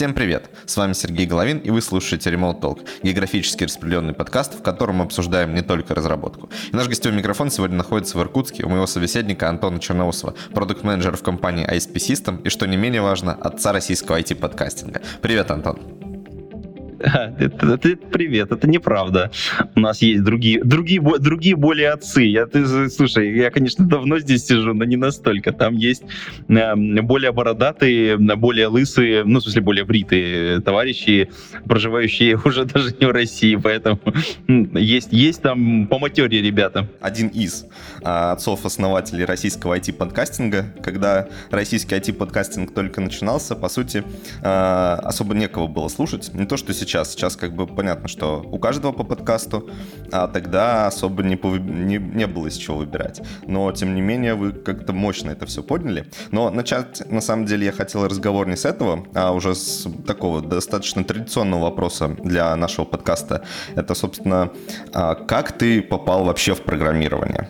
Всем 0.00 0.14
привет! 0.14 0.48
С 0.64 0.78
вами 0.78 0.94
Сергей 0.94 1.26
Головин, 1.26 1.58
и 1.58 1.68
вы 1.68 1.82
слушаете 1.82 2.30
Remote 2.30 2.58
Talk, 2.58 2.88
географически 3.02 3.64
распределенный 3.64 4.14
подкаст, 4.14 4.58
в 4.58 4.62
котором 4.62 4.96
мы 4.96 5.04
обсуждаем 5.04 5.52
не 5.52 5.60
только 5.60 5.94
разработку. 5.94 6.48
И 6.72 6.74
наш 6.74 6.88
гостевой 6.88 7.18
микрофон 7.18 7.50
сегодня 7.50 7.76
находится 7.76 8.16
в 8.16 8.22
Иркутске 8.22 8.64
у 8.64 8.70
моего 8.70 8.86
собеседника 8.86 9.50
Антона 9.50 9.78
Черноусова, 9.78 10.34
продукт-менеджера 10.54 11.16
в 11.16 11.22
компании 11.22 11.70
ISP 11.70 11.96
System, 11.96 12.42
и, 12.44 12.48
что 12.48 12.66
не 12.66 12.78
менее 12.78 13.02
важно, 13.02 13.34
отца 13.34 13.72
российского 13.72 14.18
IT-подкастинга. 14.18 15.02
Привет, 15.20 15.50
Антон! 15.50 15.99
Это, 17.38 17.66
это, 17.74 17.96
привет, 17.96 18.52
это 18.52 18.68
неправда. 18.68 19.30
У 19.74 19.80
нас 19.80 20.02
есть 20.02 20.22
другие, 20.22 20.62
другие, 20.62 21.00
другие 21.00 21.56
более 21.56 21.90
отцы. 21.92 22.22
Я, 22.22 22.46
ты, 22.46 22.90
слушай, 22.90 23.34
я, 23.34 23.50
конечно, 23.50 23.86
давно 23.86 24.18
здесь 24.18 24.46
сижу, 24.46 24.74
но 24.74 24.84
не 24.84 24.96
настолько. 24.96 25.52
Там 25.52 25.76
есть 25.76 26.02
э, 26.48 26.74
более 26.76 27.32
бородатые, 27.32 28.18
более 28.18 28.66
лысые, 28.66 29.24
ну, 29.24 29.38
в 29.38 29.42
смысле, 29.42 29.62
более 29.62 29.84
бритые 29.84 30.60
товарищи, 30.60 31.30
проживающие 31.64 32.36
уже 32.44 32.66
даже 32.66 32.94
не 33.00 33.06
в 33.06 33.12
России, 33.12 33.56
поэтому 33.56 33.98
есть, 34.46 35.12
есть 35.12 35.40
там 35.40 35.86
по 35.86 35.98
матере 35.98 36.42
ребята. 36.42 36.86
Один 37.00 37.28
из 37.28 37.64
а, 38.02 38.32
отцов-основателей 38.32 39.24
российского 39.24 39.78
IT-подкастинга, 39.78 40.66
когда 40.82 41.28
российский 41.50 41.94
IT-подкастинг 41.94 42.74
только 42.74 43.00
начинался, 43.00 43.56
по 43.56 43.70
сути, 43.70 44.04
а, 44.42 45.00
особо 45.02 45.34
некого 45.34 45.66
было 45.66 45.88
слушать. 45.88 46.30
Не 46.34 46.44
то, 46.44 46.58
что 46.58 46.74
сейчас 46.74 46.89
сейчас. 46.90 47.12
Сейчас 47.12 47.36
как 47.36 47.54
бы 47.54 47.66
понятно, 47.66 48.08
что 48.08 48.42
у 48.44 48.58
каждого 48.58 48.92
по 48.92 49.04
подкасту, 49.04 49.70
а 50.12 50.26
тогда 50.26 50.86
особо 50.86 51.22
не, 51.22 51.36
не, 51.36 51.98
не 51.98 52.26
было 52.26 52.48
из 52.48 52.56
чего 52.56 52.78
выбирать. 52.78 53.22
Но, 53.46 53.70
тем 53.72 53.94
не 53.94 54.00
менее, 54.00 54.34
вы 54.34 54.52
как-то 54.52 54.92
мощно 54.92 55.30
это 55.30 55.46
все 55.46 55.62
подняли. 55.62 56.06
Но 56.32 56.50
начать, 56.50 57.02
на 57.10 57.20
самом 57.20 57.46
деле, 57.46 57.66
я 57.66 57.72
хотел 57.72 58.06
разговор 58.06 58.48
не 58.48 58.56
с 58.56 58.64
этого, 58.64 59.06
а 59.14 59.32
уже 59.32 59.54
с 59.54 59.86
такого 60.06 60.40
достаточно 60.42 61.04
традиционного 61.04 61.62
вопроса 61.62 62.08
для 62.08 62.56
нашего 62.56 62.84
подкаста. 62.84 63.44
Это, 63.76 63.94
собственно, 63.94 64.50
а 64.92 65.14
как 65.14 65.52
ты 65.52 65.82
попал 65.82 66.24
вообще 66.24 66.54
в 66.54 66.62
программирование? 66.62 67.48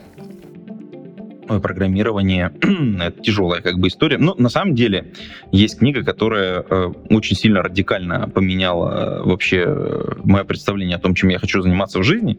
Программирование 1.58 2.52
это 3.00 3.20
тяжелая 3.22 3.60
как 3.60 3.78
бы 3.78 3.88
история. 3.88 4.18
Но 4.18 4.34
на 4.38 4.48
самом 4.48 4.74
деле 4.74 5.12
есть 5.50 5.78
книга, 5.78 6.04
которая 6.04 6.64
э, 6.68 6.92
очень 7.10 7.36
сильно 7.36 7.62
радикально 7.62 8.28
поменяла 8.28 9.20
э, 9.20 9.22
вообще 9.24 9.64
э, 9.66 10.12
мое 10.22 10.44
представление 10.44 10.96
о 10.96 11.00
том, 11.00 11.14
чем 11.14 11.30
я 11.30 11.38
хочу 11.38 11.60
заниматься 11.62 11.98
в 11.98 12.04
жизни. 12.04 12.38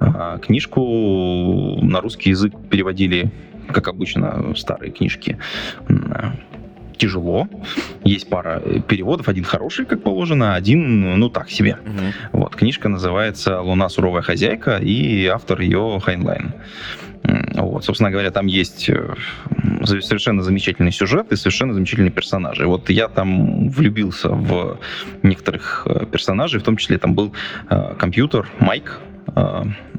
Э, 0.00 0.38
книжку 0.42 1.78
на 1.82 2.00
русский 2.00 2.30
язык 2.30 2.52
переводили, 2.70 3.30
как 3.72 3.88
обычно, 3.88 4.54
старые 4.56 4.90
книжки 4.92 5.38
тяжело. 6.96 7.48
Есть 8.04 8.28
пара 8.28 8.60
переводов, 8.60 9.28
один 9.28 9.44
хороший, 9.44 9.84
как 9.84 10.02
положено, 10.02 10.54
один, 10.54 11.18
ну 11.18 11.28
так 11.28 11.50
себе. 11.50 11.78
Угу. 11.84 12.40
Вот, 12.40 12.56
книжка 12.56 12.88
называется 12.88 13.60
«Луна 13.60 13.88
суровая 13.88 14.22
хозяйка», 14.22 14.78
и 14.78 15.26
автор 15.26 15.60
ее 15.60 16.00
Хайнлайн. 16.02 16.52
Вот, 17.54 17.84
собственно 17.84 18.10
говоря, 18.10 18.30
там 18.30 18.46
есть 18.46 18.88
э, 18.88 19.14
совершенно 19.82 20.42
замечательный 20.42 20.92
сюжет 20.92 21.32
и 21.32 21.36
совершенно 21.36 21.74
замечательные 21.74 22.10
персонажи. 22.10 22.66
Вот 22.66 22.90
я 22.90 23.08
там 23.08 23.68
влюбился 23.68 24.28
в 24.28 24.78
некоторых 25.22 25.86
э, 25.86 26.06
персонажей, 26.06 26.60
в 26.60 26.62
том 26.62 26.76
числе 26.76 26.98
там 26.98 27.14
был 27.14 27.32
э, 27.70 27.94
компьютер 27.98 28.48
Майк, 28.60 29.00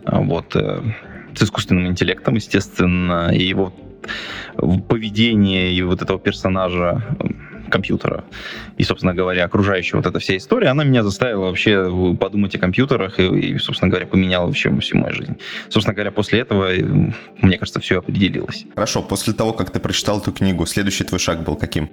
вот, 0.05 0.55
с 0.55 1.43
искусственным 1.43 1.87
интеллектом, 1.87 2.35
естественно, 2.35 3.31
и 3.33 3.43
его 3.43 3.73
поведение 4.87 5.73
и 5.73 5.81
вот 5.81 6.01
этого 6.01 6.19
персонажа 6.19 7.03
компьютера. 7.75 8.23
И, 8.77 8.83
собственно 8.83 9.13
говоря, 9.13 9.43
окружающая 9.43 9.97
вот 9.97 10.05
эта 10.05 10.19
вся 10.19 10.37
история, 10.37 10.69
она 10.69 10.85
меня 10.85 11.03
заставила 11.03 11.47
вообще 11.47 12.15
подумать 12.19 12.55
о 12.55 12.59
компьютерах 12.59 13.19
и, 13.19 13.25
и 13.25 13.57
собственно 13.57 13.89
говоря, 13.89 14.07
поменяла 14.07 14.45
вообще 14.45 14.69
всю 14.79 14.97
мою 14.97 15.13
жизнь. 15.13 15.35
Собственно 15.69 15.93
говоря, 15.93 16.11
после 16.11 16.39
этого, 16.39 16.69
мне 17.41 17.57
кажется, 17.57 17.79
все 17.81 17.99
определилось. 17.99 18.65
Хорошо, 18.75 19.01
после 19.01 19.33
того, 19.33 19.51
как 19.51 19.71
ты 19.71 19.79
прочитал 19.79 20.21
эту 20.21 20.31
книгу, 20.31 20.65
следующий 20.65 21.03
твой 21.03 21.19
шаг 21.19 21.43
был 21.43 21.57
каким? 21.57 21.89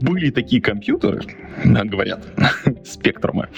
Были 0.00 0.30
такие 0.30 0.62
компьютеры, 0.62 1.20
говорят, 1.64 2.24
спектрумы. 2.84 3.48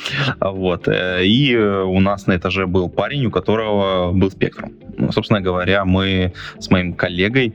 Вот. 0.41 0.89
Э, 0.89 1.25
и 1.25 1.57
у 1.57 2.01
нас 2.01 2.27
на 2.27 2.37
этаже 2.37 2.67
был 2.67 2.89
парень, 2.89 3.27
у 3.27 3.31
которого 3.31 4.13
был 4.13 4.31
спектрум. 4.31 4.73
Ну, 4.97 5.13
собственно 5.13 5.41
говоря, 5.41 5.85
мы 5.85 6.33
с 6.59 6.71
моим 6.71 6.95
коллегой 6.95 7.55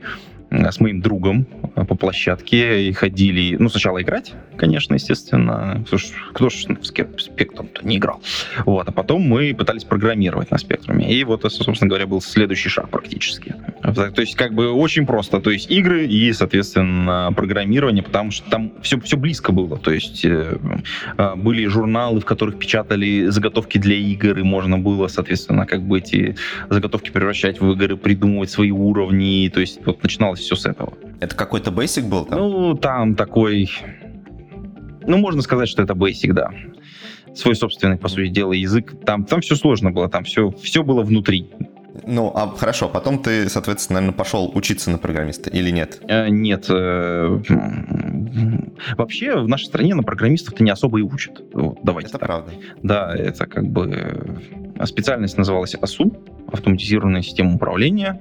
с 0.70 0.80
моим 0.80 1.00
другом 1.00 1.46
э, 1.76 1.84
по 1.84 1.94
площадке 1.94 2.88
и 2.88 2.92
ходили, 2.92 3.56
ну, 3.58 3.68
сначала 3.68 4.00
играть, 4.02 4.34
конечно, 4.56 4.94
естественно. 4.94 5.84
Кто 6.32 6.48
ж, 6.48 6.64
в 6.66 6.84
спектрум-то 6.84 7.86
не 7.86 7.96
играл? 7.96 8.20
Вот, 8.64 8.88
а 8.88 8.92
потом 8.92 9.22
мы 9.22 9.54
пытались 9.54 9.84
программировать 9.84 10.50
на 10.50 10.58
спектруме. 10.58 11.12
И 11.12 11.24
вот, 11.24 11.42
собственно 11.42 11.88
говоря, 11.88 12.06
был 12.06 12.20
следующий 12.20 12.68
шаг 12.68 12.88
практически. 12.88 13.54
То 13.82 14.20
есть, 14.20 14.34
как 14.36 14.54
бы 14.54 14.70
очень 14.70 15.06
просто. 15.06 15.40
То 15.40 15.50
есть, 15.50 15.70
игры 15.70 16.06
и, 16.06 16.32
соответственно, 16.32 17.32
программирование, 17.36 18.02
потому 18.02 18.30
что 18.30 18.48
там 18.50 18.72
все, 18.82 18.98
все 19.00 19.16
близко 19.16 19.52
было. 19.52 19.78
То 19.78 19.90
есть, 19.90 20.24
э, 20.24 20.58
э, 21.18 21.34
были 21.36 21.66
журналы, 21.66 22.20
в 22.20 22.24
которых 22.24 22.58
печатали 22.58 23.26
заготовки 23.26 23.78
для 23.78 23.96
игр, 23.96 24.38
и 24.38 24.42
можно 24.42 24.78
было, 24.78 25.08
соответственно, 25.08 25.66
как 25.66 25.82
бы 25.82 25.98
эти 25.98 26.36
заготовки 26.70 27.10
превращать 27.10 27.60
в 27.60 27.70
игры, 27.72 27.96
придумывать 27.96 28.50
свои 28.50 28.70
уровни. 28.70 29.50
То 29.52 29.60
есть, 29.60 29.80
вот 29.84 30.02
начиналось 30.02 30.40
все 30.40 30.56
с 30.56 30.66
этого. 30.66 30.94
Это 31.20 31.36
какой-то 31.36 31.70
basic 31.70 32.08
был 32.08 32.24
там? 32.24 32.38
Ну, 32.38 32.74
там 32.74 33.14
такой... 33.14 33.70
Ну, 35.06 35.18
можно 35.18 35.42
сказать, 35.42 35.68
что 35.68 35.82
это 35.82 35.94
basic, 35.94 36.32
да. 36.32 36.50
Свой 37.34 37.56
собственный, 37.56 37.96
по 37.96 38.08
сути 38.08 38.28
дела, 38.28 38.52
язык. 38.52 38.94
Там, 39.04 39.24
там 39.24 39.40
все 39.40 39.56
сложно 39.56 39.90
было, 39.90 40.08
там 40.08 40.24
все, 40.24 40.50
все 40.50 40.82
было 40.82 41.02
внутри. 41.02 41.50
Ну, 42.06 42.32
а 42.34 42.48
хорошо, 42.48 42.88
потом 42.88 43.22
ты, 43.22 43.48
соответственно, 43.48 44.00
наверное, 44.00 44.18
пошел 44.18 44.50
учиться 44.54 44.90
на 44.90 44.98
программиста 44.98 45.48
или 45.50 45.70
нет? 45.70 46.00
Э, 46.08 46.28
нет. 46.28 46.66
Э, 46.68 47.40
вообще 48.96 49.36
в 49.36 49.48
нашей 49.48 49.66
стране 49.66 49.94
на 49.94 50.02
программистов-то 50.02 50.64
не 50.64 50.70
особо 50.70 50.98
и 50.98 51.02
учат. 51.02 51.40
Вот, 51.52 51.78
давайте 51.84 52.08
это 52.08 52.18
так. 52.18 52.26
правда. 52.26 52.52
Да, 52.82 53.14
это 53.14 53.46
как 53.46 53.68
бы... 53.68 54.38
Э, 54.76 54.86
специальность 54.86 55.38
называлась 55.38 55.76
АСУ, 55.76 56.16
автоматизированная 56.52 57.22
система 57.22 57.54
управления. 57.54 58.20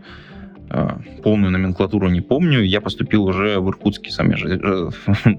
А, 0.76 1.00
полную 1.22 1.52
номенклатуру 1.52 2.10
не 2.10 2.22
помню. 2.22 2.64
Я 2.64 2.82
поступил 2.82 3.26
уже 3.26 3.60
в 3.60 3.70
Иркутске, 3.70 4.10
сами 4.10 4.34
же, 4.34 4.60
э, 4.60 4.90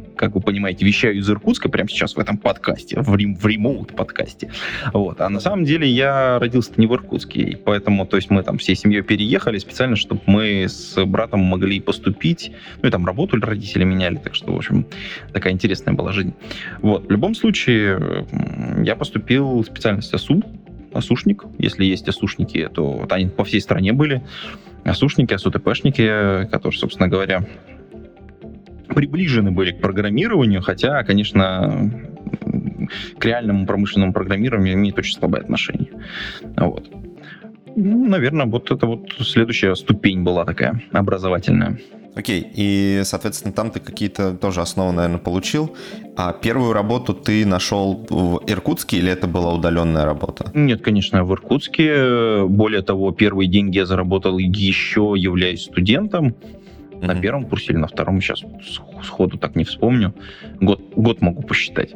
как 0.16 0.36
вы 0.36 0.40
понимаете, 0.40 0.86
вещаю 0.86 1.16
из 1.16 1.28
Иркутска 1.28 1.68
прямо 1.68 1.88
сейчас 1.88 2.14
в 2.14 2.20
этом 2.20 2.38
подкасте, 2.38 3.00
в, 3.00 3.16
рем, 3.16 3.34
в 3.34 3.44
ремоут 3.44 3.96
подкасте. 3.96 4.52
Вот. 4.92 5.20
А 5.20 5.28
на 5.28 5.40
самом 5.40 5.64
деле 5.64 5.88
я 5.88 6.38
родился 6.38 6.70
не 6.76 6.86
в 6.86 6.94
Иркутске, 6.94 7.40
и 7.40 7.56
поэтому, 7.56 8.06
то 8.06 8.14
есть 8.14 8.30
мы 8.30 8.44
там 8.44 8.58
всей 8.58 8.76
семьей 8.76 9.02
переехали 9.02 9.58
специально, 9.58 9.96
чтобы 9.96 10.20
мы 10.26 10.66
с 10.68 11.04
братом 11.04 11.40
могли 11.40 11.80
поступить, 11.80 12.52
ну 12.80 12.88
и 12.88 12.92
там 12.92 13.04
работу 13.04 13.36
родители 13.40 13.82
меняли, 13.82 14.18
так 14.18 14.36
что, 14.36 14.52
в 14.52 14.56
общем, 14.56 14.86
такая 15.32 15.52
интересная 15.52 15.94
была 15.94 16.12
жизнь. 16.12 16.32
Вот. 16.80 17.08
В 17.08 17.10
любом 17.10 17.34
случае, 17.34 18.24
я 18.84 18.94
поступил 18.94 19.62
в 19.62 19.66
специальность 19.66 20.14
АСУ, 20.14 20.44
осушник. 20.92 21.44
Если 21.58 21.84
есть 21.84 22.08
осушники, 22.08 22.68
то 22.72 23.04
они 23.10 23.26
по 23.26 23.42
всей 23.42 23.60
стране 23.60 23.92
были. 23.92 24.22
Осушники, 24.84 25.34
АСУТПшники, 25.34 26.46
которые, 26.50 26.78
собственно 26.78 27.08
говоря, 27.08 27.44
приближены 28.88 29.50
были 29.50 29.72
к 29.72 29.80
программированию, 29.80 30.62
хотя, 30.62 31.02
конечно, 31.02 31.90
к 33.18 33.24
реальному 33.24 33.66
промышленному 33.66 34.12
программированию 34.12 34.74
имеет 34.74 34.98
очень 34.98 35.14
слабое 35.14 35.42
отношение. 35.42 35.90
Вот. 36.56 36.90
Ну, 37.76 38.06
наверное, 38.06 38.46
вот 38.46 38.70
это 38.70 38.86
вот 38.86 39.12
следующая 39.20 39.74
ступень 39.74 40.22
была 40.22 40.44
такая 40.44 40.80
образовательная. 40.92 41.78
Окей, 42.16 42.46
и, 42.54 43.02
соответственно, 43.04 43.52
там 43.52 43.70
ты 43.70 43.80
какие-то 43.80 44.34
тоже 44.34 44.60
основы, 44.60 44.92
наверное, 44.92 45.18
получил. 45.18 45.76
А 46.16 46.32
первую 46.32 46.72
работу 46.72 47.12
ты 47.12 47.44
нашел 47.44 48.06
в 48.08 48.42
Иркутске 48.46 48.98
или 48.98 49.10
это 49.10 49.26
была 49.26 49.52
удаленная 49.52 50.04
работа? 50.04 50.50
Нет, 50.54 50.80
конечно, 50.80 51.24
в 51.24 51.32
Иркутске. 51.32 52.44
Более 52.44 52.82
того, 52.82 53.10
первые 53.10 53.48
деньги 53.48 53.78
я 53.78 53.86
заработал 53.86 54.38
еще 54.38 55.14
являясь 55.16 55.64
студентом. 55.64 56.28
Mm-hmm. 56.28 57.06
На 57.06 57.20
первом 57.20 57.46
курсе 57.46 57.72
или 57.72 57.78
на 57.78 57.88
втором, 57.88 58.20
сейчас 58.20 58.42
сходу 59.02 59.36
так 59.36 59.56
не 59.56 59.64
вспомню. 59.64 60.14
Год, 60.60 60.80
год 60.94 61.20
могу 61.20 61.42
посчитать. 61.42 61.92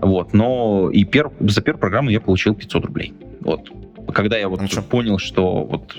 Вот, 0.00 0.32
но 0.32 0.90
и 0.90 1.04
пер, 1.04 1.30
за 1.40 1.60
первую 1.60 1.80
программу 1.80 2.10
я 2.10 2.20
получил 2.20 2.54
500 2.54 2.84
рублей. 2.86 3.12
Вот. 3.40 3.70
Когда 4.14 4.38
я 4.38 4.48
вот 4.48 4.60
ну, 4.60 4.82
понял, 4.82 5.18
что 5.18 5.64
вот 5.64 5.94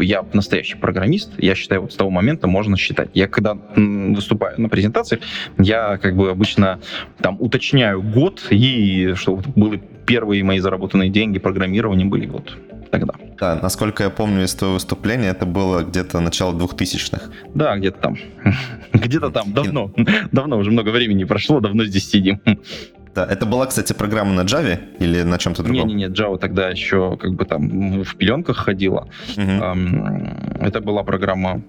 я 0.00 0.24
настоящий 0.32 0.76
программист, 0.76 1.32
я 1.38 1.54
считаю, 1.54 1.82
вот 1.82 1.92
с 1.92 1.96
того 1.96 2.10
момента 2.10 2.46
можно 2.46 2.76
считать. 2.76 3.10
Я 3.14 3.28
когда 3.28 3.56
выступаю 3.76 4.60
на 4.60 4.68
презентациях, 4.68 5.22
я 5.58 5.98
как 5.98 6.16
бы 6.16 6.30
обычно 6.30 6.80
там 7.18 7.36
уточняю 7.40 8.02
год, 8.02 8.46
и 8.50 9.14
что 9.14 9.36
вот 9.36 9.46
были 9.48 9.82
первые 10.06 10.42
мои 10.44 10.58
заработанные 10.58 11.10
деньги 11.10 11.38
программирования 11.38 12.04
были 12.04 12.26
вот 12.26 12.56
тогда. 12.90 13.14
Да, 13.40 13.58
насколько 13.60 14.04
я 14.04 14.10
помню 14.10 14.44
из 14.44 14.54
твоего 14.54 14.74
выступления, 14.74 15.30
это 15.30 15.46
было 15.46 15.82
где-то 15.82 16.20
начало 16.20 16.52
2000-х. 16.52 17.30
Да, 17.54 17.76
где-то 17.76 17.98
там. 17.98 18.16
Где-то 18.92 19.30
там, 19.30 19.52
давно. 19.52 19.92
Давно, 20.30 20.58
уже 20.58 20.70
много 20.70 20.90
времени 20.90 21.24
прошло, 21.24 21.60
давно 21.60 21.84
здесь 21.84 22.08
сидим. 22.08 22.40
Да, 23.14 23.26
это 23.26 23.44
была, 23.44 23.66
кстати, 23.66 23.92
программа 23.92 24.32
на 24.32 24.42
Java 24.42 24.78
или 24.98 25.22
на 25.22 25.38
чем-то 25.38 25.62
другом? 25.62 25.86
Не-не-не, 25.86 26.06
Java 26.12 26.38
тогда 26.38 26.70
еще 26.70 27.16
как 27.18 27.34
бы 27.34 27.44
там 27.44 28.02
в 28.02 28.16
пеленках 28.16 28.56
ходила. 28.56 29.08
Угу. 29.36 30.60
Это 30.60 30.80
была 30.80 31.02
программа 31.02 31.62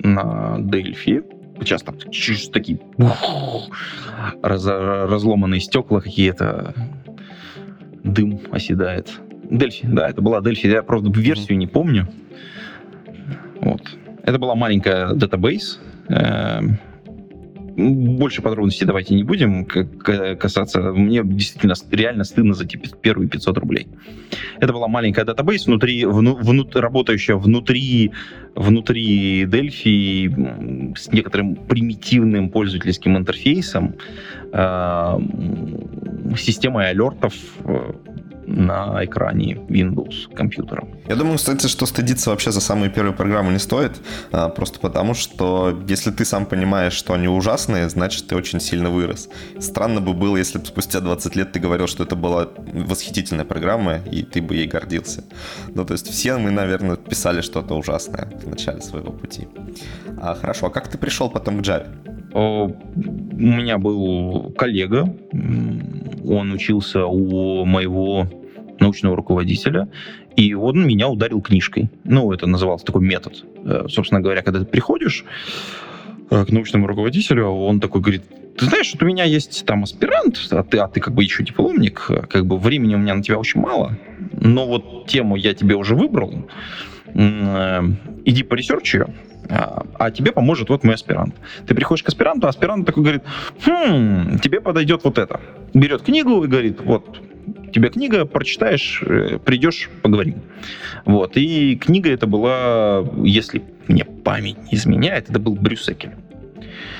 на 0.00 0.56
Delphi. 0.58 1.24
Сейчас 1.60 1.82
там 1.82 1.96
такие 2.52 2.78
раз, 4.42 4.64
разломанные 4.64 5.60
стекла 5.60 6.00
какие-то, 6.00 6.74
дым 8.04 8.40
оседает. 8.50 9.20
Дельфи, 9.50 9.86
да, 9.86 10.08
это 10.08 10.20
была 10.20 10.40
Дельфи. 10.40 10.66
Я, 10.66 10.82
правда, 10.82 11.10
версию 11.18 11.58
не 11.58 11.66
помню. 11.66 12.06
Вот. 13.60 13.82
Это 14.22 14.38
была 14.38 14.54
маленькая 14.54 15.14
датабейс. 15.14 15.80
Эм, 16.08 16.78
больше 17.78 18.42
подробностей 18.42 18.86
давайте 18.86 19.14
не 19.14 19.22
будем 19.22 19.64
касаться. 19.64 20.80
Мне 20.92 21.22
действительно 21.24 21.74
реально 21.92 22.24
стыдно 22.24 22.54
за 22.54 22.66
те 22.66 22.78
первые 22.78 23.28
500 23.28 23.58
рублей. 23.58 23.86
Это 24.58 24.72
была 24.72 24.88
маленькая 24.88 25.24
датабейс, 25.24 25.66
внутри, 25.66 26.04
вну, 26.04 26.34
вну, 26.34 26.68
работающая 26.74 27.36
внутри, 27.36 28.12
внутри 28.56 29.44
Delphi 29.44 30.96
с 30.96 31.12
некоторым 31.12 31.54
примитивным 31.54 32.50
пользовательским 32.50 33.16
интерфейсом, 33.16 33.94
э, 34.52 35.18
системой 36.36 36.90
алертов, 36.90 37.34
э, 37.64 37.92
на 38.48 39.04
экране 39.04 39.54
Windows 39.68 40.34
компьютера. 40.34 40.88
Я 41.06 41.16
думаю, 41.16 41.36
кстати, 41.36 41.66
что 41.66 41.86
стыдиться 41.86 42.30
вообще 42.30 42.50
за 42.50 42.60
самые 42.60 42.90
первые 42.90 43.12
программы 43.14 43.52
не 43.52 43.58
стоит, 43.58 43.92
а, 44.32 44.48
просто 44.48 44.80
потому 44.80 45.14
что 45.14 45.78
если 45.86 46.10
ты 46.10 46.24
сам 46.24 46.46
понимаешь, 46.46 46.94
что 46.94 47.12
они 47.12 47.28
ужасные, 47.28 47.88
значит, 47.88 48.26
ты 48.26 48.36
очень 48.36 48.60
сильно 48.60 48.90
вырос. 48.90 49.28
Странно 49.58 50.00
бы 50.00 50.14
было, 50.14 50.36
если 50.36 50.58
бы 50.58 50.66
спустя 50.66 51.00
20 51.00 51.36
лет 51.36 51.52
ты 51.52 51.60
говорил, 51.60 51.86
что 51.86 52.04
это 52.04 52.16
была 52.16 52.48
восхитительная 52.72 53.44
программа, 53.44 53.98
и 53.98 54.22
ты 54.22 54.40
бы 54.40 54.56
ей 54.56 54.66
гордился. 54.66 55.24
Ну, 55.74 55.84
то 55.84 55.92
есть 55.92 56.08
все 56.08 56.38
мы, 56.38 56.50
наверное, 56.50 56.96
писали 56.96 57.42
что-то 57.42 57.74
ужасное 57.74 58.32
в 58.42 58.48
начале 58.48 58.80
своего 58.80 59.12
пути. 59.12 59.46
А, 60.20 60.34
хорошо, 60.34 60.66
а 60.66 60.70
как 60.70 60.88
ты 60.88 60.98
пришел 60.98 61.28
потом 61.30 61.58
к 61.58 61.62
Java? 61.62 61.86
У 62.32 62.74
меня 63.36 63.78
был 63.78 64.52
коллега, 64.56 65.14
он 65.32 66.52
учился 66.52 67.06
у 67.06 67.64
моего 67.64 68.28
научного 68.80 69.16
руководителя, 69.16 69.88
и 70.36 70.54
он 70.54 70.86
меня 70.86 71.08
ударил 71.08 71.40
книжкой. 71.40 71.90
Ну, 72.04 72.32
это 72.32 72.46
назывался 72.46 72.86
такой 72.86 73.02
метод. 73.02 73.44
Э, 73.64 73.86
собственно 73.88 74.20
говоря, 74.20 74.42
когда 74.42 74.60
ты 74.60 74.66
приходишь 74.66 75.24
э, 76.30 76.44
к 76.44 76.50
научному 76.50 76.86
руководителю, 76.86 77.46
он 77.46 77.80
такой 77.80 78.00
говорит, 78.00 78.22
ты 78.56 78.66
знаешь, 78.66 78.92
вот 78.92 79.02
у 79.02 79.06
меня 79.06 79.24
есть 79.24 79.64
там 79.66 79.82
аспирант, 79.84 80.38
а 80.50 80.62
ты, 80.62 80.78
а 80.78 80.88
ты 80.88 81.00
как 81.00 81.14
бы 81.14 81.24
еще 81.24 81.44
дипломник, 81.44 82.10
как 82.28 82.46
бы 82.46 82.58
времени 82.58 82.94
у 82.94 82.98
меня 82.98 83.14
на 83.14 83.22
тебя 83.22 83.38
очень 83.38 83.60
мало, 83.60 83.96
но 84.32 84.66
вот 84.66 85.06
тему 85.06 85.36
я 85.36 85.54
тебе 85.54 85.74
уже 85.76 85.94
выбрал, 85.94 86.48
э, 87.06 87.82
иди 88.24 88.42
по 88.42 88.54
ресерчу 88.54 88.98
ее, 88.98 89.06
а, 89.48 89.86
а 89.98 90.10
тебе 90.10 90.32
поможет 90.32 90.68
вот 90.68 90.84
мой 90.84 90.94
аспирант. 90.94 91.34
Ты 91.66 91.74
приходишь 91.74 92.02
к 92.02 92.08
аспиранту, 92.08 92.46
а 92.46 92.50
аспирант 92.50 92.86
такой 92.86 93.02
говорит, 93.02 93.22
хм, 93.64 94.38
тебе 94.38 94.60
подойдет 94.60 95.04
вот 95.04 95.18
это. 95.18 95.40
Берет 95.74 96.02
книгу 96.02 96.44
и 96.44 96.46
говорит, 96.46 96.80
вот, 96.80 97.20
тебе 97.72 97.88
книга, 97.88 98.24
прочитаешь, 98.24 99.02
э, 99.06 99.38
придешь, 99.38 99.90
поговорим. 100.02 100.42
Вот. 101.04 101.36
И 101.36 101.76
книга 101.76 102.10
это 102.10 102.26
была, 102.26 103.04
если 103.22 103.62
мне 103.86 104.04
память 104.04 104.70
не 104.70 104.76
изменяет, 104.76 105.30
это 105.30 105.38
был 105.38 105.54
Брюс 105.54 105.88
Экель. 105.88 106.12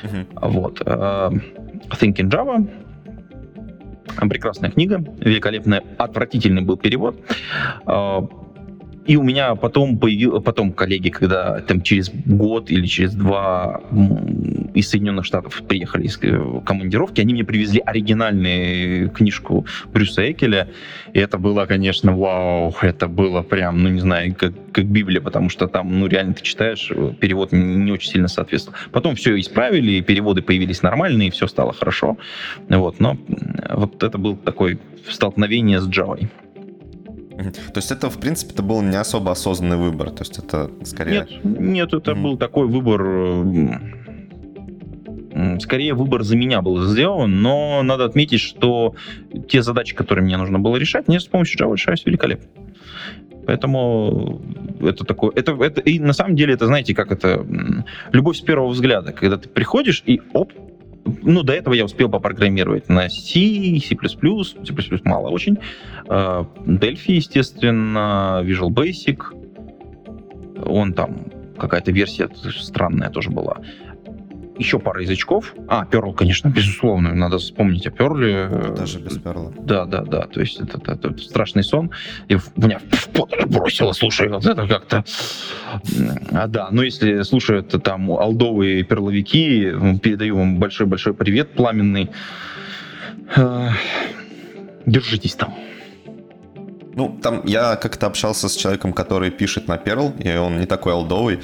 Uh-huh. 0.03 0.27
Вот. 0.49 0.81
Э, 0.81 1.41
Thinking 2.01 2.25
in 2.25 2.31
Java. 2.31 2.69
Прекрасная 4.29 4.71
книга, 4.71 5.05
великолепная, 5.19 5.85
отвратительный 5.99 6.63
был 6.63 6.77
перевод. 6.77 7.17
Uh, 7.85 8.29
и 9.09 9.17
у 9.17 9.23
меня 9.23 9.55
потом 9.55 9.97
появил, 9.99 10.39
потом 10.43 10.71
коллеги, 10.71 11.09
когда 11.09 11.61
там 11.63 11.81
через 11.81 12.11
год 12.27 12.71
или 12.71 12.85
через 12.87 13.15
два 13.15 13.81
из 14.75 14.91
Соединенных 14.91 15.25
Штатов 15.25 15.63
приехали 15.67 16.05
из 16.05 16.19
э, 16.21 16.61
командировки, 16.67 17.23
они 17.23 17.33
мне 17.33 17.43
привезли 17.43 17.81
оригинальную 17.81 19.09
книжку 19.09 19.65
Брюса 19.95 20.31
Экеля, 20.31 20.69
и 21.15 21.21
это 21.21 21.39
было, 21.39 21.65
конечно, 21.65 22.15
вау, 22.15 22.75
это 22.83 23.09
было 23.09 23.41
прям, 23.41 23.83
ну 23.83 23.89
не 23.89 24.01
знаю, 24.01 24.35
как, 24.35 24.53
как 24.73 24.85
Библия, 24.85 25.23
потому 25.23 25.49
что 25.49 25.69
там, 25.69 25.99
ну 25.99 26.07
реально 26.07 26.35
ты 26.35 26.43
читаешь, 26.43 26.93
перевод 27.19 27.51
не 27.53 27.91
очень 27.91 28.11
сильно 28.11 28.29
соответствовал. 28.29 28.77
Потом 28.93 29.15
все 29.15 29.41
исправили, 29.41 30.03
переводы 30.03 30.43
появились 30.43 30.83
нормальные, 30.83 31.31
все 31.31 31.47
стало 31.47 31.73
хорошо, 31.73 32.19
вот, 32.69 33.01
но 33.01 33.17
вот 33.71 34.03
это 34.03 34.19
был 34.19 34.37
такой 34.37 34.79
столкновение 35.09 35.81
с 35.81 35.89
Java. 35.89 36.29
То 37.73 37.77
есть 37.79 37.91
это, 37.93 38.11
в 38.11 38.19
принципе, 38.19 38.53
это 38.53 38.63
был 38.63 38.83
не 38.83 38.97
особо 38.97 39.33
осознанный 39.33 39.77
выбор, 39.77 40.11
то 40.11 40.23
есть 40.23 40.39
это 40.39 40.71
скорее... 40.85 41.27
Нет, 41.45 41.61
нет 41.61 41.95
это 41.95 42.13
mm-hmm. 42.13 42.23
был 42.23 42.37
такой 42.37 42.67
выбор... 42.67 43.47
Скорее, 45.61 45.95
выбор 45.95 46.25
за 46.25 46.37
меня 46.37 46.63
был 46.63 46.83
сделан, 46.83 47.43
но 47.43 47.83
надо 47.85 48.07
отметить, 48.07 48.41
что 48.41 48.97
те 49.49 49.63
задачи, 49.63 49.95
которые 49.95 50.25
мне 50.25 50.37
нужно 50.37 50.59
было 50.59 50.77
решать, 50.77 51.07
мне 51.07 51.21
с 51.21 51.27
помощью 51.27 51.61
Java 51.61 51.75
решаюсь 51.75 52.05
великолепно. 52.05 52.49
Поэтому 53.47 54.43
это 54.81 55.05
такое, 55.05 55.31
это, 55.37 55.53
это, 55.63 55.81
и 55.81 56.01
на 56.01 56.13
самом 56.13 56.35
деле 56.35 56.55
это, 56.55 56.67
знаете, 56.67 56.93
как 56.93 57.13
это, 57.13 57.47
любовь 58.11 58.37
с 58.37 58.41
первого 58.41 58.69
взгляда, 58.69 59.13
когда 59.13 59.37
ты 59.37 59.49
приходишь 59.49 60.03
и 60.07 60.21
оп, 60.33 60.53
ну, 61.23 61.43
до 61.43 61.53
этого 61.53 61.75
я 61.75 61.85
успел 61.85 62.09
попрограммировать 62.09 62.89
на 62.89 63.09
C, 63.09 63.79
C++, 63.81 63.97
C++ 63.97 65.01
мало 65.05 65.29
очень, 65.29 65.59
э, 66.09 66.45
Delphi, 66.67 67.13
естественно, 67.13 68.43
Visual 68.45 68.71
Basic, 68.71 69.19
он 70.65 70.93
там 70.93 71.27
какая-то 71.59 71.93
версия 71.93 72.29
странная 72.61 73.11
тоже 73.11 73.31
была 73.31 73.59
еще 74.59 74.79
пара 74.79 75.03
язычков. 75.03 75.55
А, 75.69 75.85
Perl, 75.85 76.15
конечно, 76.15 76.49
безусловно, 76.49 77.15
надо 77.15 77.39
вспомнить 77.39 77.87
о 77.87 77.91
Perl. 77.91 78.77
Даже 78.77 78.99
без 78.99 79.19
Perl. 79.19 79.55
Да, 79.65 79.85
да, 79.85 80.03
да, 80.03 80.27
то 80.27 80.41
есть 80.41 80.61
это, 80.61 80.79
это, 80.79 80.93
это 80.93 81.19
страшный 81.19 81.63
сон. 81.63 81.91
И 82.29 82.37
меня 82.57 82.81
в 82.91 83.09
пот 83.09 83.31
бросило, 83.47 83.93
слушай, 83.93 84.29
вот 84.29 84.45
это 84.47 84.67
как-то... 84.67 85.05
А, 86.33 86.47
да, 86.47 86.69
но 86.71 86.83
если 86.83 87.23
слушают 87.23 87.75
там 87.83 88.11
алдовые 88.11 88.83
перловики, 88.85 89.73
передаю 90.03 90.37
вам 90.37 90.59
большой-большой 90.59 91.15
привет 91.15 91.53
пламенный. 91.53 92.11
Э, 93.37 93.71
держитесь 94.87 95.35
там. 95.35 95.55
Ну, 96.99 97.17
там 97.23 97.43
я 97.47 97.77
как-то 97.77 98.07
общался 98.07 98.49
с 98.49 98.57
человеком, 98.57 98.93
который 98.93 99.31
пишет 99.31 99.69
на 99.69 99.77
Perl, 99.77 100.21
и 100.21 100.37
он 100.37 100.59
не 100.59 100.67
такой 100.67 100.93
олдовый, 100.93 101.39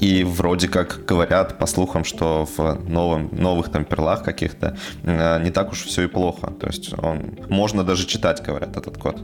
и 0.00 0.24
вроде 0.24 0.66
как 0.68 1.04
говорят, 1.04 1.58
по 1.58 1.66
слухам, 1.66 2.04
что 2.04 2.46
в 2.56 2.88
новом, 2.88 3.28
новых 3.32 3.70
там 3.70 3.84
перлах 3.84 4.22
каких-то 4.22 4.78
э, 5.02 5.42
не 5.44 5.50
так 5.50 5.72
уж 5.72 5.84
все 5.84 6.04
и 6.04 6.06
плохо. 6.06 6.46
То 6.58 6.68
есть 6.68 6.94
он, 6.98 7.36
можно 7.50 7.84
даже 7.84 8.06
читать, 8.06 8.42
говорят, 8.46 8.76
этот 8.78 8.96
код. 8.96 9.20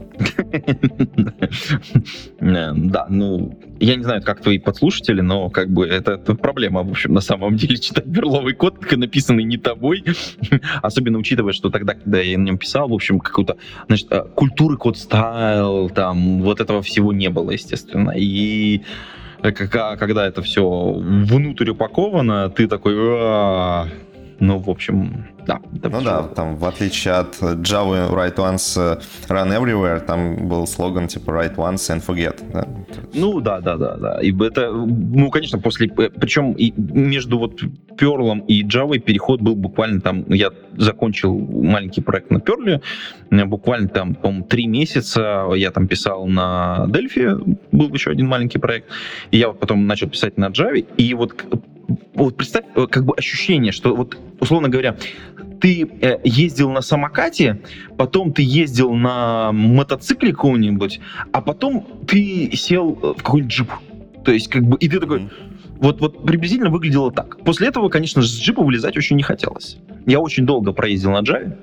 Да, 2.41 3.05
ну, 3.09 3.57
я 3.81 3.95
не 3.95 4.03
знаю, 4.03 4.21
как 4.21 4.41
твои 4.41 4.59
подслушатели, 4.59 5.21
но 5.21 5.49
как 5.49 5.69
бы 5.69 5.87
это, 5.87 6.13
это 6.13 6.35
проблема, 6.35 6.83
в 6.83 6.91
общем, 6.91 7.13
на 7.13 7.21
самом 7.21 7.55
деле, 7.55 7.77
читать 7.79 8.05
перловый 8.11 8.53
код, 8.53 8.79
написанный 8.91 9.43
не 9.43 9.57
тобой, 9.57 10.03
особенно 10.81 11.17
учитывая, 11.17 11.53
что 11.53 11.69
тогда, 11.69 11.95
когда 11.95 12.19
я 12.21 12.37
на 12.37 12.43
нем 12.43 12.57
писал, 12.57 12.89
в 12.89 12.93
общем, 12.93 13.19
какую-то, 13.19 13.57
значит, 13.87 14.07
э, 14.11 14.23
культуры 14.35 14.77
код 14.77 14.97
стайл, 14.97 15.89
там, 15.89 16.41
вот 16.41 16.61
этого 16.61 16.81
всего 16.81 17.11
не 17.11 17.29
было, 17.29 17.51
естественно, 17.51 18.11
и 18.15 18.81
когда 19.41 20.27
это 20.27 20.43
все 20.43 20.93
внутрь 20.93 21.71
упаковано, 21.71 22.51
ты 22.51 22.67
такой, 22.67 22.93
ну, 24.41 24.57
в 24.57 24.69
общем, 24.71 25.27
да. 25.45 25.59
Ну 25.83 26.01
да, 26.01 26.23
там, 26.23 26.55
в 26.55 26.65
отличие 26.65 27.13
от 27.13 27.35
Java 27.35 28.11
Write 28.11 28.37
Once, 28.37 28.75
э, 28.75 28.99
Run 29.29 29.55
Everywhere, 29.55 29.99
там 29.99 30.47
был 30.49 30.65
слоган 30.65 31.07
типа 31.07 31.29
Write 31.29 31.55
Once 31.57 31.91
and 31.91 32.03
Forget. 32.03 32.41
Да? 32.51 32.67
Ну 33.13 33.39
да, 33.39 33.61
да, 33.61 33.77
да, 33.77 33.97
да. 33.97 34.19
И 34.19 34.33
это, 34.41 34.71
ну, 34.71 35.29
конечно, 35.29 35.59
после, 35.59 35.87
э, 35.87 36.09
причем 36.09 36.53
и 36.53 36.73
между 36.75 37.37
вот 37.37 37.61
Perl 37.97 38.43
и 38.47 38.63
Java 38.63 38.97
переход 38.97 39.41
был 39.41 39.55
буквально 39.55 40.01
там, 40.01 40.25
я 40.29 40.49
закончил 40.75 41.37
маленький 41.37 42.01
проект 42.01 42.31
на 42.31 42.37
Perl, 42.37 42.81
буквально 43.45 43.89
там, 43.89 44.15
по-моему, 44.15 44.45
три 44.45 44.65
месяца 44.65 45.49
я 45.55 45.69
там 45.69 45.87
писал 45.87 46.25
на 46.25 46.87
Delphi, 46.87 47.57
был 47.71 47.93
еще 47.93 48.09
один 48.09 48.27
маленький 48.27 48.57
проект, 48.57 48.89
и 49.29 49.37
я 49.37 49.49
вот 49.49 49.59
потом 49.59 49.85
начал 49.85 50.09
писать 50.09 50.37
на 50.39 50.49
Java, 50.49 50.83
и 50.97 51.13
вот 51.13 51.33
вот 52.13 52.37
представь, 52.37 52.65
э, 52.75 52.87
как 52.87 53.05
бы 53.05 53.13
ощущение, 53.15 53.71
что 53.71 53.95
вот, 53.95 54.17
условно 54.39 54.69
говоря, 54.69 54.97
ты 55.59 55.87
э, 56.01 56.17
ездил 56.23 56.71
на 56.71 56.81
самокате, 56.81 57.61
потом 57.97 58.33
ты 58.33 58.41
ездил 58.41 58.93
на 58.93 59.51
мотоцикле 59.51 60.31
какого-нибудь, 60.31 60.99
а 61.31 61.41
потом 61.41 61.87
ты 62.07 62.51
сел 62.55 62.93
в 62.93 63.23
какой-нибудь 63.23 63.53
джип. 63.53 63.71
То 64.25 64.31
есть, 64.31 64.49
как 64.49 64.63
бы, 64.63 64.77
и 64.77 64.87
ты 64.87 64.99
такой, 64.99 65.29
вот, 65.81 65.99
вот 65.99 66.23
приблизительно 66.25 66.69
выглядело 66.69 67.11
так. 67.11 67.39
После 67.43 67.67
этого, 67.67 67.89
конечно 67.89 68.21
же, 68.21 68.27
с 68.27 68.39
джипа 68.39 68.61
вылезать 68.63 68.95
очень 68.97 69.15
не 69.15 69.23
хотелось. 69.23 69.77
Я 70.05 70.19
очень 70.19 70.45
долго 70.45 70.73
проездил 70.73 71.11
на 71.11 71.21
Java. 71.21 71.57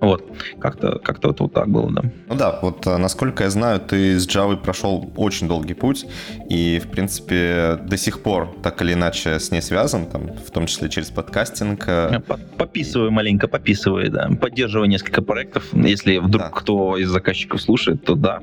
Вот. 0.00 0.24
Как-то 0.58 0.98
как 0.98 1.18
это 1.18 1.34
вот 1.38 1.52
так 1.52 1.68
было, 1.68 1.90
да. 1.92 2.02
Ну 2.28 2.34
да, 2.34 2.58
вот 2.62 2.86
э, 2.86 2.96
насколько 2.96 3.44
я 3.44 3.50
знаю, 3.50 3.80
ты 3.80 4.18
с 4.18 4.26
Java 4.26 4.56
прошел 4.56 5.12
очень 5.16 5.46
долгий 5.46 5.74
путь, 5.74 6.06
и, 6.48 6.80
в 6.82 6.88
принципе, 6.88 7.78
до 7.86 7.96
сих 7.96 8.22
пор 8.22 8.48
так 8.62 8.80
или 8.82 8.94
иначе 8.94 9.38
с 9.38 9.50
ней 9.50 9.60
связан, 9.60 10.06
там, 10.06 10.32
в 10.32 10.50
том 10.50 10.66
числе 10.66 10.88
через 10.88 11.10
подкастинг. 11.10 11.84
Э. 11.86 12.20
Пописываю 12.56 13.10
маленько, 13.10 13.46
пописываю, 13.46 14.10
да. 14.10 14.30
Поддерживаю 14.40 14.88
несколько 14.88 15.22
проектов. 15.22 15.68
Если 15.74 16.18
вдруг 16.18 16.44
да. 16.44 16.50
кто 16.50 16.96
из 16.96 17.08
заказчиков 17.08 17.60
слушает, 17.60 18.04
то 18.04 18.14
да. 18.14 18.40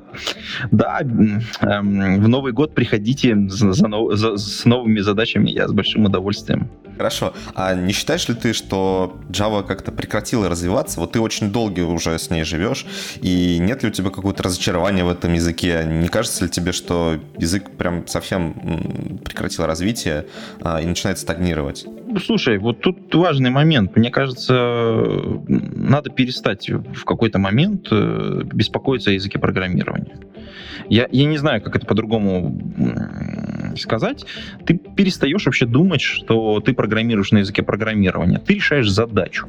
Да, 0.72 1.00
эм, 1.02 1.42
в 2.22 2.28
Новый 2.28 2.54
год 2.54 2.76
приходите 2.76 3.36
за, 3.50 3.74
за, 3.74 4.38
с 4.38 4.66
новыми 4.66 5.00
задачами, 5.00 5.17
я 5.26 5.68
с 5.68 5.72
большим 5.72 6.06
удовольствием. 6.06 6.70
Хорошо. 6.98 7.34
А 7.54 7.76
не 7.76 7.94
считаешь 7.94 8.28
ли 8.28 8.34
ты, 8.34 8.54
что 8.54 9.18
Java 9.30 9.64
как-то 9.64 9.92
прекратила 9.92 10.50
развиваться? 10.50 11.00
Вот 11.00 11.12
ты 11.12 11.20
очень 11.20 11.52
долго 11.52 11.82
уже 11.82 12.18
с 12.18 12.30
ней 12.32 12.44
живешь, 12.44 12.86
и 13.22 13.60
нет 13.60 13.84
ли 13.84 13.90
у 13.90 13.92
тебя 13.92 14.10
какого-то 14.10 14.44
разочарования 14.44 15.04
в 15.04 15.10
этом 15.10 15.34
языке? 15.34 15.84
Не 15.86 16.08
кажется 16.08 16.46
ли 16.46 16.50
тебе, 16.50 16.72
что 16.72 17.20
язык 17.38 17.70
прям 17.78 18.08
совсем 18.08 19.20
прекратил 19.24 19.66
развитие 19.66 20.26
а, 20.62 20.82
и 20.82 20.86
начинает 20.86 21.20
стагнировать? 21.20 21.86
Слушай, 22.26 22.58
вот 22.58 22.82
тут 22.82 23.14
важный 23.14 23.52
момент. 23.52 23.96
Мне 23.96 24.10
кажется, 24.10 24.54
надо 25.48 26.10
перестать 26.10 26.70
в 26.70 27.04
какой-то 27.06 27.38
момент 27.38 27.88
э, 27.92 28.42
беспокоиться 28.46 29.12
о 29.12 29.14
языке 29.14 29.38
программирования. 29.38 30.18
Я, 30.90 31.08
я 31.12 31.26
не 31.26 31.38
знаю, 31.38 31.62
как 31.62 31.76
это 31.76 31.86
по-другому 31.86 32.56
сказать. 33.78 34.26
Ты 34.66 34.78
перестаешь 34.78 35.46
вообще 35.46 35.66
думать, 35.66 36.02
что 36.02 36.60
ты 36.62 36.74
программируешь 36.74 37.32
на 37.32 37.40
языке 37.40 37.64
программирования. 37.64 38.40
Ты 38.40 38.56
решаешь 38.56 38.90
задачу. 38.90 39.48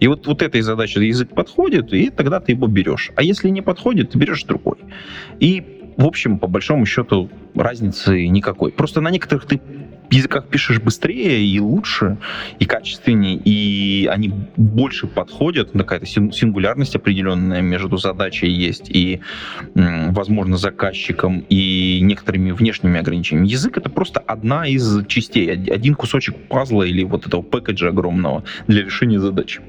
И 0.00 0.06
вот, 0.06 0.26
вот 0.26 0.42
этой 0.42 0.60
задаче 0.60 1.06
язык 1.06 1.30
подходит, 1.34 1.92
и 1.92 2.10
тогда 2.10 2.40
ты 2.40 2.52
его 2.52 2.66
берешь. 2.66 3.10
А 3.16 3.22
если 3.22 3.48
не 3.48 3.62
подходит, 3.62 4.10
ты 4.10 4.18
берешь 4.18 4.44
другой. 4.44 4.78
И 5.40 5.80
в 5.96 6.06
общем, 6.06 6.38
по 6.38 6.46
большому 6.46 6.86
счету, 6.86 7.28
разницы 7.54 8.26
никакой. 8.26 8.72
Просто 8.72 9.00
на 9.00 9.10
некоторых 9.10 9.46
ты 9.46 9.60
языках 10.12 10.48
пишешь 10.48 10.80
быстрее 10.80 11.44
и 11.44 11.58
лучше, 11.60 12.18
и 12.58 12.64
качественнее, 12.64 13.36
и 13.36 14.06
они 14.06 14.32
больше 14.56 15.06
подходят, 15.06 15.72
какая-то 15.72 16.06
сингулярность 16.06 16.96
определенная 16.96 17.62
между 17.62 17.96
задачей 17.96 18.48
есть 18.48 18.90
и, 18.90 19.20
возможно, 19.74 20.56
заказчиком 20.56 21.44
и 21.48 22.00
некоторыми 22.02 22.52
внешними 22.52 23.00
ограничениями. 23.00 23.48
Язык— 23.48 23.76
это 23.78 23.90
просто 23.90 24.20
одна 24.20 24.66
из 24.66 25.06
частей, 25.06 25.50
один 25.50 25.94
кусочек 25.94 26.36
пазла 26.48 26.82
или 26.82 27.02
вот 27.04 27.26
этого 27.26 27.42
пэкэджа 27.42 27.88
огромного 27.88 28.44
для 28.66 28.84
решения 28.84 29.20
задачи. 29.20 29.60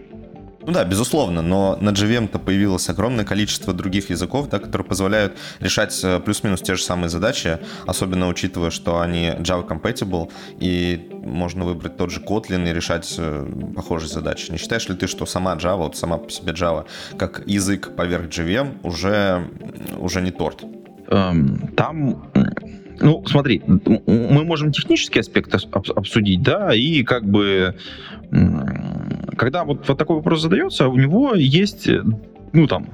Ну 0.66 0.72
да, 0.72 0.86
безусловно, 0.86 1.42
но 1.42 1.78
на 1.82 1.90
JVM-то 1.90 2.40
появилось 2.40 2.90
огромное 2.90 3.26
количество 3.26 3.74
других 3.74 4.10
языков, 4.10 4.48
да, 4.50 4.60
которые 4.60 4.88
позволяют 4.88 5.38
решать 5.60 6.00
э, 6.04 6.20
плюс-минус 6.20 6.62
те 6.62 6.76
же 6.76 6.84
самые 6.84 7.10
задачи, 7.10 7.60
особенно 7.86 8.28
учитывая, 8.30 8.70
что 8.70 9.02
они 9.02 9.28
Java 9.40 9.68
compatible, 9.68 10.32
и 10.60 11.10
можно 11.12 11.66
выбрать 11.66 11.98
тот 11.98 12.12
же 12.12 12.22
Kotlin 12.22 12.70
и 12.70 12.74
решать 12.74 13.14
э, 13.18 13.46
похожие 13.76 14.10
задачи. 14.10 14.52
Не 14.52 14.58
считаешь 14.58 14.88
ли 14.88 14.96
ты, 14.96 15.08
что 15.08 15.26
сама 15.26 15.56
Java, 15.56 15.78
вот 15.78 15.98
сама 15.98 16.18
по 16.18 16.30
себе 16.30 16.54
Java, 16.54 16.86
как 17.18 17.44
язык 17.46 17.96
поверх 17.96 18.28
JVM, 18.28 18.80
уже, 18.84 19.50
уже 19.98 20.22
не 20.22 20.32
торт? 20.32 20.64
Эм, 21.08 21.74
там 21.76 22.32
ну, 23.00 23.24
смотри, 23.26 23.62
мы 23.66 24.44
можем 24.44 24.72
технический 24.72 25.20
аспект 25.20 25.54
обсудить, 25.54 26.42
да, 26.42 26.74
и 26.74 27.04
как 27.04 27.26
бы, 27.26 27.76
когда 29.38 29.64
вот, 29.64 29.88
вот 29.88 29.98
такой 29.98 30.18
вопрос 30.18 30.42
задается, 30.42 30.88
у 30.88 30.98
него 30.98 31.34
есть, 31.36 31.90
ну, 32.54 32.68
там, 32.68 32.88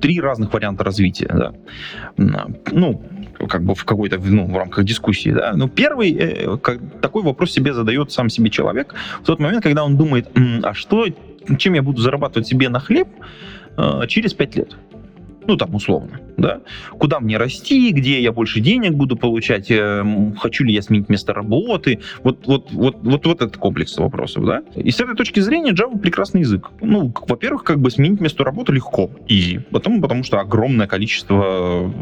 три 0.00 0.20
разных 0.20 0.52
варианта 0.52 0.84
развития, 0.84 1.30
да. 1.32 1.54
Ну, 2.72 3.02
как 3.48 3.62
бы 3.62 3.74
в 3.74 3.84
какой-то, 3.84 4.18
ну, 4.18 4.46
в 4.46 4.56
рамках 4.56 4.84
дискуссии, 4.84 5.30
да. 5.30 5.52
Ну, 5.54 5.68
первый, 5.68 6.12
э, 6.12 6.56
как, 6.58 6.78
такой 7.00 7.22
вопрос 7.22 7.52
себе 7.52 7.72
задает 7.72 8.12
сам 8.12 8.30
себе 8.30 8.50
человек 8.50 8.94
в 9.22 9.26
тот 9.26 9.40
момент, 9.40 9.62
когда 9.62 9.84
он 9.84 9.96
думает, 9.96 10.28
а 10.62 10.74
что, 10.74 11.06
чем 11.58 11.74
я 11.74 11.82
буду 11.82 12.00
зарабатывать 12.00 12.46
себе 12.46 12.68
на 12.68 12.80
хлеб 12.80 13.08
э, 13.76 14.06
через 14.08 14.34
пять 14.34 14.56
лет? 14.56 14.76
Ну 15.46 15.56
там 15.56 15.74
условно, 15.74 16.20
да, 16.36 16.60
куда 16.98 17.20
мне 17.20 17.36
расти, 17.36 17.90
где 17.92 18.20
я 18.20 18.32
больше 18.32 18.60
денег 18.60 18.92
буду 18.92 19.16
получать, 19.16 19.70
э, 19.70 20.04
хочу 20.38 20.64
ли 20.64 20.72
я 20.72 20.82
сменить 20.82 21.08
место 21.08 21.32
работы, 21.32 22.00
вот, 22.22 22.46
вот, 22.46 22.72
вот, 22.72 22.96
вот, 23.02 23.26
вот 23.26 23.42
этот 23.42 23.56
комплекс 23.56 23.96
вопросов, 23.98 24.44
да. 24.44 24.62
И 24.74 24.90
с 24.90 25.00
этой 25.00 25.14
точки 25.14 25.40
зрения 25.40 25.72
Java 25.72 25.98
прекрасный 25.98 26.40
язык. 26.40 26.70
Ну, 26.80 27.12
во-первых, 27.28 27.64
как 27.64 27.80
бы 27.80 27.90
сменить 27.90 28.20
место 28.20 28.44
работы 28.44 28.72
легко, 28.72 29.10
easy, 29.28 29.60
потому, 29.70 30.00
потому 30.00 30.24
что 30.24 30.40
огромное 30.40 30.86
количество 30.86 31.92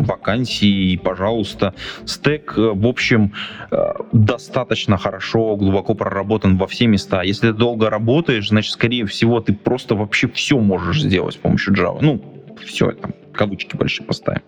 вакансий, 0.00 0.98
пожалуйста, 1.02 1.74
стек, 2.04 2.54
э, 2.56 2.72
в 2.74 2.86
общем, 2.86 3.32
э, 3.70 3.76
достаточно 4.12 4.96
хорошо, 4.96 5.56
глубоко 5.56 5.94
проработан 5.94 6.56
во 6.56 6.66
все 6.66 6.86
места. 6.86 7.22
Если 7.22 7.48
ты 7.48 7.52
долго 7.52 7.90
работаешь, 7.90 8.48
значит, 8.48 8.72
скорее 8.72 9.06
всего, 9.06 9.40
ты 9.40 9.52
просто 9.52 9.94
вообще 9.94 10.28
все 10.28 10.58
можешь 10.58 11.02
сделать 11.02 11.34
с 11.34 11.38
помощью 11.38 11.74
Java. 11.74 11.98
Ну, 12.00 12.22
все, 12.64 12.92
там, 12.92 13.14
кавычки 13.32 13.76
большие 13.76 14.06
поставим. 14.06 14.42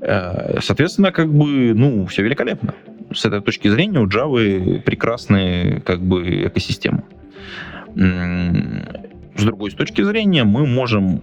Э, 0.00 0.60
соответственно, 0.60 1.12
как 1.12 1.32
бы, 1.32 1.74
ну, 1.74 2.06
все 2.06 2.22
великолепно. 2.22 2.74
С 3.12 3.24
этой 3.24 3.40
точки 3.40 3.68
зрения 3.68 4.00
у 4.00 4.06
Java 4.06 4.80
прекрасная 4.80 5.80
как 5.80 6.00
бы 6.00 6.46
экосистема. 6.46 7.04
С 7.94 9.44
другой 9.44 9.70
точки 9.70 10.02
зрения 10.02 10.44
мы 10.44 10.66
можем 10.66 11.20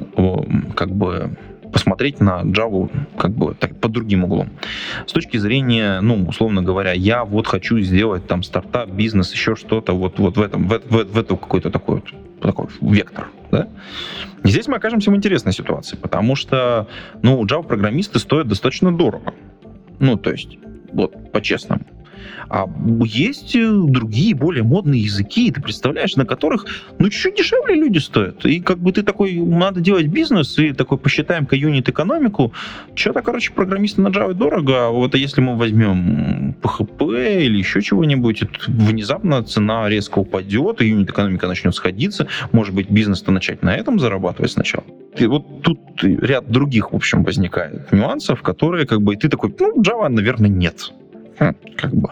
как 0.75 0.89
бы 0.89 1.38
посмотреть 1.72 2.22
на 2.22 2.41
Java 2.44 2.89
как 3.17 3.32
бы 3.32 3.53
так, 3.53 3.79
под 3.79 3.91
другим 3.91 4.24
углом. 4.24 4.50
С 5.05 5.12
точки 5.12 5.38
зрения, 5.38 6.00
ну, 6.01 6.25
условно 6.25 6.63
говоря, 6.63 6.94
я 6.94 7.25
вот 7.25 7.48
хочу 7.48 7.79
сделать 7.82 8.25
там 8.27 8.44
стартап, 8.44 8.89
бизнес, 8.89 9.34
еще 9.34 9.55
что-то 9.55 9.94
вот, 9.94 10.17
вот 10.17 10.38
в 10.38 10.41
этом, 10.41 10.67
в, 10.70 10.79
в, 10.89 11.03
в 11.03 11.17
эту 11.17 11.36
какой-то 11.36 11.70
такой 11.70 11.96
вот 11.96 12.05
такой 12.42 12.68
вектор. 12.82 13.27
Да? 13.51 13.68
И 14.44 14.50
здесь 14.50 14.68
мы 14.68 14.75
окажемся 14.75 15.12
в 15.12 15.15
интересной 15.15 15.54
ситуации, 15.54 15.96
потому 15.96 16.36
что, 16.36 16.88
ну, 17.22 17.44
Java-программисты 17.46 18.20
стоят 18.20 18.48
достаточно 18.48 18.96
дорого. 18.96 19.34
Ну, 20.00 20.18
то 20.18 20.32
есть, 20.32 20.58
вот, 20.92 21.32
по-честному. 21.32 21.86
А 22.50 22.68
есть 23.04 23.56
э, 23.56 23.72
другие, 23.72 24.36
более 24.36 24.64
модные 24.64 25.02
языки, 25.02 25.52
ты 25.52 25.62
представляешь, 25.62 26.16
на 26.16 26.25
которых, 26.25 26.66
ну, 27.00 27.10
чуть-чуть 27.10 27.36
дешевле 27.36 27.75
люди 27.75 27.98
стоят. 27.98 28.46
И 28.46 28.60
как 28.60 28.78
бы 28.78 28.92
ты 28.92 29.04
такой, 29.04 29.34
надо 29.36 29.82
делать 29.82 30.08
бизнес, 30.08 30.58
и 30.58 30.74
такой 30.74 30.98
посчитаем 30.98 31.46
ка 31.46 31.56
юнит 31.56 31.90
экономику. 31.90 32.54
Что-то, 32.96 33.22
короче, 33.22 33.54
программисты 33.54 34.02
на 34.02 34.10
Java 34.10 34.34
дорого, 34.34 34.88
а 34.88 34.90
вот 34.90 35.16
если 35.16 35.42
мы 35.42 35.58
возьмем 35.58 36.56
PHP 36.62 37.44
или 37.44 37.58
еще 37.58 37.82
чего-нибудь, 37.82 38.44
внезапно 38.68 39.44
цена 39.44 39.90
резко 39.90 40.20
упадет, 40.20 40.82
и 40.82 40.88
юнит 40.88 41.10
экономика 41.10 41.48
начнет 41.48 41.75
сходиться, 41.75 42.28
может 42.52 42.74
быть, 42.74 42.90
бизнес-то 42.90 43.32
начать 43.32 43.64
на 43.64 43.75
этом 43.75 44.00
зарабатывать 44.00 44.52
сначала. 44.52 44.86
И 45.18 45.25
вот 45.28 45.62
тут 45.62 45.80
ряд 46.04 46.50
других, 46.50 46.92
в 46.92 46.96
общем, 46.96 47.24
возникает 47.24 47.92
нюансов, 47.92 48.42
которые 48.42 48.86
как 48.86 49.02
бы, 49.02 49.14
и 49.14 49.18
ты 49.18 49.30
такой, 49.30 49.54
ну, 49.60 49.82
Java, 49.82 50.10
наверное, 50.10 50.50
нет. 50.50 50.92
Хм, 51.39 51.54
как 51.77 51.94
бы. 51.94 52.10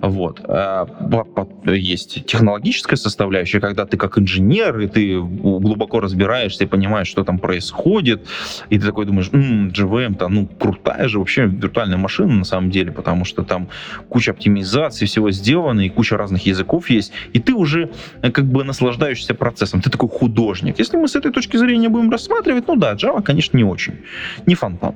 Вот. 0.00 0.40
А, 0.44 0.86
есть 1.66 2.24
технологическая 2.24 2.96
составляющая, 2.96 3.60
когда 3.60 3.84
ты 3.84 3.96
как 3.96 4.18
инженер, 4.18 4.78
и 4.80 4.86
ты 4.86 5.20
глубоко 5.20 6.00
разбираешься 6.00 6.64
и 6.64 6.66
понимаешь, 6.66 7.06
что 7.06 7.22
там 7.22 7.38
происходит, 7.38 8.26
и 8.70 8.78
ты 8.78 8.86
такой 8.86 9.04
думаешь, 9.04 9.28
м-м, 9.32 9.68
GVM-то, 9.68 10.28
ну, 10.28 10.46
крутая 10.46 11.08
же 11.08 11.18
вообще 11.18 11.46
виртуальная 11.46 11.98
машина 11.98 12.32
на 12.32 12.44
самом 12.44 12.70
деле, 12.70 12.92
потому 12.92 13.24
что 13.24 13.42
там 13.42 13.68
куча 14.08 14.30
оптимизации, 14.30 15.04
всего 15.04 15.30
сделано, 15.30 15.82
и 15.82 15.90
куча 15.90 16.16
разных 16.16 16.46
языков 16.46 16.88
есть, 16.88 17.12
и 17.34 17.38
ты 17.38 17.52
уже 17.52 17.90
э, 18.22 18.30
как 18.30 18.46
бы 18.46 18.64
наслаждаешься 18.64 19.34
процессом, 19.34 19.82
ты 19.82 19.90
такой 19.90 20.08
художник. 20.08 20.78
Если 20.78 20.96
мы 20.96 21.08
с 21.08 21.16
этой 21.16 21.30
точки 21.30 21.58
зрения 21.58 21.88
будем 21.88 22.10
рассматривать, 22.10 22.66
ну 22.68 22.76
да, 22.76 22.94
Java, 22.94 23.22
конечно, 23.22 23.56
не 23.56 23.64
очень, 23.64 23.94
не 24.46 24.54
фонтан. 24.54 24.94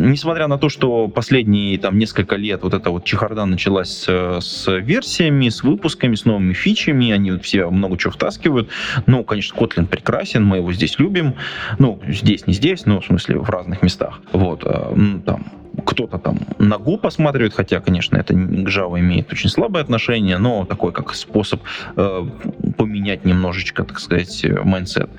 Несмотря 0.00 0.46
на 0.48 0.58
то, 0.58 0.68
что 0.68 1.08
последние 1.08 1.78
там 1.78 1.98
несколько 1.98 2.36
лет 2.36 2.62
вот 2.62 2.74
эта 2.74 2.90
вот 2.90 3.04
чехарда 3.04 3.44
началась 3.44 3.90
с 3.90 4.40
с 4.40 4.70
версиями, 4.78 5.48
с 5.48 5.62
выпусками, 5.62 6.14
с 6.14 6.24
новыми 6.24 6.52
фичами. 6.52 7.10
Они 7.10 7.38
все 7.38 7.70
много 7.70 7.96
чего 7.96 8.12
втаскивают. 8.12 8.68
Ну, 9.06 9.24
конечно, 9.24 9.56
Kotlin 9.56 9.86
прекрасен, 9.86 10.44
мы 10.44 10.58
его 10.58 10.72
здесь 10.72 10.98
любим. 10.98 11.34
Ну, 11.78 12.00
здесь, 12.08 12.46
не 12.46 12.54
здесь, 12.54 12.86
но 12.86 13.00
в 13.00 13.06
смысле 13.06 13.38
в 13.38 13.48
разных 13.48 13.82
местах. 13.82 14.20
Вот, 14.32 14.62
а, 14.64 14.94
там, 15.24 15.46
кто-то 15.84 16.18
там 16.18 16.38
Go 16.58 16.98
посматривает, 16.98 17.54
хотя, 17.54 17.80
конечно, 17.80 18.16
это 18.16 18.34
к 18.34 18.36
Java 18.36 18.98
имеет 18.98 19.32
очень 19.32 19.48
слабое 19.48 19.82
отношение, 19.82 20.38
но 20.38 20.64
такой 20.64 20.92
как 20.92 21.14
способ 21.14 21.60
э, 21.96 22.26
поменять 22.76 23.24
немножечко, 23.24 23.84
так 23.84 23.98
сказать, 23.98 24.46
майндсет. 24.64 25.10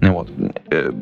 Вот. 0.00 0.30
Э, 0.70 0.92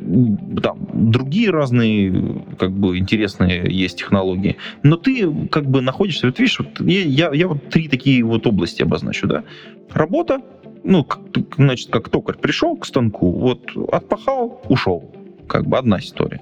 там 0.63 0.79
другие 0.93 1.51
разные, 1.51 2.45
как 2.59 2.73
бы, 2.73 2.99
интересные 2.99 3.65
есть 3.69 3.99
технологии. 3.99 4.57
Но 4.83 4.97
ты, 4.97 5.49
как 5.49 5.67
бы, 5.67 5.81
находишься, 5.81 6.27
вот 6.27 6.39
видишь, 6.39 6.59
вот 6.59 6.81
я, 6.81 7.03
я, 7.03 7.31
я 7.33 7.49
вот 7.49 7.69
три 7.69 7.89
такие 7.89 8.23
вот 8.25 8.47
области 8.47 8.83
обозначу, 8.83 9.27
да. 9.27 9.45
Работа, 9.93 10.41
ну, 10.85 11.05
как, 11.05 11.21
значит, 11.57 11.91
как 11.91 12.09
токарь 12.09 12.37
пришел 12.37 12.77
к 12.77 12.87
станку, 12.87 13.31
вот 13.33 13.71
отпахал, 13.93 14.63
ушел 14.69 15.13
как 15.47 15.67
бы 15.67 15.79
одна 15.79 15.99
история. 15.99 16.41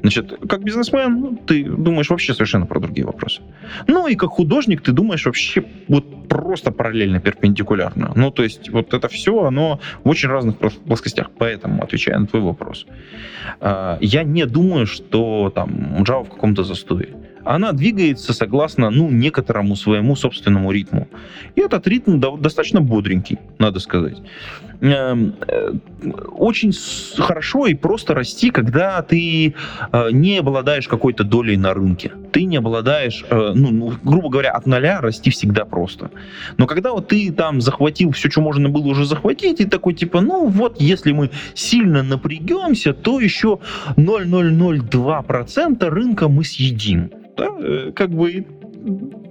Значит, 0.00 0.38
как 0.48 0.62
бизнесмен, 0.62 1.20
ну, 1.20 1.36
ты 1.46 1.64
думаешь 1.64 2.10
вообще 2.10 2.34
совершенно 2.34 2.66
про 2.66 2.80
другие 2.80 3.06
вопросы. 3.06 3.42
Ну 3.86 4.06
и 4.06 4.14
как 4.14 4.30
художник 4.30 4.82
ты 4.82 4.92
думаешь 4.92 5.24
вообще 5.26 5.64
вот 5.88 6.28
просто 6.28 6.72
параллельно, 6.72 7.20
перпендикулярно. 7.20 8.12
Ну, 8.14 8.30
то 8.30 8.42
есть 8.42 8.70
вот 8.70 8.92
это 8.92 9.08
все, 9.08 9.44
оно 9.44 9.80
в 10.04 10.08
очень 10.08 10.28
разных 10.28 10.58
плоскостях. 10.58 11.30
Поэтому, 11.38 11.82
отвечая 11.82 12.18
на 12.18 12.26
твой 12.26 12.42
вопрос, 12.42 12.86
а, 13.60 13.98
я 14.00 14.24
не 14.24 14.44
думаю, 14.46 14.86
что 14.86 15.50
там 15.54 16.02
Java 16.02 16.24
в 16.24 16.30
каком-то 16.30 16.64
застое 16.64 17.08
она 17.44 17.72
двигается 17.72 18.32
согласно, 18.32 18.90
ну, 18.90 19.10
некоторому 19.10 19.76
своему 19.76 20.16
собственному 20.16 20.72
ритму. 20.72 21.08
И 21.54 21.60
этот 21.60 21.86
ритм 21.86 22.18
достаточно 22.18 22.80
бодренький, 22.80 23.38
надо 23.58 23.80
сказать. 23.80 24.16
Эм, 24.80 25.34
э, 25.46 25.72
очень 26.36 26.72
хорошо 27.16 27.66
и 27.66 27.74
просто 27.74 28.14
расти, 28.14 28.50
когда 28.50 29.02
ты 29.02 29.54
э, 29.92 30.08
не 30.10 30.38
обладаешь 30.38 30.88
какой-то 30.88 31.24
долей 31.24 31.56
на 31.56 31.74
рынке. 31.74 32.12
Ты 32.32 32.44
не 32.44 32.56
обладаешь, 32.56 33.24
э, 33.30 33.52
ну, 33.54 33.70
ну, 33.70 33.92
грубо 34.02 34.28
говоря, 34.28 34.52
от 34.52 34.66
нуля 34.66 35.00
расти 35.00 35.30
всегда 35.30 35.64
просто. 35.64 36.10
Но 36.56 36.66
когда 36.66 36.92
вот 36.92 37.08
ты 37.08 37.32
там 37.32 37.60
захватил 37.60 38.10
все, 38.12 38.30
что 38.30 38.40
можно 38.40 38.68
было 38.68 38.88
уже 38.88 39.04
захватить, 39.04 39.60
и 39.60 39.64
такой 39.64 39.94
типа, 39.94 40.20
ну 40.20 40.46
вот, 40.48 40.80
если 40.80 41.12
мы 41.12 41.30
сильно 41.54 42.02
напрягемся, 42.02 42.92
то 42.92 43.20
еще 43.20 43.58
0,002% 43.96 45.88
рынка 45.88 46.28
мы 46.28 46.44
съедим 46.44 47.10
да, 47.36 47.48
как 47.94 48.10
бы 48.10 48.46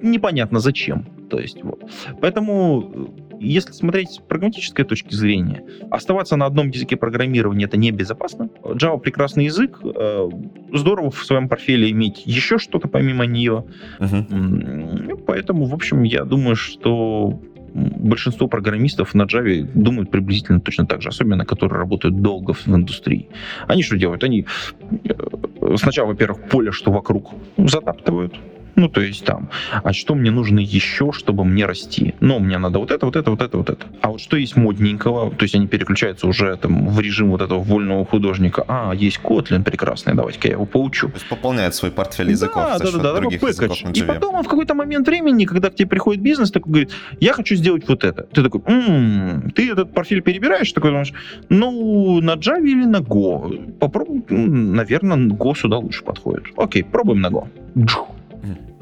непонятно 0.01 0.59
зачем. 0.59 1.05
То 1.29 1.39
есть, 1.39 1.63
вот. 1.63 1.81
Поэтому, 2.21 3.09
если 3.43 3.71
смотреть 3.71 4.11
с 4.11 4.17
прагматической 4.17 4.85
точки 4.85 5.13
зрения, 5.13 5.63
оставаться 5.91 6.35
на 6.35 6.45
одном 6.45 6.69
языке 6.69 6.95
программирования 6.95 7.65
это 7.65 7.77
небезопасно. 7.77 8.49
Java 8.63 8.99
прекрасный 8.99 9.45
язык, 9.45 9.79
э, 9.83 10.29
здорово 10.73 11.11
в 11.11 11.23
своем 11.25 11.49
портфеле 11.49 11.91
иметь 11.91 12.23
еще 12.25 12.57
что-то 12.57 12.87
помимо 12.87 13.25
нее. 13.25 13.65
Uh-huh. 13.99 15.23
Поэтому, 15.25 15.65
в 15.65 15.73
общем, 15.73 16.03
я 16.03 16.23
думаю, 16.23 16.55
что 16.55 17.39
большинство 17.73 18.47
программистов 18.47 19.13
на 19.13 19.23
Java 19.23 19.69
думают 19.73 20.11
приблизительно 20.11 20.59
точно 20.59 20.85
так 20.85 21.01
же, 21.01 21.09
особенно 21.09 21.45
которые 21.45 21.79
работают 21.79 22.21
долго 22.21 22.53
в 22.53 22.67
индустрии. 22.67 23.29
Они 23.67 23.83
что 23.83 23.97
делают? 23.97 24.23
Они 24.23 24.45
э, 24.91 25.75
сначала, 25.77 26.07
во-первых, 26.07 26.49
поле, 26.49 26.71
что 26.71 26.91
вокруг, 26.91 27.31
затаптывают, 27.57 28.35
ну, 28.75 28.89
то 28.89 29.01
есть 29.01 29.25
там, 29.25 29.49
а 29.83 29.93
что 29.93 30.15
мне 30.15 30.31
нужно 30.31 30.59
еще, 30.59 31.11
чтобы 31.11 31.45
мне 31.45 31.65
расти? 31.65 32.15
Ну, 32.19 32.39
мне 32.39 32.57
надо 32.57 32.79
вот 32.79 32.91
это, 32.91 33.05
вот 33.05 33.15
это, 33.15 33.31
вот 33.31 33.41
это, 33.41 33.57
вот 33.57 33.69
это. 33.69 33.85
А 34.01 34.09
вот 34.09 34.21
что 34.21 34.37
есть 34.37 34.55
модненького? 34.55 35.31
То 35.31 35.43
есть 35.43 35.55
они 35.55 35.67
переключаются 35.67 36.27
уже 36.27 36.55
там 36.57 36.87
в 36.87 36.99
режим 36.99 37.29
вот 37.31 37.41
этого 37.41 37.59
вольного 37.59 38.05
художника. 38.05 38.63
А, 38.67 38.93
есть 38.93 39.19
Kotlin 39.23 39.63
прекрасный, 39.63 40.15
давайте-ка 40.15 40.47
я 40.47 40.53
его 40.53 40.65
поучу. 40.65 41.07
То 41.09 41.15
есть 41.15 41.29
пополняет 41.29 41.75
свой 41.75 41.91
портфель 41.91 42.29
языков 42.29 42.63
да, 42.79 42.91
да, 42.91 42.97
да, 42.97 43.13
других 43.19 43.41
языков 43.41 43.77
И 43.93 44.03
потом 44.03 44.35
он 44.35 44.43
в 44.43 44.47
какой-то 44.47 44.73
момент 44.73 45.07
времени, 45.07 45.45
когда 45.45 45.69
к 45.69 45.75
тебе 45.75 45.87
приходит 45.87 46.21
бизнес, 46.21 46.51
такой 46.51 46.71
говорит, 46.71 46.91
я 47.19 47.33
хочу 47.33 47.55
сделать 47.55 47.87
вот 47.87 48.03
это. 48.03 48.23
Ты 48.23 48.43
такой, 48.43 48.61
м-м, 48.65 49.51
ты 49.51 49.71
этот 49.71 49.93
портфель 49.93 50.21
перебираешь, 50.21 50.71
такой 50.71 50.91
думаешь, 50.91 51.13
ну, 51.49 52.21
на 52.21 52.35
Java 52.35 52.63
или 52.63 52.85
на 52.85 52.97
Go? 52.97 53.73
Попробуй, 53.79 54.23
наверное, 54.29 55.17
Go 55.17 55.55
сюда 55.55 55.77
лучше 55.77 56.03
подходит. 56.03 56.45
Окей, 56.57 56.83
пробуем 56.83 57.21
на 57.21 57.27
Go. 57.27 57.47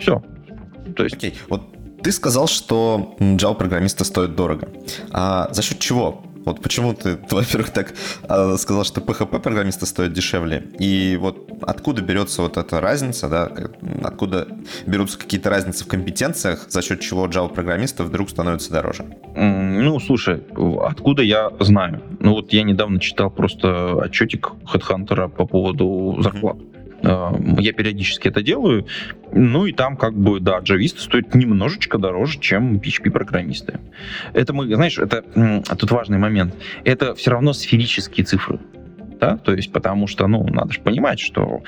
Все. 0.02 0.22
То 0.96 1.04
есть... 1.04 1.16
Окей, 1.16 1.36
вот 1.50 1.62
ты 2.04 2.12
сказал, 2.12 2.48
что 2.48 3.16
Java-программиста 3.20 4.04
стоит 4.04 4.36
дорого. 4.36 4.70
А 5.12 5.50
за 5.54 5.62
счет 5.62 5.80
чего? 5.80 6.24
Вот 6.46 6.62
почему 6.62 6.94
ты, 7.04 7.20
во-первых, 7.30 7.70
так 7.70 7.94
а, 8.28 8.58
сказал, 8.58 8.84
что 8.84 9.02
PHP-программиста 9.02 9.86
стоит 9.86 10.14
дешевле? 10.14 10.64
И 10.80 11.18
вот 11.20 11.52
откуда 11.62 12.02
берется 12.02 12.42
вот 12.42 12.58
эта 12.58 12.82
разница, 12.82 13.30
да? 13.30 13.52
Откуда 14.04 14.48
берутся 14.88 15.20
какие-то 15.20 15.50
разницы 15.50 15.86
в 15.86 15.88
компетенциях, 15.88 16.66
за 16.70 16.82
счет 16.82 17.02
чего 17.02 17.28
Java-программиста 17.28 18.04
вдруг 18.04 18.30
становится 18.30 18.72
дороже? 18.72 19.06
Ну, 19.36 20.00
слушай, 20.00 20.42
откуда 20.82 21.22
я 21.22 21.52
знаю? 21.60 22.02
Ну, 22.20 22.32
вот 22.32 22.54
я 22.54 22.64
недавно 22.64 23.00
читал 23.00 23.30
просто 23.30 23.96
отчетик 23.96 24.54
HeadHunter 24.74 25.30
по 25.30 25.46
поводу 25.46 26.18
зарплат. 26.22 26.58
Mm-hmm. 26.58 26.72
Эм, 27.04 27.60
я 27.60 27.74
периодически 27.74 28.28
это 28.28 28.42
делаю. 28.44 28.86
Ну 29.34 29.66
и 29.66 29.72
там 29.72 29.96
как 29.96 30.14
бы, 30.14 30.40
да, 30.40 30.60
джависты 30.60 31.02
стоят 31.02 31.34
немножечко 31.36 31.98
дороже, 31.98 32.40
чем 32.40 32.78
PHP-программисты. 32.78 33.80
Это 34.34 34.54
мы, 34.54 34.74
знаешь, 34.76 34.98
это 34.98 35.24
тут 35.78 35.92
важный 35.92 36.18
момент. 36.18 36.54
Это 36.84 37.16
все 37.16 37.32
равно 37.32 37.54
сферические 37.54 38.26
цифры 38.26 38.60
да, 39.22 39.38
то 39.38 39.54
есть 39.54 39.72
потому 39.72 40.08
что, 40.08 40.26
ну, 40.28 40.44
надо 40.48 40.74
же 40.74 40.82
понимать, 40.82 41.20
что 41.20 41.62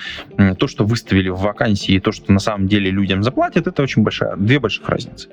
то, 0.57 0.67
что 0.67 0.85
выставили 0.85 1.29
в 1.29 1.37
вакансии, 1.37 1.93
и 1.93 1.99
то, 1.99 2.11
что 2.11 2.33
на 2.33 2.39
самом 2.39 2.67
деле 2.67 2.89
людям 2.89 3.21
заплатят, 3.21 3.67
это 3.67 3.83
очень 3.83 4.01
большая, 4.01 4.35
две 4.35 4.59
больших 4.59 4.89
разницы. 4.89 5.29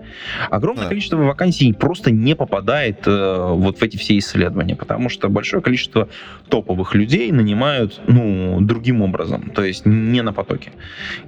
Огромное 0.50 0.85
да. 0.85 0.88
количество 0.90 1.16
вакансий 1.16 1.72
просто 1.72 2.11
не 2.11 2.37
попадает 2.37 3.06
э, 3.06 3.52
вот 3.54 3.78
в 3.78 3.83
эти 3.83 3.96
все 3.96 4.18
исследования, 4.18 4.76
потому 4.76 5.09
что 5.09 5.30
большое 5.30 5.62
количество 5.62 6.11
топовых 6.50 6.94
людей 6.94 7.33
нанимают, 7.33 8.00
ну, 8.06 8.61
другим 8.61 9.00
образом, 9.00 9.50
то 9.54 9.64
есть 9.64 9.87
не 9.87 10.20
на 10.20 10.35
потоке. 10.35 10.72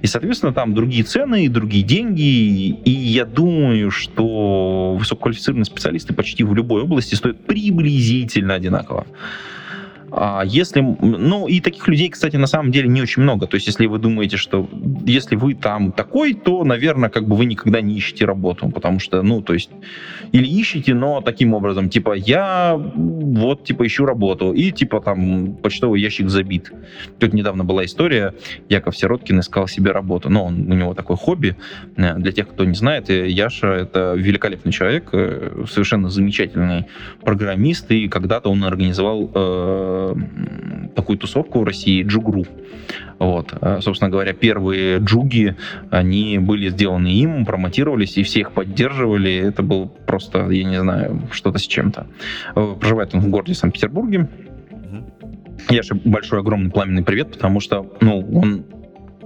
И, 0.03 0.07
соответственно, 0.07 0.53
там 0.53 0.75
другие 0.75 1.03
цены 1.03 1.45
и 1.45 1.47
другие 1.47 1.83
деньги, 1.83 2.21
и 2.21 2.91
я 2.91 3.25
думаю, 3.25 3.89
что 3.89 4.95
высококвалифицированные 4.99 5.65
специалисты 5.65 6.13
почти 6.13 6.43
в 6.43 6.53
любой 6.53 6.83
области 6.83 7.15
стоят 7.15 7.43
приблизительно 7.47 8.53
одинаково. 8.53 9.07
А 10.15 10.43
если, 10.45 10.79
ну 10.79 11.47
и 11.47 11.59
таких 11.59 11.87
людей, 11.87 12.09
кстати, 12.09 12.35
на 12.35 12.45
самом 12.45 12.71
деле 12.71 12.87
не 12.87 13.01
очень 13.01 13.23
много. 13.23 13.47
То 13.47 13.55
есть, 13.55 13.65
если 13.65 13.87
вы 13.87 13.97
думаете, 13.97 14.37
что 14.37 14.69
если 15.05 15.35
вы 15.35 15.55
там 15.55 15.91
такой, 15.91 16.35
то, 16.35 16.63
наверное, 16.63 17.09
как 17.09 17.27
бы 17.27 17.35
вы 17.35 17.45
никогда 17.45 17.81
не 17.81 17.95
ищете 17.95 18.25
работу, 18.25 18.69
потому 18.69 18.99
что, 18.99 19.23
ну, 19.23 19.41
то 19.41 19.53
есть, 19.53 19.71
или 20.31 20.45
ищете, 20.45 20.93
но 20.93 21.21
таким 21.21 21.55
образом, 21.55 21.89
типа, 21.89 22.13
я 22.13 22.75
вот, 22.75 23.63
типа, 23.63 23.87
ищу 23.87 24.05
работу, 24.05 24.53
и, 24.53 24.71
типа, 24.71 25.01
там, 25.01 25.55
почтовый 25.55 25.99
ящик 25.99 26.29
забит. 26.29 26.71
Тут 27.17 27.33
недавно 27.33 27.63
была 27.63 27.83
история, 27.83 28.35
Яков 28.69 28.95
Сироткин 28.95 29.39
искал 29.39 29.67
себе 29.67 29.91
работу, 29.91 30.29
но 30.29 30.45
он, 30.45 30.71
у 30.71 30.75
него 30.75 30.93
такое 30.93 31.17
хобби. 31.17 31.55
Э, 31.97 32.19
для 32.19 32.31
тех, 32.31 32.49
кто 32.49 32.65
не 32.65 32.75
знает, 32.75 33.09
э, 33.09 33.29
Яша— 33.29 33.67
это 33.73 34.13
великолепный 34.15 34.71
человек, 34.71 35.09
э, 35.11 35.65
совершенно 35.67 36.09
замечательный 36.09 36.85
программист, 37.23 37.91
и 37.91 38.07
когда-то 38.07 38.49
он 38.49 38.63
организовал 38.63 39.31
такую 40.95 41.17
тусовку 41.17 41.59
в 41.59 41.63
России, 41.63 42.03
джугру. 42.03 42.45
Вот. 43.19 43.53
А, 43.61 43.81
собственно 43.81 44.09
говоря, 44.09 44.33
первые 44.33 44.99
джуги, 44.99 45.55
они 45.89 46.39
были 46.39 46.69
сделаны 46.69 47.07
им, 47.07 47.45
промотировались, 47.45 48.17
и 48.17 48.23
все 48.23 48.41
их 48.41 48.51
поддерживали. 48.51 49.33
Это 49.33 49.63
был 49.63 49.87
просто, 49.87 50.49
я 50.49 50.63
не 50.63 50.79
знаю, 50.79 51.21
что-то 51.31 51.59
с 51.59 51.67
чем-то. 51.67 52.07
Э, 52.55 52.75
проживает 52.79 53.13
он 53.13 53.21
в 53.21 53.29
городе 53.29 53.53
Санкт-Петербурге. 53.53 54.29
Я 55.69 55.83
же 55.83 55.95
большой, 55.95 56.39
огромный 56.39 56.71
пламенный 56.71 57.03
привет, 57.03 57.31
потому 57.31 57.59
что, 57.59 57.95
ну, 58.01 58.19
он 58.33 58.65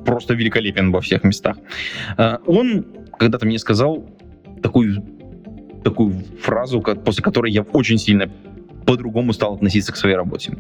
просто 0.06 0.34
великолепен 0.34 0.92
во 0.92 1.02
всех 1.02 1.24
местах. 1.24 1.58
А, 2.18 2.40
он 2.46 2.86
когда-то 3.18 3.46
мне 3.46 3.60
сказал 3.60 4.06
такую 4.62 5.04
такую 5.84 6.14
фразу, 6.42 6.82
после 6.82 7.24
которой 7.24 7.52
я 7.52 7.62
очень 7.62 7.98
сильно 7.98 8.30
по-другому 8.88 9.34
стал 9.34 9.56
относиться 9.56 9.92
к 9.92 9.98
своей 9.98 10.16
работе. 10.16 10.58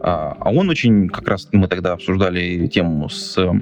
А, 0.00 0.36
а 0.40 0.50
он 0.50 0.70
очень, 0.70 1.08
как 1.08 1.28
раз 1.28 1.48
мы 1.52 1.68
тогда 1.68 1.92
обсуждали 1.92 2.66
тему 2.66 3.10
с 3.10 3.36
э, 3.36 3.52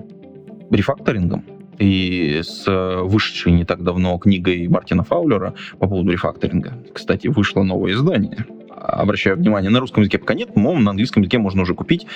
рефакторингом, 0.71 1.45
и 1.79 2.41
с 2.43 2.65
э, 2.69 3.01
вышедшей 3.03 3.53
не 3.53 3.65
так 3.65 3.83
давно 3.83 4.17
книгой 4.19 4.69
Мартина 4.69 5.03
Фаулера 5.03 5.55
по 5.79 5.89
поводу 5.89 6.13
рефакторинга. 6.13 6.75
Кстати, 6.93 7.27
вышло 7.27 7.65
новое 7.65 7.93
издание. 7.93 8.47
Обращаю 8.69 9.37
внимание, 9.37 9.71
на 9.71 9.81
русском 9.81 10.03
языке 10.03 10.19
пока 10.19 10.35
нет, 10.35 10.57
но 10.57 10.73
на 10.79 10.91
английском 10.91 11.23
языке 11.23 11.39
можно 11.39 11.63
уже 11.63 11.75
купить 11.75 12.07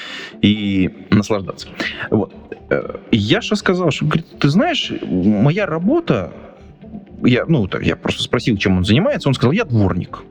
и 0.43 0.91
наслаждаться. 1.11 1.69
Вот. 2.11 2.33
Э, 2.71 2.99
Яша 3.11 3.57
сказал, 3.57 3.91
что, 3.91 4.05
говорит, 4.05 4.27
ты 4.39 4.49
знаешь, 4.49 4.93
моя 5.03 5.67
работа, 5.67 6.33
я, 7.25 7.45
ну, 7.49 7.69
я 7.83 7.97
просто 7.97 8.23
спросил, 8.23 8.57
чем 8.59 8.77
он 8.77 8.85
занимается, 8.85 9.29
он 9.29 9.35
сказал, 9.35 9.53
я 9.53 9.65
дворник. 9.65 10.23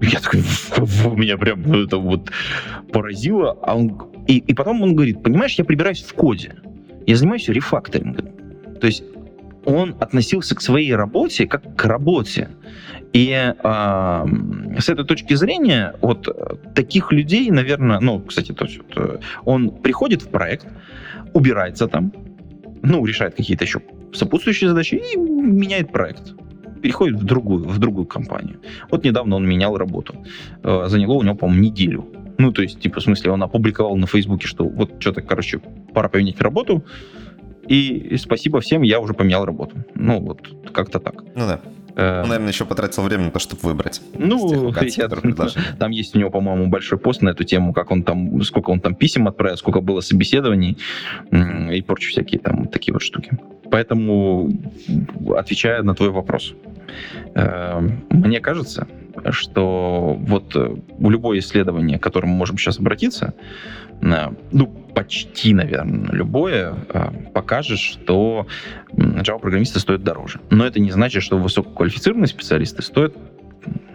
Я 0.00 0.20
такой, 0.20 0.40
меня 1.16 1.38
прям 1.38 1.72
это 1.72 1.98
вот 1.98 2.30
поразило. 2.92 3.58
А 3.62 3.76
он, 3.76 3.98
и, 4.26 4.38
и 4.38 4.54
потом 4.54 4.82
он 4.82 4.94
говорит, 4.94 5.22
понимаешь, 5.22 5.54
я 5.54 5.64
прибираюсь 5.64 6.02
в 6.02 6.12
коде. 6.14 6.54
Я 7.06 7.16
занимаюсь 7.16 7.48
рефакторингом. 7.48 8.28
То 8.80 8.86
есть 8.86 9.04
он 9.64 9.96
относился 10.00 10.54
к 10.54 10.60
своей 10.60 10.94
работе 10.94 11.46
как 11.46 11.76
к 11.76 11.84
работе. 11.84 12.50
И 13.12 13.30
э, 13.32 14.26
с 14.78 14.88
этой 14.88 15.04
точки 15.04 15.34
зрения, 15.34 15.94
вот 16.02 16.28
таких 16.74 17.12
людей, 17.12 17.50
наверное, 17.50 17.98
ну, 18.00 18.20
кстати, 18.20 18.52
то 18.52 18.66
есть, 18.66 18.78
вот, 18.78 19.22
он 19.44 19.70
приходит 19.70 20.22
в 20.22 20.28
проект, 20.28 20.66
убирается 21.32 21.88
там, 21.88 22.12
ну, 22.82 23.04
решает 23.06 23.34
какие-то 23.34 23.64
еще 23.64 23.80
сопутствующие 24.12 24.68
задачи 24.68 24.96
и 24.96 25.16
меняет 25.16 25.90
проект 25.90 26.34
переходит 26.86 27.16
в 27.16 27.24
другую, 27.24 27.64
в 27.64 27.78
другую 27.78 28.06
компанию. 28.06 28.60
Вот 28.90 29.04
недавно 29.04 29.34
он 29.34 29.44
менял 29.44 29.76
работу. 29.76 30.14
Э, 30.62 30.84
заняло 30.86 31.14
у 31.14 31.22
него, 31.22 31.34
по-моему, 31.34 31.64
неделю. 31.64 32.06
Ну, 32.38 32.52
то 32.52 32.62
есть, 32.62 32.78
типа, 32.78 33.00
в 33.00 33.02
смысле, 33.02 33.32
он 33.32 33.42
опубликовал 33.42 33.96
на 33.96 34.06
Фейсбуке, 34.06 34.46
что 34.46 34.64
вот 34.64 34.92
что-то, 35.00 35.20
короче, 35.20 35.58
пора 35.92 36.08
поменять 36.08 36.40
работу, 36.40 36.84
и 37.66 38.16
спасибо 38.18 38.60
всем, 38.60 38.82
я 38.82 39.00
уже 39.00 39.14
поменял 39.14 39.44
работу. 39.44 39.76
Ну, 39.96 40.20
вот 40.20 40.48
как-то 40.72 41.00
так. 41.00 41.24
Ну 41.34 41.46
да. 41.48 41.60
Э, 41.96 42.22
Он, 42.22 42.28
наверное, 42.28 42.52
еще 42.52 42.64
потратил 42.64 43.02
время 43.02 43.24
на 43.24 43.30
то, 43.30 43.40
чтобы 43.40 43.62
выбрать. 43.62 44.00
Ну, 44.16 44.72
я, 44.72 45.08
там 45.78 45.90
есть 45.90 46.14
у 46.14 46.18
него, 46.20 46.30
по-моему, 46.30 46.68
большой 46.68 46.98
пост 46.98 47.22
на 47.22 47.30
эту 47.30 47.42
тему, 47.42 47.72
как 47.72 47.90
он 47.90 48.04
там, 48.04 48.40
сколько 48.42 48.70
он 48.70 48.78
там 48.78 48.94
писем 48.94 49.26
отправил, 49.26 49.56
сколько 49.56 49.80
было 49.80 50.00
собеседований 50.02 50.78
и 51.32 51.82
прочие 51.82 52.10
всякие 52.10 52.38
там 52.40 52.68
такие 52.68 52.92
вот 52.92 53.02
штуки. 53.02 53.30
Поэтому, 53.70 54.50
отвечая 55.36 55.82
на 55.82 55.94
твой 55.94 56.10
вопрос, 56.10 56.54
мне 58.10 58.40
кажется, 58.40 58.86
что 59.30 60.16
вот 60.18 60.54
в 60.54 61.10
любое 61.10 61.38
исследование, 61.38 61.98
к 61.98 62.02
которому 62.02 62.32
мы 62.32 62.38
можем 62.38 62.58
сейчас 62.58 62.78
обратиться, 62.78 63.34
э, 64.02 64.28
ну, 64.52 64.66
почти, 64.94 65.54
наверное, 65.54 66.12
любое, 66.12 66.74
э, 66.92 67.08
покажет, 67.32 67.78
что 67.78 68.46
Java-программисты 68.92 69.78
стоят 69.78 70.02
дороже. 70.02 70.40
Но 70.50 70.66
это 70.66 70.80
не 70.80 70.90
значит, 70.90 71.22
что 71.22 71.38
высококвалифицированные 71.38 72.28
специалисты 72.28 72.82
стоят, 72.82 73.14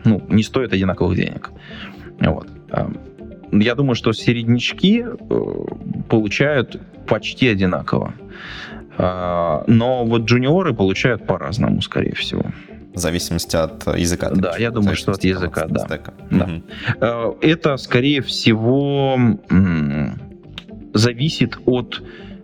ну, 0.06 0.22
не 0.30 0.44
стоят 0.44 0.74
одинаковых 0.74 1.16
денег. 1.16 1.52
Вот. 2.20 2.48
Я 3.52 3.76
думаю, 3.76 3.96
что 3.96 4.14
середнячки 4.14 5.06
получают 6.10 6.80
почти 7.08 7.48
одинаково. 7.50 8.14
Но 8.98 10.04
вот 10.06 10.22
джуниоры 10.24 10.74
получают 10.74 11.26
по-разному, 11.26 11.82
скорее 11.82 12.14
всего. 12.16 12.44
В 12.94 13.00
зависимости 13.00 13.56
от 13.56 13.98
языка. 13.98 14.30
Да, 14.30 14.58
я 14.58 14.72
думаю, 14.72 14.96
что 14.96 15.12
от 15.12 15.24
языка, 15.24 15.68
да. 15.68 15.88
да. 16.30 16.46
Угу. 16.46 17.38
Это, 17.42 17.78
скорее 17.78 18.22
всего, 18.22 19.18
зависит 20.94 21.58
от 21.66 22.02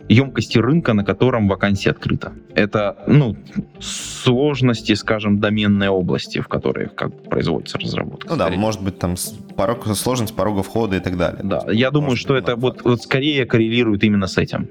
емкости 0.09 0.57
рынка, 0.57 0.93
на 0.93 1.03
котором 1.03 1.49
вакансия 1.49 1.91
открыта. 1.91 2.31
Это, 2.55 2.97
ну, 3.07 3.35
сложности, 3.81 4.93
скажем, 4.93 5.39
доменной 5.39 5.89
области, 5.89 6.39
в 6.39 6.47
которой 6.47 6.87
как 6.87 7.23
производится 7.23 7.77
разработка. 7.77 8.29
Ну 8.29 8.35
скорее. 8.35 8.55
да, 8.55 8.61
может 8.61 8.81
быть, 8.81 8.99
там 8.99 9.15
порог, 9.57 9.85
сложность 9.95 10.33
порога 10.33 10.63
входа 10.63 10.95
и 10.95 11.01
так 11.01 11.17
далее. 11.17 11.41
Да, 11.43 11.65
я 11.69 11.91
думаю, 11.91 12.15
что 12.15 12.37
это 12.37 12.55
вот, 12.55 12.83
вот 12.83 13.01
скорее 13.01 13.45
коррелирует 13.45 14.03
именно 14.05 14.27
с 14.27 14.37
этим 14.37 14.69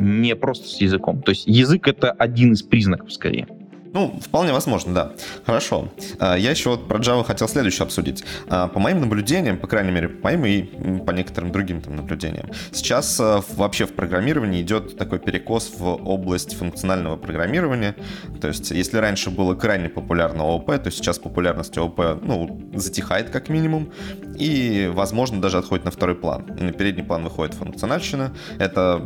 не 0.00 0.36
просто 0.36 0.68
с 0.68 0.80
языком. 0.80 1.22
То 1.22 1.30
есть 1.30 1.46
язык 1.46 1.88
это 1.88 2.10
один 2.10 2.52
из 2.52 2.62
признаков 2.62 3.12
скорее. 3.12 3.46
Ну, 3.92 4.20
вполне 4.20 4.52
возможно, 4.52 4.94
да. 4.94 5.12
Хорошо. 5.44 5.88
А, 6.18 6.36
я 6.36 6.50
еще 6.50 6.70
вот 6.70 6.86
про 6.86 6.98
Java 6.98 7.24
хотел 7.24 7.48
следующее 7.48 7.84
обсудить. 7.84 8.24
А, 8.48 8.68
по 8.68 8.78
моим 8.78 9.00
наблюдениям, 9.00 9.58
по 9.58 9.66
крайней 9.66 9.90
мере, 9.90 10.08
по 10.08 10.30
моим 10.30 10.46
и 10.46 10.62
по 11.00 11.10
некоторым 11.10 11.50
другим 11.50 11.80
там 11.80 11.96
наблюдениям, 11.96 12.50
сейчас 12.72 13.18
а, 13.20 13.42
вообще 13.56 13.86
в 13.86 13.94
программировании 13.94 14.62
идет 14.62 14.96
такой 14.96 15.18
перекос 15.18 15.72
в 15.76 15.86
область 15.86 16.56
функционального 16.56 17.16
программирования. 17.16 17.96
То 18.40 18.48
есть, 18.48 18.70
если 18.70 18.98
раньше 18.98 19.30
было 19.30 19.54
крайне 19.54 19.88
популярно 19.88 20.44
ООП, 20.44 20.82
то 20.82 20.90
сейчас 20.90 21.18
популярность 21.18 21.76
ООП, 21.76 22.22
ну, 22.22 22.70
затихает 22.74 23.30
как 23.30 23.48
минимум, 23.48 23.90
и, 24.38 24.90
возможно, 24.92 25.40
даже 25.40 25.58
отходит 25.58 25.84
на 25.84 25.90
второй 25.90 26.14
план. 26.14 26.46
На 26.58 26.72
передний 26.72 27.02
план 27.02 27.24
выходит 27.24 27.54
функциональщина. 27.54 28.32
Это 28.58 29.02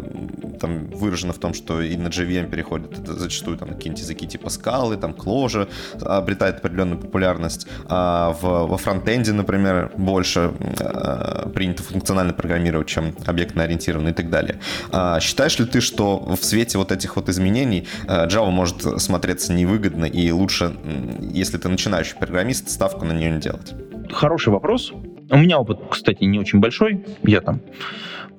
там 0.60 0.88
выражено 0.88 1.32
в 1.32 1.38
том, 1.38 1.54
что 1.54 1.80
и 1.80 1.96
на 1.96 2.08
JVM 2.08 2.50
переходит 2.50 3.06
зачастую 3.06 3.56
там, 3.56 3.70
какие-нибудь 3.70 4.00
языки 4.00 4.26
типа 4.26 4.50
скалы, 4.74 4.96
там 4.96 5.12
Clojure 5.12 5.68
обретает 6.00 6.56
определенную 6.56 6.98
популярность. 6.98 7.66
А 7.88 8.32
в, 8.32 8.66
во 8.66 8.76
фронтенде, 8.76 9.32
например, 9.32 9.90
больше 9.96 10.52
а, 10.80 11.48
принято 11.48 11.82
функционально 11.82 12.32
программировать, 12.32 12.88
чем 12.88 13.14
объектно-ориентированно 13.26 14.08
и 14.08 14.12
так 14.12 14.30
далее. 14.30 14.58
А, 14.90 15.20
считаешь 15.20 15.58
ли 15.58 15.66
ты, 15.66 15.80
что 15.80 16.18
в 16.18 16.44
свете 16.44 16.78
вот 16.78 16.92
этих 16.92 17.16
вот 17.16 17.28
изменений 17.28 17.86
а, 18.08 18.26
Java 18.26 18.50
может 18.50 19.00
смотреться 19.00 19.52
невыгодно 19.52 20.06
и 20.06 20.30
лучше, 20.30 20.72
если 21.20 21.58
ты 21.58 21.68
начинающий 21.68 22.16
программист, 22.16 22.68
ставку 22.68 23.04
на 23.04 23.12
нее 23.12 23.30
не 23.30 23.40
делать? 23.40 23.74
Хороший 24.10 24.52
вопрос. 24.52 24.92
У 25.30 25.38
меня 25.38 25.58
опыт, 25.58 25.78
кстати, 25.90 26.24
не 26.24 26.38
очень 26.38 26.60
большой. 26.60 27.04
Я 27.22 27.40
там 27.40 27.60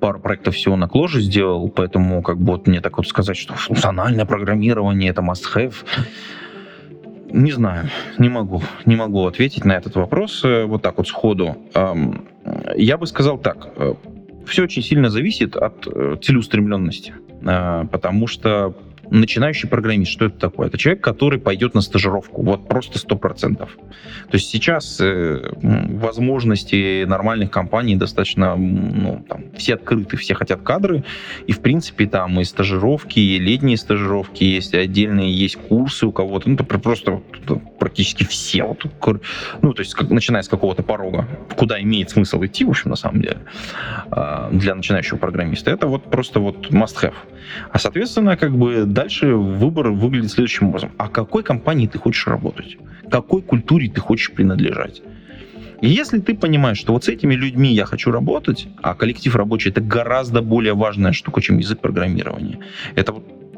пару 0.00 0.20
проектов 0.20 0.54
всего 0.54 0.76
на 0.76 0.88
Кложе 0.88 1.20
сделал, 1.20 1.68
поэтому 1.68 2.22
как 2.22 2.38
бы 2.38 2.52
вот 2.52 2.66
мне 2.66 2.80
так 2.80 2.96
вот 2.96 3.06
сказать, 3.06 3.36
что 3.36 3.54
функциональное 3.54 4.24
программирование 4.24 5.10
это 5.10 5.22
must-have. 5.22 5.74
Не 7.30 7.52
знаю, 7.52 7.90
не 8.18 8.28
могу, 8.28 8.62
не 8.84 8.96
могу 8.96 9.26
ответить 9.26 9.64
на 9.64 9.72
этот 9.72 9.96
вопрос 9.96 10.44
э, 10.44 10.64
вот 10.64 10.82
так 10.82 10.96
вот 10.98 11.08
сходу. 11.08 11.56
Я 12.76 12.98
бы 12.98 13.06
сказал 13.06 13.36
так, 13.38 13.68
э, 13.76 13.94
все 14.46 14.62
очень 14.62 14.82
сильно 14.82 15.10
зависит 15.10 15.56
от 15.56 15.86
э, 15.88 16.16
целеустремленности, 16.22 17.14
потому 17.90 18.28
что 18.28 18.74
начинающий 19.10 19.68
программист, 19.68 20.12
что 20.12 20.26
это 20.26 20.38
такое? 20.38 20.68
Это 20.68 20.78
человек, 20.78 21.02
который 21.02 21.38
пойдет 21.38 21.74
на 21.74 21.80
стажировку, 21.80 22.42
вот 22.42 22.68
просто 22.68 22.98
сто 22.98 23.16
процентов. 23.16 23.76
То 24.30 24.36
есть 24.36 24.50
сейчас 24.50 25.00
э, 25.00 25.52
возможности 25.62 27.04
нормальных 27.04 27.50
компаний 27.50 27.96
достаточно, 27.96 28.56
ну, 28.56 29.24
там, 29.28 29.44
все 29.56 29.74
открыты, 29.74 30.16
все 30.16 30.34
хотят 30.34 30.62
кадры, 30.62 31.04
и, 31.46 31.52
в 31.52 31.60
принципе, 31.60 32.06
там 32.06 32.40
и 32.40 32.44
стажировки, 32.44 33.18
и 33.18 33.38
летние 33.38 33.76
стажировки 33.76 34.44
есть, 34.44 34.74
отдельные 34.74 35.32
есть 35.32 35.56
курсы 35.56 36.06
у 36.06 36.12
кого-то, 36.12 36.48
ну, 36.50 36.56
просто 36.56 37.22
практически 37.78 38.24
все, 38.24 38.64
вот, 38.64 38.84
ну, 39.62 39.72
то 39.72 39.80
есть, 39.80 39.94
как, 39.94 40.10
начиная 40.10 40.42
с 40.42 40.48
какого-то 40.48 40.82
порога, 40.82 41.28
куда 41.56 41.80
имеет 41.80 42.10
смысл 42.10 42.44
идти, 42.44 42.64
в 42.64 42.70
общем, 42.70 42.90
на 42.90 42.96
самом 42.96 43.22
деле, 43.22 43.38
а, 44.10 44.50
для 44.50 44.74
начинающего 44.74 45.18
программиста, 45.18 45.70
это 45.70 45.86
вот 45.86 46.10
просто 46.10 46.40
вот 46.40 46.70
must 46.70 47.02
have. 47.02 47.14
А, 47.70 47.78
соответственно, 47.78 48.36
как 48.36 48.56
бы 48.56 48.84
дальше 48.96 49.34
выбор 49.34 49.90
выглядит 49.90 50.30
следующим 50.30 50.68
образом. 50.68 50.90
А 50.96 51.08
какой 51.08 51.42
компании 51.42 51.86
ты 51.86 51.98
хочешь 51.98 52.26
работать? 52.26 52.78
Какой 53.10 53.42
культуре 53.42 53.88
ты 53.88 54.00
хочешь 54.00 54.32
принадлежать? 54.32 55.02
И 55.82 55.88
если 55.88 56.18
ты 56.20 56.34
понимаешь, 56.34 56.78
что 56.78 56.92
вот 56.94 57.04
с 57.04 57.08
этими 57.08 57.34
людьми 57.34 57.74
я 57.74 57.84
хочу 57.84 58.10
работать, 58.10 58.68
а 58.82 58.94
коллектив 58.94 59.36
рабочий 59.36 59.68
это 59.70 59.82
гораздо 59.82 60.40
более 60.40 60.72
важная 60.72 61.12
штука, 61.12 61.42
чем 61.42 61.58
язык 61.58 61.80
программирования. 61.80 62.58
Это 62.94 63.12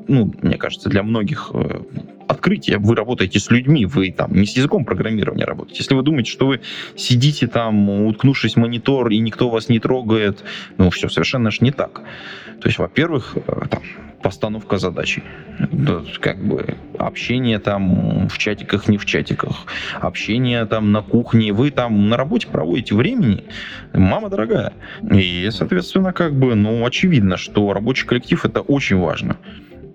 ну, 0.09 0.33
мне 0.43 0.57
кажется, 0.57 0.89
для 0.89 1.03
многих 1.03 1.51
э, 1.53 1.83
открытие. 2.27 2.79
Вы 2.79 2.95
работаете 2.95 3.39
с 3.39 3.51
людьми, 3.51 3.87
вы 3.87 4.11
там 4.11 4.33
не 4.33 4.47
с 4.47 4.57
языком 4.57 4.85
программирования 4.85 5.45
работаете. 5.45 5.83
Если 5.83 5.95
вы 5.95 6.03
думаете, 6.03 6.31
что 6.31 6.47
вы 6.47 6.61
сидите 6.97 7.47
там, 7.47 7.89
уткнувшись 8.07 8.55
в 8.55 8.59
монитор, 8.59 9.09
и 9.11 9.19
никто 9.19 9.51
вас 9.51 9.69
не 9.69 9.79
трогает, 9.79 10.43
ну, 10.79 10.91
все 10.91 11.09
совершенно 11.09 11.51
же 11.51 11.59
не 11.61 11.71
так. 11.71 12.03
То 12.61 12.69
есть, 12.69 12.79
во-первых, 12.79 13.37
э, 13.37 13.67
там, 13.71 13.83
постановка 14.23 14.79
задачи. 14.79 15.23
Как 16.21 16.45
бы 16.45 16.77
общение 16.99 17.59
там 17.59 18.29
в 18.29 18.39
чатиках, 18.39 18.89
не 18.89 18.99
в 18.99 19.07
чатиках. 19.07 19.67
Общение 20.01 20.65
там 20.67 20.93
на 20.93 21.03
кухне. 21.03 21.53
Вы 21.53 21.71
там 21.71 22.09
на 22.09 22.17
работе 22.17 22.49
проводите 22.49 22.95
времени. 22.95 23.45
Мама 23.93 24.29
дорогая. 24.29 24.73
И, 25.13 25.49
соответственно, 25.53 26.13
как 26.13 26.35
бы, 26.35 26.55
ну, 26.55 26.85
очевидно, 26.85 27.37
что 27.37 27.73
рабочий 27.73 28.07
коллектив 28.07 28.45
это 28.45 28.61
очень 28.61 28.97
важно. 28.97 29.37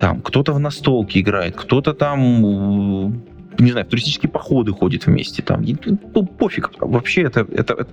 Там 0.04 0.20
кто-то 0.20 0.52
в 0.52 0.60
настолке 0.60 1.20
играет, 1.20 1.56
кто-то 1.56 1.94
там 1.94 3.22
не 3.58 3.70
знаю, 3.70 3.86
в 3.86 3.88
туристические 3.88 4.30
походы 4.30 4.72
ходит 4.72 5.06
вместе, 5.06 5.42
там, 5.42 5.64
ну, 5.64 6.26
пофиг, 6.26 6.72
вообще 6.78 7.22
это, 7.22 7.40
это, 7.40 7.72
это 7.72 7.86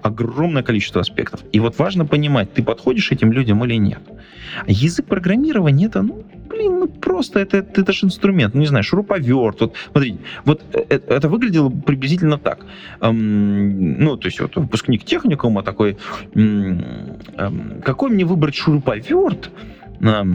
огромное 0.00 0.62
количество 0.62 1.02
аспектов. 1.02 1.40
И 1.52 1.60
вот 1.60 1.78
важно 1.78 2.06
понимать, 2.06 2.54
ты 2.54 2.62
подходишь 2.62 3.12
этим 3.12 3.30
людям 3.32 3.62
или 3.64 3.74
нет. 3.74 4.00
А 4.66 4.70
язык 4.70 5.04
программирования 5.04 5.86
это, 5.86 6.00
ну, 6.00 6.24
блин, 6.48 6.78
ну 6.78 6.88
просто 6.88 7.40
это, 7.40 7.58
это, 7.58 7.82
это 7.82 7.92
же 7.92 8.06
инструмент, 8.06 8.54
ну 8.54 8.60
не 8.60 8.66
знаю, 8.66 8.84
шуруповерт. 8.84 9.60
Вот, 9.60 9.74
смотрите, 9.92 10.18
вот 10.46 10.62
это, 10.72 11.14
это 11.14 11.28
выглядело 11.28 11.68
приблизительно 11.68 12.38
так. 12.38 12.64
Эм, 13.02 13.98
ну, 13.98 14.16
то 14.16 14.28
есть 14.28 14.40
вот 14.40 14.56
выпускник 14.56 15.04
техникума 15.04 15.62
такой, 15.62 15.98
эм, 16.34 17.82
какой 17.84 18.10
мне 18.10 18.24
выбрать 18.24 18.54
шуруповерт, 18.54 19.50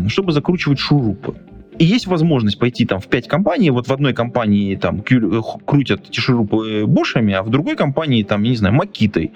чтобы 0.07 0.31
закручивать 0.31 0.79
шурупы? 0.79 1.35
И 1.77 1.85
есть 1.85 2.07
возможность 2.07 2.57
пойти 2.57 2.85
там 2.85 2.99
в 2.99 3.07
пять 3.07 3.27
компаний, 3.27 3.69
вот 3.69 3.87
в 3.87 3.91
одной 3.91 4.13
компании 4.13 4.75
там 4.75 5.01
э, 5.09 5.41
крутят 5.65 6.09
эти 6.09 6.19
шурупы 6.19 6.85
бошами, 6.85 7.33
а 7.33 7.43
в 7.43 7.49
другой 7.49 7.75
компании 7.75 8.23
там, 8.23 8.43
я 8.43 8.51
не 8.51 8.55
знаю, 8.55 8.75
макитой. 8.75 9.33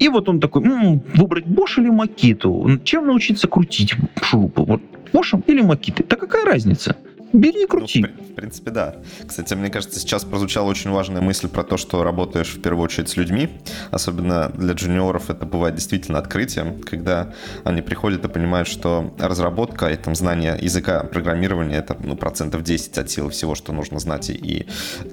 И 0.00 0.08
вот 0.08 0.28
он 0.28 0.40
такой, 0.40 0.62
м-м, 0.64 1.02
выбрать 1.14 1.46
Бош 1.46 1.78
или 1.78 1.90
Макиту? 1.90 2.80
Чем 2.84 3.06
научиться 3.06 3.46
крутить 3.46 3.94
шурупы? 4.22 4.62
Вот 4.62 4.82
Бошем 5.12 5.44
или 5.46 5.60
Макитой? 5.60 6.06
Да 6.08 6.16
какая 6.16 6.44
разница? 6.44 6.96
Бери 7.32 7.64
и 7.64 7.66
крути. 7.66 8.00
Ну, 8.00 8.24
в, 8.24 8.34
принципе, 8.34 8.70
да. 8.70 8.96
Кстати, 9.26 9.54
мне 9.54 9.70
кажется, 9.70 10.00
сейчас 10.00 10.24
прозвучала 10.24 10.68
очень 10.68 10.90
важная 10.90 11.20
мысль 11.20 11.48
про 11.48 11.62
то, 11.62 11.76
что 11.76 12.02
работаешь 12.02 12.54
в 12.54 12.60
первую 12.60 12.84
очередь 12.84 13.08
с 13.08 13.16
людьми. 13.16 13.48
Особенно 13.90 14.50
для 14.50 14.74
джуниоров 14.74 15.30
это 15.30 15.46
бывает 15.46 15.74
действительно 15.74 16.18
открытием, 16.18 16.80
когда 16.80 17.32
они 17.64 17.82
приходят 17.82 18.24
и 18.24 18.28
понимают, 18.28 18.68
что 18.68 19.14
разработка 19.18 19.88
и 19.88 19.96
там 19.96 20.14
знание 20.14 20.56
языка 20.60 21.04
программирования 21.04 21.76
это 21.76 21.96
ну, 22.02 22.16
процентов 22.16 22.62
10 22.62 22.98
от 22.98 23.10
силы 23.10 23.30
всего, 23.30 23.54
что 23.54 23.72
нужно 23.72 23.98
знать 23.98 24.30
и, 24.30 24.34
и 24.34 24.66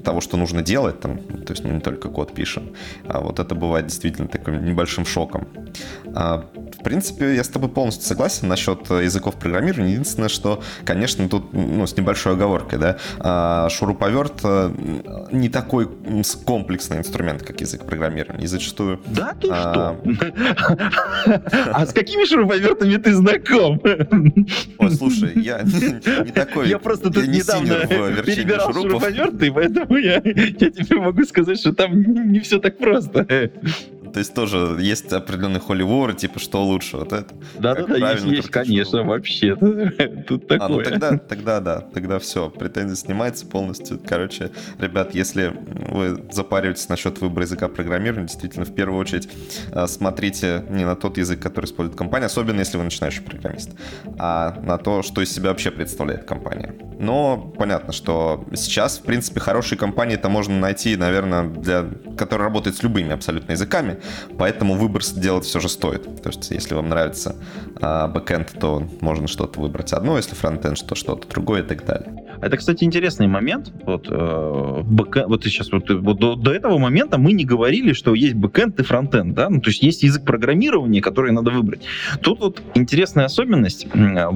того, 0.04 0.22
что 0.22 0.38
нужно 0.38 0.62
делать. 0.62 1.00
Там, 1.00 1.18
то 1.18 1.54
есть 1.54 1.64
мы 1.64 1.74
не 1.74 1.80
только 1.80 2.10
код 2.10 2.34
пишем. 2.34 2.74
А 3.06 3.20
вот 3.22 3.40
это 3.40 3.56
бывает 3.56 3.88
действительно 3.88 4.28
таким 4.28 4.64
небольшим 4.64 5.06
шоком. 5.06 5.48
А, 6.14 6.46
в 6.80 6.84
принципе, 6.84 7.36
я 7.36 7.44
с 7.44 7.50
тобой 7.50 7.70
полностью 7.70 8.06
согласен 8.08 8.48
насчет 8.48 8.90
языков 8.90 9.36
программирования. 9.36 9.94
Единственное, 9.94 10.30
что, 10.30 10.64
конечно, 10.86 11.28
тут 11.30 11.54
ну, 11.54 11.86
с 11.86 11.94
небольшой 12.08 12.34
оговоркой, 12.34 12.80
да, 12.80 12.98
а, 13.20 13.68
шуруповерт 13.70 14.40
э, 14.44 14.72
не 15.32 15.50
такой 15.50 15.90
комплексный 16.46 17.00
инструмент, 17.00 17.44
как 17.44 17.60
язык 17.60 17.86
программирования. 17.86 18.46
И 18.46 18.48
зачастую... 18.48 19.02
Да 19.08 19.34
ты 19.34 19.50
а... 19.52 19.98
что? 19.98 21.42
А 21.74 21.86
с 21.86 21.92
какими 21.92 22.26
шуруповертами 22.26 22.96
ты 22.96 23.14
знаком? 23.14 23.82
Ой, 24.78 24.92
слушай, 24.92 25.34
я 25.36 25.62
не 25.64 26.32
такой... 26.32 26.70
Я 26.70 26.80
просто 26.80 27.12
тут 27.12 27.28
недавно 27.28 27.76
перебирал 28.24 28.72
шуруповерты, 28.72 29.52
поэтому 29.52 29.98
я 29.98 30.22
тебе 30.22 31.02
могу 31.02 31.26
сказать, 31.26 31.60
что 31.60 31.74
там 31.74 32.32
не 32.32 32.40
все 32.40 32.60
так 32.60 32.78
просто. 32.78 33.52
То 34.18 34.20
есть 34.20 34.34
тоже 34.34 34.78
есть 34.80 35.14
определенный 35.14 35.60
холивор, 35.60 36.16
типа, 36.16 36.40
что 36.40 36.66
лучше, 36.66 36.98
вот 36.98 37.14
это. 37.14 37.36
Да-да-да, 37.60 38.14
есть, 38.14 38.26
есть 38.26 38.50
конечно, 38.50 39.04
вообще. 39.04 39.56
Тут 40.28 40.48
такое. 40.48 40.66
А, 40.66 40.70
ну 40.70 40.82
тогда, 40.82 41.18
тогда 41.20 41.60
да, 41.60 41.82
тогда 41.82 42.18
все, 42.18 42.50
претензия 42.50 42.96
снимается 42.96 43.46
полностью. 43.46 44.02
Короче, 44.04 44.50
ребят, 44.80 45.14
если 45.14 45.54
вы 45.92 46.20
запариваетесь 46.32 46.90
насчет 46.90 47.22
выбора 47.22 47.44
языка 47.46 47.68
программирования, 47.68 48.26
действительно, 48.26 48.66
в 48.66 48.74
первую 48.74 49.00
очередь 49.00 49.30
а, 49.72 49.86
смотрите 49.86 50.66
не 50.72 50.84
на 50.84 50.96
тот 50.96 51.20
язык, 51.20 51.40
который 51.40 51.66
использует 51.66 51.96
компания, 51.96 52.26
особенно 52.26 52.58
если 52.58 52.80
вы 52.80 52.86
начинающий 52.86 53.22
программист, 53.22 53.70
а 54.18 54.60
на 54.64 54.80
то, 54.80 55.04
что 55.04 55.22
из 55.22 55.32
себя 55.32 55.50
вообще 55.50 55.70
представляет 55.70 56.24
компания. 56.24 56.74
Но 57.00 57.38
понятно, 57.58 57.94
что 57.94 58.46
сейчас, 58.56 58.98
в 58.98 59.04
принципе, 59.04 59.40
хорошие 59.40 59.78
компании-то 59.78 60.30
можно 60.30 60.58
найти, 60.60 60.96
наверное, 60.96 61.44
для, 61.44 61.86
которые 62.18 62.46
работают 62.46 62.78
с 62.78 62.84
любыми 62.84 63.14
абсолютно 63.14 63.52
языками, 63.52 64.00
поэтому 64.38 64.76
выбор 64.76 65.04
делать 65.16 65.46
все 65.46 65.60
же 65.60 65.70
стоит. 65.70 66.22
То 66.22 66.30
есть, 66.30 66.50
если 66.50 66.74
вам 66.74 66.90
нравится 66.90 67.36
а, 67.80 68.08
бэкэнд, 68.08 68.60
то 68.60 68.88
можно 69.02 69.28
что-то 69.28 69.60
выбрать 69.60 69.94
одно, 69.94 70.18
если 70.18 70.36
фронтенд, 70.36 70.78
то 70.86 70.96
что-то 70.96 71.28
другое 71.28 71.62
и 71.62 71.66
так 71.66 71.86
далее. 71.86 72.26
Это, 72.42 72.58
кстати, 72.58 72.84
интересный 72.84 73.28
момент. 73.28 73.72
Вот, 73.86 74.08
э, 74.10 74.82
бэкэнд, 74.86 75.28
вот 75.28 75.44
сейчас 75.44 75.72
вот, 75.72 75.90
вот 75.90 76.20
до, 76.20 76.36
до 76.36 76.52
этого 76.52 76.78
момента 76.78 77.18
мы 77.18 77.34
не 77.34 77.46
говорили, 77.46 77.94
что 77.94 78.14
есть 78.14 78.36
бэкэнд 78.36 78.80
и 78.80 78.84
фронтенд, 78.84 79.34
да, 79.34 79.50
ну, 79.50 79.62
то 79.62 79.70
есть 79.70 79.82
есть 79.84 80.04
язык 80.04 80.24
программирования, 80.24 81.02
который 81.02 81.32
надо 81.32 81.52
выбрать. 81.52 81.82
Тут 82.22 82.40
вот 82.40 82.62
интересная 82.76 83.26
особенность. 83.26 83.88
Э, 83.94 84.30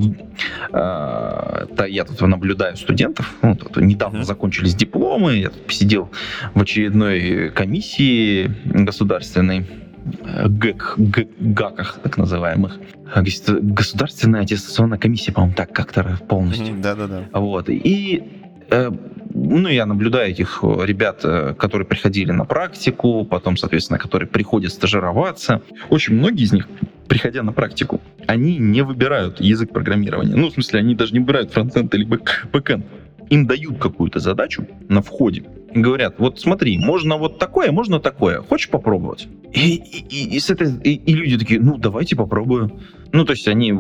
э, 0.74 1.88
я 1.90 2.06
тут 2.06 2.22
наблюдаю 2.22 2.76
студентов, 2.78 3.34
ну, 3.42 3.56
тут 3.56 3.78
недавно 3.78 4.20
mm-hmm. 4.20 4.26
закончились 4.26 4.76
дипломы, 4.76 5.36
я 5.36 5.50
тут 5.50 5.72
сидел 5.72 6.10
в 6.54 6.62
очередной 6.62 7.52
комиссии 7.52 8.52
государственной 8.66 9.66
ГЭК, 10.04 10.96
ГАКах, 10.98 12.00
так 12.04 12.18
называемых. 12.18 12.80
Государственная 13.16 14.42
аттестационная 14.42 14.98
комиссия, 14.98 15.32
по-моему, 15.32 15.56
так 15.56 15.72
как-то 15.74 16.18
полностью. 16.28 16.76
Да-да-да. 16.82 17.26
Вот. 17.34 17.70
И 17.70 18.24
э, 18.70 18.92
ну, 19.34 19.68
я 19.68 19.86
наблюдаю 19.86 20.32
этих 20.32 20.64
ребят, 20.64 21.22
э, 21.24 21.54
которые 21.58 21.86
приходили 21.86 22.32
на 22.32 22.46
практику, 22.46 23.26
потом, 23.26 23.58
соответственно, 23.58 24.00
которые 24.00 24.28
приходят 24.28 24.72
стажироваться. 24.72 25.62
Очень 25.90 26.16
многие 26.16 26.44
из 26.44 26.54
них, 26.54 26.68
приходя 27.08 27.44
на 27.44 27.54
практику, 27.54 28.02
они 28.28 28.58
не 28.58 28.82
выбирают 28.82 29.40
язык 29.40 29.72
программирования. 29.72 30.36
Ну, 30.36 30.50
в 30.50 30.54
смысле, 30.54 30.80
они 30.80 30.96
даже 30.96 31.14
не 31.14 31.20
выбирают 31.20 31.52
фронтенд 31.52 31.94
или 31.96 32.06
бэкенд. 32.06 32.86
Им 33.30 33.48
дают 33.48 33.78
какую-то 33.78 34.20
задачу 34.20 34.68
на 34.90 35.02
входе, 35.02 35.44
говорят, 35.74 36.16
вот 36.20 36.40
смотри, 36.40 36.78
можно 36.78 37.18
вот 37.18 37.40
такое, 37.40 37.72
можно 37.72 38.00
такое, 38.00 38.42
хочешь 38.42 38.70
попробовать? 38.70 39.28
И, 39.54 39.76
и, 39.76 40.36
и, 40.36 40.40
с 40.40 40.50
этой, 40.50 40.72
и, 40.84 40.94
и 40.94 41.14
люди 41.14 41.38
такие, 41.38 41.60
ну, 41.60 41.78
давайте 41.78 42.16
попробую. 42.16 42.72
Ну, 43.12 43.26
то 43.26 43.34
есть 43.34 43.48
они 43.48 43.72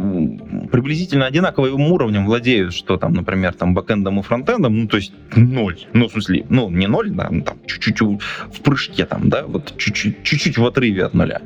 приблизительно 0.71 1.25
одинаковым 1.25 1.91
уровнем 1.91 2.25
владеют, 2.25 2.73
что 2.73 2.97
там, 2.97 3.13
например, 3.13 3.53
там 3.53 3.73
бэкэндом 3.73 4.19
и 4.19 4.23
фронтендом, 4.23 4.77
ну, 4.77 4.87
то 4.87 4.97
есть 4.97 5.13
ноль. 5.35 5.79
Ну, 5.93 6.09
в 6.09 6.11
смысле, 6.11 6.45
ну, 6.49 6.69
не 6.69 6.87
ноль, 6.87 7.11
да, 7.11 7.29
ну, 7.31 7.41
там 7.41 7.57
чуть-чуть 7.65 8.01
в 8.01 8.61
прыжке 8.61 9.05
там, 9.05 9.29
да, 9.29 9.45
вот 9.45 9.73
чуть-чуть, 9.77 10.57
в 10.57 10.65
отрыве 10.65 11.05
от 11.05 11.13
нуля. 11.13 11.41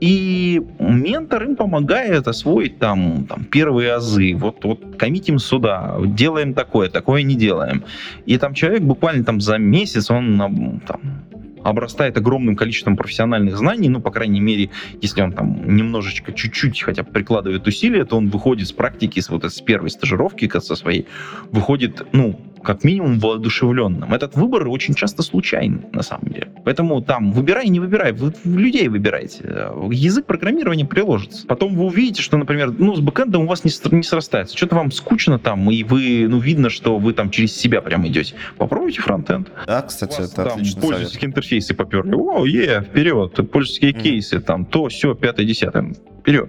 И 0.00 0.60
ментор 0.78 1.44
им 1.44 1.56
помогает 1.56 2.28
освоить 2.28 2.78
там, 2.78 3.26
там 3.26 3.44
первые 3.44 3.94
азы. 3.94 4.34
Вот, 4.34 4.64
вот 4.64 4.96
коммитим 4.98 5.38
сюда, 5.38 5.96
делаем 6.04 6.54
такое, 6.54 6.90
такое 6.90 7.22
не 7.22 7.34
делаем. 7.34 7.84
И 8.26 8.36
там 8.38 8.54
человек 8.54 8.82
буквально 8.82 9.24
там 9.24 9.40
за 9.40 9.58
месяц 9.58 10.10
он 10.10 10.80
там, 10.86 11.22
обрастает 11.64 12.16
огромным 12.16 12.56
количеством 12.56 12.96
профессиональных 12.96 13.56
знаний, 13.56 13.88
ну, 13.88 14.00
по 14.00 14.10
крайней 14.10 14.40
мере, 14.40 14.70
если 15.00 15.22
он 15.22 15.32
там 15.32 15.76
немножечко, 15.76 16.32
чуть-чуть 16.32 16.82
хотя 16.82 17.02
бы 17.02 17.10
прикладывает 17.10 17.66
усилия, 17.66 18.04
то 18.04 18.16
он 18.16 18.28
выходит 18.28 18.68
с 18.68 18.72
практики, 18.72 19.20
с 19.20 19.30
вот 19.30 19.44
с 19.44 19.60
первой 19.60 19.90
стажировки, 19.90 20.50
со 20.58 20.76
своей, 20.76 21.06
выходит, 21.50 22.06
ну, 22.12 22.38
как 22.64 22.82
минимум 22.84 23.18
воодушевленным. 23.18 24.12
Этот 24.12 24.34
выбор 24.34 24.66
очень 24.68 24.94
часто 24.94 25.22
случайный, 25.22 25.82
на 25.92 26.02
самом 26.02 26.28
деле. 26.28 26.48
Поэтому 26.64 27.00
там 27.02 27.32
выбирай, 27.32 27.68
не 27.68 27.78
выбирай, 27.78 28.12
вы 28.12 28.32
людей 28.44 28.88
выбирайте. 28.88 29.44
Язык 29.90 30.26
программирования 30.26 30.86
приложится. 30.86 31.46
Потом 31.46 31.74
вы 31.74 31.84
увидите, 31.84 32.22
что, 32.22 32.36
например, 32.36 32.72
ну, 32.76 32.96
с 32.96 33.00
бэкэндом 33.00 33.42
у 33.42 33.46
вас 33.46 33.64
не, 33.64 33.70
не 33.96 34.02
срастается. 34.02 34.56
Что-то 34.56 34.76
вам 34.76 34.90
скучно 34.90 35.38
там, 35.38 35.70
и 35.70 35.84
вы, 35.84 36.26
ну, 36.28 36.38
видно, 36.38 36.70
что 36.70 36.98
вы 36.98 37.12
там 37.12 37.30
через 37.30 37.54
себя 37.54 37.80
прям 37.80 38.06
идете. 38.08 38.34
Попробуйте 38.56 39.00
фронтенд. 39.02 39.50
Да, 39.66 39.82
кстати, 39.82 40.22
это 40.22 40.34
там 40.34 40.46
отличный 40.46 40.80
Пользовательские 40.80 41.20
совет. 41.20 41.36
интерфейсы 41.36 41.74
поперли. 41.74 42.14
О, 42.14 42.46
е, 42.46 42.80
вперед. 42.80 43.34
Пользовательские 43.50 43.92
mm. 43.92 44.02
кейсы, 44.02 44.40
там, 44.40 44.64
то, 44.64 44.88
все, 44.88 45.14
пятое, 45.14 45.46
десятое. 45.46 45.94
Вперед. 46.20 46.48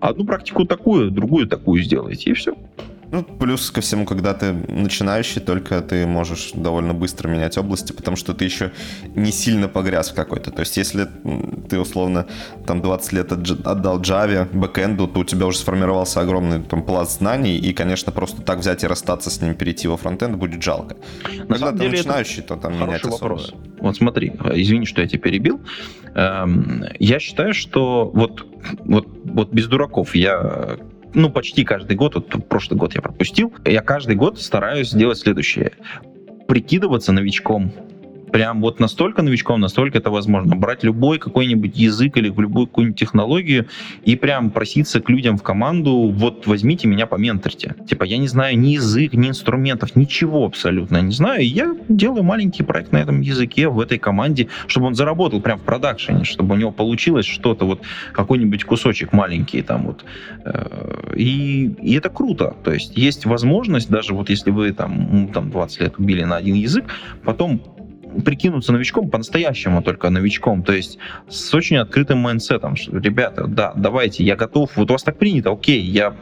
Одну 0.00 0.24
практику 0.24 0.64
такую, 0.64 1.10
другую 1.10 1.46
такую 1.46 1.82
сделайте, 1.82 2.30
и 2.30 2.32
все. 2.32 2.54
Ну, 3.12 3.24
плюс 3.24 3.70
ко 3.70 3.80
всему, 3.80 4.04
когда 4.04 4.34
ты 4.34 4.52
начинающий, 4.52 5.40
только 5.40 5.80
ты 5.80 6.06
можешь 6.06 6.52
довольно 6.54 6.94
быстро 6.94 7.28
менять 7.28 7.58
области, 7.58 7.92
потому 7.92 8.16
что 8.16 8.34
ты 8.34 8.44
еще 8.44 8.70
не 9.16 9.32
сильно 9.32 9.68
погряз 9.68 10.10
в 10.10 10.14
какой-то. 10.14 10.50
То 10.50 10.60
есть, 10.60 10.76
если 10.76 11.08
ты, 11.68 11.80
условно, 11.80 12.26
там 12.66 12.80
20 12.82 13.12
лет 13.12 13.32
отдал 13.32 14.00
Java, 14.00 14.48
бэкэнду, 14.52 15.08
то 15.08 15.20
у 15.20 15.24
тебя 15.24 15.46
уже 15.46 15.58
сформировался 15.58 16.20
огромный 16.20 16.62
там 16.62 16.84
пласт 16.84 17.18
знаний, 17.18 17.56
и, 17.58 17.72
конечно, 17.72 18.12
просто 18.12 18.42
так 18.42 18.58
взять 18.58 18.84
и 18.84 18.86
расстаться 18.86 19.30
с 19.30 19.40
ним, 19.40 19.54
перейти 19.54 19.88
во 19.88 19.96
фронтенд 19.96 20.36
будет 20.36 20.62
жалко. 20.62 20.96
На 21.48 21.56
когда 21.56 21.72
ты 21.72 21.88
начинающий, 21.88 22.42
то 22.42 22.56
там 22.56 22.74
менять 22.74 23.02
особо. 23.02 23.14
вопрос. 23.14 23.54
Вот 23.80 23.96
смотри, 23.96 24.32
извини, 24.54 24.86
что 24.86 25.02
я 25.02 25.08
тебя 25.08 25.20
перебил. 25.20 25.60
Эм, 26.14 26.84
я 26.98 27.18
считаю, 27.18 27.54
что 27.54 28.10
вот, 28.12 28.46
вот, 28.84 29.08
вот 29.24 29.52
без 29.52 29.66
дураков 29.66 30.14
я 30.14 30.78
ну, 31.14 31.30
почти 31.30 31.64
каждый 31.64 31.96
год, 31.96 32.14
вот 32.14 32.48
прошлый 32.48 32.78
год 32.78 32.94
я 32.94 33.02
пропустил, 33.02 33.52
я 33.64 33.82
каждый 33.82 34.16
год 34.16 34.40
стараюсь 34.40 34.90
сделать 34.90 35.18
следующее. 35.18 35.72
Прикидываться 36.46 37.12
новичком 37.12 37.72
прям 38.32 38.60
вот 38.60 38.80
настолько 38.80 39.22
новичком, 39.22 39.60
настолько 39.60 39.98
это 39.98 40.10
возможно. 40.10 40.56
Брать 40.56 40.84
любой 40.84 41.18
какой-нибудь 41.18 41.76
язык 41.76 42.16
или 42.16 42.26
любую 42.28 42.66
какую-нибудь 42.66 42.98
технологию 42.98 43.66
и 44.04 44.16
прям 44.16 44.50
проситься 44.50 45.00
к 45.00 45.10
людям 45.10 45.36
в 45.36 45.42
команду, 45.42 46.12
вот 46.14 46.46
возьмите 46.46 46.88
меня, 46.88 47.06
поменторьте. 47.06 47.74
Типа, 47.88 48.04
я 48.04 48.18
не 48.18 48.28
знаю 48.28 48.58
ни 48.58 48.70
язык, 48.70 49.14
ни 49.14 49.28
инструментов, 49.28 49.96
ничего 49.96 50.44
абсолютно 50.44 51.00
не 51.00 51.12
знаю. 51.12 51.42
И 51.42 51.46
я 51.46 51.76
делаю 51.88 52.22
маленький 52.22 52.62
проект 52.62 52.92
на 52.92 52.98
этом 52.98 53.20
языке, 53.20 53.68
в 53.68 53.80
этой 53.80 53.98
команде, 53.98 54.48
чтобы 54.66 54.86
он 54.86 54.94
заработал 54.94 55.40
прям 55.40 55.58
в 55.58 55.62
продакшене, 55.62 56.24
чтобы 56.24 56.54
у 56.54 56.58
него 56.58 56.70
получилось 56.70 57.26
что-то, 57.26 57.66
вот 57.66 57.82
какой-нибудь 58.12 58.64
кусочек 58.64 59.12
маленький 59.12 59.62
там 59.62 59.86
вот. 59.86 60.04
Э, 60.44 61.14
и, 61.16 61.66
и 61.82 61.94
это 61.94 62.08
круто. 62.08 62.54
То 62.64 62.72
есть 62.72 62.96
есть 62.96 63.26
возможность, 63.26 63.90
даже 63.90 64.14
вот 64.14 64.30
если 64.30 64.50
вы 64.50 64.72
там, 64.72 65.28
там 65.32 65.50
20 65.50 65.80
лет 65.80 65.98
убили 65.98 66.24
на 66.24 66.36
один 66.36 66.54
язык, 66.54 66.84
потом 67.24 67.62
прикинуться 68.24 68.72
новичком, 68.72 69.10
по-настоящему 69.10 69.82
только 69.82 70.10
новичком, 70.10 70.62
то 70.62 70.72
есть 70.72 70.98
с 71.28 71.54
очень 71.54 71.76
открытым 71.76 72.18
майндсетом, 72.18 72.76
что, 72.76 72.98
ребята, 72.98 73.46
да, 73.46 73.72
давайте, 73.76 74.24
я 74.24 74.36
готов, 74.36 74.76
вот 74.76 74.90
у 74.90 74.92
вас 74.92 75.02
так 75.02 75.18
принято, 75.18 75.50
окей, 75.50 75.80
я 75.80 76.14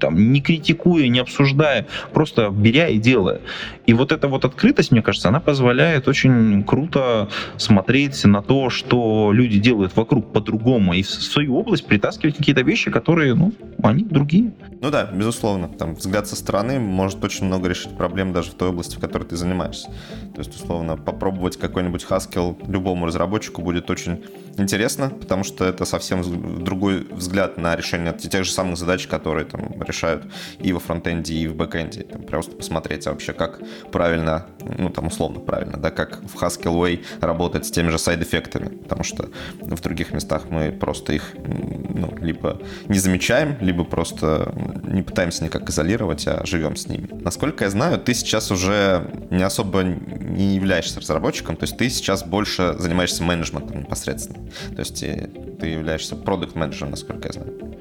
там 0.00 0.32
не 0.32 0.40
критикуя, 0.40 1.08
не 1.08 1.20
обсуждая, 1.20 1.86
просто 2.12 2.50
беря 2.50 2.88
и 2.88 2.98
делая. 2.98 3.40
И 3.86 3.94
вот 3.94 4.12
эта 4.12 4.28
вот 4.28 4.44
открытость, 4.44 4.92
мне 4.92 5.02
кажется, 5.02 5.28
она 5.28 5.40
позволяет 5.40 6.06
очень 6.08 6.62
круто 6.64 7.28
смотреть 7.56 8.24
на 8.24 8.42
то, 8.42 8.70
что 8.70 9.32
люди 9.32 9.58
делают 9.58 9.96
вокруг 9.96 10.32
по-другому, 10.32 10.94
и 10.94 11.02
в 11.02 11.10
свою 11.10 11.56
область 11.56 11.86
притаскивать 11.86 12.36
какие-то 12.36 12.62
вещи, 12.62 12.90
которые, 12.90 13.34
ну, 13.34 13.52
они 13.82 14.04
другие. 14.04 14.52
Ну 14.80 14.90
да, 14.90 15.04
безусловно, 15.12 15.68
там 15.68 15.94
взгляд 15.94 16.26
со 16.26 16.36
стороны 16.36 16.78
может 16.78 17.22
очень 17.24 17.46
много 17.46 17.68
решить 17.68 17.96
проблем 17.96 18.32
даже 18.32 18.52
в 18.52 18.54
той 18.54 18.68
области, 18.68 18.96
в 18.96 19.00
которой 19.00 19.24
ты 19.24 19.36
занимаешься. 19.36 19.88
То 20.34 20.38
есть, 20.38 20.54
условно, 20.54 20.96
попробовать 20.96 21.56
какой-нибудь 21.56 22.06
Haskell 22.08 22.56
любому 22.70 23.06
разработчику 23.06 23.62
будет 23.62 23.90
очень 23.90 24.24
интересно, 24.58 25.10
потому 25.10 25.44
что 25.44 25.64
это 25.64 25.84
совсем 25.84 26.22
другой 26.64 27.06
взгляд 27.10 27.58
на 27.58 27.74
решение 27.76 28.12
тех 28.12 28.44
же 28.44 28.50
самых 28.50 28.76
задач, 28.76 29.06
которые 29.06 29.44
там 29.44 29.82
решают 29.82 30.24
и 30.60 30.72
во 30.72 30.80
фронтенде, 30.80 31.34
и 31.34 31.46
в 31.46 31.56
бэкенде. 31.56 32.02
Просто 32.28 32.56
посмотреть 32.56 33.06
а 33.06 33.10
вообще, 33.10 33.32
как 33.32 33.60
правильно, 33.90 34.46
ну 34.78 34.90
там 34.90 35.06
условно 35.06 35.40
правильно, 35.40 35.76
да, 35.76 35.90
как 35.90 36.22
в 36.22 36.42
Haskell 36.42 36.74
way 36.74 37.04
работать 37.20 37.66
с 37.66 37.70
теми 37.70 37.90
же 37.90 37.98
сайд-эффектами, 37.98 38.68
потому 38.68 39.04
что 39.04 39.28
в 39.60 39.80
других 39.80 40.12
местах 40.12 40.44
мы 40.50 40.72
просто 40.72 41.12
их 41.12 41.34
ну, 41.36 42.14
либо 42.20 42.60
не 42.88 42.98
замечаем, 42.98 43.56
либо 43.60 43.84
просто 43.84 44.54
не 44.84 45.02
пытаемся 45.02 45.44
никак 45.44 45.68
изолировать, 45.68 46.26
а 46.26 46.44
живем 46.44 46.76
с 46.76 46.86
ними. 46.86 47.08
Насколько 47.12 47.64
я 47.64 47.70
знаю, 47.70 47.98
ты 47.98 48.14
сейчас 48.14 48.50
уже 48.50 49.10
не 49.30 49.42
особо 49.42 49.82
не 49.82 50.54
являешься 50.54 51.00
разработчиком, 51.00 51.56
то 51.56 51.64
есть 51.64 51.76
ты 51.76 51.90
сейчас 51.90 52.24
больше 52.24 52.74
занимаешься 52.78 53.22
менеджментом 53.22 53.80
непосредственно. 53.80 54.48
То 54.74 54.80
есть 54.80 55.02
э, 55.02 55.28
ты 55.60 55.68
являешься 55.68 56.16
продукт-менеджером, 56.16 56.90
насколько 56.90 57.28
я 57.28 57.32
знаю. 57.32 57.76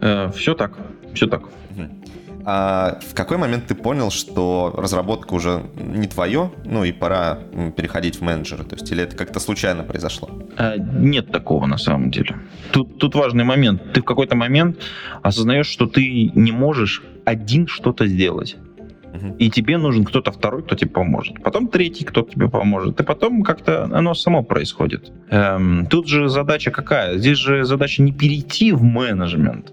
Э, 0.00 0.30
все 0.32 0.54
так, 0.54 0.72
все 1.14 1.26
так. 1.26 1.42
А 2.44 2.98
в 3.02 3.14
какой 3.14 3.36
момент 3.36 3.66
ты 3.66 3.74
понял, 3.74 4.10
что 4.10 4.74
разработка 4.76 5.34
уже 5.34 5.62
не 5.76 6.06
твое, 6.06 6.50
ну 6.64 6.84
и 6.84 6.92
пора 6.92 7.38
переходить 7.76 8.16
в 8.16 8.22
менеджера? 8.22 8.64
То 8.64 8.76
есть 8.76 8.90
или 8.90 9.02
это 9.02 9.16
как-то 9.16 9.40
случайно 9.40 9.82
произошло? 9.82 10.30
А, 10.56 10.76
нет 10.76 11.30
такого 11.30 11.66
на 11.66 11.78
самом 11.78 12.10
деле. 12.10 12.36
Тут, 12.72 12.98
тут 12.98 13.14
важный 13.14 13.44
момент. 13.44 13.92
Ты 13.92 14.00
в 14.00 14.04
какой-то 14.04 14.36
момент 14.36 14.78
осознаешь, 15.22 15.66
что 15.66 15.86
ты 15.86 16.30
не 16.34 16.52
можешь 16.52 17.02
один 17.24 17.66
что-то 17.66 18.06
сделать. 18.06 18.56
И 19.38 19.50
тебе 19.50 19.76
нужен 19.76 20.04
кто-то 20.04 20.30
второй, 20.30 20.62
кто 20.62 20.76
тебе 20.76 20.90
поможет. 20.90 21.42
Потом 21.42 21.68
третий, 21.68 22.04
кто 22.04 22.22
тебе 22.22 22.48
поможет. 22.48 23.00
И 23.00 23.04
потом 23.04 23.42
как-то 23.42 23.84
оно 23.84 24.14
само 24.14 24.42
происходит. 24.42 25.10
Эм, 25.30 25.86
тут 25.86 26.08
же 26.08 26.28
задача 26.28 26.70
какая? 26.70 27.18
Здесь 27.18 27.38
же 27.38 27.64
задача 27.64 28.02
не 28.02 28.12
перейти 28.12 28.72
в 28.72 28.82
менеджмент, 28.82 29.72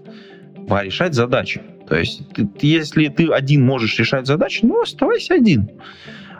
а 0.68 0.82
решать 0.82 1.14
задачи. 1.14 1.62
То 1.88 1.96
есть, 1.96 2.22
ты, 2.34 2.44
если 2.60 3.08
ты 3.08 3.28
один 3.28 3.64
можешь 3.64 3.98
решать 3.98 4.26
задачи, 4.26 4.60
ну, 4.64 4.82
оставайся 4.82 5.34
один. 5.34 5.70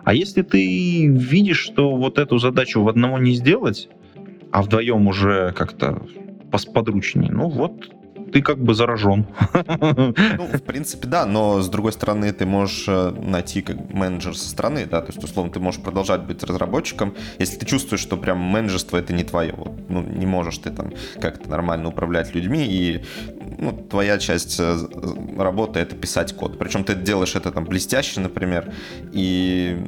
А 0.05 0.15
если 0.15 0.43
ты 0.43 1.07
видишь, 1.07 1.59
что 1.59 1.97
вот 1.97 2.19
эту 2.19 2.39
задачу 2.39 2.83
в 2.83 2.89
одного 2.89 3.19
не 3.19 3.33
сделать, 3.33 3.89
а 4.53 4.63
вдвоем 4.63 5.07
уже 5.07 5.53
как-то 5.53 6.03
подручнее, 6.75 7.31
ну 7.31 7.49
вот 7.49 7.91
ты 8.33 8.43
как 8.43 8.59
бы 8.59 8.75
заражен. 8.75 9.27
Ну, 9.79 10.47
в 10.53 10.63
принципе, 10.63 11.09
да, 11.09 11.27
но 11.27 11.61
с 11.61 11.69
другой 11.69 11.93
стороны, 11.93 12.33
ты 12.33 12.47
можешь 12.47 12.85
э, 12.89 13.11
найти 13.11 13.63
как 13.63 13.93
менеджер 13.93 14.37
со 14.37 14.49
стороны, 14.49 14.87
да, 14.87 15.01
то 15.01 15.13
есть, 15.13 15.23
условно, 15.23 15.53
ты 15.53 15.61
можешь 15.61 15.81
продолжать 15.81 16.23
быть 16.23 16.43
разработчиком, 16.43 17.15
если 17.39 17.59
ты 17.59 17.67
чувствуешь, 17.67 18.01
что 18.01 18.17
прям 18.17 18.39
менеджерство 18.39 18.97
это 18.97 19.13
не 19.13 19.25
твое, 19.25 19.55
ну, 19.89 20.03
не 20.03 20.27
можешь 20.27 20.59
ты 20.59 20.71
там 20.71 20.93
как-то 21.21 21.49
нормально 21.49 21.89
управлять 21.89 22.35
людьми, 22.35 22.67
и 22.67 23.05
ну, 23.59 23.73
твоя 23.73 24.19
часть 24.19 24.59
э, 24.59 24.77
работы 25.39 25.81
это 25.81 25.97
писать 25.97 26.35
код. 26.35 26.59
Причем 26.59 26.85
ты 26.85 26.95
делаешь 26.95 27.35
это 27.35 27.51
там 27.51 27.65
блестяще, 27.65 28.21
например, 28.21 28.73
и 29.13 29.79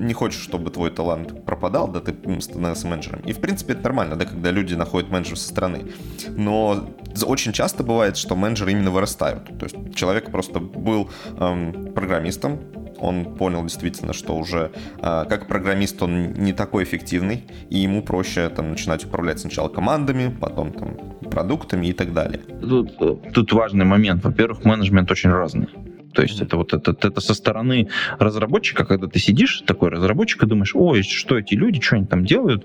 не 0.00 0.14
хочешь, 0.14 0.42
чтобы 0.42 0.70
твой 0.70 0.90
талант 0.90 1.44
пропадал, 1.44 1.88
да, 1.88 2.00
ты 2.00 2.14
становился 2.40 2.86
менеджером. 2.86 3.20
И, 3.20 3.32
в 3.32 3.40
принципе, 3.40 3.74
это 3.74 3.82
нормально, 3.82 4.16
да, 4.16 4.24
когда 4.24 4.50
люди 4.50 4.74
находят 4.74 5.10
менеджера 5.10 5.36
со 5.36 5.48
стороны. 5.48 5.92
Но 6.28 6.88
очень 7.24 7.52
часто 7.52 7.82
бывает, 7.82 8.16
что 8.16 8.36
менеджеры 8.36 8.72
именно 8.72 8.90
вырастают. 8.90 9.46
То 9.58 9.64
есть 9.64 9.76
человек 9.94 10.30
просто 10.30 10.60
был 10.60 11.10
эм, 11.38 11.92
программистом, 11.94 12.60
он 12.98 13.36
понял 13.36 13.62
действительно, 13.62 14.12
что 14.12 14.36
уже 14.36 14.72
э, 14.98 15.24
как 15.28 15.46
программист 15.46 16.02
он 16.02 16.32
не 16.34 16.52
такой 16.52 16.84
эффективный, 16.84 17.44
и 17.70 17.78
ему 17.78 18.02
проще 18.02 18.48
там 18.48 18.70
начинать 18.70 19.04
управлять 19.04 19.40
сначала 19.40 19.68
командами, 19.68 20.34
потом 20.40 20.72
там 20.72 20.96
продуктами 21.30 21.88
и 21.88 21.92
так 21.92 22.12
далее. 22.12 22.40
Тут, 22.60 23.32
тут 23.32 23.52
важный 23.52 23.84
момент. 23.84 24.24
Во-первых, 24.24 24.64
менеджмент 24.64 25.10
очень 25.10 25.30
разный. 25.30 25.68
То 26.16 26.22
есть 26.22 26.40
это 26.40 26.56
вот 26.56 26.72
это, 26.72 26.92
это 26.92 27.20
со 27.20 27.34
стороны 27.34 27.88
разработчика, 28.18 28.86
когда 28.86 29.06
ты 29.06 29.18
сидишь, 29.18 29.62
такой 29.66 29.90
разработчик, 29.90 30.42
и 30.42 30.46
думаешь, 30.46 30.74
ой, 30.74 31.02
что 31.02 31.36
эти 31.38 31.52
люди, 31.52 31.78
что 31.82 31.96
они 31.96 32.06
там 32.06 32.24
делают. 32.24 32.64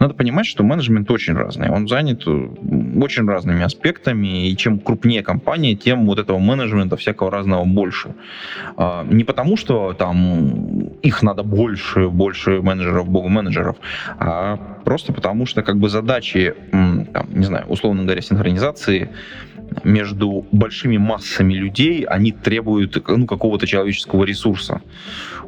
Надо 0.00 0.14
понимать, 0.14 0.46
что 0.46 0.64
менеджмент 0.64 1.08
очень 1.08 1.34
разный. 1.34 1.70
Он 1.70 1.86
занят 1.86 2.24
э, 2.26 2.48
очень 3.00 3.24
разными 3.24 3.62
аспектами, 3.62 4.48
и 4.48 4.56
чем 4.56 4.80
крупнее 4.80 5.22
компания, 5.22 5.76
тем 5.76 6.06
вот 6.06 6.18
этого 6.18 6.38
менеджмента 6.38 6.96
всякого 6.96 7.30
разного 7.30 7.64
больше. 7.64 8.16
А, 8.76 9.04
не 9.04 9.22
потому, 9.22 9.56
что 9.56 9.92
там 9.92 10.88
их 11.02 11.22
надо 11.22 11.44
больше, 11.44 12.08
больше 12.08 12.60
менеджеров, 12.62 13.08
богу 13.08 13.28
менеджеров, 13.28 13.76
а 14.18 14.56
просто 14.84 15.12
потому, 15.12 15.46
что 15.46 15.62
как 15.62 15.78
бы 15.78 15.88
задачи, 15.88 16.54
там, 16.72 17.28
не 17.28 17.44
знаю, 17.44 17.66
условно 17.68 18.02
говоря, 18.02 18.22
синхронизации 18.22 19.10
между 19.84 20.46
большими 20.52 20.96
массами 20.96 21.54
людей, 21.54 22.04
они 22.04 22.32
требуют 22.32 23.02
ну, 23.08 23.26
какого-то 23.26 23.66
человеческого 23.66 24.24
ресурса. 24.24 24.82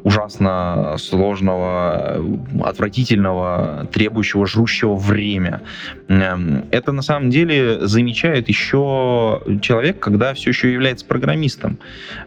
Ужасно 0.03 0.95
сложного, 0.97 2.25
отвратительного, 2.63 3.87
требующего, 3.91 4.47
жрущего 4.47 4.95
время. 4.95 5.61
Эм, 6.07 6.65
это 6.71 6.91
на 6.91 7.03
самом 7.03 7.29
деле 7.29 7.85
замечает 7.85 8.49
еще 8.49 9.41
человек, 9.61 9.99
когда 9.99 10.33
все 10.33 10.49
еще 10.49 10.73
является 10.73 11.05
программистом. 11.05 11.77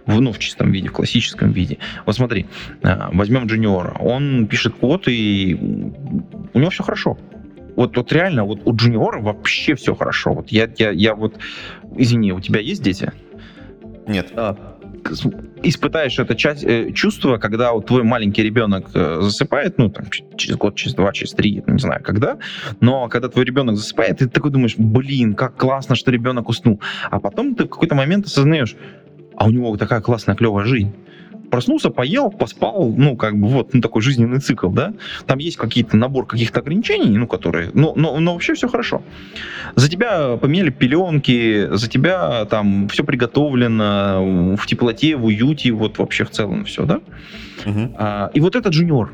В, 0.06 0.20
ну, 0.20 0.32
в 0.32 0.38
чистом 0.38 0.70
виде, 0.70 0.88
в 0.88 0.92
классическом 0.92 1.50
виде. 1.50 1.78
Вот 2.06 2.14
смотри, 2.14 2.46
э, 2.82 3.08
возьмем 3.12 3.46
джуниора. 3.46 3.96
Он 3.98 4.46
пишет 4.46 4.74
код, 4.74 5.08
и 5.08 5.58
у 6.52 6.58
него 6.58 6.70
все 6.70 6.84
хорошо 6.84 7.18
вот, 7.76 7.96
вот 7.96 8.12
реально, 8.12 8.44
вот 8.44 8.60
у 8.64 8.74
джуниора 8.74 9.20
вообще 9.20 9.74
все 9.74 9.94
хорошо. 9.94 10.32
Вот 10.32 10.50
я, 10.50 10.68
я, 10.78 10.90
я 10.90 11.14
вот, 11.14 11.36
извини, 11.96 12.32
у 12.32 12.40
тебя 12.40 12.60
есть 12.60 12.82
дети? 12.82 13.12
Нет. 14.06 14.32
А, 14.36 14.56
испытаешь 15.62 16.18
это 16.18 16.34
часть, 16.34 16.64
э, 16.64 16.92
чувство, 16.92 17.38
когда 17.38 17.72
вот 17.72 17.86
твой 17.86 18.02
маленький 18.02 18.42
ребенок 18.42 18.90
э, 18.94 19.20
засыпает, 19.22 19.78
ну, 19.78 19.90
там, 19.90 20.06
через 20.36 20.56
год, 20.56 20.76
через 20.76 20.94
два, 20.94 21.12
через 21.12 21.32
три, 21.32 21.62
не 21.66 21.78
знаю, 21.78 22.02
когда, 22.02 22.38
но 22.80 23.08
когда 23.08 23.28
твой 23.28 23.44
ребенок 23.44 23.76
засыпает, 23.76 24.18
ты 24.18 24.28
такой 24.28 24.50
думаешь, 24.50 24.74
блин, 24.76 25.34
как 25.34 25.56
классно, 25.56 25.94
что 25.94 26.10
ребенок 26.10 26.48
уснул. 26.48 26.80
А 27.10 27.20
потом 27.20 27.54
ты 27.54 27.64
в 27.64 27.68
какой-то 27.68 27.94
момент 27.94 28.26
осознаешь, 28.26 28.76
а 29.36 29.46
у 29.46 29.50
него 29.50 29.76
такая 29.76 30.00
классная, 30.00 30.36
клевая 30.36 30.64
жизнь 30.64 30.94
проснулся, 31.54 31.90
поел, 31.90 32.30
поспал, 32.32 32.92
ну, 32.96 33.16
как 33.16 33.38
бы 33.38 33.46
вот, 33.46 33.74
ну, 33.74 33.80
такой 33.80 34.02
жизненный 34.02 34.40
цикл, 34.40 34.70
да. 34.70 34.92
Там 35.24 35.38
есть 35.38 35.56
какие-то 35.56 35.96
набор 35.96 36.26
каких-то 36.26 36.58
ограничений, 36.58 37.16
ну, 37.16 37.28
которые, 37.28 37.70
но, 37.74 37.92
но, 37.94 38.18
но 38.18 38.32
вообще 38.32 38.54
все 38.54 38.66
хорошо. 38.66 39.02
За 39.76 39.88
тебя 39.88 40.36
поменяли 40.36 40.70
пеленки, 40.70 41.68
за 41.70 41.88
тебя 41.88 42.44
там 42.46 42.88
все 42.88 43.04
приготовлено 43.04 44.56
в 44.56 44.66
теплоте, 44.66 45.14
в 45.14 45.26
уюте, 45.26 45.70
вот 45.70 45.98
вообще 45.98 46.24
в 46.24 46.30
целом 46.30 46.64
все, 46.64 46.86
да. 46.86 46.96
Угу. 47.64 47.94
А, 47.98 48.30
и 48.34 48.40
вот 48.40 48.56
этот 48.56 48.72
джуниор, 48.72 49.12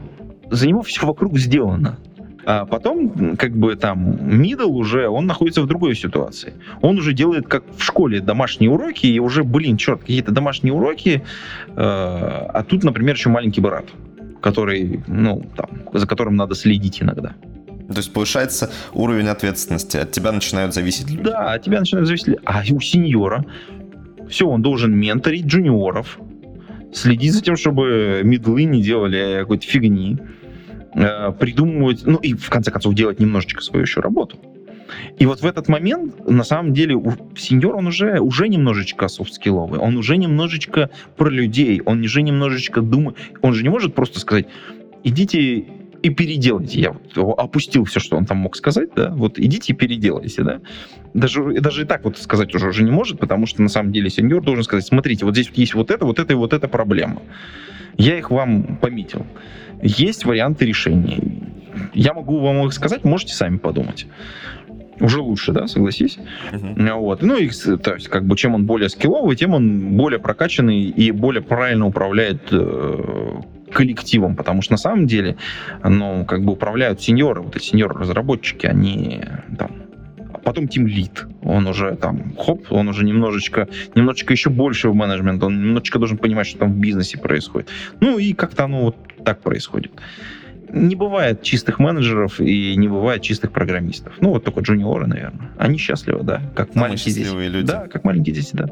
за 0.51 0.67
него 0.67 0.81
все 0.81 1.07
вокруг 1.07 1.39
сделано. 1.39 1.99
А 2.45 2.65
потом, 2.65 3.37
как 3.37 3.53
бы 3.53 3.77
там, 3.77 4.13
middle 4.13 4.65
уже, 4.65 5.09
он 5.09 5.27
находится 5.27 5.63
в 5.63 5.67
другой 5.67 5.95
ситуации. 5.95 6.55
Он 6.81 6.99
уже 6.99 7.13
делает, 7.13 7.47
как 7.47 7.65
в 7.77 7.83
школе, 7.83 8.21
домашние 8.21 8.71
уроки, 8.71 9.07
и 9.07 9.19
уже, 9.19 9.45
блин, 9.45 9.77
черт, 9.77 10.01
какие-то 10.01 10.33
домашние 10.33 10.73
уроки, 10.73 11.23
э, 11.69 11.73
а 11.77 12.65
тут, 12.67 12.85
например, 12.85 13.15
еще 13.15 13.29
маленький 13.29 13.61
брат, 13.61 13.85
который, 14.41 15.03
ну, 15.07 15.45
там, 15.57 15.69
за 15.93 16.07
которым 16.07 16.37
надо 16.37 16.55
следить 16.55 17.03
иногда. 17.03 17.35
То 17.89 17.97
есть 17.97 18.13
повышается 18.13 18.71
уровень 18.93 19.27
ответственности, 19.27 19.97
от 19.97 20.13
тебя 20.13 20.31
начинают 20.33 20.75
зависеть 20.75 21.11
люди. 21.11 21.23
Да, 21.25 21.55
от 21.55 21.63
тебя 21.63 21.81
начинают 21.81 22.07
зависеть 22.07 22.37
А 22.45 22.63
у 22.71 22.81
сеньора 22.81 23.45
все, 24.29 24.47
он 24.47 24.63
должен 24.63 24.95
менторить 24.95 25.47
джуниоров, 25.47 26.19
следить 26.93 27.33
за 27.35 27.43
тем, 27.43 27.57
чтобы 27.57 28.21
медлы 28.23 28.65
не 28.65 28.81
делали 28.81 29.39
какой-то 29.41 29.67
фигни, 29.67 30.19
Э, 30.93 31.33
придумывать, 31.39 32.03
ну 32.05 32.19
и 32.19 32.35
в 32.35 32.51
конце 32.51 32.73
концов 32.73 32.95
делать 32.95 33.21
немножечко 33.21 33.63
свою 33.63 33.85
еще 33.85 34.01
работу. 34.01 34.39
И 35.21 35.27
вот 35.27 35.41
в 35.41 35.47
этот 35.47 35.69
момент, 35.69 36.29
на 36.29 36.43
самом 36.43 36.73
деле, 36.73 36.97
у 36.97 37.13
сеньор, 37.37 37.77
он 37.77 37.87
уже, 37.87 38.19
уже 38.19 38.49
немножечко 38.49 39.07
софт-скилловый, 39.07 39.79
он 39.79 39.97
уже 39.97 40.17
немножечко 40.17 40.91
про 41.17 41.31
людей, 41.31 41.81
он 41.85 42.01
уже 42.01 42.23
немножечко 42.23 42.81
думает, 42.81 43.17
он 43.41 43.53
же 43.53 43.63
не 43.63 43.69
может 43.69 43.95
просто 43.95 44.19
сказать, 44.19 44.47
идите 45.05 45.65
и 46.03 46.11
переделайте. 46.11 46.81
Я 46.81 46.97
вот 47.15 47.39
опустил 47.39 47.85
все, 47.85 48.01
что 48.01 48.17
он 48.17 48.27
там 48.27 48.39
мог 48.39 48.57
сказать, 48.57 48.89
да, 48.97 49.11
вот 49.11 49.39
идите 49.39 49.73
и 49.73 49.77
переделайте, 49.77 50.43
да. 50.43 50.61
Даже, 51.15 51.61
даже 51.61 51.83
и 51.83 51.85
так 51.85 52.05
вот 52.05 52.19
сказать 52.19 52.53
уже, 52.53 52.69
уже 52.69 52.83
не 52.83 52.91
может, 52.91 53.21
потому 53.21 53.47
что 53.47 53.63
на 53.63 53.69
самом 53.69 53.93
деле 53.93 54.11
сеньор 54.11 54.43
должен 54.43 54.65
сказать, 54.65 54.85
смотрите, 54.85 55.25
вот 55.25 55.35
здесь 55.35 55.51
есть 55.55 55.75
вот 55.75 55.93
это, 55.93 56.05
вот 56.05 56.19
это 56.19 56.33
и 56.33 56.37
вот 56.37 56.53
эта 56.53 56.67
проблема. 56.67 57.23
Я 57.97 58.19
их 58.19 58.31
вам 58.33 58.77
пометил. 58.77 59.25
Есть 59.83 60.25
варианты 60.25 60.67
решений. 60.67 61.43
Я 61.95 62.15
могу 62.15 62.39
вам 62.41 62.67
их 62.67 62.73
сказать, 62.73 63.05
можете 63.05 63.35
сами 63.35 63.59
подумать 63.59 64.07
уже 65.01 65.21
лучше, 65.21 65.53
да, 65.53 65.67
согласись. 65.67 66.19
Uh-huh. 66.53 66.99
Вот. 66.99 67.23
Ну 67.23 67.37
и, 67.37 67.49
то 67.49 67.95
есть, 67.95 68.09
как 68.09 68.27
бы, 68.27 68.37
чем 68.37 68.55
он 68.55 68.67
более 68.67 68.89
скилловый, 68.89 69.37
тем 69.37 69.55
он 69.55 69.97
более 69.97 70.21
прокачанный 70.21 70.83
и 70.83 71.11
более 71.11 71.43
правильно 71.43 71.87
управляет 71.87 72.49
э, 72.51 73.41
коллективом, 73.73 74.37
потому 74.37 74.63
что 74.63 74.75
на 74.75 74.79
самом 74.79 75.07
деле, 75.07 75.37
ну, 75.83 76.25
как 76.27 76.45
бы 76.45 76.53
управляют 76.53 77.01
сеньоры, 77.01 77.41
вот 77.41 77.57
эти 77.57 77.65
сеньоры-разработчики, 77.65 78.67
они 78.67 79.23
там 79.59 79.80
потом 80.45 80.65
Team 80.65 80.87
Lead, 80.87 81.33
он 81.43 81.67
уже 81.67 81.97
там, 81.97 82.35
хоп, 82.37 82.67
он 82.71 82.89
уже 82.89 83.05
немножечко, 83.05 83.69
немножечко 83.95 84.33
еще 84.33 84.51
больше 84.51 84.89
в 84.89 84.95
менеджмент, 84.95 85.43
он 85.43 85.63
немножечко 85.63 85.99
должен 85.99 86.19
понимать, 86.19 86.47
что 86.47 86.59
там 86.59 86.73
в 86.73 86.79
бизнесе 86.79 87.19
происходит. 87.19 87.69
Ну 88.01 88.19
и 88.19 88.33
как-то 88.33 88.65
оно 88.65 88.85
вот 88.85 88.97
так 89.25 89.41
происходит 89.41 89.93
не 90.73 90.95
бывает 90.95 91.43
чистых 91.43 91.79
менеджеров 91.79 92.41
и 92.41 92.77
не 92.77 92.89
бывает 92.89 93.23
чистых 93.23 93.53
программистов. 93.53 94.15
Ну, 94.21 94.31
вот 94.31 94.45
только 94.45 94.61
джуниоры, 94.61 95.07
наверное. 95.07 95.51
Они 95.59 95.79
счастливы, 95.79 96.23
да. 96.23 96.43
Как 96.55 96.73
Самые 96.73 96.91
маленькие 96.91 97.15
дети. 97.15 97.29
люди. 97.29 97.67
Да, 97.67 97.89
как 97.89 98.05
маленькие 98.05 98.35
дети, 98.35 98.51
да. 98.53 98.69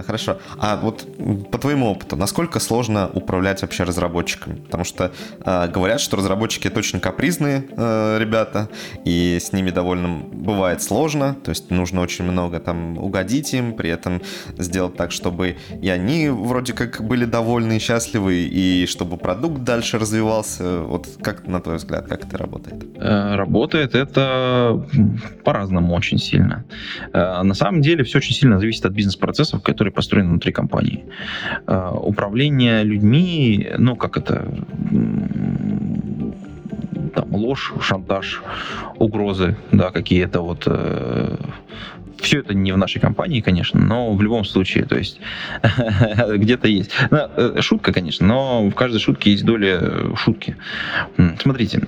Хорошо. 0.00 0.38
А 0.58 0.76
вот 0.76 1.06
по 1.50 1.58
твоему 1.58 1.90
опыту, 1.90 2.16
насколько 2.16 2.60
сложно 2.60 3.10
управлять 3.12 3.62
вообще 3.62 3.84
разработчиками? 3.84 4.56
Потому 4.56 4.84
что 4.84 5.12
э, 5.44 5.68
говорят, 5.68 6.00
что 6.00 6.16
разработчики 6.16 6.68
это 6.68 6.78
очень 6.78 7.00
капризные 7.00 7.64
э, 7.76 8.18
ребята, 8.18 8.68
и 9.04 9.38
с 9.40 9.52
ними 9.52 9.70
довольно 9.70 10.22
бывает 10.32 10.82
сложно. 10.82 11.34
То 11.42 11.50
есть 11.50 11.70
нужно 11.70 12.00
очень 12.00 12.24
много 12.24 12.60
там 12.60 12.96
угодить 12.98 13.52
им, 13.54 13.74
при 13.74 13.90
этом 13.90 14.22
сделать 14.58 14.96
так, 14.96 15.10
чтобы 15.10 15.56
и 15.82 15.88
они 15.88 16.28
вроде 16.28 16.72
как 16.72 17.02
были 17.02 17.24
довольны 17.24 17.76
и 17.76 17.78
счастливы, 17.78 18.34
и 18.34 18.86
чтобы 18.86 19.16
продукт 19.16 19.62
дальше 19.64 19.98
развивался. 19.98 20.82
Вот 20.82 21.08
как, 21.20 21.46
на 21.46 21.60
твой 21.60 21.76
взгляд, 21.76 22.06
как 22.06 22.24
это 22.24 22.38
работает? 22.38 22.84
Э, 22.96 23.34
работает 23.34 23.94
это 23.94 24.86
по-разному 25.44 25.94
очень 25.94 26.18
сильно. 26.18 26.64
Э, 27.12 27.42
на 27.42 27.54
самом 27.54 27.80
деле 27.82 28.04
все 28.04 28.18
очень 28.18 28.34
сильно 28.34 28.58
зависит 28.58 28.86
от 28.86 28.92
бизнес-процессов, 28.92 29.62
которые 29.62 29.81
которые 29.82 29.92
построены 29.92 30.30
внутри 30.30 30.52
компании. 30.52 31.04
А, 31.66 31.90
управление 31.90 32.84
людьми, 32.84 33.68
ну, 33.78 33.96
как 33.96 34.16
это, 34.16 34.46
там, 37.14 37.34
ложь, 37.34 37.72
шантаж, 37.80 38.42
угрозы, 38.98 39.56
да, 39.72 39.90
какие-то 39.90 40.40
вот 40.40 40.62
э, 40.66 41.36
все 42.20 42.38
это 42.38 42.54
не 42.54 42.70
в 42.70 42.78
нашей 42.78 43.00
компании, 43.00 43.40
конечно, 43.40 43.80
но 43.80 44.14
в 44.14 44.22
любом 44.22 44.44
случае, 44.44 44.84
то 44.84 44.96
есть 44.96 45.18
где-то 46.36 46.68
есть. 46.68 46.92
Ну, 47.10 47.18
э, 47.36 47.60
шутка, 47.60 47.92
конечно, 47.92 48.24
но 48.24 48.68
в 48.68 48.74
каждой 48.74 49.00
шутке 49.00 49.32
есть 49.32 49.44
доля 49.44 50.14
шутки. 50.16 50.56
Смотрите, 51.40 51.82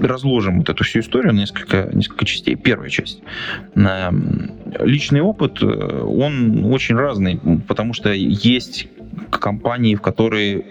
разложим 0.00 0.58
вот 0.58 0.68
эту 0.68 0.84
всю 0.84 1.00
историю 1.00 1.32
на 1.32 1.38
несколько, 1.38 1.88
несколько 1.92 2.24
частей. 2.24 2.54
Первая 2.54 2.90
часть. 2.90 3.22
Личный 3.74 5.20
опыт, 5.20 5.62
э, 5.62 5.66
он 5.66 6.64
очень 6.64 6.96
разный, 6.96 7.40
потому 7.66 7.92
что 7.92 8.12
есть 8.12 8.88
компании, 9.30 9.94
в 9.94 10.00
которые 10.00 10.64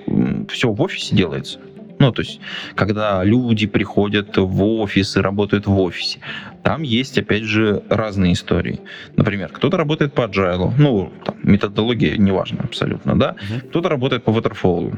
все 0.49 0.71
в 0.71 0.81
офисе 0.81 1.15
делается. 1.15 1.59
Ну, 1.99 2.13
то 2.13 2.21
есть, 2.21 2.39
когда 2.75 3.23
люди 3.25 3.67
приходят 3.67 4.37
в 4.37 4.63
офис 4.63 5.17
и 5.17 5.19
работают 5.19 5.67
в 5.67 5.77
офисе, 5.77 6.19
там 6.63 6.81
есть, 6.81 7.17
опять 7.17 7.43
же, 7.43 7.83
разные 7.89 8.33
истории. 8.33 8.79
Например, 9.17 9.49
кто-то 9.49 9.75
работает 9.75 10.13
по 10.13 10.21
agile, 10.21 10.71
ну, 10.77 11.11
там, 11.25 11.35
методология 11.43 12.15
неважно 12.17 12.63
абсолютно, 12.63 13.19
да, 13.19 13.35
uh-huh. 13.35 13.67
кто-то 13.67 13.89
работает 13.89 14.23
по 14.23 14.29
waterfall, 14.29 14.97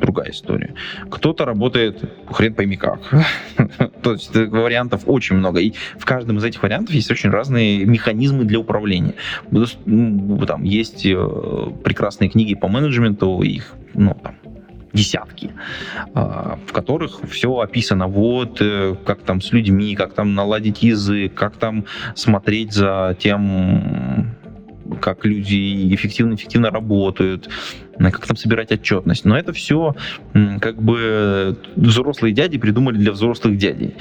другая 0.00 0.30
история. 0.30 0.74
Кто-то 1.10 1.44
работает, 1.44 2.02
хрен 2.30 2.54
пойми 2.54 2.76
как. 2.76 3.00
То 4.02 4.12
есть 4.12 4.34
вариантов 4.34 5.02
очень 5.06 5.36
много. 5.36 5.60
И 5.60 5.72
в 5.98 6.04
каждом 6.04 6.38
из 6.38 6.44
этих 6.44 6.62
вариантов 6.62 6.94
есть 6.94 7.10
очень 7.10 7.30
разные 7.30 7.84
механизмы 7.84 8.44
для 8.44 8.58
управления. 8.58 9.14
Там 10.46 10.62
есть 10.62 11.04
э, 11.06 11.70
прекрасные 11.84 12.30
книги 12.30 12.54
по 12.54 12.68
менеджменту, 12.68 13.42
их 13.42 13.74
ну, 13.94 14.16
там, 14.22 14.36
десятки, 14.96 15.50
а, 16.14 16.58
в 16.66 16.72
которых 16.72 17.20
все 17.30 17.58
описано. 17.58 18.06
Вот 18.06 18.58
э, 18.60 18.96
как 19.04 19.22
там 19.22 19.40
с 19.40 19.52
людьми, 19.52 19.94
как 19.94 20.14
там 20.14 20.34
наладить 20.34 20.82
язык, 20.82 21.34
как 21.34 21.56
там 21.56 21.84
смотреть 22.14 22.72
за 22.72 23.16
тем, 23.18 24.34
как 25.00 25.24
люди 25.24 25.94
эффективно-эффективно 25.94 26.70
работают, 26.70 27.48
как 27.98 28.26
там 28.26 28.36
собирать 28.36 28.72
отчетность. 28.72 29.24
Но 29.24 29.38
это 29.38 29.52
все 29.52 29.94
как 30.60 30.80
бы 30.80 31.56
взрослые 31.76 32.32
дяди 32.32 32.58
придумали 32.58 32.96
для 32.96 33.12
взрослых 33.12 33.56
дядей. 33.56 33.94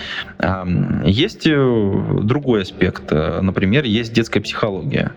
Есть 1.06 1.48
э, 1.48 2.20
другой 2.24 2.64
аспект. 2.64 3.12
Э, 3.12 3.42
например, 3.42 3.86
есть 3.86 4.14
детская 4.14 4.42
психология. 4.42 5.12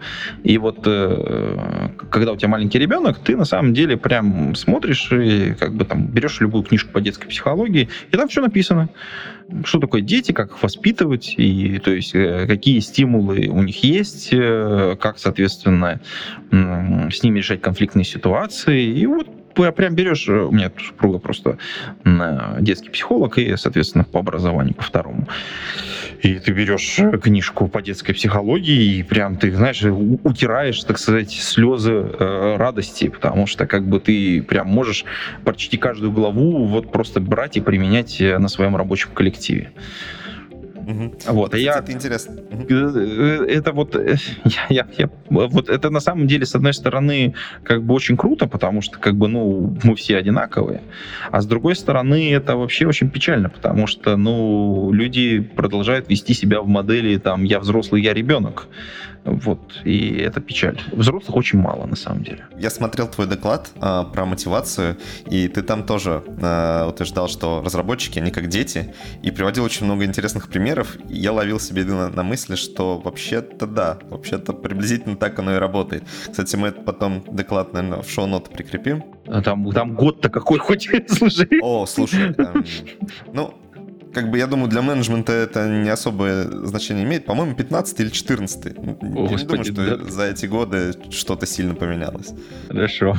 И 0.44 0.58
вот 0.58 0.80
э, 0.86 1.88
когда 2.10 2.32
у 2.32 2.36
тебя 2.36 2.48
маленький 2.48 2.78
ребенок, 2.78 3.18
ты 3.18 3.36
на 3.36 3.44
самом 3.44 3.74
деле 3.74 3.96
прям 3.96 4.54
смотришь 4.54 5.10
и 5.12 5.54
как 5.58 5.74
бы 5.74 5.84
там 5.84 6.06
берешь 6.06 6.40
любую 6.40 6.64
книжку 6.64 6.92
по 6.92 7.00
детской 7.00 7.28
психологии, 7.28 7.88
и 8.10 8.16
там 8.16 8.28
все 8.28 8.40
написано 8.40 8.88
что 9.64 9.78
такое 9.78 10.02
дети, 10.02 10.32
как 10.32 10.50
их 10.50 10.62
воспитывать, 10.62 11.34
и 11.38 11.78
то 11.78 11.90
есть 11.90 12.12
какие 12.12 12.80
стимулы 12.80 13.48
у 13.48 13.62
них 13.62 13.82
есть, 13.82 14.28
как, 14.28 15.14
соответственно, 15.16 16.02
с 16.50 17.22
ними 17.22 17.38
решать 17.38 17.62
конфликтные 17.62 18.04
ситуации, 18.04 18.67
и 18.72 19.06
вот 19.06 19.28
прям 19.74 19.94
берешь, 19.94 20.28
у 20.28 20.50
меня 20.50 20.70
супруга 20.78 21.18
просто 21.18 21.58
детский 22.60 22.90
психолог 22.90 23.38
и, 23.38 23.56
соответственно, 23.56 24.04
по 24.04 24.20
образованию 24.20 24.74
по 24.74 24.82
второму. 24.82 25.26
И 26.22 26.34
ты 26.34 26.52
берешь 26.52 26.98
книжку 27.22 27.68
по 27.68 27.80
детской 27.80 28.12
психологии 28.12 28.96
и 28.96 29.02
прям 29.02 29.36
ты, 29.36 29.52
знаешь, 29.54 29.82
утираешь, 29.82 30.82
так 30.82 30.98
сказать, 30.98 31.30
слезы 31.30 31.92
э, 31.92 32.56
радости, 32.56 33.08
потому 33.08 33.46
что 33.46 33.66
как 33.66 33.86
бы 33.86 34.00
ты 34.00 34.42
прям 34.42 34.66
можешь 34.66 35.04
почти 35.44 35.76
каждую 35.76 36.10
главу 36.10 36.64
вот 36.66 36.90
просто 36.90 37.20
брать 37.20 37.56
и 37.56 37.60
применять 37.60 38.20
э, 38.20 38.38
на 38.38 38.48
своем 38.48 38.76
рабочем 38.76 39.10
коллективе. 39.14 39.70
Угу. 40.88 41.12
Вот, 41.26 41.52
а 41.52 41.58
я... 41.58 41.78
Это 41.78 41.92
интересно. 41.92 42.34
Угу. 42.50 42.74
Это 42.74 43.72
вот, 43.72 43.94
э, 43.94 44.16
я, 44.44 44.66
я, 44.70 44.88
я, 44.96 45.10
вот 45.28 45.68
это 45.68 45.90
на 45.90 46.00
самом 46.00 46.26
деле, 46.26 46.46
с 46.46 46.54
одной 46.54 46.72
стороны, 46.72 47.34
как 47.62 47.82
бы 47.82 47.94
очень 47.94 48.16
круто, 48.16 48.46
потому 48.46 48.80
что, 48.80 48.98
как 48.98 49.14
бы, 49.14 49.28
ну, 49.28 49.76
мы 49.82 49.94
все 49.96 50.16
одинаковые, 50.16 50.80
а 51.30 51.42
с 51.42 51.46
другой 51.46 51.76
стороны, 51.76 52.32
это 52.32 52.56
вообще 52.56 52.86
очень 52.86 53.10
печально, 53.10 53.50
потому 53.50 53.86
что, 53.86 54.16
ну, 54.16 54.90
люди 54.90 55.40
продолжают 55.40 56.08
вести 56.08 56.32
себя 56.32 56.62
в 56.62 56.66
модели, 56.66 57.18
там, 57.18 57.44
я 57.44 57.60
взрослый, 57.60 58.02
я 58.02 58.14
ребенок. 58.14 58.68
Вот, 59.24 59.80
и 59.84 60.16
это 60.18 60.40
печаль. 60.40 60.80
Взрослых 60.92 61.36
очень 61.36 61.58
мало, 61.58 61.86
на 61.86 61.96
самом 61.96 62.24
деле. 62.24 62.46
Я 62.58 62.70
смотрел 62.70 63.08
твой 63.08 63.26
доклад 63.26 63.70
а, 63.80 64.04
про 64.04 64.24
мотивацию, 64.24 64.96
и 65.26 65.48
ты 65.48 65.62
там 65.62 65.84
тоже 65.84 66.22
а, 66.40 66.88
утверждал, 66.88 67.28
что 67.28 67.62
разработчики, 67.64 68.18
они 68.18 68.30
как 68.30 68.48
дети, 68.48 68.94
и 69.22 69.30
приводил 69.30 69.64
очень 69.64 69.86
много 69.86 70.04
интересных 70.04 70.48
примеров. 70.48 70.96
Я 71.08 71.32
ловил 71.32 71.60
себе 71.60 71.84
на, 71.84 72.08
на 72.08 72.22
мысли, 72.22 72.54
что 72.54 72.98
вообще-то 72.98 73.66
да, 73.66 73.98
вообще-то 74.10 74.52
приблизительно 74.52 75.16
так 75.16 75.38
оно 75.38 75.56
и 75.56 75.58
работает. 75.58 76.04
Кстати, 76.30 76.56
мы 76.56 76.68
это 76.68 76.80
потом 76.80 77.24
доклад, 77.30 77.72
наверное, 77.72 78.02
в 78.02 78.10
шоу-ноты 78.10 78.50
прикрепим. 78.50 79.04
А 79.26 79.42
там, 79.42 79.70
там 79.72 79.94
год-то 79.94 80.30
какой 80.30 80.58
хоть, 80.58 80.88
слушай. 81.08 81.48
О, 81.60 81.86
слушай, 81.86 82.34
эм, 82.36 82.64
ну, 83.32 83.54
как 84.12 84.30
бы 84.30 84.38
я 84.38 84.46
думаю, 84.46 84.68
для 84.68 84.82
менеджмента 84.82 85.32
это 85.32 85.68
не 85.68 85.88
особое 85.88 86.44
значение 86.66 87.04
имеет. 87.04 87.24
По-моему, 87.26 87.54
15 87.54 88.00
или 88.00 88.08
14. 88.08 88.66
О, 88.66 88.70
я 88.70 89.28
Господи, 89.28 89.68
не 89.68 89.74
думаю, 89.74 89.96
что 89.96 90.04
да? 90.04 90.10
за 90.10 90.24
эти 90.24 90.46
годы 90.46 90.92
что-то 91.10 91.46
сильно 91.46 91.74
поменялось. 91.74 92.32
Хорошо. 92.68 93.16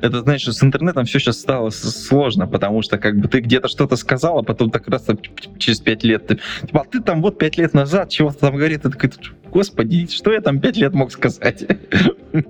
Это, 0.00 0.20
знаешь, 0.20 0.46
с 0.46 0.62
интернетом 0.62 1.04
все 1.06 1.18
сейчас 1.18 1.40
стало 1.40 1.70
сложно, 1.70 2.46
потому 2.46 2.82
что 2.82 2.98
как 2.98 3.18
бы 3.18 3.28
ты 3.28 3.40
где-то 3.40 3.68
что-то 3.68 3.96
сказал, 3.96 4.38
а 4.38 4.42
потом 4.42 4.70
так 4.70 4.86
раз 4.88 5.06
через 5.58 5.80
пять 5.80 6.04
лет 6.04 6.26
ты, 6.26 6.38
типа, 6.66 6.82
а 6.82 6.84
ты 6.84 7.00
там 7.00 7.22
вот 7.22 7.38
пять 7.38 7.56
лет 7.56 7.72
назад 7.72 8.10
чего-то 8.10 8.38
там 8.38 8.56
говорит, 8.56 8.84
и 8.84 8.90
такой, 8.90 9.10
господи, 9.56 10.06
что 10.06 10.32
я 10.32 10.40
там 10.42 10.60
пять 10.60 10.76
лет 10.76 10.92
мог 10.92 11.10
сказать? 11.10 11.64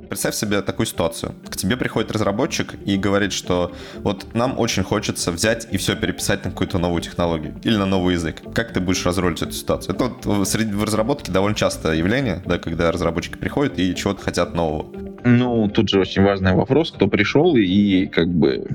Представь 0.09 0.35
себе 0.35 0.61
такую 0.63 0.87
ситуацию. 0.87 1.37
К 1.49 1.57
тебе 1.57 1.77
приходит 1.77 2.11
разработчик 2.11 2.75
и 2.85 2.97
говорит, 2.97 3.33
что 3.33 3.73
вот 4.03 4.35
нам 4.35 4.59
очень 4.59 4.83
хочется 4.83 5.31
взять 5.31 5.69
и 5.71 5.77
все 5.77 5.95
переписать 5.95 6.45
на 6.45 6.51
какую-то 6.51 6.79
новую 6.79 7.03
технологию 7.03 7.55
или 7.63 7.77
на 7.77 7.87
новый 7.87 8.15
язык. 8.15 8.43
Как 8.53 8.73
ты 8.73 8.81
будешь 8.81 9.07
разрулить 9.07 9.41
эту 9.41 9.53
ситуацию? 9.53 9.95
Это 9.95 10.11
вот 10.25 10.49
среди, 10.49 10.73
в 10.73 10.83
разработке 10.83 11.31
довольно 11.31 11.57
частое 11.57 11.95
явление, 11.95 12.43
да, 12.45 12.59
когда 12.59 12.91
разработчики 12.91 13.37
приходят 13.37 13.79
и 13.79 13.95
чего-то 13.95 14.23
хотят 14.23 14.57
нового. 14.57 14.87
Ну, 15.25 15.69
тут 15.69 15.89
же 15.89 16.01
очень 16.01 16.23
важный 16.23 16.55
вопрос, 16.55 16.91
кто 16.91 17.07
пришел 17.07 17.57
и 17.57 18.07
как 18.07 18.29
бы... 18.29 18.67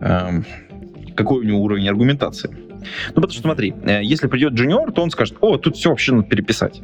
Эм, 0.00 0.44
какой 1.14 1.40
у 1.40 1.42
него 1.42 1.62
уровень 1.62 1.88
аргументации. 1.88 2.50
Ну, 3.08 3.14
потому 3.14 3.30
что 3.32 3.42
смотри, 3.42 3.74
э, 3.84 4.02
если 4.02 4.26
придет 4.26 4.52
джуниор, 4.54 4.92
то 4.92 5.02
он 5.02 5.10
скажет, 5.10 5.36
о, 5.40 5.56
тут 5.56 5.76
все 5.76 5.90
вообще 5.90 6.12
надо 6.12 6.28
переписать. 6.28 6.82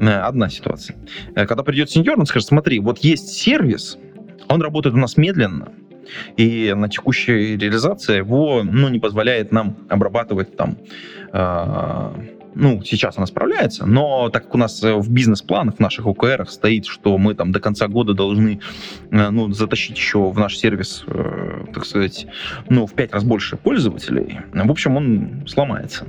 Э, 0.00 0.20
одна 0.20 0.48
ситуация. 0.48 0.96
Э, 1.34 1.46
когда 1.46 1.62
придет 1.62 1.90
сеньор, 1.90 2.18
он 2.18 2.26
скажет, 2.26 2.48
смотри, 2.48 2.78
вот 2.80 2.98
есть 2.98 3.28
сервис, 3.30 3.98
он 4.48 4.62
работает 4.62 4.94
у 4.94 4.98
нас 4.98 5.16
медленно, 5.16 5.72
и 6.36 6.72
на 6.76 6.88
текущей 6.88 7.56
реализации 7.56 8.16
его 8.16 8.62
ну, 8.62 8.88
не 8.88 8.98
позволяет 8.98 9.52
нам 9.52 9.76
обрабатывать 9.88 10.56
там 10.56 10.78
ну, 12.58 12.82
сейчас 12.82 13.16
она 13.16 13.26
справляется, 13.26 13.86
но 13.86 14.30
так 14.30 14.44
как 14.44 14.54
у 14.56 14.58
нас 14.58 14.82
э, 14.82 14.92
в 14.92 15.08
бизнес-планах, 15.10 15.76
в 15.76 15.78
наших 15.78 16.06
ОКРах 16.06 16.50
стоит, 16.50 16.86
что 16.86 17.16
мы 17.16 17.34
там 17.34 17.52
до 17.52 17.60
конца 17.60 17.86
года 17.86 18.14
должны, 18.14 18.60
э, 19.12 19.30
ну, 19.30 19.52
затащить 19.52 19.96
еще 19.96 20.28
в 20.30 20.38
наш 20.38 20.58
сервис, 20.58 21.04
э, 21.06 21.66
так 21.72 21.86
сказать, 21.86 22.26
ну, 22.68 22.86
в 22.86 22.94
пять 22.94 23.12
раз 23.12 23.22
больше 23.22 23.56
пользователей, 23.56 24.40
в 24.52 24.70
общем, 24.72 24.96
он 24.96 25.44
сломается. 25.46 26.06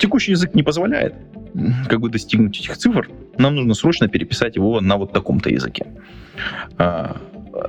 Текущий 0.00 0.32
язык 0.32 0.54
не 0.54 0.62
позволяет 0.62 1.14
как 1.88 2.00
бы 2.00 2.08
достигнуть 2.08 2.58
этих 2.58 2.76
цифр, 2.78 3.10
нам 3.36 3.54
нужно 3.54 3.74
срочно 3.74 4.08
переписать 4.08 4.56
его 4.56 4.80
на 4.80 4.96
вот 4.96 5.12
таком-то 5.12 5.50
языке. 5.50 5.86
А, 6.78 7.16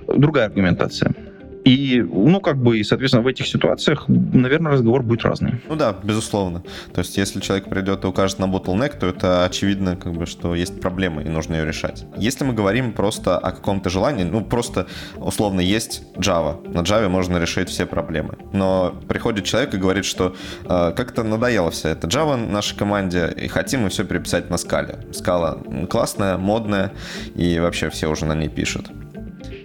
другая 0.08 0.46
аргументация– 0.46 1.14
и, 1.68 2.02
ну, 2.02 2.40
как 2.40 2.58
бы, 2.58 2.80
и, 2.80 2.84
соответственно, 2.84 3.24
в 3.24 3.28
этих 3.28 3.48
ситуациях, 3.48 4.06
наверное, 4.08 4.72
разговор 4.72 5.04
будет 5.04 5.24
разный. 5.24 5.62
Ну 5.68 5.76
да, 5.76 5.96
безусловно. 6.04 6.64
То 6.94 7.00
есть, 7.00 7.18
если 7.18 7.40
человек 7.42 7.70
придет 7.70 8.04
и 8.04 8.08
укажет 8.08 8.40
на 8.40 8.46
bottleneck, 8.46 8.98
то 8.98 9.08
это 9.08 9.44
очевидно, 9.46 9.96
как 9.96 10.14
бы, 10.14 10.26
что 10.26 10.56
есть 10.56 10.80
проблема, 10.80 11.24
и 11.24 11.30
нужно 11.30 11.56
ее 11.56 11.66
решать. 11.66 12.06
Если 12.18 12.46
мы 12.46 12.54
говорим 12.54 12.94
просто 12.94 13.38
о 13.38 13.52
каком-то 13.52 13.90
желании, 13.90 14.24
ну, 14.24 14.44
просто, 14.46 14.88
условно, 15.18 15.60
есть 15.60 16.04
Java. 16.16 16.66
На 16.74 16.80
Java 16.80 17.10
можно 17.10 17.38
решить 17.38 17.70
все 17.70 17.86
проблемы. 17.86 18.38
Но 18.54 18.96
приходит 19.08 19.46
человек 19.46 19.74
и 19.74 19.78
говорит, 19.78 20.06
что 20.06 20.36
э, 20.64 20.94
как-то 20.96 21.24
надоело 21.24 21.72
вся 21.72 21.90
эта 21.90 22.08
Java 22.08 22.38
нашей 22.38 22.78
команде, 22.78 23.34
и 23.36 23.48
хотим 23.48 23.82
мы 23.82 23.90
все 23.90 24.06
переписать 24.06 24.50
на 24.50 24.58
скале. 24.58 25.00
Скала 25.12 25.58
классная, 25.90 26.38
модная, 26.38 26.94
и 27.36 27.60
вообще 27.60 27.90
все 27.90 28.08
уже 28.08 28.26
на 28.26 28.36
ней 28.36 28.50
пишут. 28.50 28.90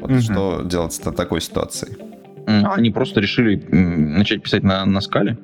Вот 0.02 0.10
угу. 0.10 0.20
что 0.20 0.62
делать 0.62 0.92
с 0.92 0.98
такой 0.98 1.40
ситуацией? 1.40 1.96
А 2.46 2.74
они 2.74 2.90
просто 2.90 3.20
решили 3.20 3.56
начать 3.70 4.42
писать 4.42 4.64
на, 4.64 4.84
на 4.84 5.00
скале? 5.00 5.38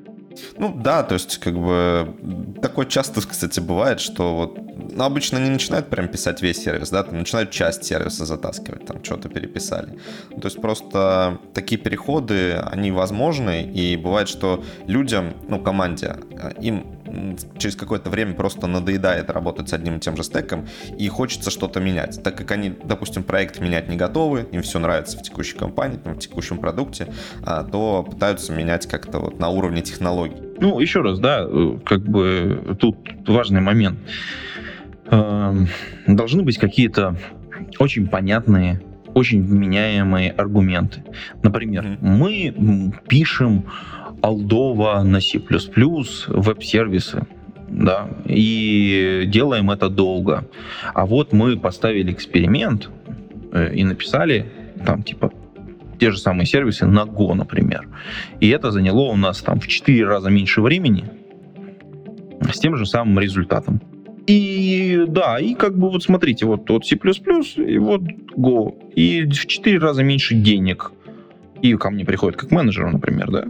Ну 0.57 0.73
да, 0.75 1.03
то 1.03 1.15
есть 1.15 1.39
как 1.39 1.55
бы 1.55 2.15
такое 2.61 2.87
часто, 2.87 3.21
кстати, 3.27 3.61
бывает, 3.61 4.01
что 4.01 4.35
вот 4.37 4.59
ну, 4.95 5.05
обычно 5.05 5.39
не 5.39 5.51
начинают 5.51 5.89
прям 5.89 6.09
писать 6.09 6.43
весь 6.43 6.63
сервис, 6.63 6.91
да, 6.91 7.03
там 7.03 7.19
начинают 7.19 7.51
часть 7.51 7.85
сервиса 7.85 8.25
затаскивать, 8.25 8.87
там 8.87 9.03
что-то 9.03 9.29
переписали. 9.29 9.99
То 10.31 10.47
есть 10.47 10.61
просто 10.61 11.39
такие 11.55 11.81
переходы, 11.81 12.55
они 12.55 12.93
возможны, 12.93 13.63
и 13.63 13.97
бывает, 13.97 14.29
что 14.29 14.65
людям, 14.87 15.35
ну, 15.49 15.61
команде, 15.61 16.17
э, 16.31 16.53
им 16.61 16.98
через 17.59 17.77
какое-то 17.77 18.11
время 18.11 18.35
просто 18.35 18.67
надоедает 18.67 19.31
работать 19.31 19.69
с 19.69 19.73
одним 19.73 19.97
и 19.97 20.01
тем 20.01 20.17
же 20.17 20.23
стеком, 20.23 20.67
и 20.99 21.09
хочется 21.09 21.51
что-то 21.51 21.81
менять. 21.81 22.23
Так 22.23 22.37
как 22.37 22.51
они, 22.53 22.75
допустим, 22.85 23.23
проект 23.23 23.61
менять 23.61 23.89
не 23.89 23.97
готовы, 23.97 24.47
им 24.53 24.63
все 24.63 24.79
нравится 24.79 25.19
в 25.19 25.23
текущей 25.23 25.57
компании, 25.57 25.99
в 26.05 26.19
текущем 26.19 26.59
продукте, 26.59 27.13
а, 27.45 27.65
то 27.65 28.03
пытаются 28.03 28.53
менять 28.53 28.87
как-то 28.87 29.19
вот 29.19 29.39
на 29.39 29.49
уровне 29.49 29.83
технологий. 29.83 30.37
Ну, 30.61 30.81
еще 30.81 31.01
раз, 31.03 31.19
да, 31.19 31.45
э, 31.47 31.79
как 31.85 32.03
бы 32.03 32.77
тут 32.81 32.97
важный 33.27 33.61
момент. 33.61 33.99
Эм, 35.11 35.69
должны 36.07 36.43
быть 36.43 36.59
какие-то 36.59 37.17
очень 37.79 38.09
понятные 38.09 38.81
очень 39.15 39.43
вменяемые 39.43 40.31
аргументы. 40.31 41.03
Например, 41.43 41.85
mm-hmm. 41.85 41.99
мы 42.01 42.93
пишем 43.09 43.65
алдово 44.23 45.03
на 45.03 45.21
C++, 45.21 45.39
веб-сервисы, 45.39 47.27
да, 47.69 48.09
и 48.25 49.25
делаем 49.27 49.71
это 49.71 49.89
долго. 49.89 50.45
А 50.95 51.07
вот 51.07 51.33
мы 51.33 51.57
поставили 51.59 52.12
эксперимент 52.12 52.91
э, 53.53 53.75
и 53.75 53.85
написали 53.85 54.47
там 54.85 55.03
типа 55.03 55.33
те 55.99 56.11
же 56.11 56.19
самые 56.19 56.47
сервисы 56.47 56.87
на 56.87 57.05
Go, 57.05 57.35
например. 57.35 57.89
И 58.41 58.49
это 58.49 58.71
заняло 58.71 59.11
у 59.11 59.16
нас 59.16 59.43
там 59.43 59.61
в 59.61 59.66
4 59.66 60.07
раза 60.07 60.31
меньше 60.31 60.62
времени 60.62 61.05
с 62.53 62.59
тем 62.59 62.77
же 62.77 62.87
самым 62.87 63.19
результатом. 63.19 63.81
И 64.27 65.05
да, 65.09 65.39
и 65.41 65.55
как 65.55 65.77
бы 65.77 65.91
вот 65.91 66.03
смотрите, 66.03 66.47
вот, 66.47 66.69
вот 66.69 66.87
C++ 66.87 66.97
и 66.97 67.79
вот 67.79 68.03
Go. 68.37 68.75
И 68.95 69.25
в 69.25 69.47
4 69.47 69.79
раза 69.79 70.03
меньше 70.03 70.35
денег. 70.35 70.93
И 71.62 71.75
ко 71.75 71.91
мне 71.91 72.05
приходит 72.05 72.39
как 72.39 72.51
менеджеру, 72.51 72.91
например, 72.91 73.31
да. 73.31 73.45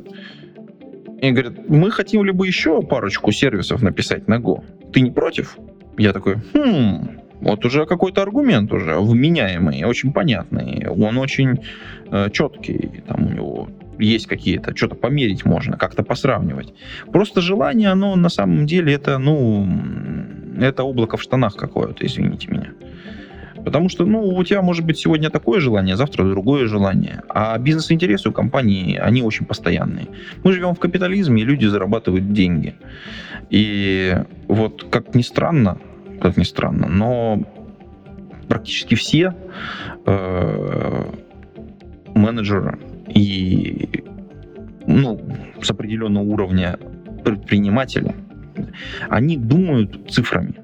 И 1.21 1.31
говорят, 1.31 1.69
мы 1.69 1.91
хотим 1.91 2.25
либо 2.25 2.45
еще 2.45 2.83
парочку 2.83 3.33
сервисов 3.33 3.83
написать 3.83 4.29
на 4.29 4.39
Go. 4.39 4.63
Ты 4.93 5.01
не 5.01 5.11
против? 5.11 5.59
Я 5.97 6.13
такой, 6.13 6.37
хм, 6.55 7.19
вот 7.41 7.65
уже 7.65 7.87
какой-то 7.87 8.23
аргумент 8.23 8.73
уже 8.73 8.99
вменяемый, 8.99 9.85
очень 9.85 10.13
понятный. 10.13 10.87
Он 10.89 11.19
очень 11.19 11.61
э, 12.11 12.31
четкий. 12.33 13.03
Там 13.07 13.27
у 13.27 13.31
него 13.31 13.69
есть 13.99 14.27
какие-то, 14.27 14.77
что-то 14.77 14.95
померить 14.95 15.45
можно, 15.45 15.77
как-то 15.77 16.03
посравнивать. 16.03 16.73
Просто 17.13 17.41
желание, 17.41 17.91
оно 17.91 18.15
на 18.17 18.29
самом 18.29 18.67
деле 18.67 18.93
это, 18.93 19.19
ну, 19.19 19.69
это 20.61 20.85
облако 20.85 21.17
в 21.17 21.23
штанах 21.23 21.57
какое-то, 21.57 22.07
извините 22.07 22.49
меня. 22.49 22.73
Потому 23.69 23.91
что, 23.91 24.07
ну, 24.07 24.27
у 24.27 24.45
тебя 24.45 24.63
может 24.63 24.87
быть 24.87 24.99
сегодня 24.99 25.29
такое 25.29 25.61
желание, 25.61 25.95
завтра 25.95 26.25
другое 26.25 26.67
желание. 26.69 27.21
А 27.29 27.59
бизнес-интересы 27.59 28.31
у 28.31 28.33
компании, 28.33 28.97
они 28.97 29.23
очень 29.23 29.45
постоянные. 29.45 30.07
Мы 30.43 30.53
живем 30.55 30.75
в 30.75 30.79
капитализме, 30.79 31.43
и 31.43 31.45
люди 31.45 31.67
зарабатывают 31.67 32.33
деньги. 32.33 32.77
И 33.51 34.17
вот, 34.47 34.87
как 34.91 35.15
ни 35.15 35.21
странно, 35.21 35.77
как 36.19 36.39
ни 36.39 36.45
странно, 36.45 36.89
но 36.89 37.43
практически 38.49 38.95
все 38.95 39.35
э, 40.07 41.05
менеджеры 42.15 42.79
и 43.15 44.03
ну, 44.87 45.21
с 45.61 45.71
определенного 45.71 46.25
уровня 46.25 46.79
предприниматели, 47.23 48.15
они 49.11 49.37
думают 49.37 50.11
цифрами. 50.11 50.55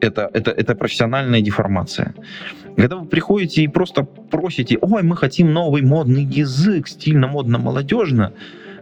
Это, 0.00 0.30
это, 0.32 0.50
это 0.50 0.74
профессиональная 0.74 1.40
деформация. 1.40 2.14
Когда 2.76 2.96
вы 2.96 3.06
приходите 3.06 3.62
и 3.62 3.68
просто 3.68 4.04
просите, 4.04 4.78
ой, 4.80 5.02
мы 5.02 5.16
хотим 5.16 5.52
новый 5.52 5.82
модный 5.82 6.22
язык, 6.22 6.86
стильно, 6.88 7.26
модно, 7.26 7.58
молодежно, 7.58 8.32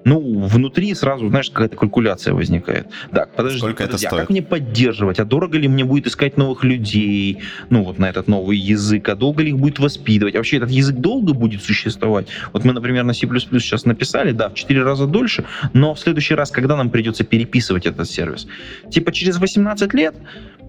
ну, 0.07 0.21
внутри 0.47 0.95
сразу, 0.95 1.29
знаешь, 1.29 1.51
какая-то 1.51 1.77
калькуляция 1.77 2.33
возникает. 2.33 2.87
Так, 3.11 3.35
подожди, 3.35 3.59
Сколько 3.59 3.83
подожди, 3.83 4.07
это 4.07 4.09
стоит? 4.09 4.13
а 4.13 4.17
как 4.23 4.31
мне 4.31 4.41
поддерживать? 4.41 5.19
А 5.19 5.25
дорого 5.25 5.59
ли 5.59 5.67
мне 5.67 5.85
будет 5.85 6.07
искать 6.07 6.37
новых 6.37 6.63
людей, 6.63 7.41
ну, 7.71 7.83
вот 7.83 7.99
на 7.99 8.09
этот 8.09 8.29
новый 8.29 8.57
язык? 8.57 9.09
А 9.09 9.17
долго 9.17 9.43
ли 9.43 9.49
их 9.49 9.59
будет 9.59 9.81
воспитывать? 9.81 10.37
А 10.37 10.39
вообще 10.39 10.59
этот 10.59 10.71
язык 10.71 10.97
долго 10.97 11.35
будет 11.35 11.61
существовать? 11.61 12.29
Вот 12.53 12.65
мы, 12.65 12.73
например, 12.73 13.03
на 13.03 13.15
C++ 13.15 13.27
сейчас 13.27 13.85
написали, 13.85 14.31
да, 14.31 14.49
в 14.49 14.55
4 14.55 14.85
раза 14.85 15.09
дольше, 15.09 15.45
но 15.73 15.93
в 15.93 15.99
следующий 15.99 16.37
раз, 16.37 16.53
когда 16.53 16.77
нам 16.77 16.91
придется 16.91 17.25
переписывать 17.25 17.85
этот 17.85 18.09
сервис? 18.09 18.47
Типа 18.89 19.11
через 19.11 19.39
18 19.39 19.93
лет? 19.93 20.15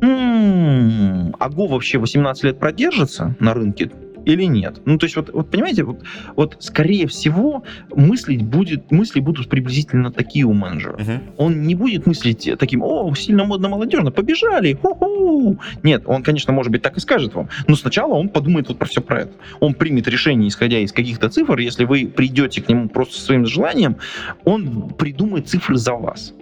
М-м-м, 0.01 1.35
а 1.39 1.49
Go 1.49 1.67
вообще 1.67 1.99
18 1.99 2.43
лет 2.43 2.59
продержится 2.59 3.35
на 3.39 3.53
рынке? 3.53 3.91
Или 4.28 4.43
нет. 4.43 4.82
Ну, 4.86 4.97
то 4.97 5.05
есть, 5.05 5.15
вот, 5.15 5.30
вот 5.34 5.49
понимаете, 5.49 5.84
вот, 5.84 6.03
вот 6.36 6.57
скорее 6.59 7.07
всего 7.07 7.63
мыслить 7.95 8.43
будет, 8.43 8.91
мысли 8.91 9.21
будут 9.21 9.49
приблизительно 9.49 10.11
такие 10.11 10.45
у 10.45 10.53
менеджера. 10.53 10.97
Uh-huh. 10.97 11.19
Он 11.38 11.63
не 11.63 11.75
будет 11.75 12.05
мыслить 12.05 12.49
таким, 12.59 12.84
о, 12.84 13.13
сильно 13.15 13.45
модно 13.45 13.69
молодежно, 13.69 14.11
побежали, 14.11 14.73
ху-ху. 14.73 15.59
Нет, 15.84 16.03
он, 16.05 16.23
конечно, 16.23 16.51
может 16.51 16.71
быть, 16.71 16.82
так 16.82 16.97
и 16.97 16.99
скажет 16.99 17.34
вам, 17.36 17.49
но 17.67 17.75
сначала 17.75 18.13
он 18.13 18.30
подумает 18.30 18.67
вот 18.67 18.78
про 18.78 18.86
все 18.86 19.01
про 19.01 19.21
это. 19.21 19.34
Он 19.61 19.73
примет 19.73 20.07
решение, 20.07 20.49
исходя 20.49 20.80
из 20.80 20.91
каких-то 20.91 21.30
цифр, 21.30 21.57
если 21.59 21.86
вы 21.86 22.07
придете 22.07 22.61
к 22.61 22.67
нему 22.67 22.89
просто 22.89 23.21
своим 23.21 23.45
желанием, 23.45 23.95
он 24.43 24.89
придумает 24.89 25.47
цифры 25.47 25.78
за 25.78 25.93
вас. 25.93 26.34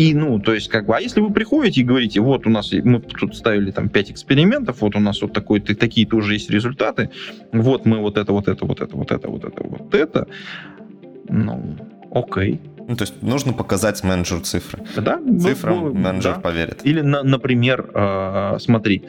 И, 0.00 0.14
ну, 0.14 0.38
то 0.38 0.54
есть, 0.54 0.68
как 0.68 0.86
бы, 0.86 0.96
а 0.96 1.00
если 1.00 1.20
вы 1.20 1.30
приходите 1.30 1.82
и 1.82 1.84
говорите, 1.84 2.20
вот 2.20 2.46
у 2.46 2.50
нас, 2.50 2.72
мы 2.72 3.00
тут 3.00 3.36
ставили 3.36 3.70
там 3.70 3.90
5 3.90 4.12
экспериментов, 4.12 4.80
вот 4.80 4.96
у 4.96 4.98
нас 4.98 5.20
вот 5.20 5.34
такой, 5.34 5.60
такие-то 5.60 6.16
уже 6.16 6.32
есть 6.32 6.48
результаты, 6.48 7.10
вот 7.52 7.84
мы 7.84 7.98
вот 7.98 8.16
это, 8.16 8.32
вот 8.32 8.48
это, 8.48 8.64
вот 8.64 8.80
это, 8.80 8.96
вот 8.96 9.12
это, 9.12 9.28
вот 9.28 9.44
это, 9.44 9.62
вот 9.62 9.94
это, 9.94 10.26
ну, 11.28 11.76
окей. 12.10 12.62
Ну, 12.88 12.96
то 12.96 13.02
есть 13.02 13.22
нужно 13.22 13.52
показать 13.52 14.02
менеджеру 14.02 14.40
цифры. 14.40 14.82
Да. 14.96 15.20
Цифрам 15.38 15.74
ну, 15.74 15.92
менеджер 15.92 16.36
да. 16.36 16.40
поверит. 16.40 16.80
Или, 16.84 17.02
на, 17.02 17.22
например, 17.22 17.90
э, 17.92 18.56
смотри, 18.58 19.04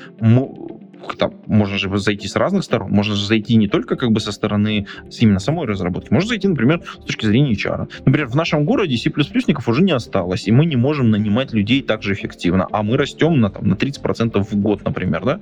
там, 1.17 1.33
можно 1.47 1.77
же 1.77 1.95
зайти 1.97 2.27
с 2.27 2.35
разных 2.35 2.63
сторон, 2.63 2.91
можно 2.91 3.15
же 3.15 3.25
зайти 3.25 3.55
не 3.55 3.67
только 3.67 3.95
как 3.95 4.11
бы 4.11 4.19
со 4.19 4.31
стороны 4.31 4.87
именно 5.19 5.39
самой 5.39 5.67
разработки, 5.67 6.13
можно 6.13 6.29
зайти, 6.29 6.47
например, 6.47 6.81
с 7.01 7.05
точки 7.05 7.25
зрения 7.25 7.53
HR. 7.53 7.89
Например, 8.05 8.27
в 8.27 8.35
нашем 8.35 8.65
городе 8.65 8.97
C++ников 8.97 9.67
уже 9.67 9.83
не 9.83 9.91
осталось, 9.91 10.47
и 10.47 10.51
мы 10.51 10.65
не 10.65 10.75
можем 10.75 11.11
нанимать 11.11 11.53
людей 11.53 11.81
так 11.81 12.03
же 12.03 12.13
эффективно, 12.13 12.67
а 12.71 12.83
мы 12.83 12.97
растем 12.97 13.39
на, 13.39 13.49
там, 13.49 13.67
на 13.67 13.73
30% 13.73 14.43
в 14.43 14.55
год, 14.55 14.83
например, 14.83 15.23
да, 15.25 15.39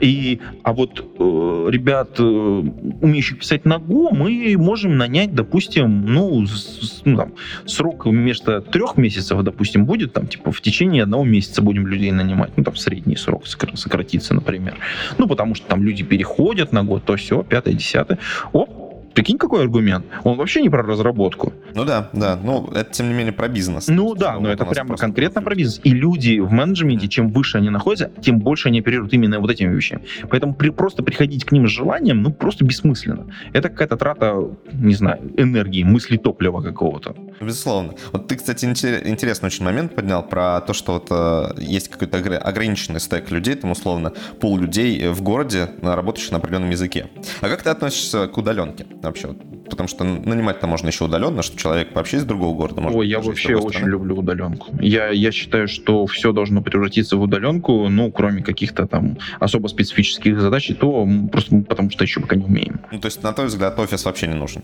и, 0.00 0.40
а 0.62 0.72
вот 0.72 1.00
э, 1.00 1.68
ребят, 1.70 2.18
э, 2.18 2.22
умеющих 2.22 3.38
писать 3.38 3.64
на 3.64 3.78
Go, 3.78 4.14
мы 4.14 4.56
можем 4.56 4.96
нанять, 4.96 5.34
допустим, 5.34 6.06
ну, 6.06 6.46
с, 6.46 7.02
ну 7.04 7.16
там, 7.16 7.32
срок 7.66 8.06
вместо 8.06 8.60
трех 8.60 8.96
месяцев, 8.96 9.42
допустим, 9.42 9.86
будет 9.86 10.12
там, 10.12 10.26
типа, 10.26 10.52
в 10.52 10.60
течение 10.60 11.02
одного 11.02 11.24
месяца 11.24 11.62
будем 11.62 11.86
людей 11.86 12.12
нанимать, 12.12 12.52
ну, 12.56 12.64
там, 12.64 12.76
средний 12.76 13.16
срок 13.16 13.44
сократится, 13.46 14.34
например. 14.34 14.76
Ну, 15.18 15.26
потому 15.26 15.54
что 15.54 15.66
там 15.66 15.82
люди 15.82 16.02
переходят 16.04 16.72
на 16.72 16.84
год, 16.84 17.04
то 17.04 17.16
все, 17.16 17.42
пятое, 17.42 17.74
десятое. 17.74 18.18
Оп, 18.52 18.88
Прикинь, 19.18 19.36
какой 19.36 19.62
аргумент? 19.62 20.06
Он 20.22 20.36
вообще 20.36 20.62
не 20.62 20.70
про 20.70 20.84
разработку. 20.84 21.52
Ну 21.74 21.84
да, 21.84 22.08
да. 22.12 22.38
Ну, 22.40 22.68
это, 22.72 22.92
тем 22.92 23.08
не 23.08 23.14
менее, 23.14 23.32
про 23.32 23.48
бизнес. 23.48 23.88
Ну 23.88 24.14
да, 24.14 24.38
но 24.38 24.48
это 24.48 24.64
прямо 24.64 24.96
конкретно 24.96 25.42
про 25.42 25.56
бизнес. 25.56 25.80
И 25.82 25.90
люди 25.90 26.38
в 26.38 26.52
менеджменте, 26.52 27.08
чем 27.08 27.30
выше 27.30 27.58
они 27.58 27.68
находятся, 27.68 28.12
тем 28.20 28.38
больше 28.38 28.68
они 28.68 28.78
оперируют 28.78 29.12
именно 29.12 29.40
вот 29.40 29.50
этими 29.50 29.74
вещами. 29.74 30.02
Поэтому 30.30 30.54
при, 30.54 30.70
просто 30.70 31.02
приходить 31.02 31.44
к 31.44 31.50
ним 31.50 31.66
с 31.66 31.70
желанием, 31.72 32.22
ну, 32.22 32.32
просто 32.32 32.64
бессмысленно. 32.64 33.26
Это 33.52 33.70
какая-то 33.70 33.96
трата, 33.96 34.36
не 34.72 34.94
знаю, 34.94 35.32
энергии, 35.36 35.82
мысли 35.82 36.16
топлива 36.16 36.60
какого-то. 36.60 37.16
Безусловно. 37.40 37.94
Вот 38.12 38.28
ты, 38.28 38.36
кстати, 38.36 38.64
интересный 38.64 39.46
очень 39.46 39.64
момент 39.64 39.94
поднял 39.94 40.22
про 40.22 40.60
то, 40.60 40.72
что 40.72 40.94
вот 40.94 41.06
э, 41.10 41.60
есть 41.60 41.88
какой-то 41.88 42.18
ограниченный 42.38 43.00
стек 43.00 43.30
людей, 43.30 43.54
там, 43.54 43.70
условно, 43.70 44.12
пол 44.40 44.58
людей 44.58 45.08
в 45.08 45.22
городе, 45.22 45.70
работающих 45.82 46.32
на 46.32 46.38
определенном 46.38 46.70
языке. 46.70 47.06
А 47.40 47.48
как 47.48 47.62
ты 47.62 47.70
относишься 47.70 48.26
к 48.28 48.36
удаленке? 48.36 48.86
вообще? 49.02 49.34
Потому 49.68 49.88
что 49.88 50.04
нанимать-то 50.04 50.66
можно 50.66 50.88
еще 50.88 51.04
удаленно, 51.04 51.42
что 51.42 51.56
человек 51.58 51.94
вообще 51.94 52.18
из 52.18 52.24
другого 52.24 52.56
города 52.56 52.80
может. 52.80 52.98
Ой, 52.98 53.08
я 53.08 53.20
вообще 53.20 53.56
очень 53.56 53.86
люблю 53.86 54.16
удаленку. 54.16 54.68
Я, 54.80 55.08
я 55.08 55.32
считаю, 55.32 55.68
что 55.68 56.06
все 56.06 56.32
должно 56.32 56.62
превратиться 56.62 57.16
в 57.16 57.22
удаленку, 57.22 57.88
ну, 57.88 58.10
кроме 58.10 58.42
каких-то 58.42 58.86
там 58.86 59.18
особо 59.40 59.68
специфических 59.68 60.40
задач, 60.40 60.70
и 60.70 60.74
то 60.74 61.06
просто 61.30 61.62
потому 61.68 61.90
что 61.90 62.04
еще 62.04 62.20
пока 62.20 62.36
не 62.36 62.44
умеем. 62.44 62.80
Ну, 62.90 62.98
то 62.98 63.06
есть, 63.06 63.22
на 63.22 63.32
твой 63.32 63.48
взгляд, 63.48 63.78
офис 63.78 64.04
вообще 64.04 64.26
не 64.26 64.34
нужен? 64.34 64.62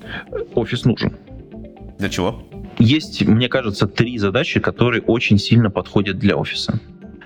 Офис 0.54 0.84
нужен. 0.84 1.16
Для 1.98 2.08
чего? 2.08 2.42
Есть, 2.78 3.22
мне 3.26 3.48
кажется, 3.48 3.86
три 3.86 4.18
задачи, 4.18 4.60
которые 4.60 5.02
очень 5.02 5.38
сильно 5.38 5.70
подходят 5.70 6.18
для 6.18 6.36
офиса. 6.36 6.80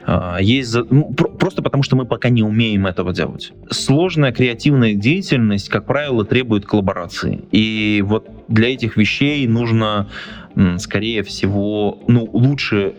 А, 0.07 0.39
есть 0.41 0.75
ну, 0.91 1.13
просто 1.13 1.63
потому, 1.63 1.83
что 1.83 1.95
мы 1.95 2.07
пока 2.07 2.31
не 2.31 2.43
умеем 2.43 2.87
этого 2.87 3.13
делать. 3.13 3.53
Сложная 3.71 4.33
креативная 4.33 4.95
деятельность, 4.95 5.69
как 5.69 5.85
правило, 5.85 6.25
требует 6.25 6.65
коллаборации. 6.65 7.43
И 7.53 8.03
вот 8.07 8.27
для 8.49 8.73
этих 8.73 8.97
вещей 8.97 9.47
нужно, 9.47 10.09
скорее 10.79 11.23
всего, 11.23 12.03
ну, 12.09 12.29
лучше 12.33 12.95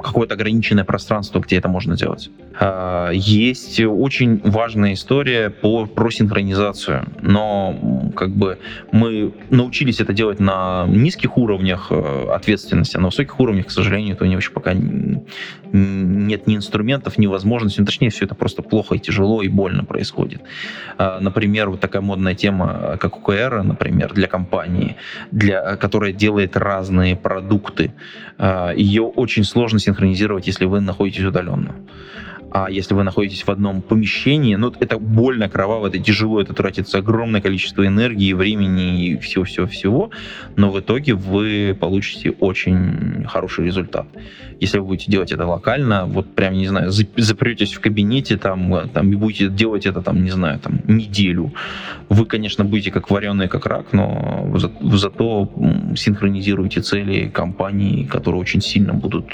какое-то 0.00 0.34
ограниченное 0.34 0.84
пространство, 0.84 1.40
где 1.40 1.56
это 1.56 1.68
можно 1.68 1.96
делать. 1.96 2.30
А, 2.58 3.10
есть 3.12 3.80
очень 3.80 4.40
важная 4.42 4.94
история 4.94 5.50
по, 5.50 5.86
про 5.86 6.10
синхронизацию, 6.10 7.06
но 7.20 8.10
как 8.16 8.30
бы 8.30 8.58
мы 8.92 9.34
научились 9.50 10.00
это 10.00 10.12
делать 10.12 10.40
на 10.40 10.86
низких 10.88 11.36
уровнях 11.36 11.88
э, 11.90 12.28
ответственности, 12.30 12.96
а 12.96 13.00
на 13.00 13.06
высоких 13.06 13.38
уровнях, 13.40 13.66
к 13.66 13.70
сожалению, 13.70 14.14
это 14.14 14.26
не 14.26 14.36
очень 14.36 14.52
пока 14.52 14.72
нет 15.72 16.46
ни 16.46 16.56
инструментов, 16.56 17.18
ни 17.18 17.26
возможностей, 17.26 17.80
ну, 17.80 17.86
точнее, 17.86 18.08
все 18.08 18.24
это 18.24 18.34
просто 18.34 18.62
плохо 18.62 18.94
и 18.94 18.98
тяжело 18.98 19.42
и 19.42 19.48
больно 19.48 19.84
происходит. 19.84 20.40
А, 20.96 21.20
например, 21.20 21.68
вот 21.68 21.80
такая 21.80 22.00
модная 22.00 22.34
тема, 22.34 22.96
как 22.98 23.18
OKR, 23.18 23.62
например, 23.62 24.14
для 24.14 24.28
компании, 24.28 24.96
для, 25.30 25.76
которая 25.76 26.12
делает 26.12 26.56
разные 26.56 27.16
продукты, 27.16 27.92
ее 28.76 29.02
очень 29.02 29.44
сложно 29.44 29.78
синхронизировать, 29.78 30.46
если 30.46 30.64
вы 30.64 30.80
находитесь 30.80 31.24
удаленно. 31.24 31.74
А 32.50 32.70
если 32.70 32.94
вы 32.94 33.02
находитесь 33.02 33.42
в 33.42 33.48
одном 33.48 33.82
помещении, 33.82 34.54
ну, 34.54 34.72
это 34.78 34.98
больно, 34.98 35.48
кроваво, 35.48 35.88
это 35.88 35.98
тяжело, 35.98 36.40
это 36.40 36.54
тратится 36.54 36.98
огромное 36.98 37.40
количество 37.40 37.86
энергии, 37.86 38.32
времени 38.32 39.06
и 39.06 39.18
всего-всего-всего, 39.18 40.10
но 40.56 40.70
в 40.70 40.80
итоге 40.80 41.14
вы 41.14 41.76
получите 41.78 42.30
очень 42.30 43.26
хороший 43.28 43.66
результат. 43.66 44.06
Если 44.60 44.78
вы 44.78 44.86
будете 44.86 45.10
делать 45.10 45.32
это 45.32 45.46
локально, 45.46 46.06
вот 46.06 46.34
прям, 46.34 46.54
не 46.54 46.68
знаю, 46.68 46.90
запретесь 46.90 47.74
в 47.74 47.80
кабинете 47.80 48.36
там, 48.36 48.88
там 48.90 49.12
и 49.12 49.16
будете 49.16 49.48
делать 49.48 49.86
это, 49.86 50.00
там, 50.00 50.22
не 50.22 50.30
знаю, 50.30 50.58
там, 50.60 50.80
неделю, 50.86 51.52
вы, 52.08 52.26
конечно, 52.26 52.64
будете 52.64 52.90
как 52.90 53.10
вареный, 53.10 53.48
как 53.48 53.66
рак, 53.66 53.92
но 53.92 54.52
за, 54.54 54.70
зато 54.96 55.50
синхронизируете 55.96 56.80
цели 56.80 57.28
компании, 57.28 58.04
которые 58.04 58.40
очень 58.40 58.60
сильно 58.60 58.94
будут 58.94 59.26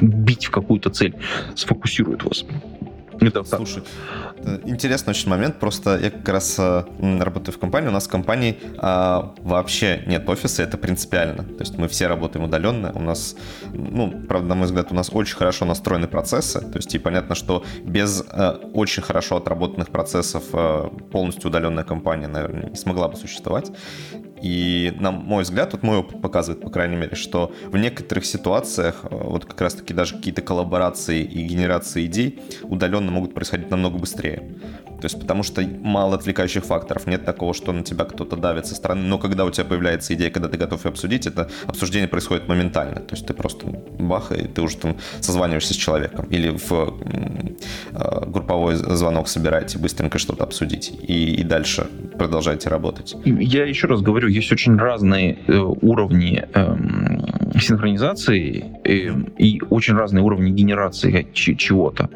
бить 0.00 0.46
в 0.46 0.50
какую-то 0.50 0.90
цель, 0.90 1.14
сфокусирует 1.54 2.24
вас. 2.24 2.44
Это 3.20 3.44
Слушай, 3.44 3.82
интересный 4.64 5.10
очень 5.10 5.28
момент. 5.28 5.58
Просто 5.58 5.98
я 5.98 6.10
как 6.10 6.28
раз 6.28 6.56
э, 6.58 6.84
работаю 7.20 7.54
в 7.54 7.58
компании. 7.58 7.88
У 7.88 7.92
нас 7.92 8.06
в 8.06 8.10
компании 8.10 8.58
а, 8.78 9.34
вообще 9.38 10.02
нет 10.06 10.28
офиса, 10.28 10.62
это 10.62 10.76
принципиально. 10.76 11.44
То 11.44 11.60
есть 11.60 11.78
мы 11.78 11.88
все 11.88 12.06
работаем 12.06 12.44
удаленно. 12.44 12.92
У 12.94 13.00
нас, 13.00 13.36
ну, 13.72 14.10
правда, 14.28 14.48
на 14.48 14.54
мой 14.54 14.66
взгляд, 14.66 14.88
у 14.90 14.94
нас 14.94 15.10
очень 15.12 15.36
хорошо 15.36 15.64
настроены 15.64 16.06
процессы. 16.06 16.60
То 16.60 16.76
есть 16.76 16.94
и 16.94 16.98
понятно, 16.98 17.34
что 17.34 17.64
без 17.82 18.24
а, 18.30 18.60
очень 18.72 19.02
хорошо 19.02 19.36
отработанных 19.36 19.90
процессов 19.90 20.44
а, 20.52 20.88
полностью 21.12 21.50
удаленная 21.50 21.84
компания, 21.84 22.28
наверное, 22.28 22.70
не 22.70 22.76
смогла 22.76 23.08
бы 23.08 23.16
существовать. 23.16 23.70
И, 24.42 24.92
на 24.98 25.10
мой 25.10 25.44
взгляд, 25.44 25.72
вот 25.72 25.82
мой 25.82 25.98
опыт 25.98 26.20
показывает, 26.20 26.60
по 26.62 26.70
крайней 26.70 26.96
мере, 26.96 27.16
что 27.16 27.52
в 27.66 27.76
некоторых 27.76 28.26
ситуациях 28.26 29.00
э, 29.04 29.08
вот 29.10 29.44
как 29.44 29.60
раз-таки 29.60 29.94
даже 29.94 30.16
какие-то 30.16 30.42
коллаборации 30.42 31.22
и 31.22 31.44
генерации 31.44 32.06
идей 32.06 32.42
удаленно 32.62 33.10
могут 33.10 33.34
происходить 33.34 33.70
намного 33.70 33.98
быстрее. 33.98 34.42
То 35.00 35.06
есть 35.06 35.20
потому 35.20 35.42
что 35.42 35.62
мало 35.62 36.14
отвлекающих 36.14 36.64
факторов. 36.64 37.06
Нет 37.06 37.26
такого, 37.26 37.52
что 37.52 37.72
на 37.72 37.82
тебя 37.82 38.04
кто-то 38.04 38.36
давит 38.36 38.66
со 38.66 38.74
стороны. 38.74 39.02
Но 39.02 39.18
когда 39.18 39.44
у 39.44 39.50
тебя 39.50 39.64
появляется 39.66 40.14
идея, 40.14 40.30
когда 40.30 40.48
ты 40.48 40.56
готов 40.56 40.84
ее 40.84 40.90
обсудить, 40.90 41.26
это 41.26 41.50
обсуждение 41.66 42.08
происходит 42.08 42.48
моментально. 42.48 43.00
То 43.00 43.14
есть 43.14 43.26
ты 43.26 43.34
просто 43.34 43.66
бах, 43.66 44.32
и 44.32 44.44
ты 44.48 44.62
уже 44.62 44.78
там 44.78 44.96
созваниваешься 45.20 45.74
с 45.74 45.76
человеком. 45.76 46.26
Или 46.30 46.48
в 46.48 46.72
э, 46.72 48.24
групповой 48.26 48.76
звонок 48.76 49.28
собираете 49.28 49.78
быстренько 49.78 50.18
что-то 50.18 50.44
обсудить. 50.44 50.90
И, 51.02 51.34
и 51.34 51.42
дальше 51.42 51.86
продолжаете 52.16 52.70
работать. 52.70 53.14
Я 53.24 53.66
еще 53.66 53.88
раз 53.88 54.00
говорю, 54.00 54.23
есть 54.28 54.52
очень 54.52 54.76
разные 54.76 55.38
э, 55.46 55.58
уровни 55.58 56.44
э, 56.52 56.76
синхронизации 57.62 58.64
и, 58.84 59.12
и 59.38 59.60
очень 59.70 59.94
разные 59.94 60.22
уровни 60.22 60.50
генерации 60.50 61.26
чего-то. 61.32 62.10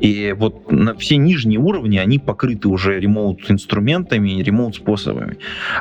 И 0.00 0.34
вот 0.36 0.70
на 0.70 0.94
все 0.94 1.16
нижние 1.16 1.58
уровни, 1.58 1.98
они 1.98 2.18
покрыты 2.18 2.68
уже 2.68 2.98
ремоут-инструментами, 3.00 4.42
ремоут-способами. 4.42 5.38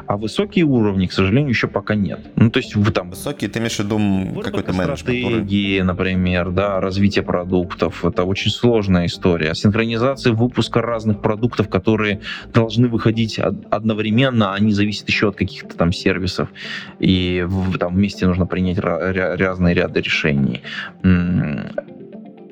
А 0.07 0.17
высокие 0.17 0.65
уровни, 0.65 1.07
к 1.07 1.11
сожалению, 1.11 1.49
еще 1.49 1.67
пока 1.67 1.95
нет. 1.95 2.19
Ну, 2.35 2.49
то 2.49 2.59
есть 2.59 2.75
вы 2.75 2.91
там... 2.91 3.09
Высокие, 3.09 3.49
ты 3.49 3.59
имеешь 3.59 3.75
в 3.75 3.79
виду 3.79 4.41
какой-то 4.41 4.73
менеджмент? 4.73 4.99
Стратегии, 4.99 5.81
например, 5.81 6.51
да, 6.51 6.79
развитие 6.79 7.23
продуктов. 7.23 8.03
Это 8.05 8.23
очень 8.23 8.51
сложная 8.51 9.05
история. 9.05 9.53
Синхронизация 9.55 10.33
выпуска 10.33 10.81
разных 10.81 11.21
продуктов, 11.21 11.69
которые 11.69 12.21
должны 12.53 12.87
выходить 12.87 13.39
одновременно, 13.39 14.53
они 14.53 14.71
зависят 14.71 15.07
еще 15.07 15.29
от 15.29 15.35
каких-то 15.35 15.75
там 15.75 15.91
сервисов. 15.91 16.49
И 16.99 17.45
там 17.79 17.95
вместе 17.95 18.27
нужно 18.27 18.45
принять 18.45 18.77
разные 18.97 19.75
ряды 19.75 20.01
решений. 20.01 20.61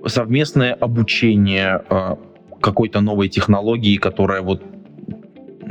Совместное 0.06 0.74
обучение 0.74 1.82
а, 1.90 2.18
какой-то 2.60 3.00
новой 3.02 3.30
технологии, 3.30 3.98
которая 3.98 4.42
вот 4.42 4.62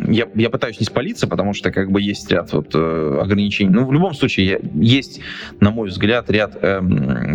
я, 0.08 0.26
я 0.34 0.50
пытаюсь 0.50 0.80
не 0.80 0.86
спалиться, 0.86 1.26
потому 1.26 1.54
что 1.54 1.70
как 1.70 1.90
бы 1.90 2.00
есть 2.00 2.30
ряд 2.30 2.52
вот, 2.52 2.70
э, 2.74 3.18
ограничений. 3.20 3.70
Ну, 3.70 3.86
в 3.86 3.92
любом 3.92 4.14
случае 4.14 4.60
есть, 4.74 5.20
на 5.60 5.70
мой 5.70 5.88
взгляд, 5.88 6.30
ряд 6.30 6.56
э, 6.60 6.80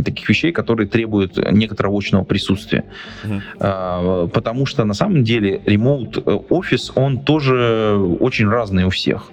таких 0.04 0.28
вещей, 0.30 0.52
которые 0.52 0.88
требуют 0.88 1.38
некоторого 1.52 1.98
очного 1.98 2.24
присутствия. 2.24 2.86
Mm-hmm. 3.24 4.26
Э, 4.26 4.28
потому 4.28 4.66
что 4.66 4.84
на 4.86 4.94
самом 4.94 5.24
деле 5.24 5.62
ремоут 5.66 6.18
э, 6.18 6.40
он 6.96 7.20
тоже 7.20 7.98
очень 8.20 8.48
разный 8.48 8.86
у 8.86 8.90
всех. 8.90 9.32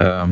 Э, 0.00 0.24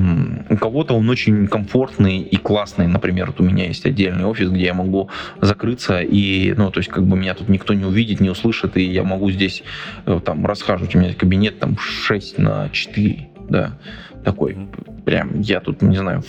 у 0.49 0.57
кого-то 0.57 0.95
он 0.95 1.09
очень 1.11 1.47
комфортный 1.47 2.21
и 2.21 2.37
классный. 2.37 2.87
Например, 2.87 3.27
вот 3.27 3.41
у 3.41 3.45
меня 3.45 3.67
есть 3.67 3.85
отдельный 3.85 4.25
офис, 4.25 4.49
где 4.49 4.65
я 4.65 4.75
могу 4.75 5.11
закрыться 5.41 6.01
и, 6.01 6.55
ну, 6.57 6.71
то 6.71 6.79
есть 6.81 6.91
как 6.91 7.05
бы 7.05 7.17
меня 7.17 7.35
тут 7.35 7.49
никто 7.49 7.75
не 7.75 7.85
увидит, 7.85 8.21
не 8.21 8.31
услышит, 8.31 8.77
и 8.79 8.83
я 8.83 9.05
могу 9.05 9.31
здесь 9.31 9.63
э, 10.07 10.21
там 10.25 10.47
расхаживать. 10.47 10.95
У 10.97 10.99
меня 10.99 11.13
кабинет 11.13 11.59
там 11.59 11.79
6 11.79 12.39
на 12.39 12.71
4, 12.71 13.29
да, 13.51 13.79
такой, 14.25 14.57
прям, 15.05 15.41
я 15.41 15.61
тут, 15.61 15.83
не 15.83 15.97
знаю, 15.97 16.23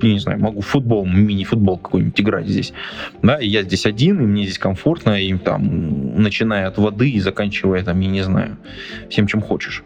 не 0.00 0.18
знаю, 0.18 0.40
могу 0.40 0.60
футбол, 0.60 1.06
мини-футбол 1.06 1.78
какой-нибудь 1.78 2.20
играть 2.20 2.48
здесь, 2.48 2.72
да, 3.22 3.36
и 3.36 3.48
я 3.48 3.62
здесь 3.62 3.86
один, 3.86 4.20
и 4.20 4.24
мне 4.24 4.44
здесь 4.44 4.58
комфортно, 4.58 5.20
и 5.20 5.36
там, 5.38 6.20
начиная 6.20 6.68
от 6.68 6.78
воды 6.78 7.10
и 7.10 7.20
заканчивая 7.20 7.84
там, 7.84 7.98
я 8.00 8.08
не 8.08 8.22
знаю, 8.22 8.56
всем, 9.10 9.26
чем 9.26 9.40
хочешь. 9.40 9.82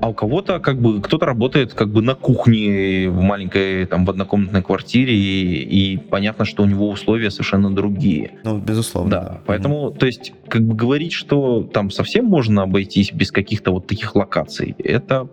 А, 0.00 0.08
у 0.08 0.14
кого-то 0.14 0.60
как 0.60 0.80
бы 0.80 1.00
кто-то 1.00 1.26
работает 1.26 1.74
как 1.74 1.88
бы 1.90 2.02
на 2.02 2.14
кухне 2.14 3.08
в 3.08 3.20
маленькой 3.20 3.86
там 3.86 4.04
в 4.04 4.10
однокомнатной 4.10 4.62
квартире 4.62 5.14
и, 5.14 5.94
и 5.94 5.96
понятно, 5.96 6.44
что 6.44 6.62
у 6.62 6.66
него 6.66 6.88
условия 6.88 7.30
совершенно 7.30 7.74
другие. 7.74 8.38
Ну 8.44 8.58
безусловно. 8.58 9.10
Да, 9.10 9.20
да. 9.20 9.40
поэтому 9.46 9.90
то 9.90 10.06
есть 10.06 10.32
как 10.48 10.62
бы 10.62 10.74
говорить, 10.74 11.12
что 11.12 11.62
там 11.62 11.90
совсем 11.90 12.26
можно 12.26 12.62
обойтись 12.62 13.12
без 13.12 13.32
каких-то 13.32 13.72
вот 13.72 13.86
таких 13.86 14.14
локаций, 14.14 14.74
это 14.78 15.28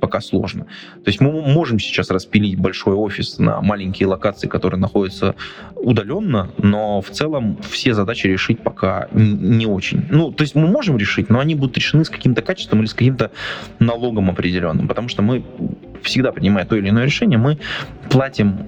пока 0.00 0.20
сложно. 0.20 0.64
То 1.04 1.08
есть 1.08 1.20
мы 1.20 1.30
можем 1.30 1.78
сейчас 1.78 2.10
распилить 2.10 2.58
большой 2.58 2.94
офис 2.94 3.38
на 3.38 3.60
маленькие 3.60 4.08
локации, 4.08 4.48
которые 4.48 4.80
находятся 4.80 5.34
удаленно, 5.76 6.50
но 6.58 7.00
в 7.00 7.10
целом 7.10 7.58
все 7.70 7.94
задачи 7.94 8.26
решить 8.26 8.60
пока 8.60 9.08
не 9.12 9.66
очень. 9.66 10.06
Ну, 10.10 10.32
то 10.32 10.42
есть 10.42 10.54
мы 10.54 10.66
можем 10.66 10.96
решить, 10.96 11.28
но 11.28 11.38
они 11.38 11.54
будут 11.54 11.76
решены 11.76 12.04
с 12.04 12.10
каким-то 12.10 12.42
качеством 12.42 12.80
или 12.80 12.86
с 12.86 12.94
каким-то 12.94 13.30
налогом 13.78 13.99
определенным, 14.08 14.88
потому 14.88 15.08
что 15.08 15.22
мы 15.22 15.44
всегда 16.02 16.32
принимая 16.32 16.64
то 16.64 16.76
или 16.76 16.88
иное 16.88 17.04
решение, 17.04 17.38
мы 17.38 17.58
платим 18.10 18.66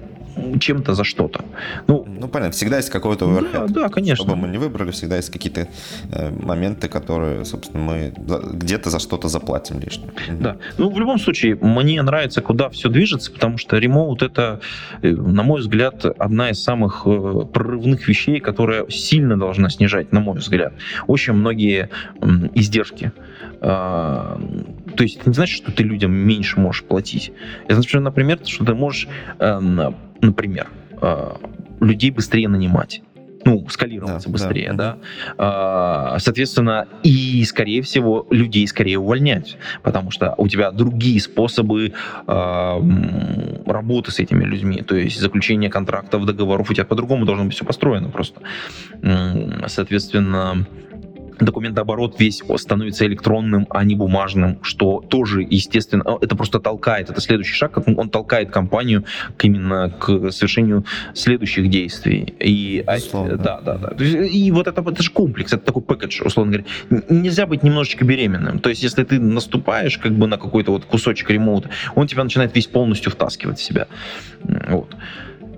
чем-то 0.59 0.93
за 0.93 1.03
что-то. 1.03 1.45
Ну, 1.87 2.05
ну 2.07 2.27
понятно, 2.27 2.51
всегда 2.51 2.77
есть 2.77 2.89
какой-то 2.89 3.25
overhead. 3.25 3.67
Да, 3.67 3.67
да, 3.67 3.89
конечно. 3.89 4.25
Что 4.25 4.35
бы 4.35 4.41
мы 4.41 4.47
не 4.47 4.57
выбрали, 4.57 4.91
всегда 4.91 5.17
есть 5.17 5.29
какие-то 5.29 5.67
э, 6.11 6.31
моменты, 6.31 6.87
которые, 6.87 7.45
собственно, 7.45 7.83
мы 7.83 8.13
где-то 8.53 8.89
за 8.89 8.99
что-то 8.99 9.27
заплатим 9.27 9.79
лишнее. 9.79 10.11
Да. 10.39 10.57
Ну, 10.77 10.89
в 10.89 10.99
любом 10.99 11.19
случае, 11.19 11.55
мне 11.55 12.01
нравится, 12.01 12.41
куда 12.41 12.69
все 12.69 12.89
движется, 12.89 13.31
потому 13.31 13.57
что 13.57 13.77
ремоут 13.77 14.23
это, 14.23 14.59
э, 15.01 15.09
на 15.09 15.43
мой 15.43 15.61
взгляд, 15.61 16.05
одна 16.05 16.49
из 16.49 16.63
самых 16.63 17.03
э, 17.05 17.45
прорывных 17.53 18.07
вещей, 18.07 18.39
которая 18.39 18.89
сильно 18.89 19.37
должна 19.37 19.69
снижать, 19.69 20.11
на 20.11 20.19
мой 20.19 20.37
взгляд, 20.37 20.73
очень 21.07 21.33
многие 21.33 21.89
издержки. 22.55 23.11
Э, 24.93 24.95
то 24.95 25.03
есть 25.03 25.17
это 25.17 25.29
не 25.29 25.35
значит, 25.35 25.57
что 25.57 25.71
ты 25.71 25.83
людям 25.83 26.11
меньше 26.11 26.59
можешь 26.59 26.83
платить. 26.83 27.31
Это 27.65 27.75
значит, 27.75 28.01
например, 28.01 28.39
что 28.45 28.65
ты 28.65 28.73
можешь 28.73 29.07
э, 29.39 29.59
например, 30.21 30.67
э, 31.01 31.35
людей 31.81 32.11
быстрее 32.11 32.47
нанимать 32.47 33.01
ну, 33.45 33.67
скалироваться 33.67 34.29
да, 34.29 34.31
быстрее, 34.31 34.71
да. 34.71 34.97
да. 35.37 36.17
Соответственно, 36.19 36.87
и, 37.03 37.43
скорее 37.43 37.81
всего, 37.81 38.25
людей 38.29 38.65
скорее 38.69 38.99
увольнять, 38.99 39.57
потому 39.81 40.11
что 40.11 40.33
у 40.37 40.47
тебя 40.47 40.71
другие 40.71 41.19
способы 41.19 41.91
работы 42.25 44.11
с 44.11 44.19
этими 44.19 44.45
людьми, 44.45 44.81
то 44.81 44.95
есть 44.95 45.19
заключение 45.19 45.69
контрактов, 45.69 46.25
договоров, 46.25 46.69
у 46.69 46.73
тебя 46.73 46.85
по-другому 46.85 47.25
должно 47.25 47.43
быть 47.43 47.55
все 47.55 47.65
построено 47.65 48.09
просто. 48.09 48.39
Соответственно, 49.67 50.65
документооборот 51.39 52.19
весь 52.19 52.41
становится 52.57 53.05
электронным, 53.05 53.67
а 53.69 53.83
не 53.83 53.95
бумажным, 53.95 54.59
что 54.61 55.01
тоже, 55.01 55.45
естественно, 55.49 56.17
это 56.21 56.35
просто 56.35 56.59
толкает, 56.59 57.09
это 57.09 57.21
следующий 57.21 57.53
шаг, 57.53 57.77
он 57.87 58.09
толкает 58.09 58.51
компанию 58.51 59.05
к 59.37 59.45
именно 59.45 59.89
к 59.89 60.31
совершению 60.31 60.85
следующих 61.13 61.69
действий. 61.69 62.33
И, 62.39 62.83
а, 62.85 62.97
да, 63.37 63.61
да, 63.61 63.77
да. 63.77 64.03
И 64.03 64.51
вот 64.51 64.67
это, 64.67 64.81
это 64.81 65.03
же 65.03 65.11
комплекс, 65.11 65.53
это 65.53 65.65
такой 65.65 65.81
пакетж, 65.81 66.21
условно 66.23 66.53
говоря. 66.53 67.03
Нельзя 67.09 67.45
быть 67.45 67.63
немножечко 67.63 68.05
беременным. 68.05 68.59
То 68.59 68.69
есть, 68.69 68.83
если 68.83 69.03
ты 69.03 69.19
наступаешь 69.19 69.97
как 69.97 70.13
бы 70.13 70.27
на 70.27 70.37
какой-то 70.37 70.71
вот 70.71 70.85
кусочек 70.85 71.29
ремоута, 71.29 71.69
он 71.95 72.07
тебя 72.07 72.23
начинает 72.23 72.55
весь 72.55 72.67
полностью 72.67 73.11
втаскивать 73.11 73.59
в 73.59 73.63
себя. 73.63 73.87
Вот. 74.43 74.95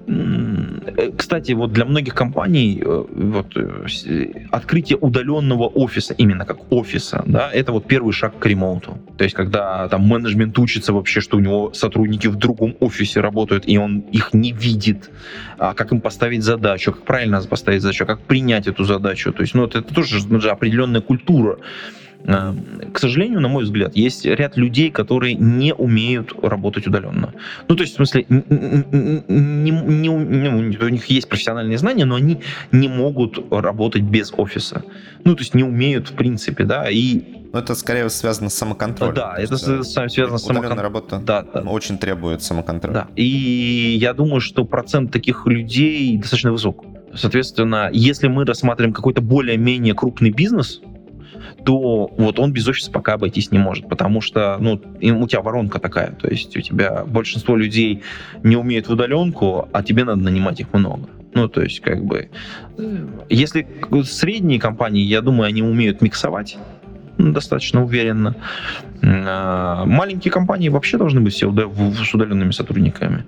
Э, 0.08 1.12
кстати, 1.18 1.54
вот 1.54 1.72
для 1.74 1.86
многих 1.86 2.14
компаний 2.14 2.82
э, 2.86 3.06
вот, 3.10 3.58
э, 3.58 4.48
открытие 4.52 4.98
удаленного 4.98 5.68
офиса, 5.68 6.14
именно 6.14 6.46
как 6.46 6.72
офиса, 6.72 7.24
да, 7.26 7.50
это 7.52 7.72
вот 7.72 7.88
первый 7.88 8.14
шаг 8.14 8.38
к 8.38 8.46
ремоуту. 8.46 8.98
То 9.18 9.24
есть, 9.24 9.36
когда 9.36 9.88
там 9.88 10.08
менеджмент 10.08 10.58
учится 10.60 10.94
вообще, 10.94 11.22
что 11.22 11.38
у 11.38 11.40
него 11.40 11.74
сотрудники 11.74 12.28
в 12.28 12.36
другом 12.36 12.76
офисе 12.80 13.22
работают, 13.22 13.64
и 13.68 13.78
он 13.78 14.00
их 14.12 14.34
не 14.34 14.52
видит, 14.52 15.10
а 15.58 15.74
как 15.74 15.92
им 15.92 16.02
поставить 16.02 16.44
задачу, 16.44 16.92
как 16.92 17.04
правильно 17.04 17.42
поставить 17.42 17.82
задачу, 17.82 18.06
как 18.06 18.20
принять 18.20 18.68
эту 18.68 18.84
задачу. 18.84 19.34
То 19.34 19.42
есть, 19.42 19.56
ну, 19.56 19.66
это, 19.66 19.80
это 19.80 19.94
тоже 19.94 20.50
определенная 20.50 21.02
культура 21.02 21.58
Э, 21.58 22.05
к 22.26 23.00
сожалению, 23.00 23.40
на 23.40 23.48
мой 23.48 23.64
взгляд, 23.64 23.96
есть 23.96 24.26
ряд 24.26 24.58
людей, 24.58 24.90
которые 24.90 25.36
не 25.36 25.74
умеют 25.74 26.34
работать 26.42 26.88
удаленно. 26.88 27.34
Ну, 27.68 27.76
то 27.76 27.84
есть, 27.84 27.94
в 27.94 27.96
смысле, 27.98 28.26
не, 28.30 29.72
не, 29.72 30.10
не, 30.10 30.50
у 30.50 30.90
них 30.90 31.06
есть 31.06 31.30
профессиональные 31.30 31.78
знания, 31.78 32.06
но 32.06 32.16
они 32.16 32.42
не 32.72 32.88
могут 32.88 33.38
работать 33.52 34.02
без 34.02 34.34
офиса. 34.36 34.84
Ну, 35.24 35.36
то 35.36 35.42
есть 35.42 35.54
не 35.54 35.64
умеют, 35.64 36.10
в 36.10 36.14
принципе, 36.14 36.64
да, 36.64 36.90
и 36.90 37.22
но 37.56 37.60
это 37.60 37.74
скорее 37.74 38.10
связано 38.10 38.50
с 38.50 38.54
самоконтролем. 38.54 39.16
Да, 39.16 39.36
это 39.38 39.56
связано 39.56 40.38
с 40.38 40.44
самоконтролем. 40.44 40.78
работа 40.78 41.20
да, 41.20 41.42
да. 41.42 41.62
очень 41.62 41.98
требует 41.98 42.44
самоконтроля. 42.44 42.94
Да. 42.94 43.08
И 43.16 43.98
я 43.98 44.14
думаю, 44.14 44.42
что 44.42 44.66
процент 44.66 45.14
таких 45.14 45.46
людей 45.46 46.18
достаточно 46.18 46.52
высок. 46.52 46.84
Соответственно, 47.14 47.90
если 47.94 48.28
мы 48.28 48.44
рассматриваем 48.44 48.94
какой-то 48.94 49.22
более-менее 49.22 49.94
крупный 49.94 50.32
бизнес, 50.32 50.82
то 51.64 52.08
вот 52.08 52.40
он 52.40 52.54
без 52.54 52.68
офиса 52.68 52.92
пока 52.92 53.14
обойтись 53.14 53.52
не 53.52 53.60
может, 53.60 53.88
потому 53.90 54.22
что 54.22 54.58
ну, 54.60 54.82
у 55.02 55.28
тебя 55.28 55.42
воронка 55.42 55.80
такая, 55.80 56.12
то 56.12 56.28
есть 56.30 56.56
у 56.58 56.62
тебя 56.62 57.04
большинство 57.06 57.56
людей 57.56 58.04
не 58.44 58.56
умеют 58.56 58.88
в 58.88 58.92
удаленку, 58.92 59.68
а 59.72 59.84
тебе 59.84 60.04
надо 60.04 60.22
нанимать 60.22 60.60
их 60.60 60.74
много. 60.74 61.10
Ну, 61.34 61.50
то 61.50 61.62
есть, 61.62 61.82
как 61.82 62.04
бы, 62.06 62.30
э, 62.78 63.08
если 63.30 63.68
средние 64.06 64.58
компании, 64.58 65.04
я 65.04 65.22
думаю, 65.22 65.50
они 65.50 65.62
умеют 65.62 66.02
миксовать, 66.02 66.58
достаточно 67.18 67.84
уверенно. 67.84 68.36
А, 69.08 69.86
маленькие 69.86 70.32
компании 70.32 70.70
вообще 70.70 70.98
должны 70.98 71.22
быть 71.22 71.34
все 71.34 71.52
с 71.52 72.14
удаленными 72.14 72.52
сотрудниками. 72.52 73.26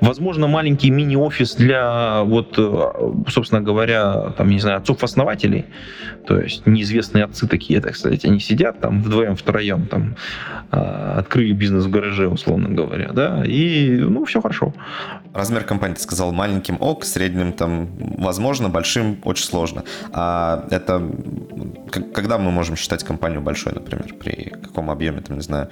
Возможно, 0.00 0.48
маленький 0.48 0.90
мини-офис 0.90 1.54
для, 1.54 2.22
вот, 2.22 2.54
э, 2.58 3.28
собственно 3.28 3.60
говоря, 3.60 4.32
там, 4.36 4.48
не 4.48 4.58
знаю, 4.58 4.78
отцов-основателей, 4.78 5.66
то 6.26 6.40
есть 6.40 6.66
неизвестные 6.66 7.24
отцы 7.24 7.46
такие, 7.46 7.80
так 7.80 7.96
сказать, 7.96 8.24
они 8.24 8.40
сидят 8.40 8.80
там 8.80 9.02
вдвоем, 9.02 9.36
втроем, 9.36 9.86
там, 9.86 10.16
а, 10.70 11.18
открыли 11.18 11.52
бизнес 11.52 11.84
в 11.84 11.90
гараже, 11.90 12.28
условно 12.28 12.68
говоря, 12.68 13.12
да, 13.12 13.44
и, 13.44 13.98
ну, 13.98 14.24
все 14.24 14.40
хорошо. 14.40 14.74
Размер 15.34 15.64
компании, 15.64 15.94
ты 15.94 16.00
сказал, 16.00 16.32
маленьким 16.32 16.76
ок, 16.80 17.04
средним 17.04 17.52
там 17.52 17.88
возможно, 18.18 18.68
большим 18.68 19.18
очень 19.24 19.44
сложно. 19.44 19.84
А 20.12 20.66
это 20.70 21.02
когда 22.14 22.38
мы 22.38 22.50
можем 22.50 22.76
считать 22.76 23.04
компанию 23.04 23.40
большой, 23.40 23.72
например, 23.72 24.14
при 24.14 24.50
каком 24.50 24.90
объеме, 24.90 25.11
там, 25.20 25.36
не 25.36 25.42
знаю, 25.42 25.68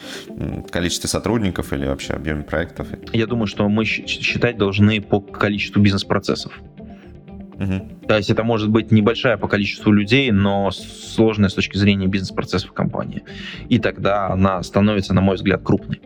количестве 0.71 1.09
сотрудников 1.09 1.73
или 1.73 1.87
вообще 1.87 2.13
объеме 2.13 2.43
проектов? 2.43 2.89
Я 3.13 3.27
думаю, 3.27 3.47
что 3.47 3.69
мы 3.69 3.85
считать 3.85 4.57
должны 4.57 5.01
по 5.01 5.21
количеству 5.21 5.81
бизнес-процессов. 5.81 6.53
Угу. 7.61 8.07
То 8.09 8.17
есть 8.17 8.31
это 8.31 8.43
может 8.43 8.71
быть 8.71 8.91
небольшая 8.91 9.37
по 9.37 9.47
количеству 9.47 9.93
людей, 9.93 10.31
но 10.31 10.71
сложная 10.71 11.51
с 11.51 11.55
точки 11.55 11.77
зрения 11.77 12.07
бизнес-процессов 12.07 12.73
компании. 12.73 13.23
И 13.69 13.79
тогда 13.79 14.29
она 14.29 14.63
становится, 14.63 15.13
на 15.15 15.21
мой 15.21 15.37
взгляд, 15.37 15.63
крупной. 15.63 16.01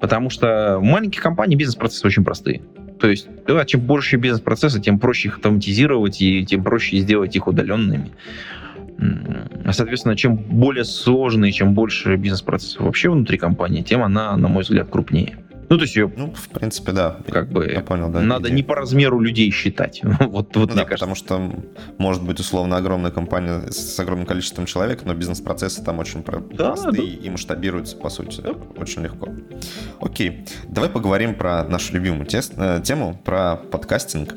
Потому 0.00 0.28
что 0.28 0.78
в 0.78 0.82
маленьких 0.82 1.22
компаниях 1.22 1.58
бизнес-процессы 1.58 2.06
очень 2.06 2.24
простые. 2.24 2.62
То 3.00 3.08
есть, 3.08 3.28
да, 3.46 3.64
чем 3.64 3.80
больше 3.80 4.16
бизнес-процессы, 4.16 4.80
тем 4.80 4.98
проще 4.98 5.28
их 5.28 5.36
автоматизировать 5.36 6.20
и 6.20 6.44
тем 6.44 6.62
проще 6.62 6.98
сделать 6.98 7.34
их 7.34 7.46
удаленными. 7.46 8.10
Соответственно, 9.70 10.16
чем 10.16 10.36
более 10.36 10.84
сложный, 10.84 11.52
чем 11.52 11.74
больше 11.74 12.16
бизнес-процессов 12.16 12.82
вообще 12.82 13.10
внутри 13.10 13.38
компании, 13.38 13.82
тем 13.82 14.02
она, 14.02 14.36
на 14.36 14.48
мой 14.48 14.62
взгляд, 14.62 14.88
крупнее. 14.90 15.38
Ну, 15.68 15.76
то 15.76 15.82
есть 15.82 15.96
ее... 15.96 16.10
Ну, 16.16 16.32
в 16.32 16.48
принципе, 16.48 16.92
да. 16.92 17.18
Как 17.28 17.50
бы 17.50 17.70
я 17.70 17.80
понял, 17.80 18.08
да. 18.08 18.20
Надо 18.20 18.48
идея. 18.48 18.56
не 18.56 18.62
по 18.62 18.74
размеру 18.74 19.20
людей 19.20 19.50
считать. 19.50 20.00
вот, 20.20 20.56
вот 20.56 20.70
ну, 20.70 20.74
да, 20.74 20.84
потому 20.84 21.14
что 21.14 21.52
может 21.98 22.22
быть 22.22 22.40
условно 22.40 22.76
огромная 22.76 23.10
компания 23.10 23.70
с 23.70 23.98
огромным 24.00 24.26
количеством 24.26 24.66
человек, 24.66 25.04
но 25.04 25.14
бизнес-процессы 25.14 25.84
там 25.84 25.98
очень 25.98 26.24
да, 26.24 26.72
простые 26.72 27.16
да. 27.16 27.26
и 27.26 27.30
масштабируются, 27.30 27.96
по 27.96 28.08
сути, 28.08 28.40
да. 28.40 28.52
очень 28.76 29.02
легко. 29.02 29.28
Окей, 30.00 30.46
давай 30.68 30.88
поговорим 30.88 31.34
про 31.34 31.64
нашу 31.64 31.94
любимую 31.94 32.26
тес- 32.26 32.52
э, 32.56 32.80
тему, 32.82 33.20
про 33.24 33.56
подкастинг. 33.56 34.34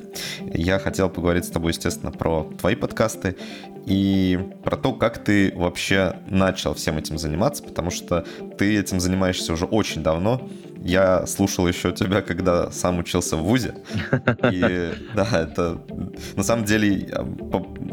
Я 0.53 0.79
хотел 0.79 1.09
поговорить 1.09 1.45
с 1.45 1.49
тобой, 1.49 1.71
естественно, 1.71 2.11
про 2.11 2.49
твои 2.59 2.75
подкасты 2.75 3.37
и 3.85 4.39
про 4.63 4.75
то, 4.77 4.93
как 4.93 5.23
ты 5.23 5.53
вообще 5.55 6.17
начал 6.27 6.73
всем 6.73 6.97
этим 6.97 7.17
заниматься, 7.17 7.63
потому 7.63 7.89
что 7.89 8.25
ты 8.57 8.77
этим 8.77 8.99
занимаешься 8.99 9.53
уже 9.53 9.65
очень 9.65 10.03
давно, 10.03 10.49
я 10.81 11.25
слушал 11.27 11.67
еще 11.67 11.91
тебя, 11.91 12.21
когда 12.21 12.71
сам 12.71 12.99
учился 12.99 13.37
в 13.37 13.43
ВУЗе. 13.43 13.75
И 14.51 14.91
да, 15.15 15.27
это 15.31 15.81
на 16.35 16.43
самом 16.43 16.65
деле 16.65 17.09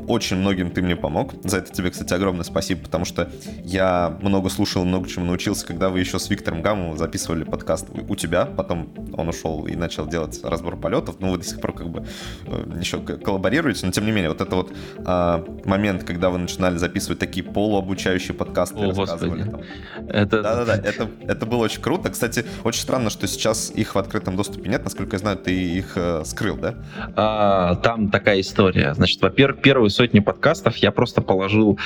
очень 0.06 0.36
многим 0.36 0.70
ты 0.70 0.82
мне 0.82 0.96
помог. 0.96 1.34
За 1.44 1.58
это 1.58 1.72
тебе, 1.72 1.90
кстати, 1.90 2.12
огромное 2.14 2.44
спасибо, 2.44 2.82
потому 2.82 3.04
что 3.04 3.30
я 3.64 4.16
много 4.22 4.48
слушал, 4.48 4.84
много 4.84 5.08
чему 5.08 5.26
научился, 5.26 5.66
когда 5.66 5.90
вы 5.90 6.00
еще 6.00 6.18
с 6.18 6.30
Виктором 6.30 6.62
Гамовым 6.62 6.96
записывали 6.96 7.44
подкаст 7.44 7.86
у 8.08 8.16
тебя, 8.16 8.46
потом 8.46 8.88
он 9.12 9.28
ушел 9.28 9.66
и 9.66 9.76
начал 9.76 10.06
делать 10.06 10.40
разбор 10.42 10.76
полетов. 10.76 11.16
Ну, 11.20 11.32
вы 11.32 11.38
до 11.38 11.44
сих 11.44 11.60
пор 11.60 11.74
как 11.74 11.90
бы 11.90 12.06
э, 12.46 12.78
еще 12.80 13.00
коллаборируете, 13.00 13.86
но 13.86 13.92
тем 13.92 14.06
не 14.06 14.12
менее, 14.12 14.30
вот 14.30 14.40
это 14.40 14.56
вот 14.56 14.72
а, 15.04 15.44
момент, 15.64 16.04
когда 16.04 16.30
вы 16.30 16.38
начинали 16.38 16.76
записывать 16.76 17.18
такие 17.18 17.44
полуобучающие 17.44 18.34
подкасты, 18.34 18.78
О, 18.78 18.88
рассказывали. 18.88 19.44
Там. 19.44 19.60
Это... 20.08 20.42
Да-да-да, 20.42 20.76
это, 20.84 21.10
это 21.26 21.46
было 21.46 21.64
очень 21.64 21.82
круто. 21.82 22.10
Кстати, 22.10 22.44
очень 22.64 22.77
странно, 22.80 23.10
что 23.10 23.26
сейчас 23.26 23.70
их 23.74 23.94
в 23.94 23.98
открытом 23.98 24.36
доступе 24.36 24.68
нет. 24.68 24.84
Насколько 24.84 25.16
я 25.16 25.18
знаю, 25.18 25.36
ты 25.36 25.52
их 25.52 25.92
э, 25.96 26.22
скрыл, 26.24 26.56
да? 26.56 26.74
А, 27.16 27.76
там 27.76 28.10
такая 28.10 28.40
история. 28.40 28.94
Значит, 28.94 29.20
во-первых, 29.20 29.60
первые 29.60 29.90
сотни 29.90 30.20
подкастов 30.20 30.76
я 30.76 30.90
просто 30.90 31.22
положил 31.22 31.78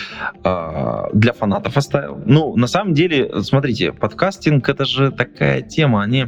а, 0.44 1.08
для 1.12 1.32
фанатов 1.32 1.76
оставил. 1.76 2.20
Ну, 2.24 2.56
на 2.56 2.66
самом 2.66 2.94
деле, 2.94 3.42
смотрите, 3.42 3.92
подкастинг 3.92 4.68
это 4.68 4.84
же 4.84 5.10
такая 5.10 5.62
тема, 5.62 6.02
они 6.02 6.26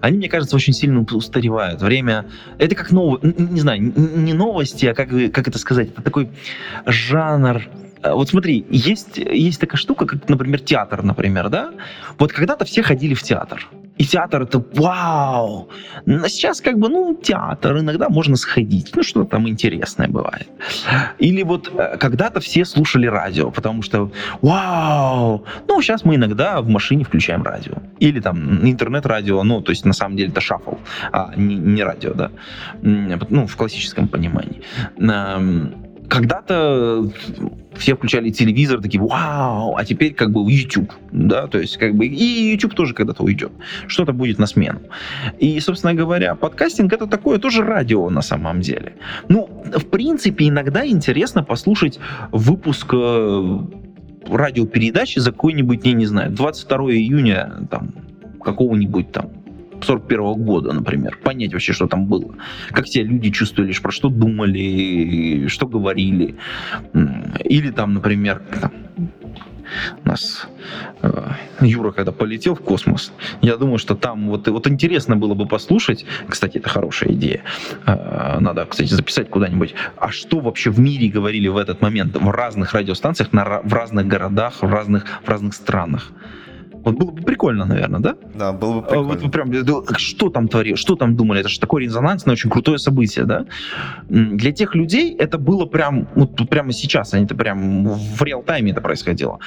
они, 0.00 0.18
мне 0.18 0.28
кажется, 0.28 0.54
очень 0.54 0.74
сильно 0.74 1.00
устаревают. 1.00 1.80
Время... 1.80 2.26
Это 2.58 2.74
как 2.74 2.90
новое... 2.90 3.20
Не 3.22 3.60
знаю, 3.60 3.80
не 3.80 4.34
новости, 4.34 4.84
а 4.84 4.94
как, 4.94 5.08
как 5.08 5.48
это 5.48 5.58
сказать? 5.58 5.88
Это 5.88 6.02
такой 6.02 6.28
жанр 6.84 7.62
Э, 8.04 8.12
вот 8.12 8.28
смотри, 8.28 8.66
есть, 8.70 9.16
есть 9.16 9.60
такая 9.60 9.78
штука, 9.78 10.04
как, 10.06 10.28
например, 10.28 10.60
театр, 10.60 11.02
например, 11.02 11.48
да? 11.48 11.72
Вот 12.18 12.32
когда-то 12.32 12.64
все 12.64 12.82
ходили 12.82 13.14
в 13.14 13.22
театр. 13.22 13.66
И 13.96 14.04
театр 14.04 14.42
это 14.42 14.64
вау! 14.74 15.68
А 16.06 16.28
сейчас 16.28 16.60
как 16.60 16.78
бы, 16.78 16.88
ну, 16.88 17.14
театр, 17.14 17.78
иногда 17.78 18.08
можно 18.08 18.36
сходить. 18.36 18.92
Ну, 18.96 19.02
что 19.02 19.24
там 19.24 19.48
интересное 19.48 20.08
бывает. 20.08 20.48
Или 21.18 21.44
вот 21.44 21.72
э, 21.72 21.96
когда-то 21.98 22.40
все 22.40 22.64
слушали 22.64 23.06
радио, 23.06 23.50
потому 23.50 23.82
что 23.82 24.10
вау! 24.42 25.44
Ну, 25.68 25.82
сейчас 25.82 26.04
мы 26.04 26.16
иногда 26.16 26.60
в 26.60 26.68
машине 26.68 27.04
включаем 27.04 27.42
радио. 27.42 27.74
Или 28.00 28.20
там 28.20 28.66
интернет-радио, 28.66 29.42
ну, 29.44 29.60
то 29.60 29.70
есть 29.70 29.84
на 29.84 29.92
самом 29.92 30.16
деле 30.16 30.30
это 30.30 30.40
шаффл, 30.40 30.74
а 31.12 31.32
не, 31.36 31.54
не 31.54 31.84
радио, 31.84 32.14
да. 32.14 32.30
Ну, 32.82 33.46
в 33.46 33.56
классическом 33.56 34.08
понимании 34.08 34.62
когда-то 36.08 37.10
все 37.76 37.96
включали 37.96 38.30
телевизор, 38.30 38.80
такие, 38.80 39.00
вау, 39.00 39.76
а 39.76 39.84
теперь 39.84 40.14
как 40.14 40.30
бы 40.30 40.50
YouTube, 40.50 40.92
да, 41.12 41.46
то 41.46 41.58
есть 41.58 41.76
как 41.76 41.94
бы 41.94 42.06
и 42.06 42.52
YouTube 42.52 42.74
тоже 42.74 42.94
когда-то 42.94 43.22
уйдет, 43.22 43.52
что-то 43.86 44.12
будет 44.12 44.38
на 44.38 44.46
смену. 44.46 44.80
И, 45.38 45.58
собственно 45.60 45.94
говоря, 45.94 46.34
подкастинг 46.34 46.92
это 46.92 47.06
такое 47.06 47.38
тоже 47.38 47.62
радио 47.62 48.08
на 48.10 48.22
самом 48.22 48.60
деле. 48.60 48.94
Ну, 49.28 49.48
в 49.64 49.86
принципе, 49.86 50.48
иногда 50.48 50.86
интересно 50.86 51.42
послушать 51.42 51.98
выпуск 52.30 52.90
э, 52.92 53.58
радиопередачи 54.28 55.18
за 55.18 55.32
какой-нибудь, 55.32 55.84
я 55.84 55.92
не 55.92 56.06
знаю, 56.06 56.30
22 56.30 56.78
июня 56.92 57.66
там 57.70 57.92
какого-нибудь 58.42 59.10
там 59.10 59.30
41 59.82 60.34
года, 60.44 60.72
например, 60.72 61.18
понять 61.22 61.52
вообще, 61.52 61.72
что 61.72 61.86
там 61.86 62.06
было. 62.06 62.34
Как 62.70 62.86
себя 62.86 63.04
люди 63.04 63.30
чувствовали, 63.30 63.72
про 63.82 63.92
что 63.92 64.08
думали, 64.08 65.46
что 65.48 65.66
говорили. 65.66 66.36
Или 67.44 67.70
там, 67.70 67.94
например, 67.94 68.42
там, 68.60 68.72
у 70.04 70.08
нас 70.08 70.46
э, 71.02 71.32
Юра, 71.60 71.92
когда 71.92 72.12
полетел 72.12 72.54
в 72.54 72.60
космос, 72.60 73.12
я 73.40 73.56
думаю, 73.56 73.78
что 73.78 73.94
там 73.94 74.28
вот, 74.28 74.48
вот 74.48 74.66
интересно 74.66 75.16
было 75.16 75.34
бы 75.34 75.46
послушать, 75.46 76.04
кстати, 76.28 76.58
это 76.58 76.68
хорошая 76.68 77.12
идея, 77.12 77.42
э, 77.86 78.38
надо, 78.40 78.64
кстати, 78.66 78.92
записать 78.92 79.30
куда-нибудь, 79.30 79.74
а 79.96 80.10
что 80.10 80.40
вообще 80.40 80.70
в 80.70 80.78
мире 80.78 81.08
говорили 81.08 81.48
в 81.48 81.56
этот 81.56 81.80
момент 81.80 82.16
в 82.16 82.30
разных 82.30 82.74
радиостанциях, 82.74 83.32
на, 83.32 83.60
в 83.62 83.72
разных 83.72 84.06
городах, 84.06 84.62
в 84.62 84.72
разных, 84.72 85.06
в 85.22 85.28
разных 85.28 85.54
странах. 85.54 86.12
Вот 86.84 86.96
было 86.96 87.10
бы 87.10 87.22
прикольно, 87.22 87.64
наверное, 87.64 88.00
да? 88.00 88.16
Да, 88.34 88.52
было 88.52 88.80
бы 88.80 88.82
прикольно. 88.82 89.14
Вот 89.14 89.32
прям, 89.32 89.52
что 89.96 90.28
там 90.30 90.48
творили, 90.48 90.74
что 90.74 90.96
там 90.96 91.16
думали, 91.16 91.40
это 91.40 91.48
же 91.48 91.58
такое 91.58 91.82
резонансное, 91.82 92.32
очень 92.32 92.50
крутое 92.50 92.78
событие, 92.78 93.24
да? 93.24 93.46
Для 94.08 94.52
тех 94.52 94.74
людей 94.74 95.14
это 95.16 95.38
было 95.38 95.64
прям, 95.66 96.08
вот 96.14 96.36
прямо 96.48 96.72
сейчас, 96.72 97.14
они 97.14 97.24
это 97.24 97.34
прям 97.34 97.88
в 97.88 98.22
реал-тайме 98.22 98.72
это 98.72 98.80
происходило. 98.80 99.38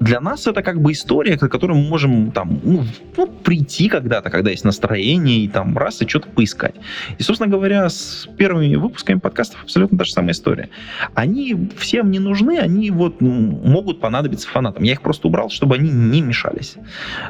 Для 0.00 0.20
нас 0.20 0.46
это 0.46 0.62
как 0.62 0.80
бы 0.80 0.92
история, 0.92 1.36
к 1.36 1.48
которой 1.48 1.76
мы 1.76 1.88
можем 1.88 2.30
там, 2.32 2.60
ну, 2.62 2.84
ну 3.16 3.26
прийти 3.26 3.88
когда-то, 3.88 4.30
когда 4.30 4.50
есть 4.50 4.64
настроение, 4.64 5.40
и 5.40 5.48
там 5.48 5.76
раз, 5.76 6.00
и 6.02 6.08
что-то 6.08 6.28
поискать. 6.28 6.74
И, 7.18 7.22
собственно 7.22 7.50
говоря, 7.50 7.88
с 7.88 8.28
первыми 8.36 8.74
выпусками 8.76 9.18
подкастов 9.18 9.62
абсолютно 9.62 9.98
та 9.98 10.04
же 10.04 10.12
самая 10.12 10.32
история. 10.32 10.70
Они 11.14 11.68
всем 11.76 12.10
не 12.10 12.18
нужны, 12.18 12.58
они 12.58 12.90
вот 12.90 13.20
могут 13.20 14.00
понадобиться 14.00 14.48
фанатам. 14.48 14.84
Я 14.84 14.92
их 14.92 15.02
просто 15.02 15.28
убрал, 15.28 15.50
чтобы 15.50 15.74
они 15.74 15.90
не 15.90 16.22
мешались. 16.22 16.77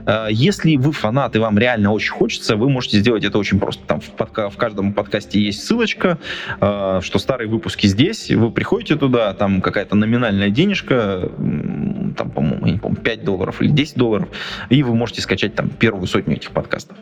Э, 0.07 0.28
если 0.30 0.76
вы 0.76 0.92
фанат 0.92 1.36
и 1.36 1.38
вам 1.38 1.59
реально 1.59 1.92
очень 1.92 2.12
хочется, 2.12 2.57
вы 2.57 2.68
можете 2.68 2.99
сделать 2.99 3.24
это 3.24 3.38
очень 3.38 3.59
просто. 3.59 3.84
Там 3.86 4.01
в, 4.01 4.11
подка- 4.11 4.51
в 4.51 4.57
каждом 4.57 4.92
подкасте 4.92 5.40
есть 5.40 5.64
ссылочка, 5.64 6.18
э, 6.61 7.01
что 7.03 7.18
старые 7.18 7.49
выпуски 7.49 7.86
здесь, 7.86 8.30
вы 8.30 8.51
приходите 8.51 8.96
туда, 8.96 9.32
там 9.34 9.61
какая-то 9.61 9.96
номинальная 9.96 10.51
денежка, 10.51 11.30
там, 12.16 12.30
по-моему, 12.30 12.66
я 12.66 12.72
не 12.72 12.78
помню, 12.78 12.99
5 12.99 13.24
долларов 13.24 13.62
или 13.62 13.70
10 13.70 13.96
долларов, 13.96 14.28
и 14.70 14.82
вы 14.82 14.94
можете 14.94 15.20
скачать 15.20 15.55
там 15.55 15.68
первую 15.70 16.07
сотню 16.07 16.36
этих 16.36 16.51
подкастов. 16.51 16.96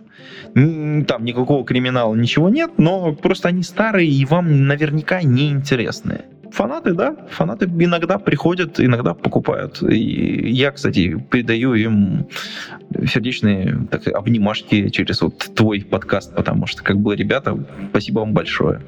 Там 0.55 1.24
никакого 1.24 1.64
криминала, 1.64 2.14
ничего 2.14 2.49
нет, 2.49 2.72
но 2.78 3.12
просто 3.12 3.49
они 3.49 3.62
старые 3.62 4.09
и 4.09 4.24
вам 4.24 4.66
наверняка 4.66 5.22
неинтересные. 5.22 6.24
Фанаты, 6.53 6.92
да, 6.94 7.16
фанаты 7.30 7.66
иногда 7.66 8.18
приходят, 8.18 8.80
иногда 8.80 9.14
покупают. 9.14 9.82
И 9.82 10.51
я, 10.53 10.70
кстати, 10.70 11.18
передаю 11.30 11.74
им 11.74 12.26
сердечные 13.07 13.86
так, 13.90 14.07
обнимашки 14.09 14.88
через 14.88 15.20
вот 15.22 15.38
твой 15.55 15.82
подкаст, 15.82 16.34
потому 16.34 16.66
что, 16.66 16.82
как 16.82 16.99
бы, 16.99 17.14
ребята, 17.16 17.59
спасибо 17.90 18.20
вам 18.20 18.32
большое. 18.32 18.82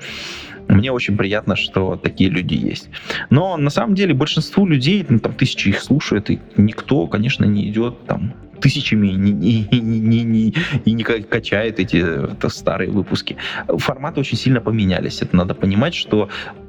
Мне 0.68 0.92
очень 0.92 1.16
приятно, 1.16 1.56
что 1.56 1.96
такие 1.96 2.28
люди 2.28 2.54
есть. 2.54 2.90
Но 3.30 3.56
на 3.56 3.70
самом 3.70 3.94
деле 3.94 4.12
большинству 4.14 4.66
людей, 4.66 5.04
ну, 5.08 5.18
там 5.18 5.32
тысячи 5.32 5.68
их 5.68 5.80
слушают, 5.80 6.30
и 6.30 6.40
никто, 6.56 7.06
конечно, 7.06 7.44
не 7.44 7.68
идет 7.68 8.06
там 8.06 8.34
тысячами 8.60 9.08
и 9.08 9.16
не, 9.16 9.32
не, 9.80 10.54
и 10.84 10.92
не 10.92 11.02
качает 11.04 11.78
эти 11.80 12.04
старые 12.48 12.90
выпуски. 12.90 13.36
Форматы 13.68 14.20
очень 14.20 14.36
сильно 14.36 14.60
поменялись. 14.60 15.22
Это 15.22 15.36
надо 15.36 15.54
понимать, 15.54 15.94
что 15.94 16.28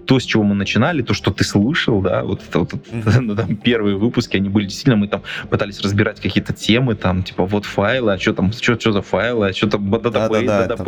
то, 0.10 0.20
с 0.20 0.24
чего 0.24 0.42
мы 0.42 0.56
начинали, 0.56 1.04
то, 1.04 1.14
что 1.14 1.30
ты 1.30 1.44
слышал, 1.44 2.02
да, 2.02 2.24
вот, 2.24 2.42
вот 2.54 2.74
ну, 3.22 3.36
там, 3.36 3.56
первые 3.56 3.96
выпуски, 3.96 4.38
они 4.38 4.50
были 4.50 4.66
действительно, 4.66 4.96
мы 4.96 5.08
там 5.08 5.22
пытались 5.52 5.80
разбирать 5.82 6.20
какие-то 6.20 6.52
темы, 6.52 6.96
там, 6.96 7.22
типа, 7.22 7.46
вот 7.46 7.66
файлы, 7.66 8.14
а 8.14 8.18
что 8.18 8.34
там, 8.34 8.52
что, 8.52 8.80
что 8.80 8.92
за 8.92 9.04
файлы, 9.04 9.50
а 9.50 9.54
что 9.54 9.70
там, 9.70 9.88
датабейс, 9.92 10.48
да, 10.48 10.66
да, 10.66 10.78
да, 10.78 10.84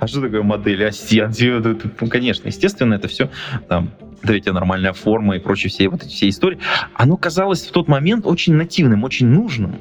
а 0.00 0.06
что 0.06 0.22
такое 0.22 0.42
модель, 0.42 0.86
а 0.86 0.90
ну, 2.00 2.08
конечно, 2.08 2.48
естественно, 2.48 2.94
это 2.94 3.08
все 3.08 3.28
там 3.68 3.90
третья 4.22 4.52
нормальная 4.52 4.94
форма 4.94 5.36
и 5.36 5.38
прочие 5.38 5.68
все 5.68 5.90
вот 5.90 6.02
эти 6.02 6.14
все 6.14 6.30
истории, 6.30 6.58
оно 6.94 7.18
казалось 7.18 7.66
в 7.66 7.72
тот 7.72 7.88
момент 7.88 8.26
очень 8.26 8.54
нативным, 8.54 9.04
очень 9.04 9.26
нужным. 9.26 9.80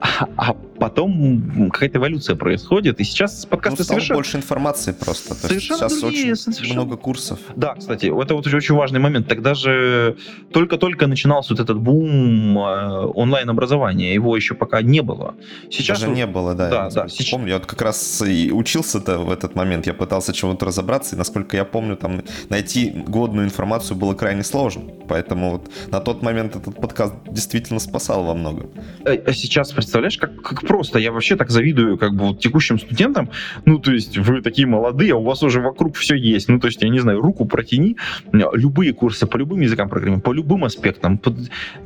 А, 0.00 0.28
а 0.36 0.52
потом 0.78 1.70
какая-то 1.70 1.98
эволюция 1.98 2.36
происходит, 2.36 3.00
и 3.00 3.04
сейчас 3.04 3.46
подкасты 3.46 3.80
ну, 3.80 3.84
совершенно... 3.84 4.16
больше 4.16 4.36
информации 4.36 4.92
просто. 4.92 5.30
То 5.30 5.48
совершенно 5.48 5.78
сейчас 5.78 6.00
другие, 6.00 6.32
очень 6.32 6.36
совершенно... 6.36 6.74
много 6.74 6.96
курсов. 6.96 7.38
Да, 7.56 7.74
кстати, 7.74 8.06
это 8.06 8.34
вот 8.34 8.46
очень 8.46 8.74
важный 8.74 9.00
момент. 9.00 9.28
Тогда 9.28 9.54
же 9.54 10.16
только-только 10.52 11.06
начинался 11.06 11.52
вот 11.54 11.60
этот 11.60 11.78
бум 11.78 12.58
э, 12.58 13.06
онлайн-образования, 13.14 14.14
его 14.14 14.36
еще 14.36 14.54
пока 14.54 14.82
не 14.82 15.02
было. 15.02 15.34
Сейчас 15.70 16.00
Даже 16.00 16.12
не 16.12 16.26
было, 16.26 16.54
да. 16.54 16.70
Да, 16.70 16.90
да. 16.90 17.08
Сейчас... 17.08 17.30
Помню, 17.30 17.48
я 17.48 17.54
вот 17.58 17.66
как 17.66 17.82
раз 17.82 18.22
и 18.22 18.52
учился-то 18.52 19.18
в 19.18 19.30
этот 19.30 19.54
момент, 19.56 19.86
я 19.86 19.94
пытался 19.94 20.32
чего-то 20.32 20.66
разобраться, 20.66 21.16
и 21.16 21.18
насколько 21.18 21.56
я 21.56 21.64
помню, 21.64 21.96
там 21.96 22.22
найти 22.48 22.90
годную 22.90 23.46
информацию 23.46 23.96
было 23.96 24.14
крайне 24.14 24.44
сложно. 24.44 24.84
Поэтому 25.08 25.52
вот 25.52 25.70
на 25.90 26.00
тот 26.00 26.22
момент 26.22 26.56
этот 26.56 26.76
подкаст 26.76 27.14
действительно 27.28 27.80
спасал 27.80 28.24
во 28.24 28.34
многом. 28.34 28.70
А, 29.04 29.10
а 29.10 29.32
сейчас, 29.32 29.72
представляешь, 29.88 30.18
как, 30.18 30.42
как 30.42 30.60
просто. 30.66 30.98
Я 30.98 31.12
вообще 31.12 31.34
так 31.34 31.48
завидую 31.50 31.96
как 31.96 32.14
бы 32.14 32.26
вот 32.26 32.40
текущим 32.40 32.78
студентам. 32.78 33.30
Ну, 33.64 33.78
то 33.78 33.90
есть 33.90 34.18
вы 34.18 34.42
такие 34.42 34.68
молодые, 34.68 35.14
а 35.14 35.16
у 35.16 35.22
вас 35.22 35.42
уже 35.42 35.62
вокруг 35.62 35.96
все 35.96 36.14
есть. 36.14 36.48
Ну, 36.48 36.60
то 36.60 36.66
есть, 36.66 36.82
я 36.82 36.90
не 36.90 37.00
знаю, 37.00 37.22
руку 37.22 37.46
протяни. 37.46 37.96
Любые 38.32 38.92
курсы 38.92 39.26
по 39.26 39.38
любым 39.38 39.60
языкам 39.60 39.88
программирования, 39.88 40.22
по 40.22 40.34
любым 40.34 40.64
аспектам. 40.64 41.16
По, 41.16 41.34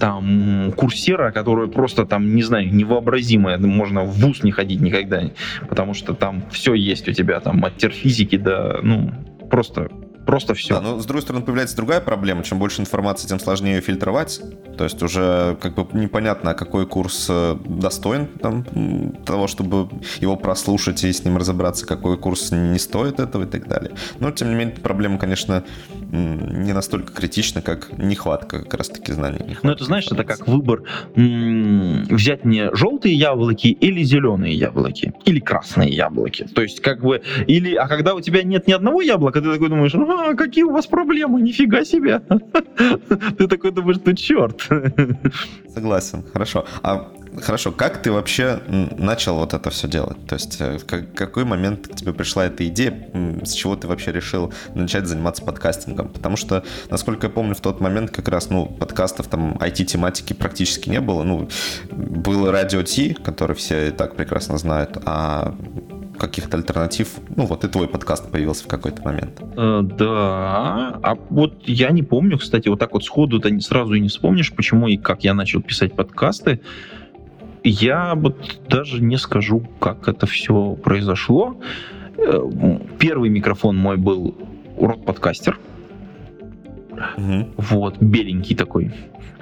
там, 0.01 0.73
курсера, 0.77 1.31
которая 1.31 1.69
просто 1.69 2.05
там, 2.05 2.35
не 2.35 2.43
знаю, 2.43 2.75
невообразимая. 2.75 3.59
Можно 3.59 4.03
в 4.03 4.19
ВУЗ 4.19 4.43
не 4.43 4.51
ходить 4.51 4.81
никогда, 4.81 5.23
потому 5.69 5.95
что 5.95 6.13
там 6.15 6.43
все 6.51 6.75
есть 6.75 7.09
у 7.09 7.13
тебя, 7.13 7.39
там, 7.39 7.65
от 7.65 7.77
терфизики 7.77 8.37
до, 8.37 8.81
ну, 8.83 9.13
просто 9.49 9.91
просто 10.33 10.55
все. 10.55 10.75
Да, 10.75 10.81
но 10.81 10.99
с 10.99 11.05
другой 11.05 11.21
стороны 11.21 11.45
появляется 11.45 11.77
другая 11.77 12.01
проблема. 12.01 12.43
Чем 12.43 12.59
больше 12.59 12.81
информации, 12.81 13.29
тем 13.29 13.39
сложнее 13.39 13.75
ее 13.75 13.81
фильтровать. 13.83 14.41
То 14.79 14.85
есть 14.85 15.03
уже 15.03 15.59
как 15.61 15.75
бы 15.75 15.87
непонятно, 15.93 16.55
какой 16.55 16.87
курс 16.87 17.27
э, 17.29 17.57
достоин 17.67 18.27
там, 18.41 18.65
того, 19.27 19.47
чтобы 19.47 19.91
его 20.21 20.37
прослушать 20.37 21.05
и 21.05 21.13
с 21.13 21.23
ним 21.25 21.37
разобраться, 21.37 21.87
какой 21.87 22.17
курс 22.17 22.51
не 22.51 22.79
стоит 22.79 23.21
этого 23.21 23.43
и 23.45 23.47
так 23.47 23.69
далее. 23.69 23.93
Но, 24.21 24.31
тем 24.31 24.49
не 24.49 24.55
менее, 24.55 24.75
проблема, 24.77 25.19
конечно, 25.19 25.65
не 26.11 26.73
настолько 26.73 27.13
критична, 27.13 27.61
как 27.61 27.97
нехватка 27.99 28.61
как 28.61 28.75
раз-таки 28.75 29.13
знаний. 29.13 29.59
Ну, 29.63 29.71
это, 29.71 29.85
знаешь, 29.85 30.07
это 30.11 30.25
как 30.25 30.49
выбор 30.49 30.83
взять 31.15 32.45
мне 32.45 32.75
желтые 32.75 33.15
яблоки 33.15 33.67
или 33.67 34.03
зеленые 34.03 34.55
яблоки, 34.55 35.13
или 35.27 35.41
красные 35.41 35.91
яблоки. 35.91 36.47
То 36.55 36.63
есть, 36.63 36.81
как 36.81 37.03
бы, 37.03 37.23
или, 37.47 37.75
а 37.75 37.87
когда 37.87 38.15
у 38.15 38.21
тебя 38.21 38.43
нет 38.43 38.67
ни 38.67 38.73
одного 38.73 39.03
яблока, 39.03 39.43
ты 39.43 39.53
такой 39.53 39.69
думаешь, 39.69 39.93
а, 40.23 40.35
какие 40.35 40.65
у 40.65 40.73
вас 40.73 40.87
проблемы, 40.87 41.43
нифига 41.43 41.85
себе. 41.85 42.21
Ты 43.39 43.49
такой 43.49 43.71
думаешь, 43.71 43.99
ну 44.05 44.13
черт. 44.15 44.69
Согласен, 45.75 46.25
хорошо. 46.33 46.65
А 46.83 47.13
хорошо, 47.41 47.73
как 47.73 48.03
ты 48.03 48.13
вообще 48.13 48.61
начал 48.99 49.37
вот 49.37 49.55
это 49.55 49.71
все 49.71 49.89
делать? 49.89 50.27
То 50.27 50.35
есть 50.35 50.61
э, 50.61 50.79
в 50.79 50.85
какой 50.85 51.45
момент 51.45 51.89
к 51.89 51.95
тебе 51.95 52.13
пришла 52.13 52.47
эта 52.47 52.67
идея, 52.69 53.09
с 53.43 53.53
чего 53.53 53.77
ты 53.77 53.89
вообще 53.89 54.13
решил 54.13 54.53
начать 54.75 55.07
заниматься 55.07 55.43
подкастингом? 55.43 56.09
Потому 56.09 56.37
что, 56.37 56.65
насколько 56.91 57.27
я 57.29 57.33
помню, 57.33 57.55
в 57.55 57.61
тот 57.61 57.81
момент 57.81 58.11
как 58.11 58.29
раз, 58.29 58.51
ну, 58.51 58.67
подкастов 58.67 59.29
там 59.29 59.55
IT-тематики 59.55 60.35
практически 60.35 60.91
не 60.91 61.01
было. 61.01 61.23
Ну, 61.23 61.49
было 61.91 62.53
радио 62.53 62.83
Ти, 62.83 63.15
который 63.15 63.57
все 63.57 63.89
и 63.89 63.91
так 63.91 64.17
прекрасно 64.17 64.59
знают, 64.59 64.99
а 65.05 65.55
каких-то 66.23 66.57
альтернатив? 66.57 67.09
Ну, 67.37 67.47
вот 67.47 67.65
и 67.65 67.69
твой 67.69 67.89
подкаст 67.89 68.31
появился 68.31 68.65
в 68.65 68.69
какой-то 68.69 69.03
момент. 69.03 69.43
Э, 69.57 69.81
да, 69.83 71.01
а 71.03 71.17
вот 71.31 71.55
я 71.67 71.91
не 71.91 72.03
помню, 72.03 72.39
кстати, 72.39 72.69
вот 72.69 72.79
так 72.79 72.93
вот 72.93 73.05
сходу 73.05 73.41
ты 73.41 73.61
сразу 73.61 73.95
и 73.95 74.01
не 74.01 74.09
вспомнишь, 74.09 74.53
почему 74.53 74.87
и 74.87 74.97
как 74.97 75.25
я 75.25 75.35
начал 75.35 75.61
писать 75.61 75.95
подкасты. 75.95 76.61
Я 77.65 78.15
вот 78.15 78.61
даже 78.69 79.03
не 79.03 79.19
скажу, 79.19 79.67
как 79.81 80.07
это 80.09 80.27
все 80.27 80.75
произошло. 80.75 81.57
Э, 82.17 82.41
первый 82.99 83.29
микрофон 83.29 83.77
мой 83.77 83.97
был 83.97 84.37
урод 84.77 85.05
подкастер. 85.05 85.59
Угу. 86.93 87.51
Вот, 87.57 88.01
беленький 88.01 88.55
такой. 88.57 88.93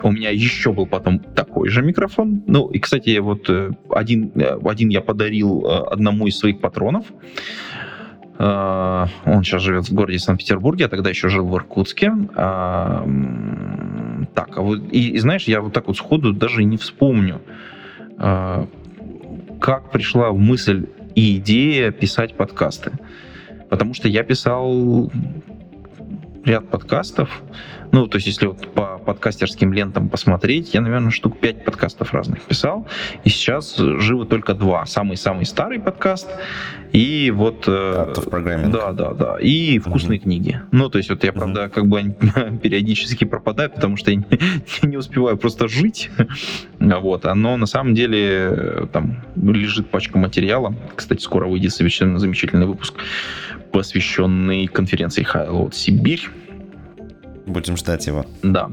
У 0.02 0.10
меня 0.10 0.30
еще 0.30 0.72
был 0.72 0.86
потом 0.86 1.18
такой 1.18 1.68
же 1.68 1.82
микрофон. 1.82 2.42
Ну, 2.46 2.68
и, 2.68 2.78
кстати, 2.78 3.18
вот 3.18 3.50
э, 3.50 3.70
один, 3.90 4.32
э, 4.34 4.58
один 4.64 4.88
я 4.88 5.02
подарил 5.02 5.66
одному 5.66 6.26
из 6.26 6.38
своих 6.38 6.60
патронов. 6.60 7.06
Он 8.38 9.42
сейчас 9.44 9.60
живет 9.60 9.86
в 9.86 9.92
городе 9.92 10.18
Санкт-Петербурге, 10.18 10.86
а 10.86 10.88
тогда 10.88 11.10
еще 11.10 11.28
жил 11.28 11.46
в 11.46 11.54
Иркутске. 11.54 12.10
Так, 12.34 12.38
а 14.56 14.62
вот, 14.62 14.80
и, 14.90 15.10
и 15.10 15.18
знаешь, 15.18 15.44
я 15.44 15.60
вот 15.60 15.74
так 15.74 15.88
вот 15.88 15.98
сходу 15.98 16.32
даже 16.32 16.64
не 16.64 16.78
вспомню, 16.78 17.42
как 18.16 19.90
пришла 19.92 20.32
мысль 20.32 20.86
и 21.14 21.36
идея 21.36 21.90
писать 21.90 22.34
подкасты. 22.34 22.92
Потому 23.68 23.92
что 23.92 24.08
я 24.08 24.22
писал 24.22 25.12
ряд 26.44 26.68
подкастов. 26.68 27.42
Ну, 27.92 28.06
то 28.06 28.16
есть, 28.16 28.26
если 28.26 28.46
вот 28.46 28.72
по 28.72 28.98
подкастерским 28.98 29.72
лентам 29.72 30.08
посмотреть, 30.08 30.74
я, 30.74 30.80
наверное, 30.80 31.10
штук 31.10 31.38
5 31.38 31.64
подкастов 31.64 32.12
разных 32.12 32.42
писал. 32.42 32.86
И 33.24 33.28
сейчас 33.28 33.76
живы 33.76 34.26
только 34.26 34.54
два. 34.54 34.86
Самый-самый 34.86 35.44
старый 35.44 35.80
подкаст 35.80 36.28
и 36.92 37.32
вот... 37.34 37.66
Art 37.66 38.14
of 38.14 38.30
Programming. 38.30 38.70
Да, 38.70 38.92
да, 38.92 39.12
да. 39.12 39.36
И 39.40 39.78
вкусные 39.78 40.18
mm-hmm. 40.18 40.22
книги. 40.22 40.60
Ну, 40.70 40.88
то 40.88 40.98
есть, 40.98 41.10
вот 41.10 41.24
я, 41.24 41.32
правда, 41.32 41.64
mm-hmm. 41.64 41.70
как 41.70 41.86
бы 41.86 42.58
периодически 42.62 43.24
пропадаю, 43.24 43.70
потому 43.70 43.96
что 43.96 44.10
я 44.10 44.18
не, 44.18 44.26
не 44.82 44.96
успеваю 44.96 45.36
просто 45.36 45.68
жить. 45.68 46.10
вот. 46.78 47.24
Но 47.24 47.56
на 47.56 47.66
самом 47.66 47.94
деле 47.94 48.88
там 48.92 49.22
лежит 49.36 49.90
пачка 49.90 50.18
материала. 50.18 50.74
Кстати, 50.94 51.22
скоро 51.22 51.46
выйдет 51.46 51.72
совершенно 51.72 52.18
замечательный 52.18 52.66
выпуск 52.66 52.94
посвященный 53.72 54.66
конференции 54.66 55.24
Highload 55.24 55.74
Сибирь. 55.74 56.28
Будем 57.46 57.76
ждать 57.76 58.06
его. 58.06 58.26
Да, 58.42 58.70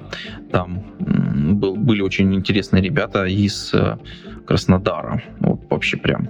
там 0.52 0.84
был, 1.00 1.76
были 1.76 2.02
очень 2.02 2.34
интересные 2.36 2.84
ребята 2.84 3.26
из 3.26 3.74
э, 3.74 3.98
Краснодара. 4.46 5.24
Вот 5.40 5.62
вообще 5.70 5.98
прям 5.98 6.30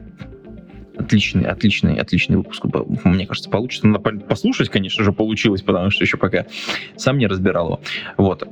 отличный, 0.98 1.44
отличный, 1.44 1.96
отличный 1.98 2.38
выпуск. 2.38 2.66
Мне 3.04 3.26
кажется, 3.26 3.50
получится. 3.50 3.88
Надо 3.88 4.00
послушать, 4.20 4.70
конечно 4.70 5.04
же, 5.04 5.12
получилось, 5.12 5.62
потому 5.62 5.90
что 5.90 6.04
еще 6.04 6.18
пока 6.18 6.46
сам 6.96 7.18
не 7.18 7.28
разбирал 7.28 7.68
его. 7.68 7.80
Вот. 8.18 8.44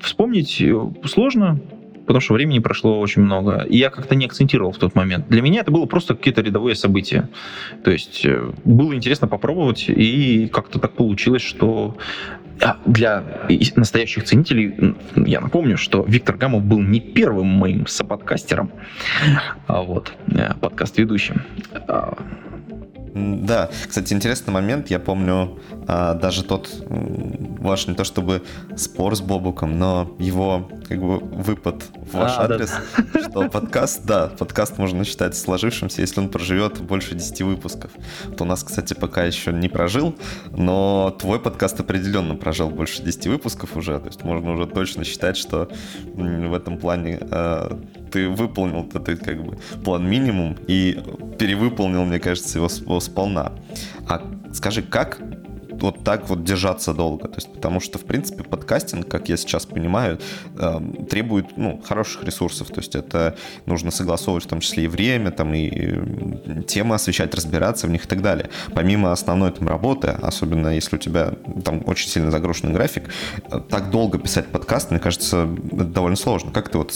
Вспомнить 0.00 0.60
э, 0.60 0.74
сложно, 1.04 1.60
потому 2.06 2.20
что 2.20 2.34
времени 2.34 2.58
прошло 2.58 3.00
очень 3.00 3.22
много. 3.22 3.64
И 3.68 3.76
я 3.76 3.90
как-то 3.90 4.14
не 4.14 4.26
акцентировал 4.26 4.72
в 4.72 4.78
тот 4.78 4.94
момент. 4.94 5.28
Для 5.28 5.42
меня 5.42 5.60
это 5.60 5.70
было 5.70 5.86
просто 5.86 6.14
какие-то 6.14 6.42
рядовые 6.42 6.74
события. 6.74 7.28
То 7.84 7.90
есть 7.90 8.24
э, 8.24 8.52
было 8.64 8.94
интересно 8.94 9.28
попробовать, 9.28 9.86
и 9.88 10.48
как-то 10.52 10.78
так 10.78 10.92
получилось, 10.92 11.42
что 11.42 11.96
для 12.86 13.22
настоящих 13.76 14.24
ценителей 14.24 14.94
я 15.16 15.40
напомню, 15.40 15.76
что 15.76 16.04
Виктор 16.06 16.36
Гамов 16.36 16.62
был 16.64 16.80
не 16.80 17.00
первым 17.00 17.46
моим 17.46 17.86
соподкастером, 17.86 18.70
а 19.66 19.82
вот 19.82 20.12
э, 20.28 20.54
подкаст-ведущим. 20.60 21.42
А, 23.14 23.36
да, 23.42 23.70
кстати, 23.88 24.12
интересный 24.12 24.52
момент. 24.52 24.90
Я 24.90 24.98
помню 24.98 25.58
а, 25.86 26.14
даже 26.14 26.44
тот 26.44 26.70
ваш 26.88 27.86
не 27.86 27.94
то 27.94 28.04
чтобы 28.04 28.42
спор 28.76 29.16
с 29.16 29.20
Бобуком, 29.20 29.78
но 29.78 30.14
его 30.18 30.68
как 30.88 31.00
бы 31.00 31.18
выпад 31.18 31.84
в 31.96 32.14
ваш 32.14 32.32
а, 32.36 32.44
адрес, 32.44 32.72
да. 33.12 33.28
что 33.28 33.48
подкаст, 33.48 34.04
да, 34.04 34.28
подкаст 34.28 34.78
можно 34.78 35.04
считать 35.04 35.36
сложившимся, 35.36 36.00
если 36.00 36.20
он 36.20 36.28
проживет 36.28 36.80
больше 36.80 37.14
10 37.14 37.42
выпусков. 37.42 37.90
Вот 38.26 38.40
у 38.40 38.44
нас, 38.44 38.64
кстати, 38.64 38.94
пока 38.94 39.24
еще 39.24 39.52
не 39.52 39.68
прожил, 39.68 40.14
но 40.50 41.14
твой 41.18 41.40
подкаст 41.40 41.80
определенно 41.80 42.34
прожил 42.34 42.70
больше 42.70 43.02
10 43.02 43.26
выпусков 43.28 43.76
уже, 43.76 43.98
то 43.98 44.06
есть 44.06 44.24
можно 44.24 44.52
уже 44.52 44.66
точно 44.66 45.04
считать, 45.04 45.36
что 45.36 45.68
в 46.14 46.54
этом 46.54 46.78
плане 46.78 47.18
э, 47.20 47.76
ты 48.12 48.28
выполнил 48.28 48.88
этот 48.94 49.20
как 49.24 49.42
бы 49.42 49.58
план 49.84 50.08
минимум 50.08 50.56
и 50.66 51.02
перевыполнил, 51.38 52.04
мне 52.04 52.20
кажется, 52.20 52.58
его, 52.58 52.68
его 52.68 53.00
сполна. 53.00 53.52
А 54.08 54.22
скажи, 54.52 54.82
как 54.82 55.20
вот 55.80 56.04
так 56.04 56.28
вот 56.28 56.44
держаться 56.44 56.94
долго. 56.94 57.28
То 57.28 57.36
есть, 57.36 57.52
потому 57.52 57.80
что, 57.80 57.98
в 57.98 58.04
принципе, 58.04 58.42
подкастинг, 58.42 59.08
как 59.08 59.28
я 59.28 59.36
сейчас 59.36 59.66
понимаю, 59.66 60.18
эм, 60.58 61.06
требует 61.06 61.56
ну, 61.56 61.80
хороших 61.84 62.24
ресурсов. 62.24 62.68
То 62.68 62.80
есть 62.80 62.94
это 62.94 63.36
нужно 63.66 63.90
согласовывать 63.90 64.44
в 64.44 64.48
том 64.48 64.60
числе 64.60 64.84
и 64.84 64.88
время, 64.88 65.30
там, 65.30 65.54
и 65.54 66.62
темы 66.66 66.94
освещать, 66.94 67.34
разбираться 67.34 67.86
в 67.86 67.90
них 67.90 68.04
и 68.04 68.08
так 68.08 68.22
далее. 68.22 68.50
Помимо 68.74 69.12
основной 69.12 69.52
там 69.52 69.68
работы, 69.68 70.08
особенно 70.08 70.68
если 70.68 70.96
у 70.96 70.98
тебя 70.98 71.32
там 71.64 71.82
очень 71.86 72.08
сильно 72.08 72.30
загруженный 72.30 72.72
график, 72.72 73.10
э, 73.50 73.60
так 73.68 73.90
долго 73.90 74.18
писать 74.18 74.46
подкаст, 74.48 74.90
мне 74.90 75.00
кажется, 75.00 75.46
довольно 75.46 76.16
сложно. 76.16 76.50
Как 76.52 76.68
ты 76.68 76.78
вот 76.78 76.92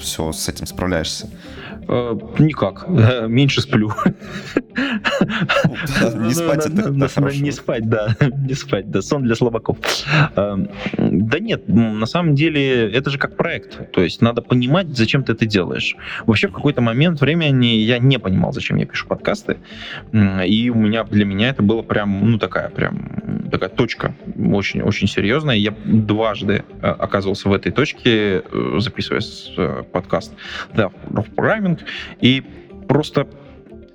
все 0.00 0.32
с 0.32 0.48
этим 0.48 0.66
справляешься? 0.66 1.28
Э, 1.88 2.16
никак. 2.38 2.84
Э, 2.88 3.26
меньше 3.28 3.60
сплю. 3.60 3.92
Не 4.76 6.32
спать 6.34 6.66
это 6.66 6.90
Не 6.90 7.50
спать, 7.50 7.88
да. 7.88 8.16
Не 8.20 8.54
спать, 8.54 8.90
да. 8.90 9.02
Сон 9.02 9.24
для 9.24 9.34
слабаков. 9.34 9.78
Эм, 10.36 10.68
да 10.96 11.38
нет, 11.38 11.68
на 11.68 12.06
самом 12.06 12.34
деле 12.34 12.90
это 12.90 13.10
же 13.10 13.18
как 13.18 13.36
проект. 13.36 13.92
То 13.92 14.02
есть 14.02 14.22
надо 14.22 14.42
понимать, 14.42 14.88
зачем 14.96 15.24
ты 15.24 15.32
это 15.32 15.46
делаешь. 15.46 15.96
Вообще 16.26 16.48
в 16.48 16.52
какой-то 16.52 16.80
момент 16.80 17.20
времени 17.20 17.66
я 17.66 17.98
не 17.98 18.18
понимал, 18.18 18.52
зачем 18.52 18.76
я 18.76 18.86
пишу 18.86 19.06
подкасты. 19.08 19.58
И 20.46 20.70
у 20.70 20.74
меня, 20.74 21.04
для 21.04 21.24
меня 21.24 21.50
это 21.50 21.62
было 21.62 21.82
прям, 21.82 22.30
ну 22.30 22.38
такая 22.38 22.68
прям 22.70 23.48
такая 23.50 23.68
точка 23.68 24.14
очень, 24.52 24.82
очень 24.82 25.08
серьезная. 25.08 25.56
Я 25.56 25.74
дважды 25.84 26.64
э, 26.80 26.86
оказывался 26.86 27.48
в 27.48 27.52
этой 27.52 27.70
точке, 27.70 28.42
записывая 28.78 29.82
подкаст. 29.82 30.32
Да, 30.74 30.90
программинг 31.36 31.71
маркетинг, 31.72 31.88
и 32.20 32.42
просто 32.88 33.26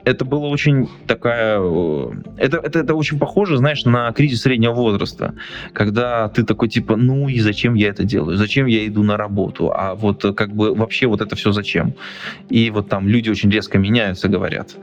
это 0.07 0.23
было 0.23 0.45
очень 0.45 0.88
такая... 1.05 1.59
Э, 1.59 2.11
это, 2.38 2.57
это, 2.57 2.80
это 2.80 2.95
очень 2.95 3.19
похоже, 3.19 3.57
знаешь, 3.57 3.84
на 3.84 4.11
кризис 4.13 4.41
среднего 4.41 4.71
возраста, 4.71 5.34
когда 5.73 6.30
ты 6.30 6.43
такой 6.43 6.69
типа, 6.69 6.95
ну 6.95 7.28
и 7.28 7.39
зачем 7.39 7.73
я 7.73 7.89
это 7.89 8.05
делаю? 8.05 8.38
Зачем 8.38 8.67
я 8.67 8.88
иду 8.88 9.03
на 9.03 9.17
работу? 9.17 9.69
А 9.75 9.95
вот 9.95 10.23
э, 10.23 10.34
как 10.34 10.55
бы 10.55 10.73
вообще 10.73 11.07
вот 11.07 11.19
это 11.19 11.36
все 11.36 11.51
зачем? 11.51 11.93
И 12.49 12.69
вот 12.69 12.88
там 12.88 13.09
люди 13.09 13.30
очень 13.30 13.51
резко 13.51 13.78
меняются, 13.78 14.30
говорят. 14.30 14.78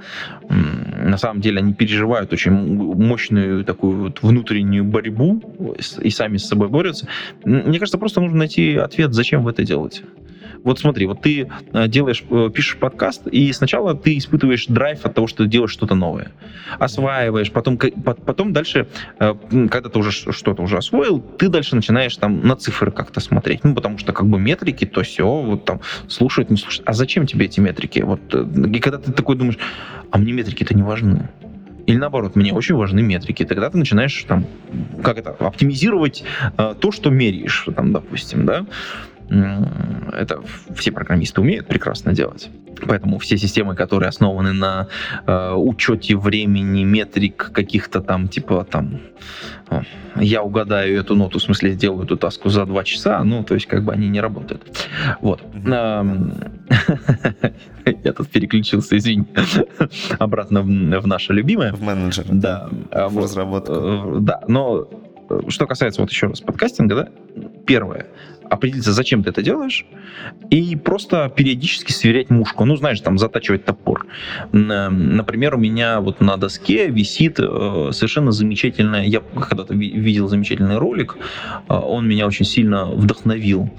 На 0.51 1.17
самом 1.17 1.41
деле 1.41 1.59
они 1.59 1.73
переживают 1.73 2.33
очень 2.33 2.53
мощную 2.53 3.65
такую 3.65 4.03
вот 4.03 4.23
внутреннюю 4.23 4.85
борьбу 4.85 5.41
и 6.03 6.11
сами 6.11 6.37
с 6.37 6.47
собой 6.47 6.69
борются. 6.69 7.09
Мне 7.45 7.79
кажется, 7.79 7.97
просто 7.97 8.21
нужно 8.21 8.39
найти 8.39 8.77
ответ, 8.77 9.15
зачем 9.15 9.43
вы 9.43 9.53
это 9.53 9.65
делаете. 9.65 10.03
Вот 10.65 10.79
смотри, 10.79 11.07
вот 11.07 11.21
ты 11.21 11.47
э, 11.73 11.89
делаешь, 11.89 12.25
э, 12.31 12.51
пишешь 12.53 12.79
подкаст, 12.79 13.27
и 13.27 13.53
сначала 13.53 13.95
ты 13.95 14.17
испытываешь 14.17 14.67
драйв 14.67 15.05
от 15.05 15.15
того, 15.15 15.27
что 15.27 15.45
ты 15.45 15.51
делаешь 15.51 15.71
что-то 15.71 15.95
новое. 15.95 16.33
Осваиваешь, 16.79 17.53
потом, 17.53 17.77
потом 17.77 18.55
дальше, 18.55 18.89
э, 19.21 19.35
когда 19.71 19.91
ты 19.91 19.99
уже 19.99 20.11
что-то 20.11 20.63
уже 20.63 20.79
освоил, 20.79 21.21
ты 21.21 21.49
дальше 21.49 21.77
начинаешь 21.77 22.17
там 22.17 22.47
на 22.47 22.57
цифры 22.57 22.91
как-то 22.91 23.21
смотреть. 23.21 23.63
Ну, 23.63 23.75
потому 23.75 23.99
что 23.99 24.15
как 24.15 24.27
бы 24.27 24.39
метрики, 24.39 24.87
то 24.87 25.03
все, 25.03 25.27
вот 25.27 25.67
там 25.67 25.81
слушают, 26.09 26.51
не 26.51 26.57
слушают. 26.57 26.89
А 26.89 26.95
зачем 26.95 27.27
тебе 27.27 27.45
эти 27.45 27.61
метрики? 27.61 28.01
Вот, 28.01 28.35
и 28.35 28.81
когда 28.81 28.99
ты 28.99 29.13
такой 29.13 29.37
думаешь, 29.37 29.59
а 30.11 30.19
мне 30.19 30.33
метрики-то 30.33 30.75
не 30.75 30.83
важны. 30.83 31.29
Или 31.87 31.99
наоборот, 31.99 32.37
мне 32.37 32.53
очень 32.53 32.75
важны 32.75 33.03
метрики. 33.03 33.45
Тогда 33.45 33.69
ты 33.69 33.77
начинаешь 33.77 34.25
там, 34.27 34.47
как 35.03 35.19
это, 35.19 35.37
оптимизировать 35.39 36.25
э, 36.57 36.75
то, 36.81 36.91
что 36.93 37.11
меряешь, 37.11 37.67
там, 37.77 37.93
допустим, 37.93 38.47
да. 38.47 38.65
Это 39.29 40.43
все 40.77 40.93
программисты 40.93 41.41
умеют 41.41 41.67
прекрасно 41.67 42.13
делать. 42.13 42.51
Поэтому 42.87 43.19
все 43.19 43.37
системы, 43.39 43.75
которые 43.75 44.09
основаны 44.09 44.53
на 44.53 44.89
э, 45.27 45.53
учете 45.55 46.17
времени, 46.17 46.85
метрик 46.85 47.51
каких-то 47.53 48.01
там, 48.01 48.29
типа 48.29 48.67
там, 48.71 49.01
я 50.17 50.43
угадаю 50.43 50.99
эту 50.99 51.15
ноту, 51.15 51.39
в 51.39 51.43
смысле 51.43 51.73
сделаю 51.73 52.05
эту 52.05 52.17
таску 52.17 52.49
за 52.49 52.67
два 52.67 52.85
часа, 52.85 53.25
ну, 53.25 53.43
то 53.45 53.55
есть 53.55 53.67
как 53.67 53.85
бы 53.85 53.93
они 53.93 54.09
не 54.09 54.21
работают. 54.21 54.63
Вот. 55.21 55.43
Я 58.05 58.13
тут 58.13 58.29
переключился, 58.29 58.97
извини, 58.97 59.27
обратно 60.19 60.63
в 60.63 61.07
наше 61.07 61.33
любимое. 61.33 61.73
В 61.73 61.83
менеджер. 61.83 62.25
Да. 62.29 62.69
В 62.91 63.19
разработку. 63.19 63.73
Э, 63.75 64.19
да, 64.21 64.41
но 64.49 64.89
что 65.49 65.67
касается 65.67 66.01
вот 66.01 66.11
еще 66.11 66.27
раз 66.27 66.41
подкастинга, 66.41 66.95
да, 66.95 67.09
первое, 67.67 68.07
определиться, 68.49 68.93
зачем 68.93 69.23
ты 69.23 69.31
это 69.31 69.43
делаешь, 69.43 69.87
и 70.51 70.77
просто 70.77 71.33
периодически 71.35 71.93
сверять 71.93 72.31
мушку. 72.31 72.65
Ну, 72.65 72.77
знаешь, 72.77 73.01
там, 73.01 73.19
затачивать 73.19 73.65
топор. 73.65 74.07
Например, 74.53 75.55
у 75.55 75.59
меня 75.59 76.01
вот 76.01 76.21
на 76.21 76.37
доске 76.37 76.89
висит 76.89 77.39
э, 77.41 77.91
совершенно 77.93 78.33
замечательное... 78.33 79.05
Я 79.05 79.21
когда-то 79.21 79.75
видел 79.75 80.29
замечательный 80.29 80.79
ролик, 80.79 81.17
э, 81.69 81.75
он 81.75 82.07
меня 82.07 82.27
очень 82.27 82.45
сильно 82.45 82.87
вдохновил 82.87 83.71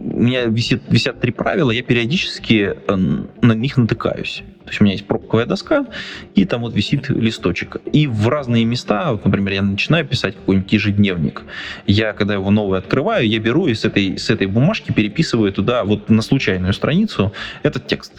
у 0.00 0.20
меня 0.20 0.44
висит, 0.44 0.82
висят 0.88 1.20
три 1.20 1.32
правила, 1.32 1.70
я 1.70 1.82
периодически 1.82 2.74
э, 2.86 2.96
на 2.96 3.52
них 3.52 3.76
натыкаюсь. 3.76 4.42
То 4.64 4.70
есть 4.70 4.80
у 4.82 4.84
меня 4.84 4.92
есть 4.92 5.06
пробковая 5.06 5.46
доска, 5.46 5.86
и 6.34 6.44
там 6.44 6.60
вот 6.60 6.74
висит 6.74 7.08
листочек. 7.08 7.78
И 7.90 8.06
в 8.06 8.28
разные 8.28 8.66
места, 8.66 9.12
вот, 9.12 9.24
например, 9.24 9.54
я 9.54 9.62
начинаю 9.62 10.04
писать 10.04 10.36
какой-нибудь 10.36 10.70
ежедневник. 10.70 11.42
Я, 11.86 12.12
когда 12.12 12.34
его 12.34 12.50
новый 12.50 12.78
открываю, 12.78 13.26
я 13.26 13.38
беру 13.38 13.66
и 13.66 13.72
с 13.72 13.86
этой, 13.86 14.18
с 14.18 14.28
этой 14.28 14.46
бумажки 14.46 14.92
переписываю 14.92 15.52
туда 15.54 15.84
вот 15.84 16.10
на 16.10 16.20
случайную 16.20 16.74
страницу 16.74 17.32
этот 17.62 17.86
текст. 17.86 18.12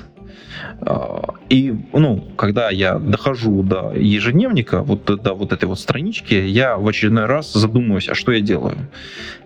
А, 0.82 1.36
и, 1.49 1.74
ну, 1.93 2.22
когда 2.36 2.70
я 2.70 2.99
дохожу 2.99 3.64
до 3.64 3.93
ежедневника, 3.95 4.82
вот 4.82 5.05
до 5.05 5.34
вот 5.34 5.51
этой 5.51 5.66
вот 5.66 5.80
странички, 5.80 6.34
я 6.34 6.78
в 6.78 6.88
очередной 6.88 7.26
раз 7.26 7.53
задумываюсь, 7.53 8.10
а 8.10 8.16
что 8.16 8.32
я 8.32 8.41
делаю. 8.41 8.78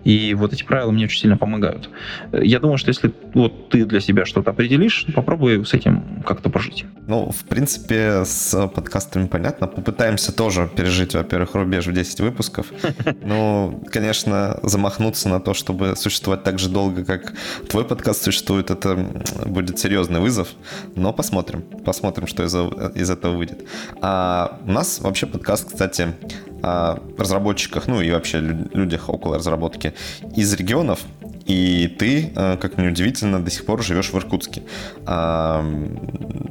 И 0.04 0.34
вот 0.34 0.52
эти 0.52 0.62
правила 0.62 0.90
мне 0.90 1.04
очень 1.04 1.20
сильно 1.20 1.36
помогают. 1.36 1.88
Я 2.32 2.60
думаю, 2.60 2.76
что 2.78 2.90
если 2.90 3.12
вот 3.32 3.70
ты 3.70 3.84
для 3.86 4.00
себя 4.00 4.26
что-то 4.26 4.50
определишь, 4.50 5.06
попробуй 5.14 5.64
с 5.64 5.72
этим 5.72 6.22
как-то 6.26 6.50
пожить. 6.50 6.84
Ну, 7.06 7.30
в 7.30 7.44
принципе, 7.44 8.24
с 8.24 8.68
подкастами 8.68 9.26
понятно. 9.26 9.66
Попытаемся 9.66 10.32
тоже 10.32 10.70
пережить, 10.74 11.14
во-первых, 11.14 11.54
рубеж 11.54 11.86
в 11.86 11.92
10 11.92 12.20
выпусков. 12.20 12.66
Ну, 13.22 13.82
конечно, 13.90 14.58
замахнуться 14.62 15.28
на 15.28 15.40
то, 15.40 15.54
чтобы 15.54 15.96
существовать 15.96 16.42
так 16.42 16.58
же 16.58 16.68
долго, 16.68 17.04
как 17.04 17.32
твой 17.68 17.84
подкаст 17.84 18.22
существует, 18.22 18.70
это 18.70 18.96
будет 19.46 19.78
серьезный 19.78 20.20
вызов. 20.20 20.48
Но 21.04 21.12
посмотрим. 21.12 21.60
Посмотрим, 21.84 22.26
что 22.26 22.44
из, 22.44 22.54
из 22.96 23.10
этого 23.10 23.36
выйдет. 23.36 23.66
А 24.00 24.58
у 24.66 24.72
нас 24.72 25.00
вообще 25.00 25.26
подкаст, 25.26 25.66
кстати, 25.70 26.14
о 26.62 26.98
разработчиках, 27.18 27.88
ну 27.88 28.00
и 28.00 28.10
вообще 28.10 28.40
людях 28.40 29.10
около 29.10 29.36
разработки 29.36 29.92
из 30.34 30.54
регионов. 30.54 31.00
И 31.44 31.94
ты, 31.98 32.32
э, 32.34 32.56
как 32.56 32.78
мне 32.78 32.88
удивительно, 32.88 33.38
до 33.38 33.50
сих 33.50 33.66
пор 33.66 33.82
живешь 33.82 34.14
в 34.14 34.16
Иркутске. 34.16 34.62
А, 35.04 35.62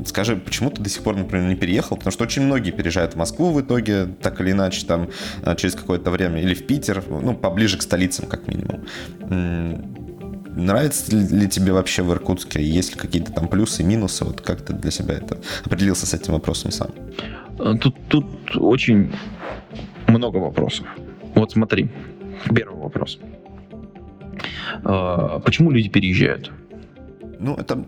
скажи, 0.05 0.35
почему 0.35 0.69
ты 0.69 0.83
до 0.83 0.89
сих 0.91 1.01
пор, 1.01 1.15
например, 1.15 1.49
не 1.49 1.55
переехал? 1.55 1.97
Потому 1.97 2.11
что 2.11 2.23
очень 2.23 2.43
многие 2.43 2.69
переезжают 2.69 3.13
в 3.13 3.15
Москву 3.15 3.51
в 3.51 3.59
итоге, 3.59 4.05
так 4.21 4.39
или 4.39 4.51
иначе, 4.51 4.85
там, 4.85 5.09
э, 5.43 5.55
через 5.55 5.73
какое-то 5.73 6.11
время, 6.11 6.43
или 6.43 6.53
в 6.53 6.67
Питер, 6.67 7.03
ну, 7.09 7.33
поближе 7.33 7.79
к 7.79 7.81
столицам, 7.81 8.27
как 8.27 8.47
минимум. 8.47 8.85
Нравится 10.55 11.15
ли 11.15 11.47
тебе 11.47 11.73
вообще 11.73 12.03
в 12.03 12.11
Иркутске? 12.11 12.61
Есть 12.63 12.93
ли 12.93 12.99
какие-то 12.99 13.31
там 13.31 13.47
плюсы, 13.47 13.83
минусы? 13.83 14.23
Вот 14.23 14.41
как 14.41 14.61
ты 14.61 14.73
для 14.73 14.91
себя 14.91 15.15
это 15.15 15.39
определился 15.65 16.05
с 16.05 16.13
этим 16.13 16.33
вопросом 16.33 16.71
сам? 16.71 16.91
Э, 17.59 17.75
тут, 17.79 17.95
тут 18.07 18.25
очень 18.55 19.11
много 20.07 20.37
вопросов. 20.37 20.85
Вот 21.35 21.51
смотри, 21.51 21.89
первый 22.53 22.79
вопрос. 22.79 23.19
А, 24.83 25.39
почему 25.39 25.71
люди 25.71 25.89
переезжают? 25.89 26.51
Ну, 27.39 27.55
это 27.55 27.83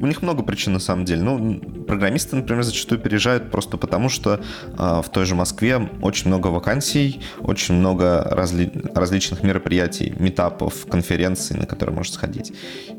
у 0.00 0.06
них 0.06 0.22
много 0.22 0.42
причин 0.42 0.74
на 0.74 0.78
самом 0.78 1.04
деле. 1.04 1.22
Ну, 1.22 1.60
программисты, 1.90 2.36
например, 2.36 2.62
зачастую 2.62 3.00
переезжают 3.00 3.50
просто 3.50 3.76
потому, 3.76 4.08
что 4.08 4.34
э, 4.34 5.02
в 5.02 5.08
той 5.10 5.24
же 5.24 5.34
Москве 5.34 5.90
очень 6.02 6.28
много 6.28 6.46
вакансий, 6.46 7.20
очень 7.40 7.74
много 7.74 8.22
разли 8.30 8.70
различных 8.94 9.42
мероприятий, 9.42 10.14
метапов, 10.20 10.86
конференций, 10.86 11.56
на 11.58 11.66
которые 11.66 11.96
можно 11.96 12.14
сходить. 12.14 12.52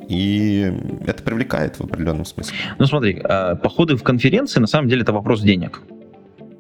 И 0.10 0.74
это 1.08 1.24
привлекает 1.24 1.80
в 1.80 1.84
определенном 1.86 2.26
смысле. 2.26 2.58
Ну, 2.80 2.86
смотри, 2.86 3.22
э, 3.24 3.56
походы 3.56 3.96
в 3.96 4.04
конференции 4.04 4.60
на 4.60 4.68
самом 4.68 4.90
деле 4.90 5.04
это 5.04 5.14
вопрос 5.14 5.42
денег. 5.42 5.82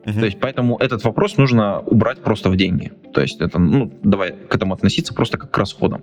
Угу. 0.05 0.19
То 0.19 0.25
есть, 0.25 0.39
поэтому 0.39 0.77
этот 0.77 1.03
вопрос 1.03 1.35
нужно 1.35 1.79
убрать 1.79 2.19
просто 2.23 2.49
в 2.49 2.55
деньги. 2.55 2.93
То 3.13 3.19
есть, 3.19 3.41
это, 3.41 3.59
ну, 3.59 3.91
давай 4.03 4.31
к 4.31 4.55
этому 4.55 4.73
относиться 4.73 5.13
просто 5.13 5.37
как 5.37 5.51
к 5.51 5.57
расходам. 5.57 6.01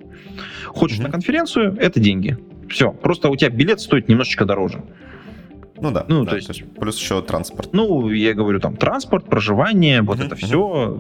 Хочешь 0.67 0.99
угу. 0.99 1.07
на 1.07 1.11
конференцию, 1.11 1.75
это 1.81 2.01
деньги. 2.01 2.37
Все. 2.69 2.91
Просто 2.91 3.31
у 3.31 3.37
тебя 3.37 3.49
билет 3.49 3.81
стоит 3.81 4.09
немножечко 4.09 4.45
дороже. 4.45 4.83
Ну 5.81 5.91
да. 5.91 6.05
Ну, 6.09 6.25
да, 6.25 6.31
то, 6.31 6.37
есть, 6.37 6.49
то 6.49 6.53
есть 6.55 6.65
плюс 6.75 6.99
еще 6.99 7.23
транспорт. 7.23 7.71
Ну, 7.73 8.11
я 8.11 8.35
говорю, 8.35 8.61
там, 8.61 8.77
транспорт, 8.77 9.27
проживание, 9.27 10.03
вот 10.03 10.19
uh 10.19 10.27
это 10.27 10.37
все. 10.37 10.99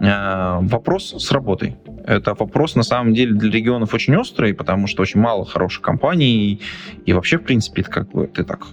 Uh, 0.00 0.68
вопрос 0.68 1.14
с 1.18 1.32
работой. 1.32 1.76
Это 2.06 2.34
вопрос, 2.34 2.76
на 2.76 2.84
самом 2.84 3.14
деле, 3.14 3.34
для 3.34 3.50
регионов 3.50 3.94
очень 3.94 4.16
острый, 4.16 4.54
потому 4.54 4.86
что 4.86 5.02
очень 5.02 5.20
мало 5.20 5.44
хороших 5.44 5.82
компаний, 5.82 6.52
и, 6.52 6.60
и 7.04 7.12
вообще, 7.12 7.38
в 7.38 7.42
принципе, 7.42 7.82
это 7.82 7.90
как 7.90 8.10
бы 8.10 8.26
ты 8.28 8.44
так 8.44 8.66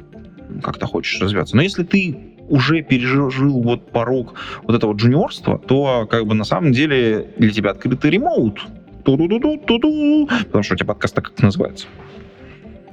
как-то 0.62 0.86
хочешь 0.86 1.20
развиваться. 1.20 1.56
Но 1.56 1.64
если 1.64 1.84
ты 1.84 2.36
уже 2.48 2.82
пережил 2.82 3.62
вот 3.62 3.92
порог 3.92 4.36
вот 4.64 4.76
этого 4.76 4.94
джуниорства, 4.94 5.58
то 5.58 6.08
как 6.10 6.26
бы 6.26 6.36
на 6.36 6.44
самом 6.44 6.72
деле 6.72 7.28
для 7.38 7.52
тебя 7.52 7.72
открытый 7.72 8.12
ремоут. 8.12 8.62
Ту-ду-ду-ду-ду-ду, 9.04 10.28
потому 10.46 10.64
что 10.64 10.74
у 10.74 10.78
тебя 10.78 10.88
подкаст 10.88 11.16
так 11.16 11.26
как 11.26 11.42
называется. 11.42 11.88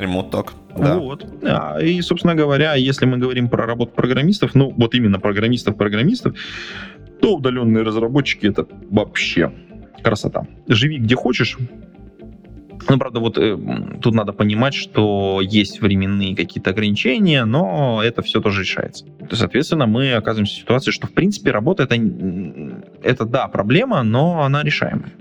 Ремонт 0.03 0.30
так, 0.30 0.53
да. 0.76 0.98
Вот. 0.98 1.24
А, 1.42 1.78
и, 1.80 2.00
собственно 2.03 2.34
говоря, 2.34 2.74
если 2.74 3.07
мы 3.07 3.18
говорим 3.18 3.48
про 3.48 3.66
работу 3.66 3.92
программистов, 3.92 4.55
ну, 4.55 4.74
вот 4.76 4.94
именно 4.94 5.20
программистов-программистов, 5.20 6.34
то 7.20 7.36
удаленные 7.36 7.84
разработчики 7.84 8.46
это 8.46 8.66
вообще 8.90 9.53
красота. 10.03 10.46
Живи 10.66 10.98
где 10.98 11.14
хочешь, 11.14 11.57
ну, 12.88 12.98
правда, 12.98 13.20
вот 13.20 13.38
э, 13.38 13.57
тут 14.03 14.14
надо 14.14 14.32
понимать, 14.32 14.74
что 14.74 15.40
есть 15.40 15.80
временные 15.80 16.34
какие-то 16.34 16.70
ограничения, 16.70 17.44
но 17.44 18.03
это 18.03 18.22
все 18.22 18.40
тоже 18.40 18.62
решается. 18.62 19.07
Соответственно, 19.30 19.86
мы 19.86 20.14
оказываемся 20.14 20.57
в 20.57 20.59
ситуации, 20.59 20.90
что, 20.90 21.07
в 21.07 21.12
принципе, 21.12 21.53
работа 21.53 21.84
это, 21.84 21.94
это 23.03 23.24
да, 23.24 23.46
проблема, 23.48 24.03
но 24.03 24.42
она 24.42 24.64
решаемая. 24.64 25.12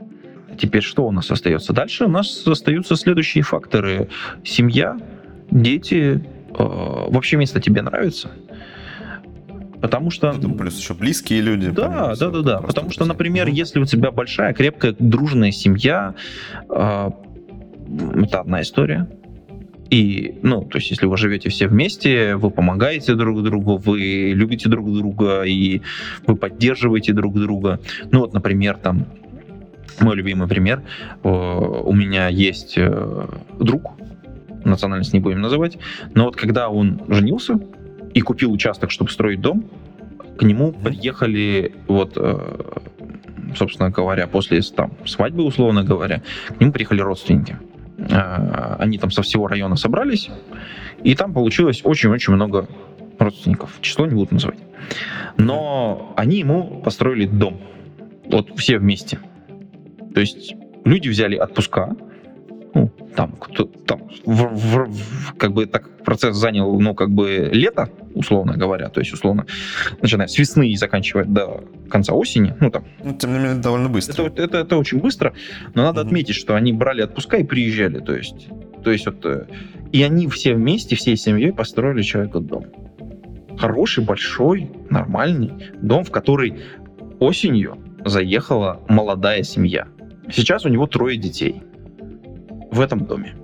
Теперь 0.58 0.82
что 0.82 1.06
у 1.06 1.12
нас 1.12 1.32
остается? 1.32 1.74
Дальше 1.74 2.06
у 2.06 2.10
нас 2.10 2.46
остаются 2.46 2.96
следующие 2.96 3.44
факторы. 3.44 4.10
Семья, 4.44 4.98
дети, 5.50 6.24
э, 6.50 6.54
вообще 6.58 7.38
место 7.38 7.60
тебе 7.60 7.82
нравится? 7.82 8.32
Потому 9.82 10.12
что... 10.12 10.34
Ну, 10.34 10.54
плюс 10.54 10.78
еще 10.78 10.94
близкие 10.94 11.42
люди. 11.42 11.70
Да, 11.72 12.14
да, 12.16 12.30
да, 12.30 12.42
да. 12.42 12.62
Потому 12.62 12.92
что, 12.92 13.06
например, 13.06 13.48
если 13.48 13.80
у 13.80 13.86
тебя 13.86 14.12
большая, 14.12 14.54
крепкая, 14.54 14.96
дружная 15.00 15.52
семья, 15.52 16.14
э, 16.70 17.10
это 18.16 18.40
одна 18.40 18.62
история. 18.62 19.08
И, 19.90 20.40
ну, 20.42 20.64
то 20.64 20.78
есть, 20.78 20.90
если 20.92 21.06
вы 21.06 21.18
живете 21.18 21.50
все 21.50 21.68
вместе, 21.68 22.38
вы 22.38 22.50
помогаете 22.50 23.16
друг 23.16 23.44
другу, 23.44 23.76
вы 23.76 24.32
любите 24.34 24.70
друг 24.70 24.90
друга, 24.94 25.44
и 25.44 25.82
вы 26.28 26.38
поддерживаете 26.38 27.12
друг 27.12 27.34
друга. 27.38 27.80
Ну, 28.10 28.20
вот, 28.20 28.34
например, 28.34 28.78
там, 28.78 29.08
мой 30.02 30.16
любимый 30.16 30.48
пример, 30.48 30.84
э, 31.24 31.30
у 31.30 31.94
меня 31.94 32.28
есть 32.28 32.74
э, 32.78 33.28
друг, 33.60 33.94
национальность 34.64 35.14
не 35.14 35.20
будем 35.20 35.42
называть, 35.42 35.78
но 36.14 36.26
вот 36.26 36.36
когда 36.36 36.70
он 36.70 37.02
женился 37.08 37.60
и 38.14 38.22
купил 38.22 38.52
участок, 38.52 38.92
чтобы 38.92 39.10
строить 39.12 39.42
дом, 39.42 39.66
к 40.38 40.44
нему 40.44 40.72
приехали 40.72 41.76
вот 41.88 42.14
э, 42.16 42.60
собственно 43.56 43.90
говоря, 43.90 44.28
после 44.28 44.62
там, 44.62 44.94
свадьбы, 45.06 45.44
условно 45.44 45.84
говоря, 45.84 46.22
к 46.48 46.60
нему 46.60 46.72
приехали 46.72 47.02
родственники 47.02 47.58
они 48.80 48.98
там 48.98 49.12
со 49.12 49.22
всего 49.22 49.48
района 49.48 49.76
собрались, 49.76 50.30
и 51.04 51.16
там 51.16 51.34
получилось 51.34 51.82
очень-очень 51.84 52.34
много 52.34 52.68
родственников. 53.20 53.78
Число 53.82 54.06
не 54.06 54.16
буду 54.16 54.34
называть. 54.34 54.60
Но 55.38 56.14
они 56.18 56.40
ему 56.40 56.82
построили 56.84 57.26
дом. 57.26 57.62
Вот 58.26 58.58
все 58.58 58.78
вместе. 58.80 59.20
То 60.14 60.22
есть 60.22 60.56
люди 60.86 61.10
взяли 61.10 61.36
отпуска, 61.36 61.96
ну, 62.74 62.90
там, 63.16 63.34
кто, 63.34 63.66
там 63.66 64.10
в, 64.26 64.44
в, 64.44 64.90
в, 64.90 65.34
как 65.38 65.52
бы 65.52 65.66
так 65.66 66.04
процесс 66.04 66.36
занял, 66.36 66.80
ну, 66.80 66.96
как 66.96 67.12
бы 67.12 67.50
лето, 67.52 67.90
условно 68.14 68.56
говоря, 68.58 68.90
то 68.90 69.02
есть, 69.02 69.14
условно, 69.14 69.46
начиная 70.02 70.28
с 70.28 70.38
весны 70.38 70.72
и 70.72 70.76
заканчивая 70.76 71.26
до 71.26 71.64
конца 71.90 72.14
осени, 72.14 72.56
ну, 72.60 72.72
там. 72.72 72.86
Ну, 73.04 73.14
тем 73.16 73.34
не 73.34 73.40
менее, 73.40 73.56
довольно 73.62 73.90
быстро. 73.90 74.24
Это, 74.24 74.44
это, 74.44 74.58
это 74.60 74.78
очень 74.78 75.00
быстро, 75.00 75.34
но 75.76 75.84
надо 75.84 76.02
mm-hmm. 76.02 76.06
отметить, 76.06 76.36
что 76.36 76.56
они 76.56 76.74
брали 76.74 77.02
отпуска 77.02 77.38
и 77.38 77.44
приезжали, 77.44 78.00
то 78.00 78.16
есть, 78.16 78.48
то 78.84 78.92
есть, 78.92 79.06
вот, 79.06 79.26
э, 79.26 79.48
и 79.92 80.04
они 80.04 80.28
все 80.28 80.54
вместе, 80.54 80.96
всей 80.96 81.18
семьей 81.18 81.52
построили 81.52 82.02
человеку 82.02 82.40
дом. 82.40 82.66
Хороший, 83.58 84.04
большой, 84.04 84.72
нормальный 84.90 85.52
дом, 85.82 86.04
в 86.04 86.12
который 86.12 86.60
осенью 87.20 87.78
заехала 88.06 88.82
молодая 88.88 89.44
семья. 89.44 89.88
Сейчас 90.30 90.66
у 90.66 90.70
него 90.70 90.88
трое 90.88 91.18
детей 91.18 91.64
в 92.72 92.80
этом 92.80 93.06
доме. 93.06 93.36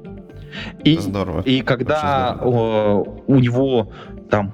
И, 0.84 0.98
здорово. 0.98 1.42
И 1.42 1.62
когда 1.62 2.36
здорово. 2.36 3.22
у 3.28 3.36
него 3.36 3.92
там 4.30 4.54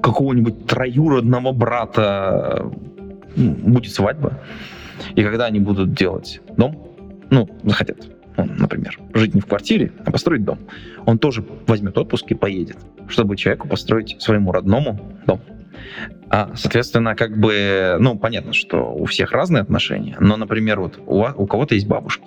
какого-нибудь 0.00 0.66
троюродного 0.66 1.52
брата 1.52 2.70
будет 3.36 3.92
свадьба, 3.92 4.38
и 5.14 5.22
когда 5.22 5.46
они 5.46 5.60
будут 5.60 5.94
делать 5.94 6.40
дом, 6.56 6.86
ну, 7.30 7.48
захотят, 7.64 7.98
он, 8.36 8.56
например, 8.56 8.98
жить 9.14 9.34
не 9.34 9.40
в 9.40 9.46
квартире, 9.46 9.92
а 10.04 10.10
построить 10.10 10.44
дом, 10.44 10.58
он 11.06 11.18
тоже 11.18 11.44
возьмет 11.66 11.96
отпуск 11.96 12.30
и 12.30 12.34
поедет, 12.34 12.78
чтобы 13.08 13.36
человеку 13.36 13.68
построить 13.68 14.20
своему 14.20 14.52
родному 14.52 14.98
дом. 15.26 15.40
А, 16.28 16.52
соответственно, 16.54 17.14
как 17.14 17.38
бы, 17.38 17.96
ну, 17.98 18.18
понятно, 18.18 18.52
что 18.52 18.92
у 18.92 19.04
всех 19.06 19.32
разные 19.32 19.62
отношения, 19.62 20.16
но, 20.20 20.36
например, 20.36 20.80
вот 20.80 20.98
у, 21.06 21.24
у 21.24 21.46
кого-то 21.46 21.74
есть 21.74 21.86
бабушки, 21.86 22.24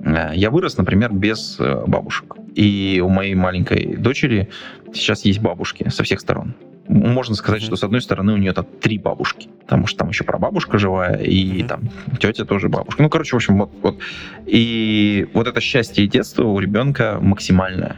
Э, 0.00 0.30
я 0.34 0.50
вырос, 0.50 0.76
например, 0.76 1.12
без 1.12 1.56
э, 1.58 1.84
бабушек. 1.86 2.36
И 2.54 3.02
у 3.04 3.08
моей 3.08 3.34
маленькой 3.34 3.96
дочери 3.96 4.48
сейчас 4.92 5.24
есть 5.24 5.40
бабушки 5.40 5.88
со 5.90 6.02
всех 6.02 6.20
сторон. 6.20 6.54
Можно 6.88 7.34
сказать, 7.34 7.62
что 7.62 7.76
с 7.76 7.84
одной 7.84 8.00
стороны 8.00 8.32
у 8.32 8.38
нее 8.38 8.54
там 8.54 8.64
три 8.64 8.98
бабушки, 8.98 9.50
потому 9.60 9.86
что 9.86 9.98
там 9.98 10.08
еще 10.08 10.24
прабабушка 10.24 10.78
живая, 10.78 11.16
и 11.18 11.62
там 11.62 11.90
тетя 12.18 12.46
тоже 12.46 12.70
бабушка. 12.70 13.02
Ну, 13.02 13.10
короче, 13.10 13.32
в 13.32 13.36
общем, 13.36 13.58
вот, 13.58 13.70
вот. 13.82 13.98
И 14.46 15.28
вот 15.34 15.46
это 15.46 15.60
счастье 15.60 16.04
и 16.04 16.08
детство 16.08 16.44
у 16.44 16.58
ребенка 16.58 17.18
максимальное. 17.20 17.96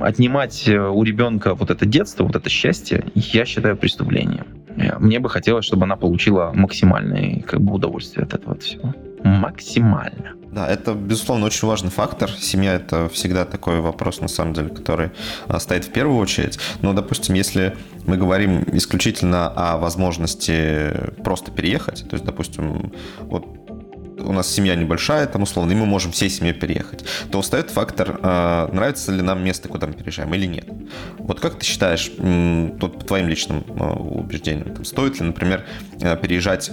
Отнимать 0.00 0.68
э, 0.68 0.78
у 0.78 1.02
ребенка 1.02 1.54
вот 1.54 1.70
это 1.70 1.86
детство, 1.86 2.24
вот 2.24 2.36
это 2.36 2.48
счастье, 2.48 3.04
я 3.14 3.44
считаю 3.44 3.76
преступлением. 3.76 4.46
Мне 4.98 5.18
бы 5.18 5.28
хотелось, 5.28 5.64
чтобы 5.64 5.84
она 5.84 5.96
получила 5.96 6.52
максимальное 6.54 7.40
как 7.42 7.60
бы, 7.60 7.74
удовольствие 7.74 8.24
от 8.24 8.34
этого 8.34 8.56
всего 8.58 8.94
максимально. 9.22 10.32
Да, 10.52 10.68
это, 10.68 10.94
безусловно, 10.94 11.46
очень 11.46 11.68
важный 11.68 11.90
фактор. 11.90 12.28
Семья— 12.30 12.74
это 12.74 13.08
всегда 13.08 13.44
такой 13.44 13.80
вопрос, 13.80 14.20
на 14.20 14.26
самом 14.26 14.52
деле, 14.52 14.68
который 14.68 15.10
а, 15.46 15.60
стоит 15.60 15.84
в 15.84 15.92
первую 15.92 16.18
очередь. 16.18 16.58
Но, 16.82 16.92
допустим, 16.92 17.36
если 17.36 17.76
мы 18.04 18.16
говорим 18.16 18.64
исключительно 18.72 19.48
о 19.48 19.78
возможности 19.78 20.92
просто 21.22 21.52
переехать, 21.52 22.04
то 22.08 22.14
есть, 22.14 22.24
допустим, 22.24 22.92
вот 23.20 23.59
у 24.20 24.32
нас 24.32 24.48
семья 24.48 24.74
небольшая, 24.74 25.26
там 25.26 25.42
условно, 25.42 25.72
и 25.72 25.74
мы 25.74 25.86
можем 25.86 26.12
всей 26.12 26.30
семьей 26.30 26.54
переехать, 26.54 27.04
то 27.30 27.40
встает 27.40 27.70
фактор, 27.70 28.18
э, 28.22 28.68
нравится 28.72 29.12
ли 29.12 29.22
нам 29.22 29.42
место, 29.42 29.68
куда 29.68 29.86
мы 29.86 29.94
переезжаем 29.94 30.32
или 30.34 30.46
нет. 30.46 30.66
Вот 31.18 31.40
как 31.40 31.58
ты 31.58 31.64
считаешь, 31.64 32.10
тут 32.80 32.98
по 32.98 33.04
твоим 33.04 33.28
личным 33.28 33.64
э, 33.68 33.92
убеждениям, 33.92 34.74
там, 34.74 34.84
стоит 34.84 35.20
ли, 35.20 35.26
например, 35.26 35.64
э, 36.00 36.16
переезжать 36.16 36.70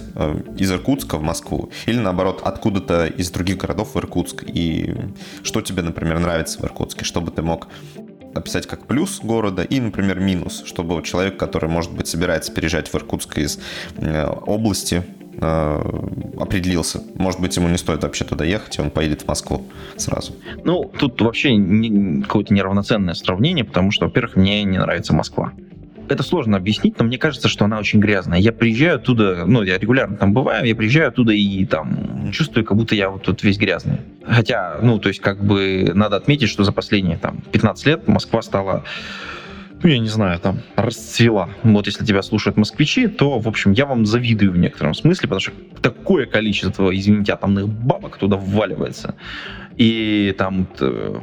из 0.56 0.70
Иркутска 0.70 1.16
в 1.16 1.22
Москву 1.22 1.70
или 1.86 1.98
наоборот 1.98 2.42
откуда-то 2.44 3.06
из 3.06 3.30
других 3.30 3.58
городов 3.58 3.94
в 3.94 3.98
Иркутск? 3.98 4.44
И 4.46 4.94
что 5.42 5.60
тебе, 5.60 5.82
например, 5.82 6.18
нравится 6.18 6.58
в 6.60 6.64
Иркутске, 6.64 7.04
чтобы 7.04 7.30
ты 7.30 7.42
мог 7.42 7.68
описать 8.34 8.66
как 8.66 8.86
плюс 8.86 9.20
города 9.20 9.62
и, 9.62 9.80
например, 9.80 10.20
минус, 10.20 10.62
чтобы 10.64 11.02
человек, 11.02 11.36
который, 11.36 11.68
может 11.68 11.92
быть, 11.92 12.08
собирается 12.08 12.52
переезжать 12.52 12.88
в 12.88 12.94
Иркутск 12.94 13.38
из 13.38 13.58
области, 13.98 15.04
определился. 15.40 17.02
Может 17.14 17.40
быть, 17.40 17.56
ему 17.56 17.68
не 17.68 17.78
стоит 17.78 18.02
вообще 18.02 18.24
туда 18.24 18.44
ехать, 18.44 18.78
и 18.78 18.80
он 18.80 18.90
поедет 18.90 19.22
в 19.22 19.28
Москву 19.28 19.66
сразу. 19.96 20.34
Ну, 20.64 20.90
тут 20.98 21.20
вообще 21.20 21.56
не, 21.56 22.22
какое-то 22.22 22.52
неравноценное 22.52 23.14
сравнение, 23.14 23.64
потому 23.64 23.90
что, 23.90 24.06
во-первых, 24.06 24.36
мне 24.36 24.64
не 24.64 24.78
нравится 24.78 25.14
Москва. 25.14 25.52
Это 26.08 26.22
сложно 26.22 26.56
объяснить, 26.56 26.98
но 26.98 27.04
мне 27.04 27.18
кажется, 27.18 27.48
что 27.48 27.66
она 27.66 27.78
очень 27.78 28.00
грязная. 28.00 28.38
Я 28.38 28.52
приезжаю 28.52 28.96
оттуда, 28.96 29.44
ну, 29.46 29.62
я 29.62 29.78
регулярно 29.78 30.16
там 30.16 30.32
бываю, 30.32 30.66
я 30.66 30.74
приезжаю 30.74 31.08
оттуда 31.08 31.32
и 31.32 31.66
там 31.66 32.30
чувствую, 32.32 32.64
как 32.64 32.76
будто 32.76 32.94
я 32.94 33.10
вот 33.10 33.22
тут 33.22 33.42
весь 33.42 33.58
грязный. 33.58 33.98
Хотя, 34.26 34.78
ну, 34.82 34.98
то 34.98 35.08
есть, 35.08 35.20
как 35.20 35.44
бы 35.44 35.92
надо 35.94 36.16
отметить, 36.16 36.48
что 36.48 36.64
за 36.64 36.72
последние 36.72 37.18
там 37.18 37.42
15 37.52 37.86
лет 37.86 38.08
Москва 38.08 38.40
стала 38.42 38.84
ну, 39.82 39.88
я 39.88 39.98
не 39.98 40.08
знаю, 40.08 40.38
там, 40.40 40.60
расцвела. 40.76 41.50
Вот 41.62 41.86
если 41.86 42.04
тебя 42.04 42.22
слушают 42.22 42.56
москвичи, 42.56 43.06
то, 43.06 43.38
в 43.38 43.46
общем, 43.46 43.72
я 43.72 43.86
вам 43.86 44.06
завидую 44.06 44.52
в 44.52 44.58
некотором 44.58 44.94
смысле, 44.94 45.28
потому 45.28 45.40
что 45.40 45.52
такое 45.80 46.26
количество, 46.26 46.96
извините, 46.96 47.32
атомных 47.32 47.68
бабок 47.68 48.16
туда 48.16 48.36
вваливается. 48.36 49.14
И 49.76 50.34
там, 50.36 50.66
э, 50.80 51.20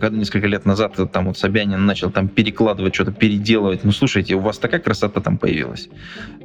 когда 0.00 0.16
несколько 0.16 0.46
лет 0.46 0.64
назад 0.64 0.94
там 1.12 1.26
вот 1.26 1.36
Собянин 1.36 1.84
начал 1.84 2.12
там 2.12 2.28
перекладывать, 2.28 2.94
что-то 2.94 3.10
переделывать, 3.10 3.82
ну, 3.82 3.90
слушайте, 3.90 4.36
у 4.36 4.38
вас 4.38 4.58
такая 4.58 4.80
красота 4.80 5.20
там 5.20 5.36
появилась. 5.36 5.88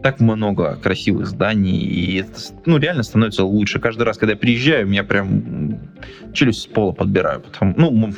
Так 0.01 0.19
много 0.19 0.79
красивых 0.81 1.27
зданий, 1.27 1.77
и 1.77 2.21
это, 2.21 2.39
ну, 2.65 2.79
реально 2.79 3.03
становится 3.03 3.43
лучше. 3.43 3.79
Каждый 3.79 4.01
раз, 4.01 4.17
когда 4.17 4.33
я 4.33 4.37
приезжаю, 4.37 4.87
меня 4.87 5.03
прям 5.03 5.77
челюсть 6.33 6.61
с 6.61 6.65
пола 6.65 6.91
подбираю. 6.91 7.41
Потому, 7.41 7.75
ну, 7.77 8.13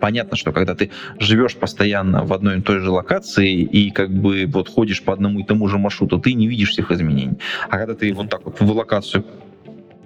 Понятно, 0.00 0.36
что 0.36 0.52
когда 0.52 0.74
ты 0.74 0.90
живешь 1.18 1.56
постоянно 1.56 2.24
в 2.24 2.32
одной 2.32 2.58
и 2.58 2.60
той 2.60 2.80
же 2.80 2.90
локации 2.90 3.62
и 3.62 3.90
как 3.90 4.10
бы 4.10 4.46
вот 4.46 4.68
ходишь 4.68 5.02
по 5.02 5.12
одному 5.12 5.40
и 5.40 5.44
тому 5.44 5.68
же 5.68 5.78
маршруту, 5.78 6.18
ты 6.18 6.34
не 6.34 6.48
видишь 6.48 6.70
всех 6.70 6.90
изменений. 6.90 7.38
А 7.68 7.78
когда 7.78 7.94
ты 7.94 8.12
вот 8.12 8.28
так 8.30 8.44
вот 8.44 8.60
в 8.60 8.70
локацию 8.70 9.24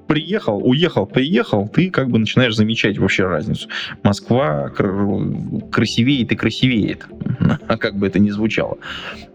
приехал, 0.06 0.60
уехал, 0.62 1.06
приехал, 1.06 1.68
ты 1.68 1.90
как 1.90 2.10
бы 2.10 2.18
начинаешь 2.18 2.54
замечать 2.54 2.98
вообще 2.98 3.26
разницу. 3.26 3.68
Москва 4.02 4.68
красивеет 4.68 6.32
и 6.32 6.36
красивеет, 6.36 7.06
а 7.68 7.76
как 7.78 7.96
бы 7.96 8.06
это 8.06 8.18
ни 8.18 8.30
звучало. 8.30 8.78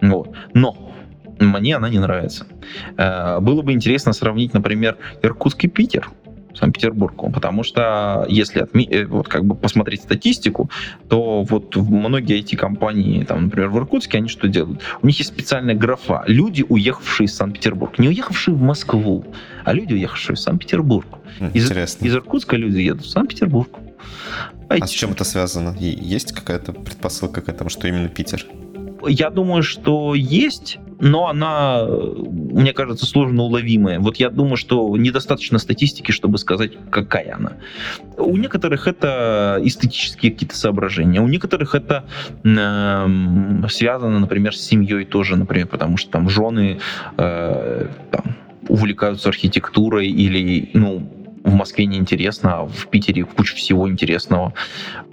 Вот. 0.01 0.35
Но 0.53 0.93
мне 1.39 1.75
она 1.75 1.89
не 1.89 1.99
нравится. 1.99 2.47
Э, 2.97 3.39
было 3.39 3.61
бы 3.61 3.71
интересно 3.71 4.13
сравнить, 4.13 4.53
например, 4.53 4.97
Иркутск 5.21 5.63
и 5.65 5.67
Питер. 5.67 6.09
Санкт-Петербургу, 6.57 7.31
потому 7.31 7.63
что 7.63 8.25
если 8.29 8.63
отми- 8.63 8.89
э, 8.89 9.05
вот 9.05 9.27
как 9.27 9.45
бы 9.45 9.55
посмотреть 9.55 10.01
статистику, 10.01 10.69
то 11.09 11.43
вот 11.43 11.75
многие 11.75 12.39
IT-компании, 12.39 13.23
там, 13.23 13.45
например, 13.45 13.69
в 13.69 13.77
Иркутске, 13.77 14.17
они 14.17 14.27
что 14.27 14.47
делают? 14.47 14.81
У 15.01 15.07
них 15.07 15.17
есть 15.19 15.29
специальная 15.29 15.75
графа 15.75 16.23
«Люди, 16.27 16.65
уехавшие 16.67 17.25
из 17.25 17.35
Санкт-Петербурга». 17.35 17.95
Не 17.97 18.09
уехавшие 18.09 18.55
в 18.55 18.61
Москву, 18.61 19.25
а 19.63 19.73
люди, 19.73 19.93
уехавшие 19.93 20.35
в 20.35 20.39
Санкт-Петербург. 20.39 21.07
Из, 21.53 21.71
из 21.71 22.15
Иркутска 22.15 22.55
люди 22.55 22.79
едут 22.79 23.05
в 23.05 23.09
Санкт-Петербург. 23.09 23.69
А 24.69 24.85
с 24.85 24.89
чем 24.89 25.11
это 25.11 25.23
связано? 25.23 25.75
Есть 25.79 26.33
какая-то 26.33 26.73
предпосылка 26.73 27.41
к 27.41 27.49
этому, 27.49 27.69
что 27.69 27.87
именно 27.87 28.09
Питер? 28.09 28.45
Я 29.05 29.29
думаю, 29.29 29.63
что 29.63 30.15
есть, 30.15 30.79
но 30.99 31.27
она, 31.27 31.85
мне 31.85 32.73
кажется, 32.73 33.05
сложно 33.05 33.43
уловимая. 33.43 33.99
Вот 33.99 34.17
я 34.17 34.29
думаю, 34.29 34.57
что 34.57 34.95
недостаточно 34.97 35.59
статистики, 35.59 36.11
чтобы 36.11 36.37
сказать, 36.37 36.71
какая 36.89 37.35
она. 37.35 37.53
У 38.17 38.35
некоторых 38.37 38.87
это 38.87 39.59
эстетические 39.63 40.31
какие-то 40.31 40.55
соображения, 40.55 41.21
у 41.21 41.27
некоторых 41.27 41.75
это 41.75 42.05
э, 42.43 43.67
связано, 43.69 44.19
например, 44.19 44.55
с 44.55 44.61
семьей 44.61 45.05
тоже, 45.05 45.35
например, 45.35 45.67
потому 45.67 45.97
что 45.97 46.11
там 46.11 46.29
жены 46.29 46.79
э, 47.17 47.87
там, 48.11 48.35
увлекаются 48.67 49.29
архитектурой 49.29 50.07
или, 50.07 50.69
ну, 50.73 51.16
в 51.47 51.53
Москве 51.53 51.85
неинтересно, 51.85 52.59
а 52.59 52.65
в 52.65 52.87
Питере 52.87 53.23
куча 53.23 53.55
всего 53.55 53.89
интересного. 53.89 54.53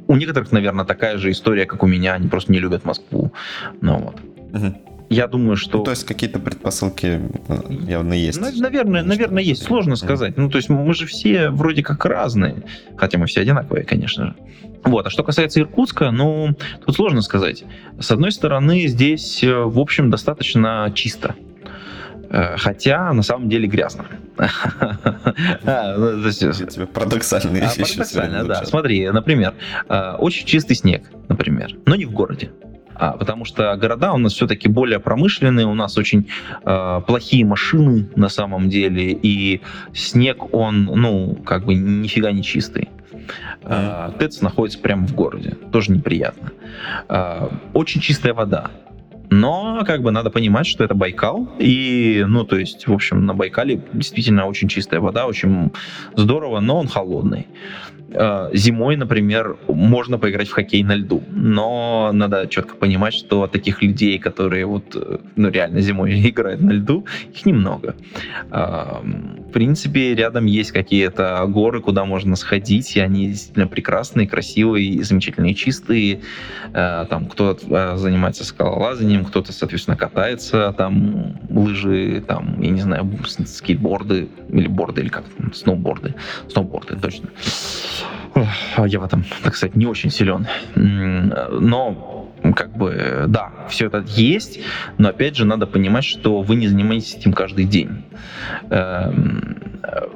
У 0.06 0.16
некоторых, 0.16 0.52
наверное, 0.52 0.84
такая 0.84 1.16
же 1.16 1.30
история, 1.30 1.64
как 1.64 1.82
у 1.82 1.86
меня, 1.86 2.14
они 2.14 2.28
просто 2.28 2.52
не 2.52 2.58
любят 2.58 2.84
Москву. 2.84 3.32
Ну 3.80 3.98
вот. 3.98 4.20
Угу. 4.52 4.74
Я 5.10 5.28
думаю, 5.28 5.56
что... 5.56 5.78
Ну, 5.78 5.84
то 5.84 5.90
есть 5.92 6.04
какие-то 6.04 6.38
предпосылки 6.38 7.20
э, 7.48 7.72
явно 7.88 8.14
есть. 8.14 8.40
Наверное, 8.40 9.02
наверное, 9.02 9.42
есть. 9.42 9.62
Сложно 9.62 9.96
сказать. 9.96 10.36
Ну, 10.36 10.50
то 10.50 10.56
есть 10.56 10.68
мы 10.68 10.92
же 10.94 11.06
все 11.06 11.50
вроде 11.50 11.82
как 11.82 12.04
разные. 12.04 12.64
Хотя 12.96 13.18
мы 13.18 13.26
все 13.26 13.42
одинаковые, 13.42 13.84
конечно 13.84 14.26
же. 14.26 14.34
Вот. 14.82 15.06
А 15.06 15.10
что 15.10 15.22
касается 15.22 15.60
Иркутска, 15.60 16.10
ну, 16.10 16.56
тут 16.84 16.96
сложно 16.96 17.22
сказать. 17.22 17.64
С 18.00 18.10
одной 18.10 18.32
стороны, 18.32 18.86
здесь, 18.88 19.44
э, 19.44 19.54
в 19.54 19.78
общем, 19.78 20.10
достаточно 20.10 20.90
чисто. 20.94 21.36
Э, 22.34 22.56
хотя 22.56 23.12
на 23.12 23.22
самом 23.22 23.48
деле 23.48 23.68
грязно. 23.68 24.06
А, 25.66 25.96
ну, 25.96 26.30
тебе 26.30 26.86
парадоксальные 26.86 27.62
а, 27.62 27.66
вещи. 27.78 27.96
Парадоксально, 27.96 28.44
да. 28.44 28.64
Смотри, 28.64 29.08
например, 29.10 29.54
э, 29.88 30.16
очень 30.18 30.46
чистый 30.46 30.74
снег, 30.74 31.04
например, 31.28 31.76
но 31.86 31.94
не 31.94 32.04
в 32.04 32.10
городе. 32.10 32.50
А, 32.96 33.12
потому 33.12 33.44
что 33.44 33.76
города 33.76 34.12
у 34.12 34.18
нас 34.18 34.32
все-таки 34.32 34.68
более 34.68 34.98
промышленные, 34.98 35.66
у 35.66 35.74
нас 35.74 35.96
очень 35.96 36.28
э, 36.64 37.00
плохие 37.06 37.44
машины 37.44 38.08
на 38.16 38.28
самом 38.28 38.68
деле, 38.68 39.12
и 39.12 39.60
снег, 39.92 40.52
он, 40.52 40.84
ну, 40.84 41.36
как 41.46 41.64
бы 41.64 41.74
нифига 41.74 42.32
не 42.32 42.42
чистый. 42.42 42.88
Э, 43.62 44.10
ТЭЦ 44.18 44.40
находится 44.42 44.78
прямо 44.80 45.06
в 45.06 45.14
городе, 45.14 45.56
тоже 45.72 45.92
неприятно. 45.92 46.50
Э, 47.08 47.48
очень 47.72 48.00
чистая 48.00 48.34
вода. 48.34 48.70
Но 49.34 49.82
как 49.84 50.02
бы 50.02 50.12
надо 50.12 50.30
понимать, 50.30 50.66
что 50.66 50.84
это 50.84 50.94
Байкал. 50.94 51.48
И, 51.58 52.24
ну, 52.26 52.44
то 52.44 52.56
есть, 52.56 52.86
в 52.86 52.92
общем, 52.92 53.26
на 53.26 53.34
Байкале 53.34 53.80
действительно 53.92 54.46
очень 54.46 54.68
чистая 54.68 55.00
вода, 55.00 55.26
очень 55.26 55.72
здорово, 56.14 56.60
но 56.60 56.78
он 56.78 56.86
холодный. 56.86 57.48
Э, 58.14 58.50
зимой, 58.52 58.96
например, 58.96 59.56
можно 59.68 60.18
поиграть 60.18 60.48
в 60.48 60.52
хоккей 60.52 60.84
на 60.84 60.94
льду, 60.94 61.22
но 61.32 62.10
надо 62.12 62.46
четко 62.46 62.76
понимать, 62.76 63.14
что 63.14 63.46
таких 63.48 63.82
людей, 63.82 64.18
которые 64.18 64.66
вот, 64.66 64.94
э, 64.94 65.18
ну, 65.34 65.50
реально 65.50 65.80
зимой 65.80 66.12
играют 66.30 66.60
на 66.60 66.70
льду, 66.70 67.04
их 67.32 67.44
немного. 67.44 67.96
Э, 68.50 69.00
в 69.02 69.52
принципе, 69.52 70.14
рядом 70.14 70.46
есть 70.46 70.70
какие-то 70.70 71.44
горы, 71.48 71.80
куда 71.80 72.04
можно 72.04 72.36
сходить, 72.36 72.96
и 72.96 73.00
они 73.00 73.28
действительно 73.28 73.66
прекрасные, 73.66 74.28
красивые, 74.28 75.02
замечательные, 75.02 75.54
чистые. 75.54 76.20
Там 76.72 77.26
кто-то 77.26 77.96
занимается 77.96 78.44
скалолазанием, 78.44 79.24
кто-то, 79.24 79.52
соответственно, 79.52 79.96
катается, 79.96 80.74
там 80.76 81.36
лыжи, 81.48 82.22
там, 82.26 82.60
я 82.60 82.70
не 82.70 82.80
знаю, 82.80 83.08
скейтборды 83.46 84.28
или 84.48 84.66
борды, 84.66 85.02
или 85.02 85.08
как 85.08 85.24
сноуборды. 85.52 86.14
Сноуборды, 86.48 86.96
точно. 86.96 87.28
Я 88.76 89.00
в 89.00 89.04
этом, 89.04 89.24
так 89.42 89.54
сказать, 89.54 89.76
не 89.76 89.86
очень 89.86 90.10
силен. 90.10 90.46
Но 90.74 92.23
как 92.52 92.76
бы, 92.76 93.24
да, 93.28 93.52
все 93.68 93.86
это 93.86 94.04
есть, 94.06 94.60
но 94.98 95.08
опять 95.08 95.36
же 95.36 95.44
надо 95.44 95.66
понимать, 95.66 96.04
что 96.04 96.42
вы 96.42 96.56
не 96.56 96.68
занимаетесь 96.68 97.14
этим 97.14 97.32
каждый 97.32 97.64
день. 97.64 98.04
Эм, 98.70 99.56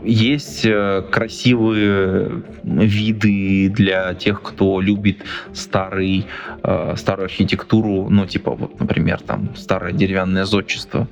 есть 0.05 0.65
э, 0.65 1.03
красивые 1.11 2.43
виды 2.63 3.69
для 3.69 4.15
тех, 4.15 4.43
кто 4.43 4.81
любит 4.81 5.25
старый, 5.53 6.27
э, 6.63 6.95
старую 6.97 7.27
архитектуру, 7.27 8.09
ну, 8.09 8.27
типа, 8.27 8.55
вот, 8.55 8.81
например, 8.81 9.21
там, 9.21 9.55
старое 9.57 9.93
деревянное 9.93 10.45
зодчество, 10.45 11.09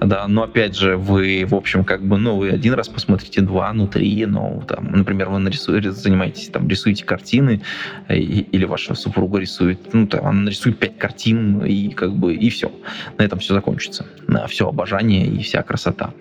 да, 0.00 0.26
но, 0.28 0.44
опять 0.44 0.76
же, 0.76 0.96
вы, 0.96 1.44
в 1.46 1.54
общем, 1.54 1.84
как 1.84 2.02
бы, 2.02 2.18
ну, 2.18 2.36
вы 2.36 2.50
один 2.50 2.74
раз 2.74 2.88
посмотрите, 2.88 3.40
два, 3.40 3.72
ну, 3.72 3.86
три, 3.86 4.26
ну, 4.26 4.62
там, 4.66 4.90
например, 4.92 5.28
вы 5.28 5.38
нарисуете, 5.38 5.92
занимаетесь, 5.92 6.48
там, 6.48 6.68
рисуете 6.68 7.04
картины, 7.04 7.60
э, 8.08 8.16
или 8.16 8.64
ваша 8.64 8.94
супруга 8.94 9.38
рисует, 9.38 9.92
ну, 9.92 10.06
там, 10.06 10.26
она 10.26 10.40
нарисует 10.42 10.57
пять 10.64 10.98
картин, 10.98 11.64
и, 11.64 11.90
как 11.90 12.12
бы, 12.14 12.34
и 12.34 12.50
все. 12.50 12.70
На 13.18 13.24
этом 13.24 13.38
все 13.38 13.54
закончится. 13.54 14.06
На 14.26 14.46
все 14.46 14.68
обожание 14.68 15.26
и 15.26 15.42
вся 15.42 15.62
красота. 15.62 16.12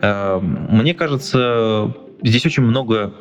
Мне 0.00 0.94
кажется, 0.94 1.94
здесь 2.22 2.46
очень 2.46 2.62
много 2.62 3.12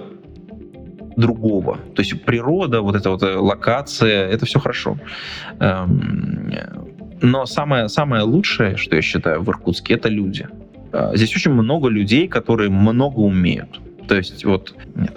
другого. 1.18 1.78
То 1.96 2.02
есть 2.02 2.24
природа, 2.24 2.82
вот 2.82 2.96
эта 2.96 3.10
вот 3.10 3.24
э, 3.24 3.36
локация, 3.36 4.28
это 4.28 4.46
все 4.46 4.60
хорошо. 4.60 4.98
Эм, 5.60 6.52
но 7.22 7.46
самое, 7.46 7.90
самое 7.90 8.24
лучшее, 8.24 8.78
что 8.78 8.96
я 8.96 9.02
считаю 9.02 9.42
в 9.42 9.50
Иркутске, 9.50 9.96
это 9.96 10.10
люди. 10.10 10.48
Э, 10.94 11.12
здесь 11.16 11.36
очень 11.36 11.52
много 11.52 11.90
людей, 11.90 12.28
которые 12.28 12.70
много 12.70 13.20
умеют. 13.20 13.80
То 14.08 14.16
есть 14.16 14.44
вот 14.46 14.76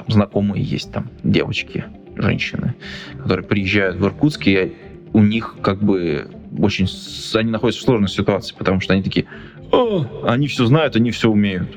знакомые 0.09 0.63
есть 0.63 0.93
там 0.93 1.11
девочки, 1.23 1.85
женщины, 2.17 2.75
которые 3.23 3.47
приезжают 3.47 3.97
в 3.97 4.05
Иркутск, 4.05 4.47
и 4.47 4.73
у 5.15 5.23
них 5.23 5.57
как 5.63 5.83
бы 5.83 6.29
очень... 6.59 6.87
Они 7.35 7.51
находятся 7.51 7.81
в 7.81 7.85
сложной 7.85 8.09
ситуации, 8.09 8.55
потому 8.59 8.81
что 8.81 8.93
они 8.93 9.03
такие, 9.03 9.27
О, 9.71 10.05
они 10.27 10.49
все 10.49 10.67
знают, 10.67 10.97
они 10.97 11.13
все 11.13 11.31
умеют. 11.31 11.69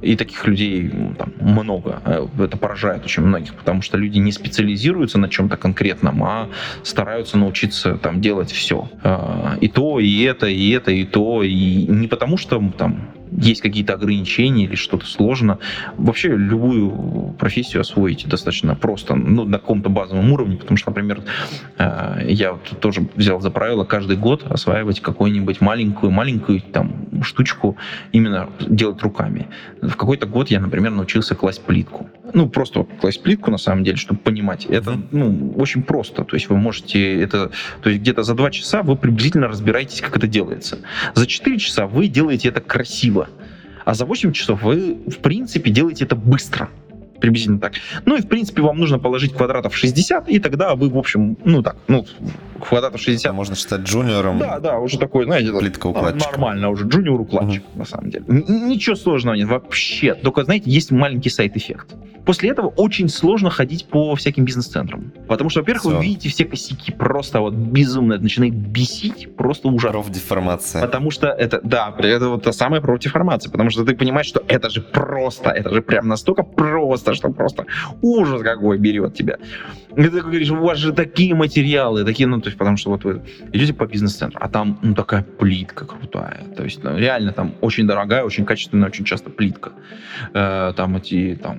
И 0.00 0.16
таких 0.16 0.44
людей 0.48 0.90
там, 1.16 1.32
много. 1.38 2.02
Э, 2.04 2.26
это 2.40 2.56
поражает 2.56 3.04
очень 3.04 3.22
многих, 3.22 3.54
потому 3.54 3.82
что 3.82 3.98
люди 3.98 4.18
не 4.18 4.32
специализируются 4.32 5.18
на 5.18 5.28
чем-то 5.28 5.56
конкретном, 5.56 6.24
а 6.24 6.48
стараются 6.82 7.38
научиться 7.38 7.96
там, 7.98 8.20
делать 8.20 8.50
все. 8.50 8.88
Э, 9.04 9.58
и 9.60 9.68
то, 9.68 10.00
и 10.00 10.22
это, 10.22 10.46
и 10.46 10.70
это, 10.70 10.90
и 10.90 11.04
то. 11.04 11.42
И 11.44 11.86
не 11.86 12.08
потому 12.08 12.36
что 12.36 12.60
там 12.76 13.12
есть 13.38 13.60
какие-то 13.60 13.94
ограничения 13.94 14.64
или 14.64 14.74
что-то 14.74 15.06
сложно. 15.06 15.58
Вообще 15.96 16.28
любую 16.28 17.34
профессию 17.38 17.80
освоить 17.80 18.26
достаточно 18.28 18.74
просто, 18.74 19.14
ну, 19.14 19.44
на 19.44 19.58
каком-то 19.58 19.88
базовом 19.88 20.32
уровне, 20.32 20.56
потому 20.56 20.76
что, 20.76 20.90
например, 20.90 21.22
э, 21.78 22.26
я 22.28 22.52
вот 22.52 22.80
тоже 22.80 23.06
взял 23.14 23.40
за 23.40 23.50
правило 23.50 23.84
каждый 23.84 24.16
год 24.16 24.44
осваивать 24.50 25.00
какую-нибудь 25.00 25.60
маленькую-маленькую 25.60 26.60
там 26.60 27.08
штучку 27.22 27.76
именно 28.12 28.50
делать 28.60 29.02
руками. 29.02 29.48
В 29.80 29.96
какой-то 29.96 30.26
год 30.26 30.50
я, 30.50 30.60
например, 30.60 30.92
научился 30.92 31.34
класть 31.34 31.62
плитку. 31.62 32.08
Ну, 32.34 32.48
просто 32.48 32.84
класть 33.00 33.22
плитку, 33.22 33.50
на 33.50 33.58
самом 33.58 33.84
деле, 33.84 33.96
чтобы 33.96 34.20
понимать. 34.20 34.66
Это, 34.66 34.98
ну, 35.10 35.54
очень 35.56 35.82
просто. 35.82 36.24
То 36.24 36.36
есть 36.36 36.48
вы 36.48 36.56
можете 36.56 37.20
это... 37.20 37.50
То 37.82 37.90
есть 37.90 38.00
где-то 38.02 38.22
за 38.22 38.34
два 38.34 38.50
часа 38.50 38.82
вы 38.82 38.96
приблизительно 38.96 39.48
разбираетесь, 39.48 40.00
как 40.00 40.16
это 40.16 40.26
делается. 40.26 40.78
За 41.14 41.26
четыре 41.26 41.58
часа 41.58 41.86
вы 41.86 42.08
делаете 42.08 42.48
это 42.48 42.60
красиво. 42.60 43.21
А 43.84 43.94
за 43.94 44.04
8 44.04 44.32
часов 44.32 44.62
вы, 44.62 44.94
в 45.06 45.18
принципе, 45.18 45.70
делаете 45.70 46.04
это 46.04 46.14
быстро 46.14 46.68
приблизительно 47.22 47.60
так. 47.60 47.74
Ну 48.04 48.16
и, 48.16 48.20
в 48.20 48.28
принципе, 48.28 48.62
вам 48.62 48.78
нужно 48.78 48.98
положить 48.98 49.32
квадратов 49.32 49.74
60, 49.74 50.28
и 50.28 50.38
тогда 50.40 50.74
вы, 50.74 50.90
в 50.90 50.98
общем, 50.98 51.38
ну 51.44 51.62
так, 51.62 51.76
ну, 51.88 52.04
квадратов 52.60 53.00
60. 53.00 53.30
А 53.30 53.32
можно 53.32 53.54
считать 53.54 53.82
джуниором. 53.82 54.38
Да, 54.38 54.58
да, 54.58 54.78
уже 54.78 54.98
такой, 54.98 55.24
знаете, 55.24 55.56
плитка 55.56 55.86
укладчик. 55.86 56.32
Нормально 56.32 56.68
уже, 56.70 56.84
джуниор-укладчик, 56.86 57.62
угу. 57.62 57.78
на 57.78 57.84
самом 57.84 58.10
деле. 58.10 58.24
Ничего 58.28 58.96
сложного 58.96 59.36
нет 59.36 59.48
вообще. 59.48 60.14
Только, 60.14 60.44
знаете, 60.44 60.70
есть 60.70 60.90
маленький 60.90 61.30
сайт-эффект. 61.30 61.94
После 62.24 62.50
этого 62.50 62.68
очень 62.68 63.08
сложно 63.08 63.50
ходить 63.50 63.86
по 63.86 64.14
всяким 64.14 64.44
бизнес-центрам. 64.44 65.12
Потому 65.26 65.50
что, 65.50 65.60
во-первых, 65.60 65.82
Все. 65.82 65.96
вы 65.96 66.02
видите 66.02 66.28
все 66.28 66.44
косяки 66.44 66.92
просто 66.92 67.40
вот 67.40 67.54
безумно. 67.54 68.14
Это 68.14 68.22
начинает 68.22 68.54
бесить 68.54 69.34
просто 69.36 69.68
ужасно. 69.68 70.00
Профдеформация. 70.00 70.82
Потому 70.82 71.10
что 71.10 71.28
это, 71.28 71.60
да, 71.64 71.94
это 71.98 72.28
вот 72.28 72.44
та 72.44 72.52
самая 72.52 72.80
профдеформация. 72.80 73.50
Потому 73.50 73.70
что 73.70 73.84
ты 73.84 73.96
понимаешь, 73.96 74.26
что 74.26 74.42
это 74.46 74.70
же 74.70 74.82
просто, 74.82 75.50
это 75.50 75.74
же 75.74 75.82
прям 75.82 76.06
настолько 76.06 76.44
просто, 76.44 77.11
что 77.14 77.30
просто 77.30 77.66
ужас 78.00 78.42
какой 78.42 78.78
берет 78.78 79.14
тебя. 79.14 79.38
И 79.96 80.02
ты 80.02 80.20
говоришь, 80.20 80.50
у 80.50 80.56
вас 80.56 80.78
же 80.78 80.92
такие 80.92 81.34
материалы, 81.34 82.04
такие, 82.04 82.26
ну, 82.26 82.40
то 82.40 82.48
есть, 82.48 82.58
потому 82.58 82.76
что 82.76 82.90
вот 82.90 83.04
вы 83.04 83.22
идете 83.52 83.74
по 83.74 83.86
бизнес-центру, 83.86 84.40
а 84.42 84.48
там, 84.48 84.78
ну, 84.82 84.94
такая 84.94 85.22
плитка 85.22 85.84
крутая. 85.84 86.44
То 86.56 86.64
есть, 86.64 86.82
ну, 86.82 86.96
реально 86.96 87.32
там 87.32 87.54
очень 87.60 87.86
дорогая, 87.86 88.24
очень 88.24 88.44
качественная, 88.44 88.88
очень 88.88 89.04
часто 89.04 89.30
плитка. 89.30 89.72
Э, 90.32 90.72
там 90.74 90.96
эти, 90.96 91.38
там, 91.42 91.58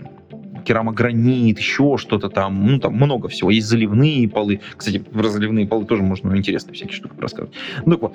керамогранит, 0.64 1.60
еще 1.60 1.98
что-то 1.98 2.30
там, 2.30 2.66
ну, 2.66 2.80
там 2.80 2.94
много 2.94 3.28
всего. 3.28 3.52
Есть 3.52 3.68
заливные 3.68 4.28
полы. 4.28 4.62
Кстати, 4.76 5.00
про 5.00 5.30
заливные 5.30 5.68
полы 5.68 5.86
тоже 5.86 6.02
можно 6.02 6.32
ну, 6.32 6.38
интересные 6.38 6.74
всякие 6.74 6.96
штуки 6.96 7.14
рассказывать. 7.20 7.56
Ну, 7.86 7.94
так 7.94 8.02
вот, 8.02 8.14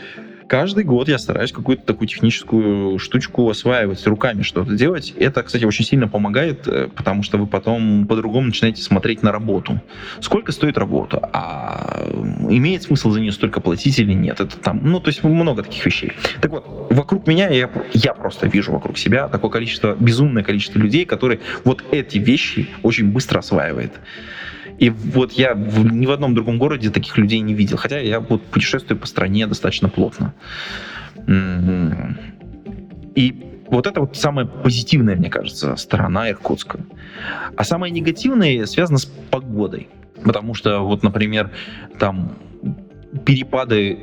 каждый 0.49 0.83
год 0.83 1.09
я 1.09 1.19
стараюсь 1.19 1.53
какую-то 1.53 1.85
такую 1.85 2.09
техническую 2.09 2.99
штучку 2.99 3.49
осваивать, 3.49 4.05
руками 4.07 4.43
что-то 4.43 4.73
делать. 4.73 5.13
Это, 5.17 5.43
кстати, 5.43 5.65
очень 5.65 5.85
сильно 5.85 6.09
помогает, 6.09 6.67
э, 6.67 6.89
потому 6.95 7.23
что 7.23 7.39
вы 7.39 7.47
потом 7.47 8.07
по-другому 8.07 8.49
начинаете 8.49 8.83
смотреть 8.83 9.23
на 9.23 9.31
работу. 9.31 9.81
Сколько 10.21 10.51
стоит 10.51 10.79
работа? 10.79 11.29
А 11.33 12.09
имеет 12.49 12.83
смысл 12.83 13.11
за 13.11 13.21
нее 13.21 13.33
столько 13.33 13.61
платить 13.61 13.99
или 13.99 14.13
нет? 14.13 14.41
Это 14.41 14.57
там, 14.59 14.81
ну, 14.83 15.01
то 15.01 15.09
есть 15.09 15.23
много 15.23 15.63
таких 15.63 15.85
вещей. 15.87 16.13
Так 16.41 16.51
вот, 16.51 16.89
вокруг 16.91 17.27
меня 17.27 17.49
я, 17.49 17.71
я 17.93 18.15
просто 18.15 18.49
вижу 18.49 18.73
вокруг 18.73 18.99
себя 18.99 19.29
такое 19.29 19.51
количество, 19.51 19.95
безумное 19.95 20.43
количество 20.43 20.79
людей, 20.79 21.05
которые 21.05 21.41
вот 21.65 21.85
эти 21.91 22.19
вещи 22.19 22.69
очень 22.83 23.13
быстро 23.13 23.41
осваивают. 23.41 23.93
И 24.79 24.91
вот 24.91 25.33
я 25.33 25.55
ни 25.55 26.07
в 26.07 26.11
одном 26.11 26.35
другом 26.35 26.59
городе 26.59 26.91
таких 26.91 27.17
людей 27.19 27.41
не 27.41 27.55
видел. 27.55 27.77
Хотя 27.77 27.99
я 27.99 28.21
вот 28.21 28.43
путешествую 28.43 28.99
по 28.99 29.07
стране 29.07 29.47
достаточно 29.47 29.89
плотно. 29.89 30.35
И 33.15 33.45
вот 33.69 33.87
это 33.87 34.01
вот 34.01 34.17
самая 34.17 34.47
позитивная, 34.47 35.17
мне 35.17 35.31
кажется, 35.31 35.77
сторона 35.77 36.31
Иркутска. 36.31 36.81
А 37.57 37.65
самая 37.65 37.91
негативная 37.91 38.67
связана 38.67 38.99
с 38.99 39.05
погодой. 39.05 39.89
Потому 40.25 40.55
что, 40.55 40.81
вот, 40.81 41.03
например, 41.03 41.51
там 41.99 42.33
перепады 43.25 43.99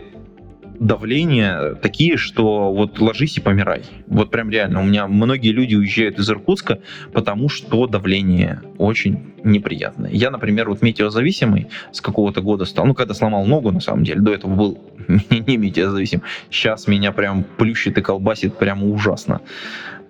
давления 0.80 1.76
такие, 1.76 2.18
что 2.18 2.74
вот 2.74 3.00
ложись 3.00 3.38
и 3.38 3.42
помирай. 3.42 3.84
Вот 4.08 4.32
прям 4.32 4.50
реально. 4.50 4.82
У 4.82 4.84
меня 4.84 5.08
многие 5.08 5.52
люди 5.52 5.76
уезжают 5.76 6.20
из 6.20 6.30
Иркутска, 6.30 6.80
потому 7.14 7.50
что 7.50 7.88
давление 7.88 8.62
очень 8.78 9.34
неприятное. 9.44 10.12
Я, 10.12 10.32
например, 10.32 10.70
вот 10.70 10.82
метеозависимый 10.82 11.68
с 11.92 12.02
какого-то 12.02 12.42
года 12.42 12.66
стал, 12.66 12.86
ну, 12.86 12.94
когда 12.94 13.14
сломал 13.14 13.46
ногу, 13.46 13.72
на 13.72 13.80
самом 13.80 14.04
деле, 14.04 14.22
до 14.22 14.34
этого 14.34 14.56
был 14.56 14.80
не 15.48 15.58
метеозависим. 15.58 16.22
Сейчас 16.50 16.88
меня 16.88 17.12
прям 17.12 17.44
плющит 17.44 17.98
и 17.98 18.02
колбасит 18.02 18.58
прямо 18.58 18.88
ужасно. 18.88 19.42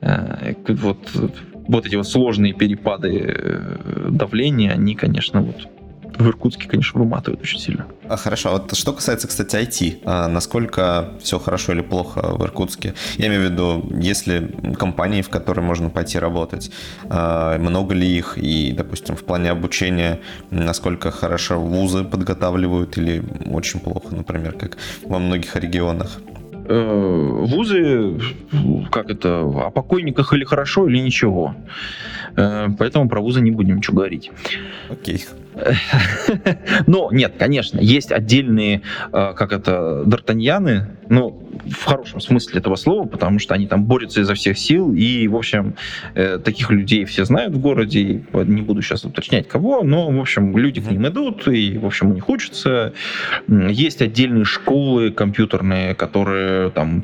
Э, 0.02 0.54
вот, 0.68 0.98
вот 1.68 1.86
эти 1.86 1.96
вот 1.96 2.08
сложные 2.08 2.54
перепады 2.54 3.24
э, 3.28 4.08
давления, 4.10 4.72
они, 4.72 4.96
конечно, 4.96 5.42
вот 5.42 5.68
в 6.18 6.28
Иркутске, 6.28 6.68
конечно, 6.68 7.00
выматывают 7.00 7.42
очень 7.42 7.60
сильно. 7.60 7.86
А, 8.08 8.18
хорошо. 8.18 8.52
Вот 8.52 8.76
что 8.76 8.94
касается, 8.94 9.28
кстати, 9.28 9.56
IT, 9.56 10.02
а 10.06 10.28
насколько 10.28 11.12
все 11.22 11.40
хорошо 11.40 11.74
или 11.74 11.82
плохо 11.82 12.36
в 12.36 12.44
Иркутске? 12.44 12.94
Я 13.18 13.28
имею 13.28 13.42
в 13.42 13.52
виду, 13.52 13.84
есть 14.00 14.28
ли 14.28 14.48
компании, 14.78 15.22
в 15.22 15.30
которые 15.30 15.66
можно 15.66 15.90
пойти 15.90 16.20
работать, 16.20 16.72
а, 17.10 17.58
много 17.58 17.94
ли 17.96 18.08
их, 18.08 18.38
и, 18.38 18.72
допустим, 18.72 19.16
в 19.16 19.24
плане 19.24 19.52
обучения, 19.52 20.20
насколько 20.52 21.12
хорошо 21.12 21.60
вузы 21.60 22.04
подготавливают 22.04 22.98
или 22.98 23.24
очень 23.46 23.80
плохо, 23.80 24.16
например, 24.16 24.54
как 24.54 24.78
во 25.04 25.20
многих 25.20 25.56
регионах? 25.56 26.20
Э, 26.68 27.46
вузы, 27.46 28.20
как 28.92 29.10
это, 29.12 29.42
о 29.42 29.70
покойниках 29.70 30.34
или 30.34 30.44
хорошо, 30.44 30.88
или 30.88 30.98
ничего. 30.98 31.56
Э, 32.36 32.68
поэтому 32.78 33.08
про 33.08 33.22
вузы 33.22 33.42
не 33.42 33.52
будем 33.52 33.78
ничего 33.78 33.98
говорить. 33.98 34.32
Окей. 34.90 35.26
Но 36.88 37.10
нет, 37.12 37.36
конечно, 37.38 37.80
есть 37.80 38.12
отдельные, 38.12 38.82
э, 39.12 39.34
как 39.36 39.54
это, 39.54 40.04
д'Артаньяны, 40.06 40.98
ну, 41.10 41.45
в 41.70 41.86
хорошем 41.86 42.20
смысле 42.20 42.60
этого 42.60 42.76
слова, 42.76 43.08
потому 43.08 43.40
что 43.40 43.54
они 43.54 43.68
там 43.68 43.86
борются 43.86 44.22
изо 44.22 44.34
всех 44.34 44.58
сил, 44.58 44.94
и, 44.94 45.28
в 45.28 45.36
общем, 45.36 45.76
э, 46.14 46.40
таких 46.40 46.72
людей 46.72 47.06
все 47.06 47.26
знают 47.26 47.54
в 47.54 47.60
городе, 47.60 48.24
не 48.34 48.62
буду 48.62 48.82
сейчас 48.82 49.06
уточнять 49.06 49.48
кого, 49.48 49.84
но, 49.84 50.10
в 50.10 50.20
общем, 50.20 50.58
люди 50.58 50.82
к 50.82 50.90
ним 50.90 51.08
идут, 51.08 51.48
и, 51.48 51.78
в 51.78 51.86
общем, 51.86 52.12
у 52.12 52.14
них 52.14 52.28
учатся. 52.30 52.94
Есть 53.48 54.02
отдельные 54.02 54.46
школы 54.46 55.12
компьютерные, 55.12 55.96
которые 55.96 56.70
там, 56.72 57.04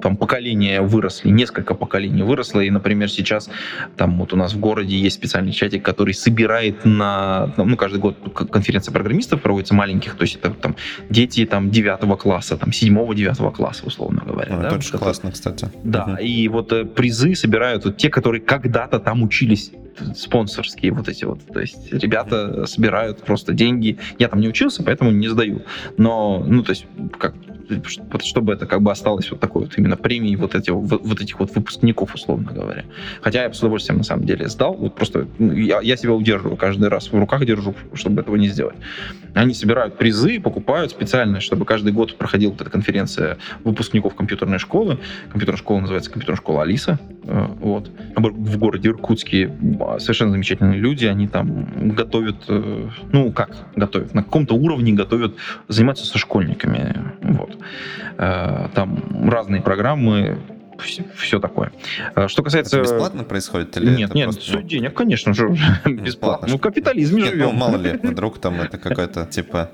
там 0.00 0.16
поколения 0.16 0.80
выросли, 0.80 1.30
несколько 1.30 1.74
поколений 1.74 2.22
выросло, 2.22 2.60
и, 2.60 2.70
например, 2.70 3.10
сейчас 3.10 3.50
там 3.96 4.18
вот 4.18 4.32
у 4.32 4.36
нас 4.36 4.54
в 4.54 4.60
городе 4.60 4.96
есть 4.96 5.16
специальный 5.16 5.52
чатик, 5.52 5.84
который 5.84 6.14
собирает 6.14 6.84
на, 6.84 7.52
ну, 7.56 7.76
каждый 7.76 7.98
год 7.98 8.16
конференция 8.34 8.92
программистов 8.92 9.42
проводится 9.42 9.74
маленьких, 9.74 10.14
то 10.14 10.22
есть 10.22 10.36
это 10.36 10.50
там 10.50 10.76
дети 11.08 11.44
там 11.46 11.70
девятого 11.70 12.16
класса, 12.16 12.56
там 12.56 12.72
седьмого, 12.72 13.14
девятого 13.14 13.50
класса, 13.50 13.86
условно 13.90 14.22
говоря. 14.24 14.56
Ну, 14.56 14.62
да? 14.62 14.68
Это 14.68 14.76
очень 14.76 14.92
вот 14.92 15.02
классно, 15.02 15.30
кстати. 15.30 15.68
Да, 15.84 16.04
угу. 16.04 16.16
и 16.22 16.48
вот 16.48 16.72
э, 16.72 16.84
призы 16.84 17.34
собирают 17.34 17.84
вот 17.84 17.96
те, 17.96 18.08
которые 18.08 18.40
когда-то 18.40 18.98
там 18.98 19.22
учились 19.22 19.72
спонсорские 20.16 20.92
вот 20.92 21.08
эти 21.08 21.24
вот. 21.24 21.40
То 21.46 21.60
есть 21.60 21.92
ребята 21.92 22.66
собирают 22.66 23.22
просто 23.22 23.52
деньги. 23.52 23.98
Я 24.18 24.28
там 24.28 24.40
не 24.40 24.48
учился, 24.48 24.82
поэтому 24.82 25.10
не 25.10 25.28
сдаю. 25.28 25.62
Но, 25.96 26.44
ну, 26.46 26.62
то 26.62 26.70
есть, 26.70 26.86
как 27.18 27.34
чтобы 28.20 28.52
это 28.52 28.66
как 28.66 28.82
бы 28.82 28.90
осталось 28.90 29.30
вот 29.30 29.40
такой 29.40 29.62
вот 29.62 29.72
именно 29.76 29.96
премией 29.96 30.36
вот, 30.36 30.54
эти, 30.54 30.70
вот 30.70 31.20
этих 31.20 31.38
вот 31.38 31.54
выпускников, 31.54 32.14
условно 32.14 32.52
говоря. 32.52 32.84
Хотя 33.20 33.42
я 33.42 33.48
бы 33.48 33.54
с 33.54 33.58
удовольствием 33.58 33.98
на 33.98 34.04
самом 34.04 34.24
деле 34.24 34.48
сдал, 34.48 34.74
вот 34.74 34.94
просто 34.94 35.28
ну, 35.38 35.52
я, 35.52 35.80
я 35.80 35.96
себя 35.96 36.12
удерживаю 36.12 36.56
каждый 36.56 36.88
раз, 36.88 37.12
в 37.12 37.18
руках 37.18 37.44
держу, 37.44 37.74
чтобы 37.94 38.20
этого 38.20 38.36
не 38.36 38.48
сделать. 38.48 38.76
Они 39.34 39.54
собирают 39.54 39.96
призы, 39.96 40.40
покупают 40.40 40.90
специально, 40.90 41.40
чтобы 41.40 41.64
каждый 41.64 41.92
год 41.92 42.16
проходила 42.16 42.50
вот 42.50 42.60
эта 42.60 42.70
конференция 42.70 43.38
выпускников 43.64 44.14
компьютерной 44.14 44.58
школы. 44.58 44.98
Компьютерная 45.30 45.58
школа 45.58 45.80
называется 45.80 46.10
компьютерная 46.10 46.38
школа 46.38 46.62
Алиса. 46.62 46.98
Э, 47.24 47.46
вот. 47.60 47.90
В 48.16 48.58
городе 48.58 48.88
Иркутске 48.88 49.46
совершенно 49.98 50.32
замечательные 50.32 50.78
люди, 50.78 51.06
они 51.06 51.28
там 51.28 51.94
готовят, 51.94 52.36
э, 52.48 52.88
ну 53.12 53.32
как 53.32 53.50
готовят, 53.76 54.14
на 54.14 54.22
каком-то 54.22 54.54
уровне 54.54 54.92
готовят, 54.92 55.34
занимаются 55.68 56.06
со 56.06 56.18
школьниками, 56.18 56.94
вот. 57.20 57.56
Э, 58.18 58.68
там 58.74 59.28
разные 59.28 59.62
программы, 59.62 60.38
все 61.16 61.40
такое. 61.40 61.72
Э, 62.14 62.28
что 62.28 62.42
касается... 62.42 62.78
Это 62.78 62.90
бесплатно 62.90 63.24
происходит? 63.24 63.76
Или 63.76 63.96
нет, 63.96 64.14
нет, 64.14 64.26
просто... 64.26 64.42
все 64.42 64.62
денег, 64.62 64.94
конечно 64.94 65.34
же, 65.34 65.56
бесплатно. 65.84 66.48
Ну, 66.50 66.58
в 66.58 66.60
капитализме 66.60 67.22
нет, 67.22 67.32
живем. 67.32 67.46
Ну, 67.46 67.52
мало 67.52 67.76
ли, 67.76 67.98
вдруг 68.02 68.38
там 68.38 68.60
это 68.60 68.78
какой-то, 68.78 69.26
типа, 69.26 69.70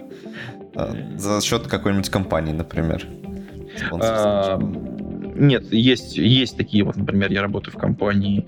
за 1.16 1.40
счет 1.42 1.66
какой-нибудь 1.66 2.10
компании, 2.10 2.52
например. 2.52 3.06
Нет, 5.38 5.72
есть, 5.72 6.16
есть 6.16 6.56
такие 6.56 6.84
вот, 6.84 6.96
например, 6.96 7.30
я 7.32 7.42
работаю 7.42 7.74
в 7.74 7.78
компании 7.78 8.46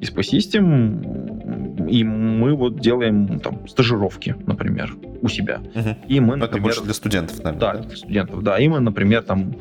ISPO 0.00 0.20
System, 0.20 1.88
и 1.88 2.04
мы 2.04 2.54
вот 2.54 2.80
делаем 2.80 3.40
там 3.40 3.68
стажировки, 3.68 4.34
например, 4.46 4.94
у 5.22 5.28
себя. 5.28 5.60
Угу. 5.74 5.96
И 6.08 6.20
мы, 6.20 6.36
например... 6.36 6.50
Это 6.50 6.60
больше 6.60 6.82
для 6.82 6.94
студентов, 6.94 7.38
наверное, 7.38 7.60
да? 7.60 7.72
Да, 7.74 7.82
для 7.82 7.96
студентов, 7.96 8.42
да. 8.42 8.58
И 8.58 8.68
мы, 8.68 8.80
например, 8.80 9.22
там 9.22 9.56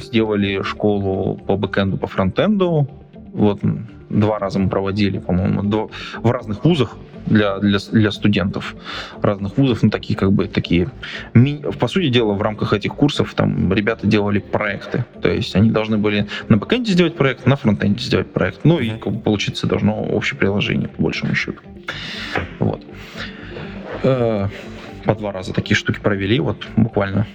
сделали 0.00 0.62
школу 0.62 1.36
по 1.36 1.56
бэкэнду, 1.56 1.98
по 1.98 2.06
фронтенду, 2.06 2.88
вот 3.32 3.60
два 4.08 4.38
раза 4.38 4.58
мы 4.58 4.68
проводили, 4.68 5.18
по-моему, 5.18 5.90
в 6.22 6.30
разных 6.30 6.64
вузах 6.64 6.96
для, 7.26 7.58
для, 7.58 7.78
для 7.92 8.10
студентов 8.10 8.74
разных 9.20 9.56
вузов, 9.56 9.82
ну, 9.82 9.90
такие 9.90 10.16
как 10.16 10.32
бы 10.32 10.46
такие... 10.46 10.90
По 11.78 11.88
сути 11.88 12.08
дела, 12.08 12.32
в 12.32 12.42
рамках 12.42 12.72
этих 12.72 12.94
курсов 12.94 13.34
там 13.34 13.72
ребята 13.72 14.06
делали 14.06 14.38
проекты. 14.38 15.04
То 15.20 15.28
есть 15.28 15.54
они 15.56 15.70
должны 15.70 15.98
были 15.98 16.26
на 16.48 16.56
бэкэнде 16.56 16.92
сделать 16.92 17.16
проект, 17.16 17.46
на 17.46 17.56
фронтенде 17.56 18.02
сделать 18.04 18.32
проект. 18.32 18.64
Ну, 18.64 18.78
и 18.78 18.90
как 18.90 19.12
бы, 19.12 19.20
получиться 19.20 19.66
должно 19.66 20.02
общее 20.02 20.38
приложение, 20.38 20.88
по 20.88 21.02
большому 21.02 21.34
счету. 21.34 21.60
Вот. 22.58 22.84
Э, 24.02 24.48
по 25.04 25.14
два 25.14 25.32
раза 25.32 25.52
такие 25.52 25.76
штуки 25.76 26.00
провели, 26.00 26.40
вот 26.40 26.66
буквально 26.76 27.26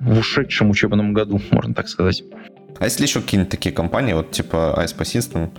в 0.00 0.18
ушедшем 0.18 0.70
учебном 0.70 1.12
году, 1.14 1.40
можно 1.50 1.74
так 1.74 1.88
сказать. 1.88 2.22
А 2.78 2.84
если 2.84 3.04
еще 3.04 3.20
какие-нибудь 3.20 3.50
такие 3.50 3.74
компании, 3.74 4.12
вот 4.12 4.32
типа 4.32 4.74
ISP 4.78 5.00
System, 5.02 5.50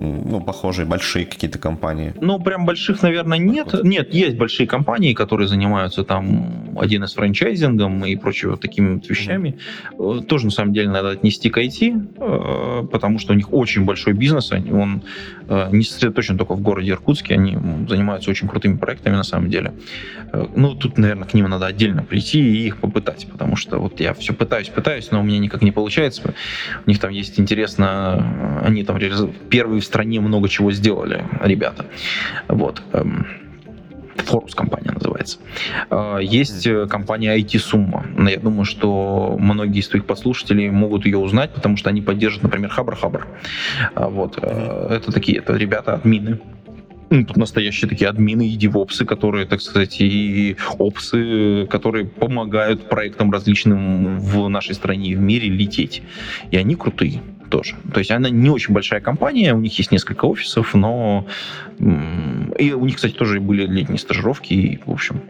ну, 0.00 0.40
похожие, 0.40 0.86
большие 0.86 1.26
какие-то 1.26 1.58
компании? 1.58 2.14
Ну, 2.20 2.38
прям 2.40 2.66
больших, 2.66 3.02
наверное, 3.02 3.38
нет. 3.38 3.72
Вот. 3.72 3.84
Нет, 3.84 4.14
есть 4.14 4.36
большие 4.36 4.66
компании, 4.66 5.12
которые 5.12 5.48
занимаются 5.48 6.04
там 6.04 6.78
один 6.78 7.04
из 7.04 7.14
франчайзингом 7.14 8.04
и 8.04 8.14
прочими 8.16 8.50
вот 8.50 8.60
такими 8.60 8.94
вот 8.94 9.08
вещами. 9.08 9.58
Mm-hmm. 9.98 10.24
Тоже, 10.26 10.46
на 10.46 10.50
самом 10.50 10.72
деле, 10.72 10.88
надо 10.90 11.10
отнести 11.10 11.50
к 11.50 11.58
IT, 11.58 12.10
э, 12.16 12.86
потому 12.86 13.18
что 13.18 13.32
у 13.32 13.36
них 13.36 13.52
очень 13.52 13.84
большой 13.84 14.12
бизнес, 14.12 14.52
он 14.52 15.02
э, 15.48 15.68
не 15.72 15.82
сосредоточен 15.82 16.38
только 16.38 16.54
в 16.54 16.60
городе 16.60 16.90
Иркутске, 16.92 17.34
они 17.34 17.56
занимаются 17.88 18.30
очень 18.30 18.48
крутыми 18.48 18.76
проектами, 18.76 19.16
на 19.16 19.24
самом 19.24 19.50
деле. 19.50 19.72
Ну, 20.54 20.74
тут, 20.74 20.98
наверное, 20.98 21.26
к 21.26 21.34
ним 21.34 21.48
надо 21.48 21.66
отдельно 21.66 22.02
прийти 22.02 22.40
и 22.40 22.66
их 22.66 22.78
попытать, 22.78 23.26
потому 23.30 23.56
что 23.56 23.78
вот 23.78 24.00
я 24.00 24.14
все 24.14 24.32
пытаюсь, 24.32 24.68
пытаюсь, 24.68 25.10
но 25.10 25.20
у 25.20 25.22
меня 25.22 25.38
никак 25.38 25.62
не 25.62 25.72
получается. 25.72 26.34
У 26.86 26.90
них 26.90 27.00
там 27.00 27.10
есть 27.10 27.40
интересно, 27.40 28.62
они 28.64 28.84
там 28.84 28.98
первые 29.48 29.80
стране 29.88 30.20
много 30.20 30.48
чего 30.48 30.70
сделали 30.70 31.24
ребята. 31.42 31.86
Вот. 32.48 32.82
Форус 34.16 34.52
эм, 34.52 34.56
компания 34.56 34.92
называется. 34.92 35.38
Э, 35.90 36.18
есть 36.22 36.66
э, 36.66 36.86
компания 36.86 37.36
IT 37.38 37.58
Сумма. 37.58 38.06
Я 38.28 38.38
думаю, 38.38 38.64
что 38.64 39.36
многие 39.38 39.80
из 39.80 39.88
твоих 39.88 40.04
подслушателей 40.04 40.70
могут 40.70 41.06
ее 41.06 41.18
узнать, 41.18 41.52
потому 41.54 41.76
что 41.76 41.90
они 41.90 42.02
поддерживают, 42.02 42.44
например, 42.44 42.70
Хабр 42.70 42.96
Хабр. 42.96 43.26
Э, 43.94 44.06
вот. 44.08 44.38
Это 44.38 45.12
такие, 45.12 45.38
это 45.38 45.54
ребята 45.54 45.94
админы, 45.94 46.38
ну, 47.10 47.24
тут 47.24 47.38
настоящие 47.38 47.88
такие 47.88 48.10
админы 48.10 48.46
и 48.48 48.56
девопсы, 48.56 49.06
которые, 49.06 49.46
так 49.46 49.62
сказать, 49.62 49.96
и 50.00 50.56
опсы, 50.78 51.66
которые 51.70 52.04
помогают 52.04 52.88
проектам 52.90 53.30
различным 53.30 54.18
в 54.18 54.48
нашей 54.48 54.74
стране 54.74 55.10
и 55.10 55.14
в 55.14 55.20
мире 55.20 55.48
лететь. 55.48 56.02
И 56.50 56.56
они 56.58 56.74
крутые 56.74 57.22
тоже. 57.48 57.76
То 57.92 57.98
есть 57.98 58.10
она 58.10 58.30
не 58.30 58.50
очень 58.50 58.74
большая 58.74 59.00
компания, 59.00 59.54
у 59.54 59.60
них 59.60 59.76
есть 59.78 59.92
несколько 59.92 60.24
офисов, 60.26 60.74
но... 60.74 61.26
И 61.78 62.72
у 62.72 62.84
них, 62.84 62.96
кстати, 62.96 63.12
тоже 63.12 63.40
были 63.40 63.66
летние 63.66 63.98
стажировки, 63.98 64.52
и, 64.52 64.80
в 64.84 64.90
общем, 64.90 65.20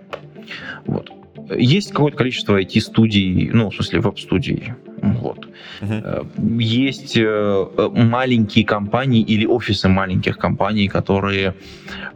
вот. 0.86 1.12
Есть 1.56 1.92
какое-то 1.92 2.18
количество 2.18 2.60
IT-студий, 2.60 3.50
ну, 3.52 3.70
в 3.70 3.74
смысле, 3.74 4.00
веб-студий, 4.00 4.74
вот. 5.02 5.48
Uh-huh. 5.80 6.26
Есть 6.60 7.16
э, 7.16 7.90
маленькие 7.94 8.64
компании 8.64 9.22
или 9.22 9.46
офисы 9.46 9.88
маленьких 9.88 10.36
компаний, 10.38 10.88
которые, 10.88 11.54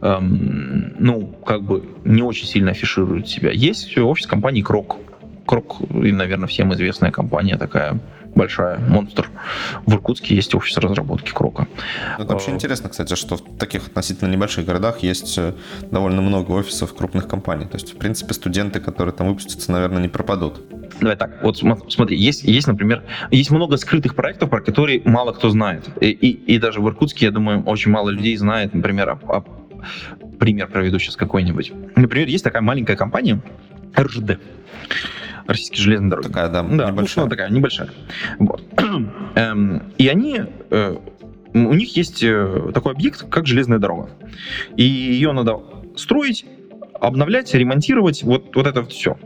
эм, 0.01 0.93
ну, 0.99 1.27
как 1.45 1.63
бы 1.63 1.83
не 2.03 2.21
очень 2.21 2.45
сильно 2.45 2.71
афишируют 2.71 3.27
себя. 3.27 3.51
Есть 3.51 3.97
офис 3.97 4.27
компании 4.27 4.61
Крок. 4.61 4.97
Крок, 5.45 5.81
наверное, 5.89 6.47
всем 6.47 6.73
известная 6.73 7.11
компания 7.11 7.57
такая 7.57 7.99
большая, 8.35 8.79
монстр. 8.79 9.29
В 9.85 9.93
Иркутске 9.93 10.35
есть 10.35 10.53
офис 10.55 10.77
разработки 10.77 11.31
Крока. 11.31 11.67
Это 12.17 12.33
вообще 12.33 12.51
а, 12.51 12.55
интересно, 12.55 12.89
кстати, 12.89 13.15
что 13.15 13.37
в 13.37 13.57
таких 13.57 13.87
относительно 13.87 14.29
небольших 14.29 14.65
городах 14.65 14.99
есть 14.99 15.37
э, 15.37 15.53
довольно 15.91 16.21
много 16.21 16.51
офисов 16.51 16.93
крупных 16.95 17.27
компаний. 17.27 17.65
То 17.65 17.75
есть, 17.75 17.93
в 17.93 17.97
принципе, 17.97 18.33
студенты, 18.33 18.79
которые 18.79 19.13
там 19.13 19.27
выпустятся, 19.27 19.71
наверное, 19.71 20.01
не 20.01 20.09
пропадут. 20.09 20.61
Давай 20.99 21.15
так, 21.15 21.41
вот 21.41 21.57
смотри, 21.89 22.17
есть, 22.17 22.43
есть, 22.43 22.67
например, 22.67 23.03
есть 23.31 23.51
много 23.51 23.77
скрытых 23.77 24.15
проектов, 24.15 24.49
про 24.49 24.61
которые 24.61 25.01
мало 25.05 25.31
кто 25.31 25.49
знает. 25.49 25.89
И, 26.01 26.09
и, 26.09 26.55
и 26.55 26.59
даже 26.59 26.81
в 26.81 26.87
Иркутске, 26.87 27.25
я 27.25 27.31
думаю, 27.31 27.63
очень 27.63 27.91
мало 27.91 28.09
людей 28.09 28.35
знает, 28.37 28.73
например, 28.73 29.09
о, 29.09 29.19
о, 29.27 29.43
пример 30.39 30.67
проведу 30.67 30.99
сейчас 30.99 31.15
какой-нибудь. 31.15 31.71
Например, 31.95 32.27
есть 32.27 32.43
такая 32.43 32.61
маленькая 32.61 32.95
компания 32.95 33.41
РЖД. 33.97 34.39
Российские 35.47 35.83
железные 35.83 36.09
дороги. 36.09 36.27
Такая, 36.27 36.49
да, 36.49 36.63
да 36.63 36.91
небольшая. 36.91 37.25
Ну, 37.25 37.29
такая, 37.29 37.49
небольшая. 37.49 37.89
Вот. 38.39 38.63
Эм, 39.35 39.83
и 39.97 40.07
они 40.07 40.41
э, 40.69 40.97
у 41.53 41.73
них 41.73 41.95
есть 41.97 42.23
э, 42.23 42.71
такой 42.73 42.93
объект, 42.93 43.29
как 43.29 43.45
железная 43.45 43.79
дорога. 43.79 44.09
И 44.77 44.83
ее 44.83 45.31
надо 45.31 45.59
строить, 45.95 46.45
обновлять, 46.99 47.53
ремонтировать, 47.53 48.23
вот, 48.23 48.55
вот 48.55 48.67
это 48.67 48.83
все. 48.85 49.17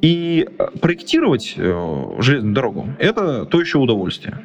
И 0.00 0.48
э, 0.58 0.66
проектировать 0.80 1.54
железную 1.56 2.54
дорогу– 2.54 2.88
это 2.98 3.44
то 3.44 3.60
еще 3.60 3.78
удовольствие. 3.78 4.38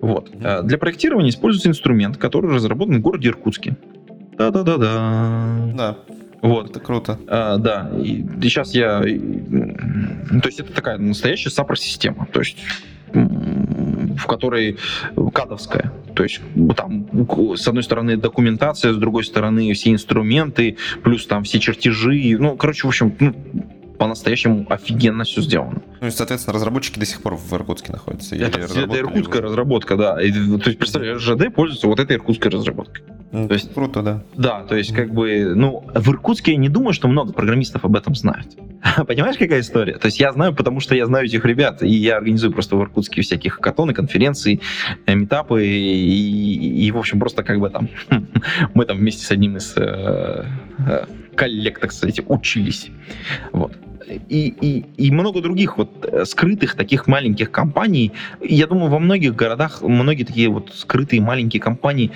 Вот. 0.00 0.32
Для 0.32 0.78
проектирования 0.78 1.30
используется 1.30 1.68
инструмент, 1.68 2.16
который 2.16 2.52
разработан 2.52 2.96
в 2.96 3.00
городе 3.00 3.28
Иркутске. 3.28 3.76
Да-да-да-да. 4.36 5.72
Да. 5.76 5.98
Вот. 6.42 6.70
Это 6.70 6.80
круто. 6.80 7.18
А, 7.26 7.58
да. 7.58 7.90
И, 7.98 8.22
и 8.22 8.42
сейчас 8.42 8.74
я... 8.74 9.00
То 9.00 10.46
есть 10.46 10.60
это 10.60 10.72
такая 10.72 10.98
настоящая 10.98 11.50
САПР-система. 11.50 12.26
То 12.32 12.40
есть 12.40 12.58
в 13.12 14.26
которой 14.26 14.78
кадовская. 15.32 15.92
То 16.14 16.22
есть 16.22 16.40
там 16.76 17.06
с 17.56 17.66
одной 17.66 17.82
стороны 17.82 18.16
документация, 18.16 18.92
с 18.92 18.96
другой 18.96 19.24
стороны 19.24 19.72
все 19.72 19.90
инструменты, 19.90 20.76
плюс 21.02 21.26
там 21.26 21.44
все 21.44 21.58
чертежи. 21.58 22.36
Ну, 22.38 22.56
короче, 22.56 22.86
в 22.86 22.90
общем, 22.90 23.14
ну, 23.18 23.34
по-настоящему 24.00 24.64
офигенно 24.70 25.24
все 25.24 25.42
сделано. 25.42 25.82
Ну 26.00 26.06
и, 26.06 26.10
соответственно, 26.10 26.54
разработчики 26.54 26.98
до 26.98 27.04
сих 27.04 27.20
пор 27.20 27.36
в 27.36 27.52
Иркутске 27.52 27.92
находятся. 27.92 28.34
Это, 28.34 28.58
это 28.58 28.98
иркутская 28.98 29.42
разработка, 29.42 29.94
да. 29.98 30.22
И, 30.22 30.32
то 30.32 30.70
есть, 30.70 30.78
представляешь, 30.78 31.20
ЖД 31.20 31.54
пользуется 31.54 31.86
вот 31.86 32.00
этой 32.00 32.16
иркутской 32.16 32.50
разработкой. 32.50 33.04
Ну, 33.30 33.46
то 33.46 33.52
есть, 33.52 33.74
круто, 33.74 34.00
да. 34.00 34.22
Да, 34.34 34.62
то 34.62 34.74
есть, 34.74 34.94
как 34.94 35.12
бы, 35.12 35.52
ну, 35.54 35.84
в 35.94 36.08
Иркутске 36.08 36.52
я 36.52 36.56
не 36.56 36.70
думаю, 36.70 36.94
что 36.94 37.08
много 37.08 37.34
программистов 37.34 37.84
об 37.84 37.94
этом 37.94 38.14
знают. 38.14 38.48
Понимаешь, 39.06 39.36
какая 39.36 39.60
история? 39.60 39.98
То 39.98 40.06
есть 40.06 40.18
я 40.18 40.32
знаю, 40.32 40.54
потому 40.54 40.80
что 40.80 40.94
я 40.94 41.04
знаю 41.04 41.26
этих 41.26 41.44
ребят, 41.44 41.82
и 41.82 41.90
я 41.90 42.16
организую 42.16 42.54
просто 42.54 42.76
в 42.76 42.82
Иркутске 42.82 43.20
всяких 43.20 43.56
хакатоны, 43.56 43.92
конференции, 43.92 44.62
э, 45.04 45.14
метапы, 45.14 45.66
и, 45.66 45.68
и, 45.68 46.86
и, 46.86 46.90
в 46.90 46.96
общем, 46.96 47.20
просто 47.20 47.42
как 47.42 47.60
бы 47.60 47.68
там 47.68 47.90
мы 48.74 48.86
там 48.86 48.96
вместе 48.96 49.26
с 49.26 49.30
одним 49.30 49.58
из 49.58 49.74
э, 49.76 50.46
э, 50.88 51.04
коллег, 51.34 51.80
так 51.80 51.92
сказать, 51.92 52.22
учились. 52.26 52.88
Вот 53.52 53.72
и, 54.28 54.48
и, 54.60 54.84
и 54.96 55.10
много 55.10 55.40
других 55.40 55.78
вот 55.78 56.04
э, 56.04 56.24
скрытых 56.24 56.74
таких 56.74 57.06
маленьких 57.06 57.50
компаний. 57.50 58.12
Я 58.40 58.66
думаю, 58.66 58.90
во 58.90 58.98
многих 58.98 59.34
городах 59.34 59.82
многие 59.82 60.24
такие 60.24 60.48
вот 60.48 60.72
скрытые 60.74 61.20
маленькие 61.20 61.60
компании, 61.60 62.10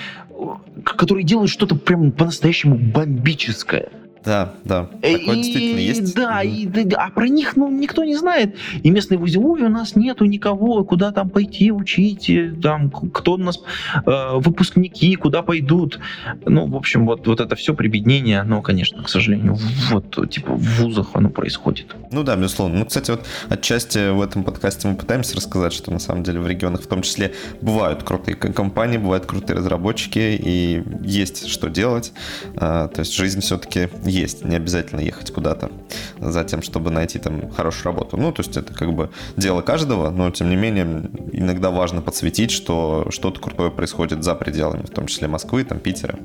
которые 0.85 1.25
делают 1.25 1.51
что-то 1.51 1.77
прям 1.77 2.13
по-настоящему 2.13 2.77
бомбическое. 2.77 3.89
Да, 4.25 4.55
да. 4.65 4.85
Такое 4.85 5.19
и, 5.19 5.43
действительно 5.43 5.79
есть. 5.79 6.15
Да, 6.15 6.43
и, 6.43 6.67
а 6.95 7.11
про 7.11 7.29
них 7.29 7.57
ну, 7.57 7.71
никто 7.71 8.05
не 8.05 8.17
знает. 8.17 8.57
И 8.83 8.91
местные 8.91 9.19
вузы, 9.19 9.39
ой, 9.39 9.63
у 9.63 9.69
нас 9.69 9.97
нету 9.97 10.25
никого, 10.25 10.83
куда 10.85 11.13
там 11.13 11.29
пойти 11.29 11.71
учить, 11.71 12.31
там, 12.63 12.91
кто 12.91 13.35
у 13.35 13.37
нас 13.37 13.61
э, 14.07 14.31
выпускники, 14.37 15.15
куда 15.17 15.43
пойдут. 15.43 15.99
Ну, 16.47 16.67
в 16.67 16.77
общем, 16.77 17.07
вот, 17.07 17.27
вот 17.27 17.41
это 17.41 17.55
все 17.55 17.75
прибеднение, 17.75 18.43
ну, 18.45 18.63
конечно, 18.63 19.03
к 19.03 19.09
сожалению, 19.09 19.59
вот, 19.91 20.31
типа, 20.31 20.55
в 20.55 20.81
вузах 20.81 21.11
оно 21.13 21.29
происходит. 21.29 21.95
Ну 22.11 22.23
да, 22.23 22.37
безусловно. 22.37 22.79
Ну, 22.79 22.87
кстати, 22.87 23.11
вот 23.11 23.27
отчасти 23.49 24.11
в 24.11 24.23
этом 24.23 24.45
подкасте 24.45 24.89
мы 24.89 24.97
пытаемся 24.97 25.37
рассказать, 25.37 25.73
что 25.73 25.91
на 25.91 25.99
самом 25.99 26.23
деле 26.23 26.41
в 26.41 26.49
регионах 26.49 26.83
в 26.83 26.87
том 26.87 27.03
числе 27.03 27.35
бывают 27.61 28.03
крутые 28.03 28.37
компании, 28.37 28.97
бывают 28.97 29.27
крутые 29.27 29.59
разработчики, 29.59 30.39
и 30.41 30.83
есть 31.03 31.49
что 31.49 31.69
делать. 31.69 32.13
А, 32.57 32.89
то 32.89 33.01
есть 33.01 33.15
жизнь 33.15 33.41
все-таки 33.41 33.89
есть. 34.15 34.45
Не 34.45 34.57
обязательно 34.57 35.01
ехать 35.01 35.31
куда-то 35.31 35.71
за 36.19 36.45
тем, 36.45 36.63
чтобы 36.63 36.91
найти 36.91 37.19
там 37.19 37.51
хорошую 37.51 37.93
работу. 37.93 38.17
Ну, 38.17 38.33
то 38.33 38.43
есть 38.43 38.57
это 38.57 38.73
как 38.73 38.93
бы 38.93 39.11
дело 39.37 39.63
каждого, 39.63 40.11
но 40.11 40.31
тем 40.31 40.51
не 40.51 40.57
менее 40.57 41.11
иногда 41.33 41.71
важно 41.71 42.01
подсветить, 42.01 42.51
что 42.51 43.07
что-то 43.11 43.41
крутое 43.41 43.71
происходит 43.71 44.23
за 44.23 44.35
пределами, 44.35 44.83
в 44.83 44.91
том 44.91 45.07
числе 45.07 45.29
Москвы, 45.29 45.65
там, 45.65 45.79
Питера 45.79 46.19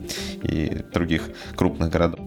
и 0.43 0.81
других 0.93 1.29
крупных 1.55 1.89
городов. 1.89 2.19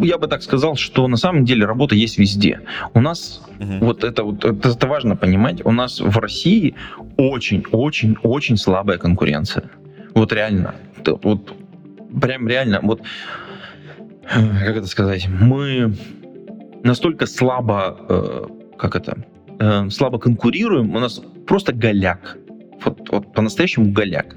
Я 0.00 0.18
бы 0.18 0.26
так 0.26 0.42
сказал, 0.42 0.76
что 0.76 1.06
на 1.08 1.16
самом 1.16 1.44
деле 1.44 1.64
работа 1.66 1.94
есть 1.94 2.18
везде. 2.18 2.60
У 2.94 3.00
нас 3.00 3.42
угу. 3.58 3.86
вот 3.86 4.04
это 4.04 4.24
вот 4.24 4.44
это, 4.44 4.68
это 4.68 4.86
важно 4.86 5.16
понимать. 5.16 5.64
У 5.64 5.72
нас 5.72 6.00
в 6.00 6.18
России 6.18 6.74
очень-очень-очень 7.16 8.56
слабая 8.56 8.98
конкуренция. 8.98 9.64
Вот 10.14 10.32
реально. 10.32 10.74
Вот 11.22 11.54
прям 12.20 12.48
реально. 12.48 12.80
Вот 12.82 13.02
как 14.22 14.76
это 14.76 14.86
сказать, 14.86 15.28
мы 15.28 15.94
настолько 16.82 17.26
слабо, 17.26 17.96
э, 18.08 18.46
как 18.78 18.96
это, 18.96 19.24
э, 19.58 19.90
слабо 19.90 20.18
конкурируем, 20.18 20.94
у 20.94 20.98
нас 20.98 21.20
просто 21.46 21.72
голяк. 21.72 22.38
Вот, 22.84 23.08
вот 23.10 23.32
по-настоящему 23.32 23.92
голяк. 23.92 24.36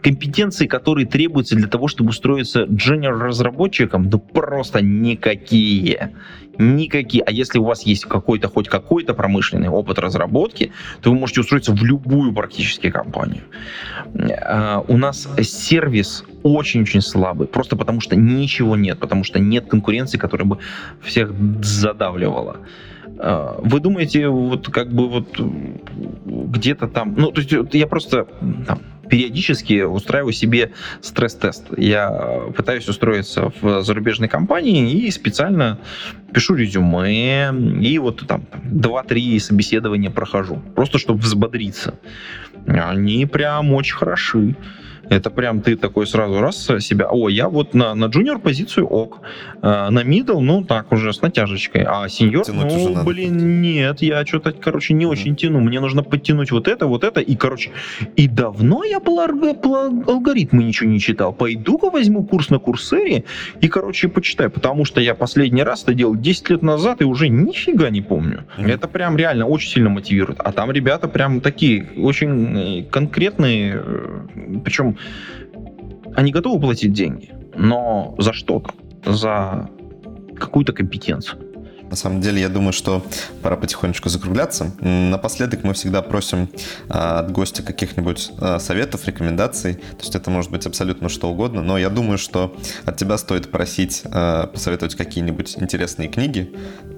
Компетенции, 0.00 0.66
которые 0.66 1.06
требуются 1.06 1.56
для 1.56 1.68
того, 1.68 1.88
чтобы 1.88 2.10
устроиться 2.10 2.64
джуниор-разработчиком, 2.64 4.08
да 4.08 4.18
просто 4.18 4.80
никакие. 4.80 6.12
Никакие. 6.58 7.22
А 7.24 7.30
если 7.30 7.58
у 7.58 7.64
вас 7.64 7.82
есть 7.82 8.06
какой-то, 8.06 8.48
хоть 8.48 8.68
какой-то 8.68 9.14
промышленный 9.14 9.68
опыт 9.68 9.98
разработки, 9.98 10.72
то 11.02 11.10
вы 11.10 11.18
можете 11.18 11.40
устроиться 11.40 11.72
в 11.72 11.82
любую 11.84 12.32
практически 12.32 12.90
компанию. 12.90 13.42
А, 14.42 14.82
у 14.88 14.96
нас 14.96 15.28
сервис 15.42 16.24
очень-очень 16.42 17.02
слабый, 17.02 17.46
просто 17.46 17.76
потому 17.76 18.00
что 18.00 18.16
ничего 18.16 18.76
нет, 18.76 18.98
потому 18.98 19.24
что 19.24 19.38
нет 19.38 19.66
конкуренции, 19.66 20.16
которая 20.18 20.46
бы 20.46 20.58
всех 21.02 21.32
задавливала. 21.62 22.58
А, 23.18 23.58
вы 23.62 23.80
думаете, 23.80 24.28
вот 24.28 24.68
как 24.68 24.92
бы 24.92 25.08
вот 25.08 25.38
где-то 26.26 26.88
там, 26.88 27.14
ну, 27.16 27.30
то 27.32 27.40
есть 27.40 27.74
я 27.74 27.86
просто 27.86 28.26
там, 28.66 28.80
периодически 29.08 29.82
устраиваю 29.82 30.32
себе 30.32 30.72
стресс-тест. 31.00 31.64
Я 31.76 32.10
пытаюсь 32.56 32.88
устроиться 32.88 33.52
в 33.60 33.82
зарубежной 33.82 34.28
компании 34.28 34.90
и 34.90 35.10
специально 35.10 35.78
пишу 36.32 36.54
резюме, 36.54 37.52
и 37.80 37.98
вот 37.98 38.26
там 38.26 38.44
2-3 38.64 39.38
собеседования 39.40 40.10
прохожу, 40.10 40.62
просто 40.74 40.98
чтобы 40.98 41.20
взбодриться. 41.20 41.98
Они 42.66 43.26
прям 43.26 43.72
очень 43.72 43.94
хороши. 43.94 44.56
Это 45.08 45.30
прям 45.30 45.60
ты 45.60 45.76
такой 45.76 46.06
сразу 46.06 46.40
раз 46.40 46.66
себя, 46.80 47.08
о, 47.10 47.28
я 47.28 47.48
вот 47.48 47.74
на, 47.74 47.94
на 47.94 48.06
джуниор 48.06 48.38
позицию 48.38 48.86
ок, 48.86 49.20
а, 49.62 49.90
на 49.90 50.02
мидл, 50.02 50.40
ну 50.40 50.64
так 50.64 50.92
уже 50.92 51.12
с 51.12 51.22
натяжечкой, 51.22 51.84
а 51.86 52.08
сеньор, 52.08 52.44
ну 52.48 53.04
блин, 53.04 53.60
нет, 53.60 54.02
я 54.02 54.24
что-то, 54.26 54.52
короче, 54.52 54.94
не 54.94 55.06
очень 55.06 55.36
тяну, 55.36 55.60
мне 55.60 55.80
нужно 55.80 56.02
подтянуть 56.02 56.50
вот 56.50 56.68
это, 56.68 56.86
вот 56.86 57.04
это, 57.04 57.20
и, 57.20 57.36
короче, 57.36 57.70
и 58.16 58.28
давно 58.28 58.84
я 58.84 59.00
про 59.00 59.16
алгоритмы 59.16 60.64
ничего 60.64 60.90
не 60.90 61.00
читал, 61.00 61.32
пойду-ка 61.32 61.90
возьму 61.90 62.24
курс 62.24 62.50
на 62.50 62.58
Курсере 62.58 63.24
и, 63.60 63.68
короче, 63.68 64.08
почитаю, 64.08 64.50
потому 64.50 64.84
что 64.84 65.00
я 65.00 65.14
последний 65.14 65.62
раз 65.62 65.82
это 65.82 65.94
делал 65.94 66.16
10 66.16 66.50
лет 66.50 66.62
назад 66.62 67.00
и 67.00 67.04
уже 67.04 67.28
нифига 67.28 67.90
не 67.90 68.02
помню. 68.02 68.44
Mm-hmm. 68.58 68.72
Это 68.72 68.88
прям 68.88 69.16
реально 69.16 69.46
очень 69.46 69.70
сильно 69.70 69.90
мотивирует, 69.90 70.40
а 70.40 70.52
там 70.52 70.70
ребята 70.70 71.08
прям 71.08 71.40
такие 71.40 71.86
очень 71.96 72.58
э, 72.58 72.84
конкретные, 72.90 73.82
э, 73.84 74.20
они 76.14 76.32
готовы 76.32 76.60
платить 76.60 76.92
деньги, 76.92 77.32
но 77.54 78.14
за 78.18 78.32
что-то, 78.32 78.70
за 79.04 79.68
какую-то 80.38 80.72
компетенцию. 80.72 81.46
На 81.90 81.96
самом 81.96 82.20
деле, 82.20 82.40
я 82.40 82.48
думаю, 82.48 82.72
что 82.72 83.04
пора 83.42 83.56
потихонечку 83.56 84.08
закругляться. 84.08 84.72
Напоследок 84.80 85.62
мы 85.62 85.72
всегда 85.74 86.02
просим 86.02 86.48
а, 86.88 87.20
от 87.20 87.30
гостя 87.30 87.62
каких-нибудь 87.62 88.32
а, 88.40 88.58
советов, 88.58 89.06
рекомендаций. 89.06 89.74
То 89.74 90.00
есть 90.00 90.14
это 90.14 90.30
может 90.30 90.50
быть 90.50 90.66
абсолютно 90.66 91.08
что 91.08 91.30
угодно. 91.30 91.62
Но 91.62 91.78
я 91.78 91.88
думаю, 91.88 92.18
что 92.18 92.56
от 92.84 92.96
тебя 92.96 93.16
стоит 93.18 93.50
просить 93.52 94.02
а, 94.04 94.48
посоветовать 94.48 94.96
какие-нибудь 94.96 95.56
интересные 95.58 96.08
книги. 96.08 96.52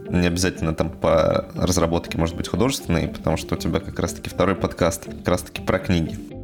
Не 0.09 0.27
обязательно 0.27 0.75
там 0.75 0.91
по 0.91 1.49
разработке, 1.55 2.17
может 2.17 2.35
быть, 2.35 2.49
художественные, 2.49 3.09
потому 3.09 3.37
что 3.37 3.57
у 3.57 3.59
тебя 3.59 3.81
как 3.81 3.99
раз-таки 3.99 4.31
второй 4.31 4.55
подкаст 4.55 5.05
как 5.05 5.29
раз-таки 5.29 5.61
про 5.61 5.79
книги. 5.79 6.38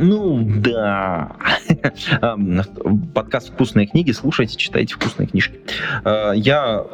Ну, 0.00 0.44
да. 0.62 1.32
Подкаст 3.14 3.52
«Вкусные 3.52 3.88
книги». 3.88 4.12
Слушайте, 4.12 4.56
читайте 4.56 4.94
вкусные 4.94 5.26
книжки. 5.26 5.58
А, 6.04 6.32
я 6.32 6.84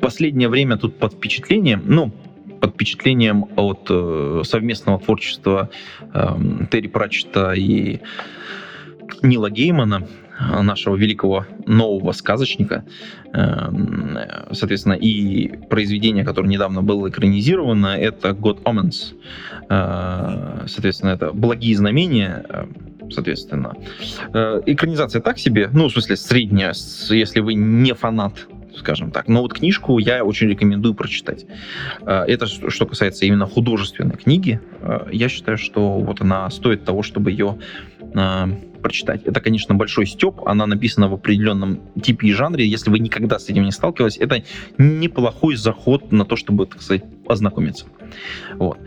последнее 0.00 0.48
время 0.48 0.76
тут 0.76 0.98
под 0.98 1.14
впечатлением, 1.14 1.82
ну, 1.86 2.12
под 2.60 2.74
впечатлением 2.74 3.46
от 3.56 3.86
э, 3.90 4.42
совместного 4.44 5.00
творчества 5.00 5.70
э, 6.14 6.36
Терри 6.70 6.86
Пратчета 6.86 7.52
и 7.52 8.00
Нила 9.22 9.50
Геймана. 9.50 10.06
Нашего 10.62 10.96
великого 10.96 11.46
нового 11.66 12.12
сказочника. 12.12 12.84
Эм, 13.32 14.18
соответственно, 14.52 14.94
и 14.94 15.56
произведение, 15.68 16.24
которое 16.24 16.48
недавно 16.48 16.82
было 16.82 17.08
экранизировано, 17.08 17.98
это 17.98 18.30
God 18.30 18.62
Omens. 18.64 19.14
Э, 19.68 20.66
соответственно, 20.66 21.10
это 21.10 21.32
«Благие 21.32 21.76
знамения», 21.76 22.44
э, 22.48 22.66
соответственно. 23.10 23.74
Экранизация 24.66 25.20
так 25.20 25.38
себе, 25.38 25.68
ну, 25.72 25.88
в 25.88 25.92
смысле, 25.92 26.16
средняя, 26.16 26.72
если 27.10 27.40
вы 27.40 27.54
не 27.54 27.92
фанат 27.94 28.46
скажем 28.76 29.10
так. 29.10 29.28
Но 29.28 29.42
вот 29.42 29.52
книжку 29.52 29.98
я 29.98 30.24
очень 30.24 30.48
рекомендую 30.48 30.94
прочитать. 30.94 31.46
Э, 32.02 32.24
это 32.26 32.46
что 32.46 32.86
касается 32.86 33.26
именно 33.26 33.46
художественной 33.46 34.16
книги. 34.16 34.60
Э, 34.80 35.06
я 35.12 35.28
считаю, 35.28 35.58
что 35.58 35.98
вот 35.98 36.20
она 36.20 36.48
стоит 36.50 36.84
того, 36.84 37.02
чтобы 37.02 37.30
ее 37.30 37.58
э, 38.14 38.46
прочитать. 38.82 39.22
Это, 39.24 39.40
конечно, 39.40 39.74
большой 39.74 40.06
степ, 40.06 40.40
она 40.46 40.66
написана 40.66 41.08
в 41.08 41.14
определенном 41.14 41.80
типе 42.00 42.28
и 42.28 42.32
жанре. 42.32 42.66
Если 42.66 42.90
вы 42.90 42.98
никогда 42.98 43.38
с 43.38 43.48
этим 43.48 43.64
не 43.64 43.72
сталкивались, 43.72 44.16
это 44.18 44.42
неплохой 44.78 45.56
заход 45.56 46.12
на 46.12 46.24
то, 46.24 46.36
чтобы, 46.36 46.66
так 46.66 46.82
сказать, 46.82 47.04
ознакомиться. 47.28 47.86
Вот. 48.54 48.78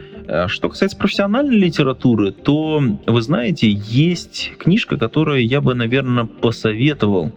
Что 0.47 0.69
касается 0.69 0.97
профессиональной 0.97 1.57
литературы, 1.57 2.31
то, 2.31 2.83
вы 3.05 3.21
знаете, 3.21 3.69
есть 3.69 4.53
книжка, 4.57 4.97
которую 4.97 5.45
я 5.45 5.61
бы, 5.61 5.75
наверное, 5.75 6.25
посоветовал 6.25 7.31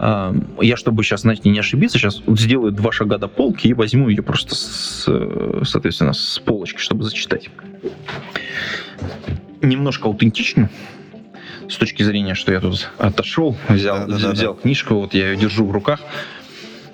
я, 0.00 0.76
чтобы 0.76 1.04
сейчас, 1.04 1.20
знаете, 1.20 1.48
не 1.50 1.58
ошибиться, 1.60 1.98
сейчас 1.98 2.20
сделаю 2.26 2.72
два 2.72 2.90
шага 2.90 3.16
до 3.16 3.28
полки 3.28 3.68
и 3.68 3.74
возьму 3.74 4.08
ее 4.08 4.24
просто, 4.24 4.56
с, 4.56 5.08
соответственно, 5.64 6.12
с 6.12 6.40
полочки, 6.44 6.78
чтобы 6.78 7.04
зачитать. 7.04 7.48
Немножко 9.62 10.08
аутентично, 10.08 10.68
с 11.68 11.76
точки 11.76 12.02
зрения, 12.02 12.34
что 12.34 12.52
я 12.52 12.60
тут 12.60 12.90
отошел, 12.98 13.56
взял, 13.68 14.06
да, 14.06 14.18
да, 14.18 14.30
взял 14.30 14.54
да. 14.54 14.60
книжку, 14.60 14.94
вот 14.94 15.14
я 15.14 15.30
ее 15.30 15.36
держу 15.36 15.66
в 15.66 15.70
руках 15.70 16.00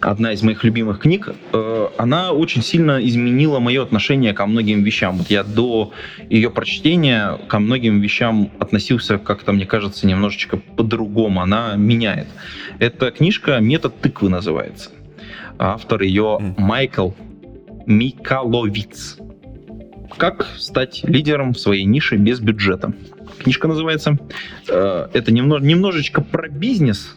одна 0.01 0.32
из 0.32 0.42
моих 0.42 0.64
любимых 0.64 1.01
книг, 1.01 1.34
э, 1.52 1.88
она 1.98 2.32
очень 2.32 2.62
сильно 2.62 3.05
изменила 3.05 3.59
мое 3.59 3.82
отношение 3.82 4.32
ко 4.32 4.47
многим 4.47 4.82
вещам. 4.82 5.18
Вот 5.18 5.30
я 5.30 5.44
до 5.44 5.92
ее 6.28 6.51
прочтения 6.51 7.38
ко 7.48 7.59
многим 7.59 8.01
вещам 8.01 8.51
относился 8.59 9.18
как-то, 9.18 9.52
мне 9.52 9.66
кажется, 9.66 10.06
немножечко 10.06 10.56
по-другому. 10.56 11.40
Она 11.42 11.74
меняет. 11.76 12.28
Эта 12.78 13.10
книжка 13.10 13.59
«Метод 13.60 14.01
тыквы» 14.01 14.28
называется. 14.28 14.90
Автор 15.59 16.02
ее 16.02 16.55
Майкл 16.56 17.10
Микаловиц. 17.86 19.18
Как 20.16 20.47
стать 20.59 21.02
лидером 21.05 21.52
в 21.52 21.60
своей 21.60 21.84
нише 21.84 22.16
без 22.16 22.40
бюджета? 22.40 22.92
Книжка 23.41 23.69
называется. 23.69 24.19
Э, 24.69 25.09
это 25.12 25.33
немножечко 25.33 26.21
про 26.21 26.49
бизнес, 26.49 27.17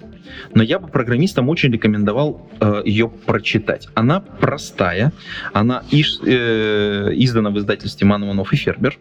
но 0.53 0.63
я 0.63 0.79
бы 0.79 0.87
программистам 0.87 1.49
очень 1.49 1.71
рекомендовал 1.71 2.49
э, 2.59 2.81
ее 2.85 3.09
прочитать. 3.09 3.87
Она 3.93 4.19
простая, 4.19 5.11
она 5.53 5.83
иш, 5.91 6.19
э, 6.25 7.11
издана 7.15 7.49
в 7.49 7.57
издательстве 7.57 8.07
Манманов 8.07 8.53
и 8.53 8.55
Фербер. 8.55 8.97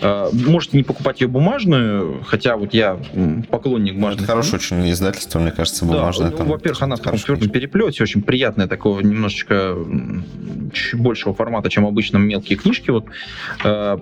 Э, 0.00 0.28
можете 0.32 0.76
не 0.76 0.82
покупать 0.82 1.20
ее 1.20 1.28
бумажную, 1.28 2.22
хотя 2.24 2.56
вот 2.56 2.74
я 2.74 2.98
поклонник 3.50 3.94
бумажных. 3.94 4.24
Это 4.24 4.32
хорошее 4.32 4.56
очень 4.56 4.90
издательство, 4.90 5.38
мне 5.38 5.52
кажется, 5.52 5.84
бумажное. 5.84 6.30
Да, 6.30 6.44
ну, 6.44 6.50
во-первых, 6.50 6.82
она 6.82 6.96
в 6.96 7.02
хорошем 7.02 7.36
переплете, 7.48 8.02
очень 8.02 8.22
приятная, 8.22 8.66
такого 8.66 9.00
немножечко 9.00 9.76
чуть 10.72 11.00
большего 11.00 11.34
формата, 11.34 11.70
чем 11.70 11.86
обычно 11.86 12.18
мелкие 12.18 12.58
книжки. 12.58 12.90
Вот, 12.90 13.06
э, 13.64 13.98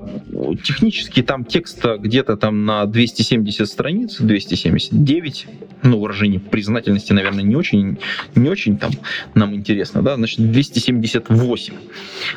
технически 0.63 1.23
там 1.23 1.45
текста 1.45 1.97
где-то 1.99 2.37
там 2.37 2.65
на 2.65 2.85
270 2.87 3.69
страниц, 3.69 4.17
279, 4.19 5.47
ну, 5.83 6.01
выражение 6.01 6.41
признательности, 6.59 7.13
наверное, 7.13 7.45
не 7.45 7.55
очень, 7.55 7.99
не 8.35 8.49
очень 8.49 8.79
там 8.79 8.91
нам 9.35 9.55
интересно, 9.55 10.03
да, 10.03 10.17
значит, 10.17 10.51
278 10.51 11.75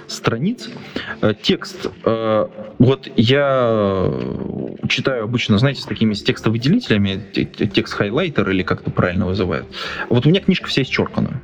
страниц. 0.06 0.70
Э, 1.22 1.34
текст, 1.42 1.88
э, 2.06 2.48
вот 2.78 3.10
я 3.16 4.14
читаю 4.88 5.24
обычно, 5.24 5.58
знаете, 5.58 5.82
с 5.82 5.86
такими 5.86 6.14
с 6.14 6.22
текстовыделителями, 6.22 7.20
текст-хайлайтер 7.34 8.48
или 8.52 8.62
как 8.62 8.82
это 8.82 8.92
правильно 8.92 9.26
вызывают. 9.26 9.66
Вот 10.10 10.28
у 10.28 10.30
меня 10.30 10.40
книжка 10.40 10.68
вся 10.68 10.84
исчеркана. 10.84 11.42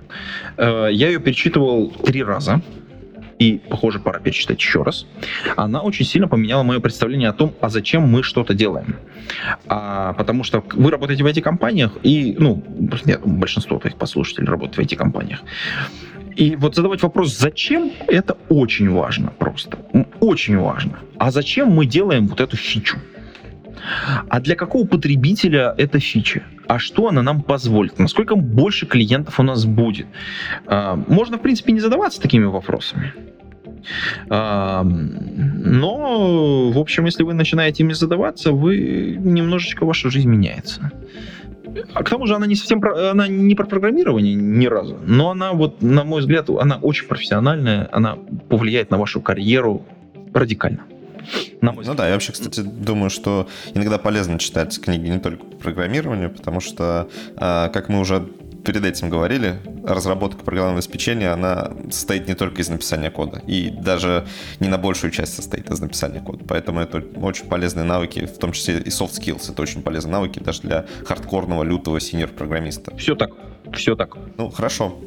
Э, 0.57 0.89
я 0.91 1.07
ее 1.07 1.19
перечитывал 1.19 1.89
три 1.89 2.21
раза 2.21 2.61
и, 3.39 3.61
похоже, 3.69 3.99
пора 3.99 4.19
перечитать 4.19 4.59
еще 4.59 4.83
раз, 4.83 5.05
она 5.55 5.81
очень 5.81 6.05
сильно 6.05 6.27
поменяла 6.27 6.63
мое 6.63 6.79
представление 6.79 7.29
о 7.29 7.33
том, 7.33 7.53
а 7.61 7.69
зачем 7.69 8.03
мы 8.03 8.23
что-то 8.23 8.53
делаем. 8.53 8.95
А, 9.67 10.13
потому 10.13 10.43
что 10.43 10.63
вы 10.73 10.89
работаете 10.89 11.23
в 11.23 11.27
IT-компаниях, 11.27 11.91
и, 12.03 12.35
ну, 12.39 12.63
нет, 13.05 13.21
большинство 13.23 13.77
твоих 13.77 13.97
послушателей 13.97 14.47
работает 14.47 14.75
в 14.77 14.93
IT-компаниях. 14.93 15.41
И 16.35 16.55
вот 16.55 16.75
задавать 16.75 17.01
вопрос, 17.01 17.35
зачем, 17.37 17.91
это 18.07 18.37
очень 18.49 18.89
важно 18.89 19.31
просто. 19.37 19.77
Очень 20.19 20.57
важно. 20.57 20.99
А 21.17 21.31
зачем 21.31 21.69
мы 21.69 21.85
делаем 21.85 22.27
вот 22.27 22.41
эту 22.41 22.57
фичу? 22.57 22.97
А 24.29 24.39
для 24.39 24.55
какого 24.55 24.85
потребителя 24.85 25.73
эта 25.77 25.99
фича? 25.99 26.43
А 26.67 26.79
что 26.79 27.07
она 27.07 27.21
нам 27.21 27.41
позволит? 27.41 27.97
Насколько 27.97 28.35
больше 28.35 28.85
клиентов 28.85 29.39
у 29.39 29.43
нас 29.43 29.65
будет? 29.65 30.07
А, 30.65 30.95
можно, 31.07 31.37
в 31.37 31.41
принципе, 31.41 31.71
не 31.71 31.79
задаваться 31.79 32.21
такими 32.21 32.45
вопросами. 32.45 33.13
Но, 34.29 34.83
в 36.71 36.77
общем, 36.77 37.05
если 37.05 37.23
вы 37.23 37.33
начинаете 37.33 37.83
ими 37.83 37.93
задаваться, 37.93 38.51
вы 38.51 39.17
немножечко 39.19 39.85
ваша 39.85 40.09
жизнь 40.09 40.29
меняется. 40.29 40.91
А 41.93 42.03
к 42.03 42.09
тому 42.09 42.25
же 42.27 42.35
она 42.35 42.47
не 42.47 42.55
совсем 42.55 42.81
про, 42.81 43.11
она 43.11 43.27
не 43.27 43.53
про 43.55 43.65
программирование 43.65 44.33
ни 44.35 44.65
разу, 44.65 44.97
но 45.05 45.31
она 45.31 45.53
вот, 45.53 45.81
на 45.81 46.03
мой 46.03 46.21
взгляд, 46.21 46.49
она 46.49 46.77
очень 46.77 47.07
профессиональная, 47.07 47.89
она 47.91 48.17
повлияет 48.49 48.89
на 48.89 48.97
вашу 48.97 49.21
карьеру 49.21 49.85
радикально. 50.33 50.83
На 51.61 51.71
мой 51.73 51.85
ну 51.85 51.93
да, 51.93 52.07
я 52.07 52.13
вообще, 52.13 52.31
кстати, 52.31 52.61
думаю, 52.61 53.09
что 53.09 53.47
иногда 53.73 53.97
полезно 53.97 54.39
читать 54.39 54.79
книги 54.79 55.09
не 55.09 55.19
только 55.19 55.43
по 55.43 55.57
программированию, 55.57 56.29
потому 56.29 56.61
что, 56.61 57.09
а, 57.35 57.69
как 57.69 57.89
мы 57.89 57.99
уже 57.99 58.27
перед 58.67 58.83
этим 58.83 59.09
говорили, 59.09 59.61
разработка 59.85 60.43
программного 60.43 60.79
обеспечения, 60.79 61.29
она 61.29 61.71
состоит 61.89 62.27
не 62.27 62.35
только 62.35 62.61
из 62.61 62.67
написания 62.67 63.09
кода, 63.09 63.41
и 63.47 63.69
даже 63.69 64.27
не 64.59 64.67
на 64.67 64.77
большую 64.77 65.11
часть 65.11 65.35
состоит 65.35 65.71
из 65.71 65.79
написания 65.79 66.19
кода. 66.19 66.43
Поэтому 66.45 66.81
это 66.81 67.01
очень 67.15 67.45
полезные 67.45 67.85
навыки, 67.85 68.25
в 68.25 68.37
том 68.37 68.51
числе 68.51 68.79
и 68.79 68.89
soft 68.89 69.13
skills, 69.13 69.49
это 69.49 69.61
очень 69.61 69.81
полезные 69.81 70.11
навыки 70.11 70.39
даже 70.39 70.63
для 70.63 70.85
хардкорного, 71.05 71.63
лютого 71.63 72.01
синер-программиста. 72.01 72.93
Все 72.97 73.15
так, 73.15 73.31
все 73.73 73.95
так. 73.95 74.17
Ну, 74.37 74.49
хорошо. 74.49 74.99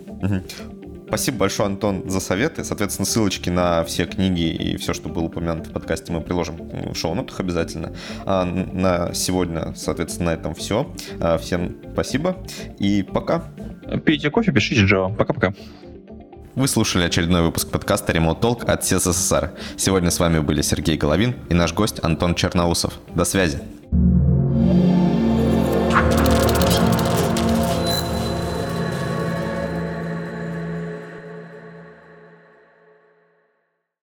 Спасибо 1.10 1.38
большое, 1.38 1.66
Антон, 1.66 2.08
за 2.08 2.20
советы. 2.20 2.62
Соответственно, 2.62 3.04
ссылочки 3.04 3.50
на 3.50 3.82
все 3.82 4.06
книги 4.06 4.42
и 4.42 4.76
все, 4.76 4.94
что 4.94 5.08
было 5.08 5.24
упомянуто 5.24 5.68
в 5.68 5.72
подкасте, 5.72 6.12
мы 6.12 6.20
приложим 6.20 6.56
в 6.56 6.94
шоу-нотах 6.94 7.40
обязательно. 7.40 7.92
А 8.24 8.44
на 8.44 9.12
сегодня, 9.12 9.74
соответственно, 9.74 10.30
на 10.30 10.34
этом 10.34 10.54
все. 10.54 10.88
А, 11.20 11.36
всем 11.36 11.78
спасибо 11.92 12.36
и 12.78 13.02
пока. 13.02 13.42
Пейте 14.04 14.30
кофе, 14.30 14.52
пишите 14.52 14.82
Java. 14.82 15.12
Пока-пока. 15.16 15.52
Вы 16.54 16.68
слушали 16.68 17.02
очередной 17.02 17.42
выпуск 17.42 17.68
подкаста 17.68 18.12
Remote 18.12 18.40
Talk 18.40 18.64
от 18.66 18.84
СССР. 18.84 19.50
Сегодня 19.76 20.12
с 20.12 20.20
вами 20.20 20.38
были 20.38 20.62
Сергей 20.62 20.96
Головин 20.96 21.34
и 21.48 21.54
наш 21.54 21.74
гость 21.74 21.98
Антон 22.04 22.36
Черноусов. 22.36 23.00
До 23.16 23.24
связи. 23.24 23.58